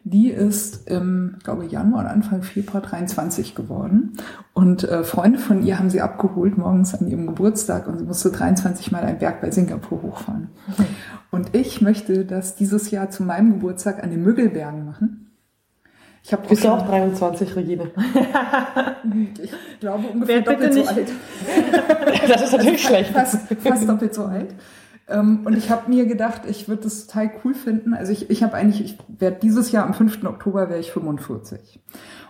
Die 0.09 0.31
ist 0.31 0.89
im, 0.89 1.35
glaube 1.43 1.67
Januar 1.67 2.03
oder 2.03 2.13
Anfang 2.13 2.43
Februar 2.43 2.81
23 2.81 3.57
geworden. 3.57 4.13
Und 4.53 4.85
äh, 4.85 5.03
Freunde 5.03 5.41
von 5.41 5.67
ihr 5.67 5.81
haben 5.81 5.91
sie 5.91 6.01
abgeholt 6.01 6.57
morgens 6.57 6.95
an 6.95 7.09
ihrem 7.09 7.27
Geburtstag 7.27 7.89
und 7.89 7.99
sie 7.99 8.05
musste 8.05 8.31
23 8.31 8.93
Mal 8.93 9.03
einen 9.03 9.19
Berg 9.19 9.41
bei 9.41 9.51
Singapur 9.51 10.03
hochfahren. 10.03 10.51
Und 11.33 11.57
ich 11.57 11.81
möchte 11.81 12.25
das 12.25 12.55
dieses 12.55 12.93
Jahr 12.93 13.11
zu 13.11 13.25
meinem 13.25 13.55
Geburtstag 13.55 14.03
an 14.05 14.11
den 14.11 14.23
Müggelbergen 14.23 14.87
machen. 14.87 15.33
Ich 16.23 16.33
habe 16.33 16.47
Bist 16.49 16.63
du 16.63 16.69
auch 16.69 16.87
23, 16.87 17.57
Regine? 17.57 17.91
ich 19.43 19.81
glaube 19.81 20.07
ungefähr 20.07 20.37
Wer 20.37 20.53
doppelt 20.53 20.73
so 20.73 20.85
alt. 20.85 21.09
Das 22.29 22.43
ist 22.43 22.53
natürlich 22.53 22.83
schlecht. 22.83 23.11
Fast, 23.11 23.39
fast 23.59 23.89
doppelt 23.89 24.15
so 24.15 24.25
alt. 24.25 24.55
Ähm, 25.09 25.43
und 25.45 25.57
ich 25.57 25.71
habe 25.71 25.89
mir 25.89 26.07
gedacht, 26.07 26.43
ich 26.49 26.69
würde 26.69 26.83
das 26.83 27.07
total 27.07 27.31
cool 27.45 27.55
finden. 27.55 27.95
Also 27.95 28.13
ich, 28.13 28.29
ich 28.29 28.43
habe 28.43 28.55
eigentlich, 28.55 28.85
ich 28.85 28.99
werde 29.21 29.39
dieses 29.41 29.71
Jahr 29.71 29.87
am 29.87 29.95
5. 29.95 30.25
Oktober 30.25 30.69
wäre 30.69 30.81
ich 30.81 30.91
45. 30.91 31.81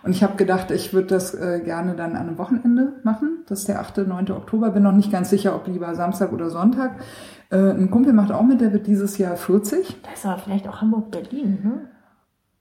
Und 0.03 0.11
ich 0.11 0.23
habe 0.23 0.35
gedacht, 0.35 0.69
ich 0.71 0.93
würde 0.93 1.07
das 1.07 1.33
äh, 1.33 1.61
gerne 1.63 1.95
dann 1.95 2.15
an 2.15 2.27
einem 2.27 2.37
Wochenende 2.37 2.99
machen. 3.03 3.43
Das 3.47 3.59
ist 3.59 3.67
der 3.67 3.79
8., 3.79 4.07
9. 4.07 4.31
Oktober. 4.31 4.69
Bin 4.71 4.83
noch 4.83 4.91
nicht 4.91 5.11
ganz 5.11 5.29
sicher, 5.29 5.55
ob 5.55 5.67
lieber 5.67 5.93
Samstag 5.95 6.31
oder 6.31 6.49
Sonntag. 6.49 6.99
Äh, 7.49 7.71
ein 7.71 7.89
Kumpel 7.89 8.13
macht 8.13 8.31
auch 8.31 8.43
mit, 8.43 8.61
der 8.61 8.73
wird 8.73 8.85
dieses 8.85 9.17
Jahr 9.17 9.37
40. 9.37 9.97
das 10.03 10.19
ist 10.19 10.25
aber 10.25 10.37
vielleicht 10.37 10.67
auch 10.67 10.81
Hamburg-Berlin. 10.81 11.59
Ne? 11.63 11.89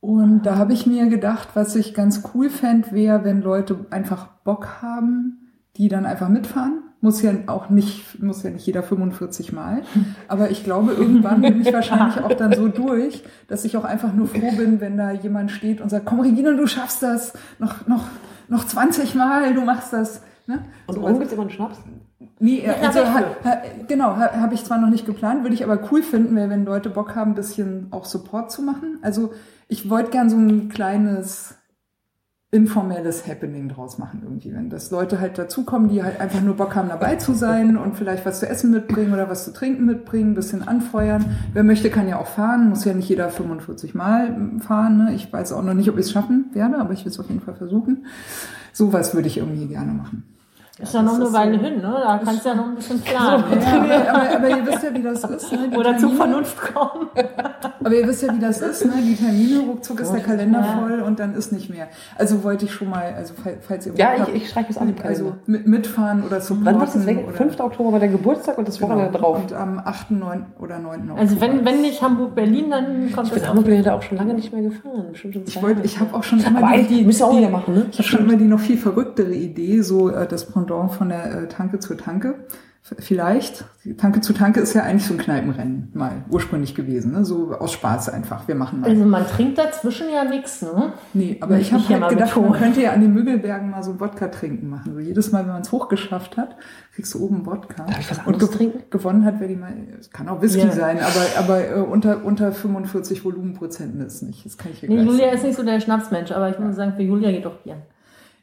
Und 0.01 0.47
da 0.47 0.57
habe 0.57 0.73
ich 0.73 0.87
mir 0.87 1.09
gedacht, 1.09 1.51
was 1.55 1.75
ich 1.77 1.93
ganz 1.93 2.23
cool 2.33 2.49
fände, 2.49 2.93
wäre, 2.93 3.25
wenn 3.25 3.43
Leute 3.43 3.87
einfach 3.91 4.29
Bock 4.45 4.81
haben, 4.81 5.51
die 5.77 5.89
dann 5.89 6.07
einfach 6.07 6.29
mitfahren. 6.29 6.86
Muss 7.03 7.21
ja 7.23 7.33
auch 7.47 7.69
nicht, 7.69 8.23
muss 8.23 8.43
ja 8.43 8.51
nicht 8.51 8.67
jeder 8.67 8.83
45 8.83 9.53
Mal. 9.53 9.83
Aber 10.29 10.51
ich 10.51 10.65
glaube, 10.65 10.93
irgendwann 10.93 11.43
bin 11.43 11.61
ich 11.61 11.73
wahrscheinlich 11.73 12.23
auch 12.23 12.33
dann 12.33 12.55
so 12.55 12.69
durch, 12.69 13.23
dass 13.49 13.65
ich 13.65 13.77
auch 13.77 13.85
einfach 13.85 14.13
nur 14.13 14.27
froh 14.27 14.53
bin, 14.57 14.81
wenn 14.81 14.97
da 14.97 15.13
jemand 15.13 15.51
steht 15.51 15.81
und 15.81 15.91
sagt, 15.91 16.07
komm 16.07 16.21
Regina, 16.21 16.53
du 16.53 16.67
schaffst 16.67 17.03
das. 17.03 17.35
Noch, 17.59 17.87
noch, 17.87 18.05
noch 18.49 18.67
20 18.67 19.15
Mal, 19.15 19.55
du 19.55 19.61
machst 19.61 19.93
das. 19.93 20.23
Ne? 20.47 20.65
Und 20.87 20.95
So, 20.95 21.03
oben 21.03 21.19
gibt's 21.19 21.33
immer 21.33 21.43
einen 21.43 21.51
Schnaps? 21.51 21.79
Nee, 22.39 22.65
Ja, 22.67 22.75
also 22.87 23.01
ha, 23.01 23.23
ha, 23.45 23.63
genau, 23.89 24.17
ha, 24.17 24.33
habe 24.41 24.55
ich 24.55 24.65
zwar 24.65 24.79
noch 24.79 24.91
nicht 24.91 25.07
geplant, 25.07 25.43
würde 25.43 25.55
ich 25.55 25.65
aber 25.65 25.79
cool 25.91 26.03
finden, 26.03 26.37
weil 26.37 26.51
wenn 26.51 26.65
Leute 26.65 26.91
Bock 26.91 27.15
haben, 27.15 27.33
ein 27.33 27.35
bisschen 27.35 27.89
auch 27.91 28.05
Support 28.05 28.51
zu 28.51 28.63
machen. 28.63 28.99
Also 29.03 29.33
ich 29.69 29.91
wollte 29.91 30.11
gern 30.11 30.31
so 30.31 30.37
ein 30.37 30.69
kleines 30.69 31.57
informelles 32.57 33.27
Happening 33.27 33.69
draus 33.69 33.99
machen 33.99 34.23
irgendwie, 34.25 34.53
wenn 34.55 34.71
das 34.71 34.91
Leute 34.91 35.21
halt 35.21 35.37
dazukommen, 35.37 35.91
die 35.91 36.03
halt 36.03 36.19
einfach 36.21 36.41
nur 36.41 36.57
Bock 36.57 36.75
haben 36.75 36.89
dabei 36.89 37.17
zu 37.17 37.35
sein 37.35 37.77
und 37.77 37.97
vielleicht 37.97 38.25
was 38.25 38.41
zu 38.41 38.49
essen 38.49 38.71
mitbringen 38.71 39.13
oder 39.13 39.29
was 39.29 39.45
zu 39.45 39.53
trinken 39.53 39.85
mitbringen, 39.85 40.35
bisschen 40.35 40.67
anfeuern. 40.67 41.37
Wer 41.53 41.65
möchte, 41.65 41.91
kann 41.91 42.09
ja 42.09 42.19
auch 42.19 42.27
fahren, 42.27 42.71
muss 42.71 42.87
ja 42.87 42.95
nicht 42.95 43.11
jeder 43.11 43.29
45 43.29 43.95
Mal 43.95 44.35
fahren. 44.61 44.97
Ne? 44.97 45.15
Ich 45.15 45.31
weiß 45.31 45.53
auch 45.53 45.63
noch 45.63 45.75
nicht, 45.75 45.91
ob 45.91 45.99
ich 45.99 46.07
es 46.07 46.13
schaffen 46.13 46.47
werde, 46.55 46.79
aber 46.79 46.95
ich 46.95 47.05
will 47.05 47.13
es 47.13 47.21
auf 47.21 47.29
jeden 47.29 47.43
Fall 47.43 47.55
versuchen. 47.55 48.07
Sowas 48.73 49.15
würde 49.15 49.29
ich 49.29 49.37
irgendwie 49.37 49.67
gerne 49.67 49.93
machen. 49.93 50.25
Ist 50.79 50.93
ja 50.93 51.01
noch 51.03 51.15
eine 51.15 51.33
Weile 51.33 51.59
so- 51.59 51.65
hin, 51.65 51.77
ne? 51.77 51.95
Da 52.05 52.21
kannst 52.23 52.45
du 52.45 52.49
ja 52.51 52.55
noch 52.55 52.67
ein 52.67 52.75
bisschen 52.75 53.01
planen. 53.03 53.45
Ja, 53.61 54.13
aber, 54.15 54.37
aber, 54.37 54.49
ihr 54.51 54.67
wisst 54.67 54.83
ja, 54.83 54.95
wie 54.95 55.03
das 55.03 55.25
ist. 55.25 55.51
Ne? 55.53 55.69
Die 55.73 55.77
Oder 55.77 55.97
zu 55.97 56.01
Termine- 56.09 56.17
Vernunft 56.17 56.57
kommen. 56.75 57.07
Aber 57.87 57.95
ihr 57.95 58.09
wisst 58.09 58.23
ja, 58.23 58.35
wie 58.35 58.41
das 58.41 58.61
ist, 58.61 58.85
ne? 58.85 58.93
Die 59.01 59.15
Termine, 59.15 59.61
ruckzuck 59.61 60.01
ist 60.01 60.11
der 60.13 60.21
Kalender 60.21 60.59
Ja. 60.59 60.79
voll 60.81 61.01
und 61.03 61.21
dann 61.21 61.35
ist 61.35 61.53
nicht 61.53 61.71
mehr. 61.71 61.87
Also 62.19 62.43
wollte 62.43 62.65
ich 62.65 62.73
schon 62.73 62.91
mal, 62.91 63.15
also 63.17 63.33
fall- 63.35 63.59
falls 63.61 63.87
ihr 63.87 63.95
Ja, 63.95 64.15
ich, 64.27 64.35
ich 64.43 64.49
streiche 64.51 64.69
das 64.69 64.79
an 64.79 64.89
also 64.89 65.03
Kalender. 65.25 65.37
mit, 65.47 65.67
mitfahren 65.69 66.25
oder 66.25 66.41
supporten. 66.41 66.67
Wann 66.67 66.81
wird 66.81 66.95
das 66.95 67.07
weg? 67.07 67.25
oder- 67.29 67.37
5. 67.37 67.61
Oktober 67.61 67.93
war 67.93 68.01
der 68.01 68.09
Geburtstag 68.09 68.59
und 68.59 68.67
das 68.67 68.81
Wochenende 68.83 69.07
Genau. 69.13 69.19
drauf. 69.19 69.39
Und 69.43 69.53
am 69.53 69.79
8., 69.79 70.11
9. 70.11 70.47
oder 70.59 70.79
9. 70.81 71.01
Oktober. 71.03 71.21
Also 71.21 71.41
wenn, 71.41 71.65
wenn 71.65 71.81
nicht 71.81 72.03
Hamburg-Berlin, 72.03 72.71
dann 72.71 73.13
kommt 73.13 73.29
Ich 73.29 73.33
bin 73.35 73.41
das 73.43 73.49
Hamburg 73.49 73.67
bin 73.67 73.77
ja 73.77 73.83
da 73.83 73.95
auch 73.95 74.03
schon 74.03 74.19
lange 74.19 74.35
nicht 74.35 74.53
mehr 74.53 74.63
gefahren. 74.63 75.07
Bestimmt 75.13 75.35
schon 75.35 75.43
ich 75.47 75.63
wollte, 75.63 75.83
ich 75.85 76.01
habe 76.01 76.13
auch 76.15 76.23
schon 76.25 76.41
immer 76.41 76.77
die, 76.79 77.07
wir 77.07 77.27
auch 77.27 77.37
wieder 77.37 77.51
machen, 77.51 77.75
ne? 77.75 77.87
Ich 77.93 77.99
habe 77.99 78.09
schon 78.09 78.21
immer 78.21 78.37
die 78.37 78.45
noch 78.47 78.61
viel 78.61 78.77
verrücktere 78.79 79.33
Idee, 79.33 79.81
so 79.83 80.11
äh, 80.11 80.27
das 80.27 80.45
Pendant 80.67 80.93
von 80.93 81.09
der 81.09 81.43
äh, 81.43 81.49
Tanke 81.49 81.79
zur 81.79 81.97
Tanke. 81.97 82.47
Vielleicht. 83.01 83.65
Tanke 83.99 84.21
zu 84.21 84.33
Tanke 84.33 84.61
ist 84.61 84.73
ja 84.75 84.85
eigentlich 84.85 85.07
so 85.07 85.15
ein 85.15 85.19
Kneipenrennen 85.19 85.91
mal 85.95 86.13
ursprünglich 86.31 86.77
gewesen, 86.77 87.15
ne? 87.15 87.25
so 87.25 87.53
aus 87.53 87.73
Spaß 87.73 88.11
einfach. 88.11 88.47
Wir 88.47 88.55
machen 88.55 88.81
mal. 88.81 88.89
Also 88.91 89.05
man 89.05 89.27
trinkt 89.27 89.59
dazwischen 89.59 90.07
ja 90.09 90.23
nichts, 90.23 90.63
ne? 90.63 90.93
Nee, 91.13 91.37
aber 91.41 91.59
ich 91.59 91.73
habe 91.73 91.81
ich 91.83 91.89
hier 91.89 92.01
halt 92.01 92.11
gedacht, 92.11 92.37
man 92.37 92.53
könnte 92.53 92.81
ja 92.83 92.93
an 92.93 93.01
den 93.01 93.13
Müggelbergen 93.13 93.71
mal 93.71 93.83
so 93.83 93.99
Wodka 93.99 94.29
trinken 94.29 94.69
machen. 94.71 94.93
So 94.95 95.01
jedes 95.01 95.33
Mal, 95.33 95.41
wenn 95.47 95.53
man 95.55 95.63
es 95.63 95.73
hochgeschafft 95.73 96.37
hat, 96.37 96.55
kriegst 96.95 97.13
du 97.15 97.25
oben 97.25 97.45
Wodka. 97.45 97.87
Darf 97.87 97.99
ich 97.99 98.09
was 98.09 98.25
Und 98.25 98.39
ge 98.39 98.49
trinken? 98.49 98.83
gewonnen 98.89 99.25
hat, 99.25 99.41
wer 99.41 99.49
die 99.49 99.57
mal, 99.57 99.73
es 99.99 100.13
kann 100.13 100.29
auch 100.29 100.41
Whisky 100.41 100.61
Ja. 100.61 100.71
sein, 100.71 100.99
aber, 101.01 101.27
aber 101.41 101.69
äh, 101.69 101.81
unter, 101.81 102.25
unter 102.25 102.53
45 102.53 103.25
Volumenprozenten 103.25 104.01
ist 104.01 104.23
nicht. 104.23 104.47
Das 104.47 104.57
kann 104.59 104.71
ich 104.71 104.79
hier 104.79 104.89
Nee, 104.91 105.03
Julia 105.03 105.25
sagen. 105.25 105.37
ist 105.39 105.43
nicht 105.43 105.57
so 105.57 105.65
der 105.65 105.81
Schnapsmensch, 105.81 106.31
aber 106.31 106.51
ich 106.51 106.59
muss 106.61 106.77
sagen, 106.77 106.93
für 106.95 107.03
Julia 107.03 107.33
geht 107.33 107.45
doch 107.47 107.57
Bier. 107.65 107.79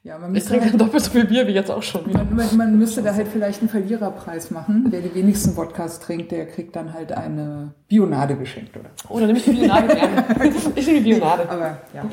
Ja, 0.06 0.18
man 0.18 0.36
Ich 0.36 0.44
trinke 0.44 0.66
halt, 0.66 0.82
doppelt 0.82 1.02
so 1.02 1.12
viel 1.12 1.26
Bier 1.26 1.48
wie 1.48 1.52
jetzt 1.52 1.72
auch 1.72 1.82
schon 1.82 2.06
wieder. 2.06 2.26
man, 2.26 2.58
man, 2.58 2.78
müsste 2.78 3.02
da 3.02 3.14
halt 3.14 3.30
vielleicht 3.30 3.62
einen 3.62 3.70
Verliererpreis 3.70 4.52
machen. 4.52 4.88
Wer 4.90 5.00
die 5.00 5.16
wenigsten 5.16 5.56
Wodkas 5.56 6.02
trinkt, 6.02 6.34
der 6.34 6.46
kriegt 6.46 6.76
dann 6.76 6.94
halt 6.94 7.14
eine 7.14 7.74
Bionade 7.88 8.36
geschenkt, 8.36 8.76
oder? 8.76 8.90
Oh, 9.08 9.18
dann 9.18 9.28
nehme 9.28 9.40
ich 9.40 9.46
die 9.46 9.52
Bionade 9.52 9.88
gerne. 9.88 10.26
Ich 10.76 10.88
nehme 10.88 11.02
die 11.02 11.14
Bionade. 11.14 11.50
Aber 11.50 11.82
ja. 11.94 12.04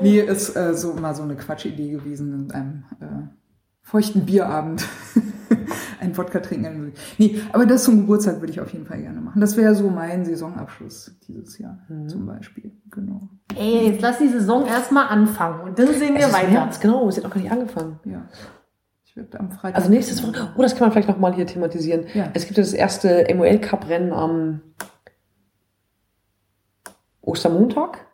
Nee, 0.00 0.20
ist 0.20 0.54
äh, 0.54 0.72
so 0.74 0.94
mal 0.94 1.16
so 1.16 1.24
eine 1.24 1.34
Quatschidee 1.34 1.90
gewesen 1.90 2.32
in 2.32 2.50
einem 2.52 2.84
äh, 3.00 3.41
feuchten 3.82 4.24
Bierabend. 4.24 4.86
ein 6.02 6.16
Wodka 6.16 6.40
trinken. 6.40 6.92
Nee, 7.18 7.40
aber 7.52 7.64
das 7.64 7.84
zum 7.84 8.00
Geburtstag 8.00 8.40
würde 8.40 8.52
ich 8.52 8.60
auf 8.60 8.72
jeden 8.72 8.86
Fall 8.86 9.00
gerne 9.00 9.20
machen. 9.20 9.40
Das 9.40 9.56
wäre 9.56 9.74
so 9.74 9.88
mein 9.88 10.24
Saisonabschluss 10.24 11.16
dieses 11.26 11.58
Jahr 11.58 11.78
zum 12.08 12.26
Beispiel. 12.26 12.72
Genau. 12.90 13.28
Ey, 13.56 13.88
jetzt 13.88 14.02
lass 14.02 14.18
die 14.18 14.28
Saison 14.28 14.66
erstmal 14.66 15.06
anfangen 15.06 15.60
und 15.60 15.78
dann 15.78 15.88
sehen 15.94 16.14
wir 16.14 16.26
Es 16.26 16.32
weiter. 16.32 16.50
März, 16.50 16.80
genau, 16.80 17.08
es 17.08 17.16
hat 17.16 17.24
noch 17.24 17.30
gar 17.30 17.40
nicht 17.40 17.52
angefangen. 17.52 18.00
Ja. 18.04 18.28
Ich 19.04 19.16
werde 19.16 19.38
am 19.38 19.50
Freitag. 19.52 19.76
Also 19.76 19.90
nächstes 19.90 20.26
Woche, 20.26 20.48
oh, 20.56 20.62
das 20.62 20.74
kann 20.74 20.86
man 20.86 20.92
vielleicht 20.92 21.08
noch 21.08 21.18
mal 21.18 21.34
hier 21.34 21.46
thematisieren. 21.46 22.06
Ja. 22.14 22.30
Es 22.34 22.46
gibt 22.46 22.56
ja 22.56 22.62
das 22.62 22.72
erste 22.72 23.26
MOL 23.34 23.58
Cup 23.58 23.88
Rennen 23.88 24.12
am 24.12 24.60
Ostermontag. 27.20 28.06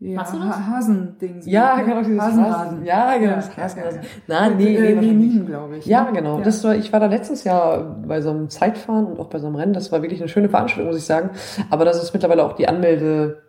Ja, 0.00 0.16
Machst 0.16 0.32
du 0.34 0.38
das? 0.38 0.46
Ha- 0.48 0.66
Hasending. 0.76 1.40
Ja, 1.44 1.76
ne? 1.76 1.84
genau, 1.84 2.02
dieses 2.02 2.20
Hasenrasen. 2.20 2.54
Hasen. 2.54 2.84
Ja, 2.84 3.16
genau, 3.18 3.30
Ja, 3.30 3.36
das 3.36 3.48
ja, 3.56 3.62
Hasenrasen. 3.64 4.00
ja, 4.02 4.06
ja. 4.06 4.40
Nein, 4.48 4.56
nee, 4.56 4.64
nee, 4.64 4.76
äh, 4.76 4.94
Lenin, 4.94 5.18
nicht. 5.18 5.46
glaube 5.46 5.76
ich. 5.78 5.86
Ja, 5.86 6.04
ne? 6.04 6.12
genau. 6.12 6.38
Ja. 6.38 6.44
Das 6.44 6.62
war, 6.64 6.74
ich 6.76 6.92
war 6.92 7.00
da 7.00 7.06
letztes 7.06 7.44
Jahr 7.44 7.96
bei 8.06 8.20
so 8.20 8.30
einem 8.30 8.48
Zeitfahren 8.48 9.06
und 9.06 9.18
auch 9.18 9.26
bei 9.28 9.38
so 9.40 9.46
einem 9.48 9.56
Rennen. 9.56 9.72
Das 9.72 9.90
war 9.90 10.02
wirklich 10.02 10.20
eine 10.20 10.28
schöne 10.28 10.48
Veranstaltung, 10.48 10.88
muss 10.92 10.98
ich 11.00 11.04
sagen. 11.06 11.30
Aber 11.70 11.84
das 11.84 12.02
ist 12.02 12.12
mittlerweile 12.12 12.44
auch 12.44 12.52
die 12.52 12.68
Anmelde, 12.68 13.42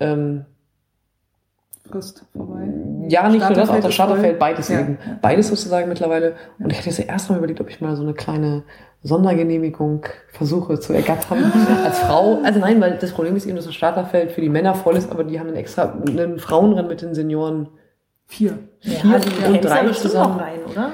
ähm, 0.00 0.46
Frist 1.86 2.24
vorbei. 2.34 2.66
ja, 3.08 3.28
nicht 3.28 3.40
nur 3.46 3.50
das, 3.54 3.68
auch 3.68 3.78
das 3.78 3.92
Starterfeld, 3.92 4.38
beides 4.38 4.68
Ja, 4.68 4.80
eben. 4.80 4.96
ja. 5.06 5.18
Beides 5.20 5.48
sozusagen 5.48 5.86
mittlerweile. 5.90 6.34
Und 6.58 6.70
ich 6.72 6.78
hatte 6.78 6.88
jetzt 6.88 6.98
erst 6.98 7.28
mal 7.28 7.36
überlegt, 7.36 7.60
ob 7.60 7.68
ich 7.68 7.82
mal 7.82 7.94
so 7.94 8.02
eine 8.02 8.14
kleine 8.14 8.62
Sondergenehmigung 9.04 10.04
versuche 10.32 10.80
zu 10.80 10.92
ergattern 10.94 11.52
als 11.84 11.98
Frau. 12.00 12.40
Also 12.42 12.58
nein, 12.58 12.80
weil 12.80 12.98
das 12.98 13.12
Problem 13.12 13.36
ist 13.36 13.46
eben, 13.46 13.54
dass 13.56 13.66
das 13.66 13.74
Starterfeld 13.74 14.32
für 14.32 14.40
die 14.40 14.48
Männer 14.48 14.74
voll 14.74 14.96
ist, 14.96 15.10
aber 15.12 15.24
die 15.24 15.38
haben 15.38 15.46
dann 15.46 15.56
extra 15.56 15.92
einen 16.08 16.38
Frauenrennen 16.38 16.88
mit 16.88 17.02
den 17.02 17.14
Senioren. 17.14 17.68
Vier. 18.26 18.58
Vier 18.80 18.92
ja, 19.04 19.12
also 19.14 19.28
du 19.30 19.52
und 19.52 19.64
drei 19.64 19.86
zusammen. 19.90 20.40
rein, 20.40 20.58
oder? 20.70 20.90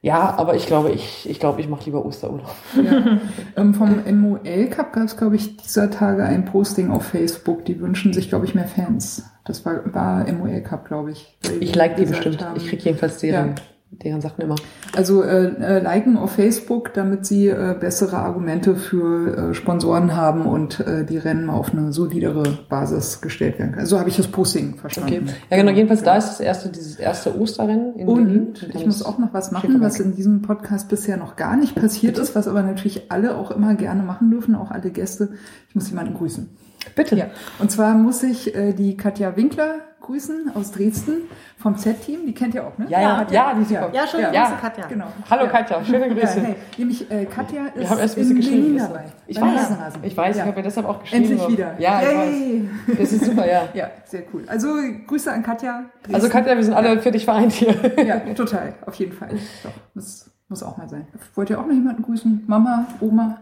Ja, 0.00 0.34
aber 0.38 0.54
ich 0.54 0.66
glaube, 0.66 0.90
ich, 0.92 1.28
ich 1.28 1.40
glaube, 1.40 1.60
ich 1.60 1.68
mache 1.68 1.84
lieber 1.86 2.06
Osterurlaub. 2.06 2.54
Ja. 2.76 3.18
ähm, 3.56 3.74
vom 3.74 4.00
MOL 4.20 4.66
Cup 4.70 4.92
gab 4.92 5.04
es, 5.04 5.16
glaube 5.16 5.34
ich, 5.34 5.56
dieser 5.56 5.90
Tage 5.90 6.22
ein 6.22 6.44
Posting 6.44 6.92
auf 6.92 7.02
Facebook. 7.06 7.64
Die 7.64 7.80
wünschen 7.80 8.12
sich, 8.12 8.28
glaube 8.28 8.44
ich, 8.46 8.54
mehr 8.54 8.68
Fans. 8.68 9.24
Das 9.44 9.66
war, 9.66 9.92
war 9.92 10.24
MOL 10.32 10.60
Cup, 10.60 10.86
glaube 10.86 11.10
ich. 11.10 11.36
Ich 11.58 11.74
like 11.74 11.96
die 11.96 12.04
bestimmt. 12.06 12.44
haben- 12.44 12.56
Ich 12.56 12.68
kriege 12.68 12.84
jedenfalls 12.84 13.18
deren, 13.18 13.48
Ja. 13.48 13.54
Deren 13.90 14.20
Sachen 14.20 14.42
immer. 14.42 14.56
Also 14.94 15.22
äh, 15.22 15.46
äh, 15.46 15.78
liken 15.82 16.16
auf 16.16 16.32
Facebook, 16.32 16.92
damit 16.94 17.26
sie 17.26 17.48
äh, 17.48 17.74
bessere 17.78 18.18
Argumente 18.18 18.76
für 18.76 19.50
äh, 19.50 19.54
Sponsoren 19.54 20.14
haben 20.14 20.46
und 20.46 20.80
äh, 20.80 21.04
die 21.04 21.18
Rennen 21.18 21.50
auf 21.50 21.72
eine 21.72 21.92
solidere 21.92 22.58
Basis 22.68 23.20
gestellt 23.20 23.58
werden 23.58 23.72
können. 23.72 23.86
So 23.86 23.98
habe 23.98 24.08
ich 24.08 24.16
das 24.16 24.28
Posting 24.28 24.70
Okay. 24.70 24.78
verstanden. 24.80 25.28
Ja, 25.50 25.56
genau. 25.56 25.72
Jedenfalls 25.72 26.02
da 26.02 26.16
ist 26.16 26.28
das 26.28 26.40
erste, 26.40 26.68
dieses 26.68 26.96
erste 26.96 27.38
Osterrennen 27.38 27.94
in 27.96 28.06
Berlin. 28.06 28.46
Und 28.48 28.74
ich 28.74 28.86
muss 28.86 29.02
auch 29.02 29.18
noch 29.18 29.32
was 29.32 29.50
machen, 29.52 29.80
was 29.80 29.98
in 30.00 30.14
diesem 30.14 30.42
Podcast 30.42 30.88
bisher 30.88 31.16
noch 31.16 31.36
gar 31.36 31.56
nicht 31.56 31.74
passiert 31.74 32.18
ist, 32.18 32.34
was 32.34 32.46
aber 32.46 32.62
natürlich 32.62 33.10
alle 33.10 33.36
auch 33.36 33.50
immer 33.50 33.74
gerne 33.74 34.02
machen 34.02 34.30
dürfen, 34.30 34.54
auch 34.54 34.70
alle 34.70 34.90
Gäste. 34.90 35.30
Ich 35.68 35.74
muss 35.74 35.88
jemanden 35.90 36.14
grüßen. 36.14 36.48
Bitte. 36.94 37.16
Ja, 37.16 37.26
und 37.58 37.70
zwar 37.70 37.94
muss 37.94 38.22
ich 38.22 38.54
äh, 38.54 38.72
die 38.72 38.96
Katja 38.96 39.36
Winkler 39.36 39.80
grüßen 40.00 40.52
aus 40.54 40.70
Dresden 40.70 41.22
vom 41.58 41.76
Z-Team. 41.76 42.24
Die 42.26 42.32
kennt 42.32 42.54
ihr 42.54 42.66
auch, 42.66 42.78
ne? 42.78 42.86
Ja, 42.88 43.00
ja, 43.00 43.16
Katja? 43.18 43.50
ja, 43.50 43.54
die 43.54 43.62
ist 43.62 43.68
super. 43.68 43.90
Ja, 43.92 44.06
schöne 44.06 44.32
Ja. 44.32 44.44
Grüße, 44.44 44.60
Katja. 44.60 44.86
Genau. 44.86 45.06
Hallo 45.28 45.44
ja. 45.44 45.50
Katja, 45.50 45.84
schöne 45.84 46.08
Grüße. 46.08 46.38
Ja, 46.38 46.44
hey, 46.46 46.54
nämlich 46.78 47.10
äh, 47.10 47.26
Katja 47.26 47.66
ist 47.66 47.76
Wir 47.76 47.90
haben 47.90 47.98
erst 47.98 48.16
ein 48.16 48.22
in 48.22 48.34
bisschen 48.36 48.56
geschrieben. 48.56 48.78
Dabei. 48.78 49.04
Ich 49.26 49.40
weiß, 49.40 49.70
ich 50.02 50.16
weiß, 50.16 50.36
ja. 50.36 50.42
ich 50.42 50.48
habe 50.48 50.56
ja 50.58 50.62
deshalb 50.62 50.88
auch 50.88 51.00
geschrieben. 51.00 51.24
Endlich 51.24 51.48
wieder. 51.48 51.74
Ja, 51.78 52.00
ich 52.00 52.08
Yay. 52.08 52.68
weiß. 52.86 52.98
Das 52.98 53.12
ist 53.12 53.24
super, 53.26 53.46
ja. 53.46 53.68
Ja, 53.74 53.90
sehr 54.04 54.22
cool. 54.32 54.44
Also 54.46 54.68
Grüße 55.06 55.30
an 55.32 55.42
Katja. 55.42 55.84
Dresden. 56.02 56.14
Also 56.14 56.28
Katja, 56.28 56.56
wir 56.56 56.64
sind 56.64 56.74
alle 56.74 57.00
für 57.00 57.10
dich 57.10 57.24
vereint 57.24 57.52
hier. 57.52 57.74
Ja, 58.06 58.20
total. 58.34 58.74
Auf 58.86 58.94
jeden 58.94 59.12
Fall. 59.12 59.30
Doch, 59.62 59.72
das 59.94 60.30
muss 60.48 60.62
auch 60.62 60.78
mal 60.78 60.88
sein. 60.88 61.06
Wollt 61.34 61.50
ihr 61.50 61.60
auch 61.60 61.66
noch 61.66 61.74
jemanden 61.74 62.02
grüßen? 62.02 62.44
Mama, 62.46 62.86
Oma? 63.00 63.40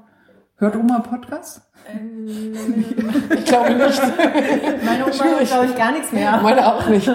Hört 0.58 0.74
Oma 0.76 1.00
Podcast? 1.00 1.62
Ich 3.36 3.44
glaube 3.44 3.74
nicht. 3.74 4.02
Meine 4.84 5.04
Oma 5.04 5.24
hört, 5.24 5.46
glaube 5.46 5.66
ich, 5.66 5.76
gar 5.76 5.92
nichts 5.92 6.10
mehr. 6.12 6.40
Meine 6.42 6.66
auch 6.74 6.88
nicht. 6.88 7.08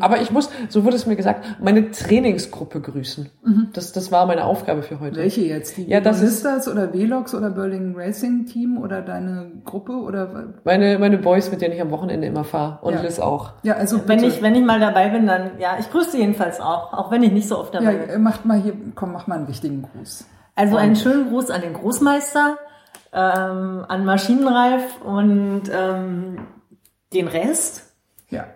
Aber 0.00 0.20
ich 0.20 0.30
muss, 0.30 0.50
so 0.68 0.84
wurde 0.84 0.94
es 0.94 1.06
mir 1.06 1.16
gesagt, 1.16 1.44
meine 1.60 1.90
Trainingsgruppe 1.90 2.80
grüßen. 2.80 3.28
Das, 3.72 3.90
das 3.92 4.12
war 4.12 4.26
meine 4.26 4.44
Aufgabe 4.44 4.82
für 4.82 5.00
heute. 5.00 5.16
Welche 5.16 5.40
jetzt? 5.42 5.76
Die 5.78 5.88
Ja, 5.88 6.00
das 6.00 6.22
ist- 6.22 6.42
Sisters 6.42 6.68
oder 6.68 6.92
Velox 6.92 7.34
oder 7.34 7.50
Berlin 7.50 7.94
Racing 7.96 8.46
Team 8.46 8.78
oder 8.78 9.02
deine 9.02 9.50
Gruppe 9.64 9.92
oder 9.94 10.52
Meine, 10.64 10.98
meine 11.00 11.18
Boys, 11.18 11.50
mit 11.50 11.60
denen 11.60 11.74
ich 11.74 11.80
am 11.80 11.90
Wochenende 11.90 12.28
immer 12.28 12.44
fahre. 12.44 12.78
Und 12.82 12.94
Ja. 12.94 13.00
Liz 13.00 13.18
auch. 13.18 13.54
ja, 13.64 13.74
also 13.74 13.96
Wenn 14.06 14.20
bitte. 14.20 14.26
ich, 14.28 14.42
wenn 14.42 14.54
ich 14.54 14.62
mal 14.64 14.78
dabei 14.78 15.08
bin, 15.08 15.26
dann, 15.26 15.52
ja, 15.58 15.76
ich 15.80 15.90
grüße 15.90 16.10
sie 16.12 16.18
jedenfalls 16.18 16.60
auch, 16.60 16.92
auch 16.92 17.10
wenn 17.10 17.22
ich 17.24 17.32
nicht 17.32 17.48
so 17.48 17.58
oft 17.58 17.74
ja, 17.74 17.80
dabei 17.80 17.94
bin. 17.96 18.10
äh, 18.10 18.18
macht 18.18 18.44
mal 18.44 18.60
hier, 18.60 18.74
komm, 18.94 19.12
mach 19.12 19.26
mal 19.26 19.36
einen 19.38 19.46
richtigen 19.46 19.82
Gruß. 19.82 20.24
Also 20.58 20.76
einen 20.76 20.96
schönen 20.96 21.28
Gruß 21.28 21.50
an 21.52 21.60
den 21.60 21.72
Großmeister, 21.72 22.58
ähm, 23.12 23.84
an 23.86 24.04
Maschinenreif 24.04 25.00
und 25.02 25.70
ähm, 25.72 26.48
den 27.12 27.28
Rest. 27.28 27.84
Ja. 28.28 28.48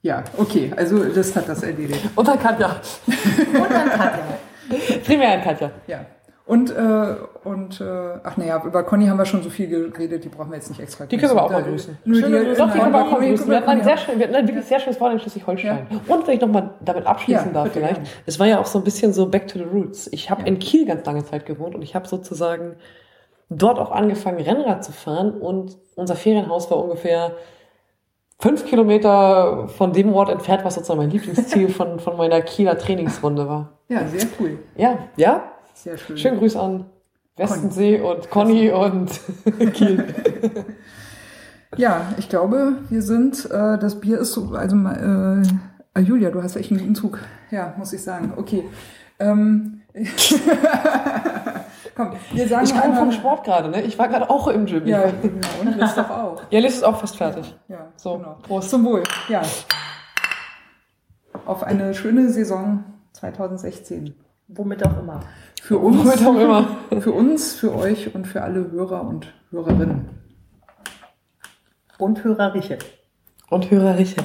Ja, 0.00 0.24
okay, 0.38 0.72
also 0.74 1.04
das 1.04 1.36
hat 1.36 1.50
das 1.50 1.62
erledigt. 1.62 2.02
Und 2.14 2.26
an 2.26 2.40
Katja. 2.40 2.80
Und 3.06 3.74
an 3.74 3.90
Katja. 3.90 4.98
Primär 5.04 5.34
an 5.34 5.42
Katja. 5.42 5.70
Ja. 5.86 6.06
Und, 6.48 6.70
äh, 6.74 7.14
und 7.44 7.78
äh, 7.80 7.84
ach 8.24 8.38
naja, 8.38 8.62
über 8.64 8.82
Conny 8.82 9.06
haben 9.06 9.18
wir 9.18 9.26
schon 9.26 9.42
so 9.42 9.50
viel 9.50 9.68
geredet, 9.68 10.24
die 10.24 10.30
brauchen 10.30 10.48
wir 10.50 10.56
jetzt 10.56 10.70
nicht 10.70 10.80
extra 10.80 11.04
Die 11.04 11.18
können 11.18 11.34
wir 11.34 11.42
aber 11.42 11.44
auch 11.44 11.50
mal 11.52 11.62
grüßen. 11.62 11.98
Die. 12.06 12.10
Doch, 12.10 12.22
die 12.22 12.30
können 12.32 12.54
wir 12.54 12.86
auch 12.86 12.90
mal 12.90 13.04
Conny- 13.16 13.28
grüßen. 13.30 13.50
Wir 13.50 13.66
hatten 13.66 13.84
sehr, 13.84 13.96
schön, 13.98 14.18
wir 14.18 14.24
hatten 14.26 14.34
ein 14.36 14.48
wirklich 14.48 14.64
sehr 14.64 14.80
schönes 14.80 14.98
Wochenende 14.98 15.22
in 15.22 15.30
Schleswig-Holstein. 15.30 15.86
Und 16.08 16.26
wenn 16.26 16.34
ich 16.34 16.40
nochmal 16.40 16.70
damit 16.80 17.06
abschließen 17.06 17.48
Ja, 17.48 17.52
darf 17.52 17.64
bitte 17.64 17.80
vielleicht, 17.80 17.94
gerne. 17.96 18.08
es 18.24 18.40
war 18.40 18.46
ja 18.46 18.60
auch 18.60 18.64
so 18.66 18.78
ein 18.78 18.84
bisschen 18.84 19.12
so 19.12 19.28
back 19.28 19.46
to 19.46 19.58
the 19.58 19.64
roots. 19.64 20.06
Ich 20.10 20.30
habe 20.30 20.40
Ja. 20.40 20.46
in 20.48 20.58
Kiel 20.58 20.86
ganz 20.86 21.04
lange 21.04 21.22
Zeit 21.22 21.44
gewohnt 21.44 21.74
und 21.74 21.82
ich 21.82 21.94
habe 21.94 22.08
sozusagen 22.08 22.76
dort 23.50 23.78
auch 23.78 23.90
angefangen, 23.92 24.40
Rennrad 24.40 24.82
zu 24.82 24.92
fahren 24.92 25.32
und 25.32 25.76
unser 25.96 26.16
Ferienhaus 26.16 26.70
war 26.70 26.82
ungefähr 26.82 27.32
fünf 28.40 28.64
Kilometer 28.66 29.68
von 29.68 29.92
dem 29.92 30.14
Ort 30.14 30.30
entfernt, 30.30 30.64
was 30.64 30.76
sozusagen 30.76 31.00
mein 31.00 31.10
Lieblingsziel 31.10 31.68
von, 31.68 32.00
von 32.00 32.16
meiner 32.16 32.40
Kieler 32.40 32.78
Trainingsrunde 32.78 33.48
war. 33.48 33.72
Ja, 33.88 34.06
sehr 34.06 34.26
cool. 34.40 34.58
Ja, 34.76 34.96
ja, 35.16 35.42
Sehr 35.82 35.96
schön. 35.96 36.16
schönen 36.18 36.38
Grüß 36.38 36.56
an 36.56 36.86
Westensee 37.36 38.00
und 38.00 38.30
Conny 38.30 38.70
und 38.72 39.10
Kiel. 39.74 40.04
Ja, 41.76 42.00
ich 42.16 42.28
glaube, 42.28 42.78
wir 42.88 43.02
sind, 43.02 43.44
äh, 43.50 43.78
das 43.78 44.00
Bier 44.00 44.18
ist 44.18 44.32
so, 44.32 44.50
also 44.54 44.76
äh, 44.76 45.42
Julia, 46.00 46.30
du 46.30 46.42
hast 46.42 46.56
echt 46.56 46.70
einen 46.72 46.80
guten 46.80 46.94
Zug. 46.96 47.20
Ja, 47.50 47.74
muss 47.78 47.92
ich 47.92 48.02
sagen. 48.02 48.32
Okay. 48.36 48.64
Ähm, 49.20 49.82
Komm, 51.94 52.12
wir 52.32 52.48
sagen 52.48 52.64
Ich 52.64 52.70
komme 52.72 52.84
einmal- 52.84 52.98
vom 53.00 53.12
Sport 53.12 53.44
gerade, 53.44 53.68
ne? 53.68 53.82
Ich 53.82 53.98
war 53.98 54.08
gerade 54.08 54.28
auch 54.30 54.48
im 54.48 54.66
Gym. 54.66 54.86
Ja, 54.86 55.06
Ja, 55.06 55.12
genau. 55.22 55.46
Und 55.60 55.76
Liz 55.78 55.94
doch 55.94 56.10
auch. 56.10 56.42
ja 56.50 56.60
Liz 56.60 56.74
ist 56.74 56.84
auch 56.84 56.98
fast 56.98 57.16
fertig. 57.16 57.56
Ja, 57.68 57.88
So, 57.96 58.16
genau. 58.18 58.36
Prost. 58.42 58.70
Zum 58.70 58.84
Wohl. 58.84 59.02
Ja. 59.28 59.42
Auf 61.46 61.62
eine 61.62 61.94
schöne 61.94 62.28
Saison 62.30 62.84
2016. 63.14 64.14
Womit 64.48 64.84
auch 64.86 64.98
immer. 64.98 65.20
Für 65.62 65.78
uns, 65.78 65.98
Womit 65.98 66.26
auch 66.26 66.38
immer. 66.38 66.76
für 67.00 67.12
uns, 67.12 67.54
für 67.54 67.74
euch 67.74 68.14
und 68.14 68.26
für 68.26 68.42
alle 68.42 68.70
Hörer 68.70 69.06
und 69.06 69.32
Hörerinnen. 69.50 70.08
Und 71.98 72.22
Höreriche. 72.24 72.78
Und 73.50 73.70
Höreriche. 73.70 74.22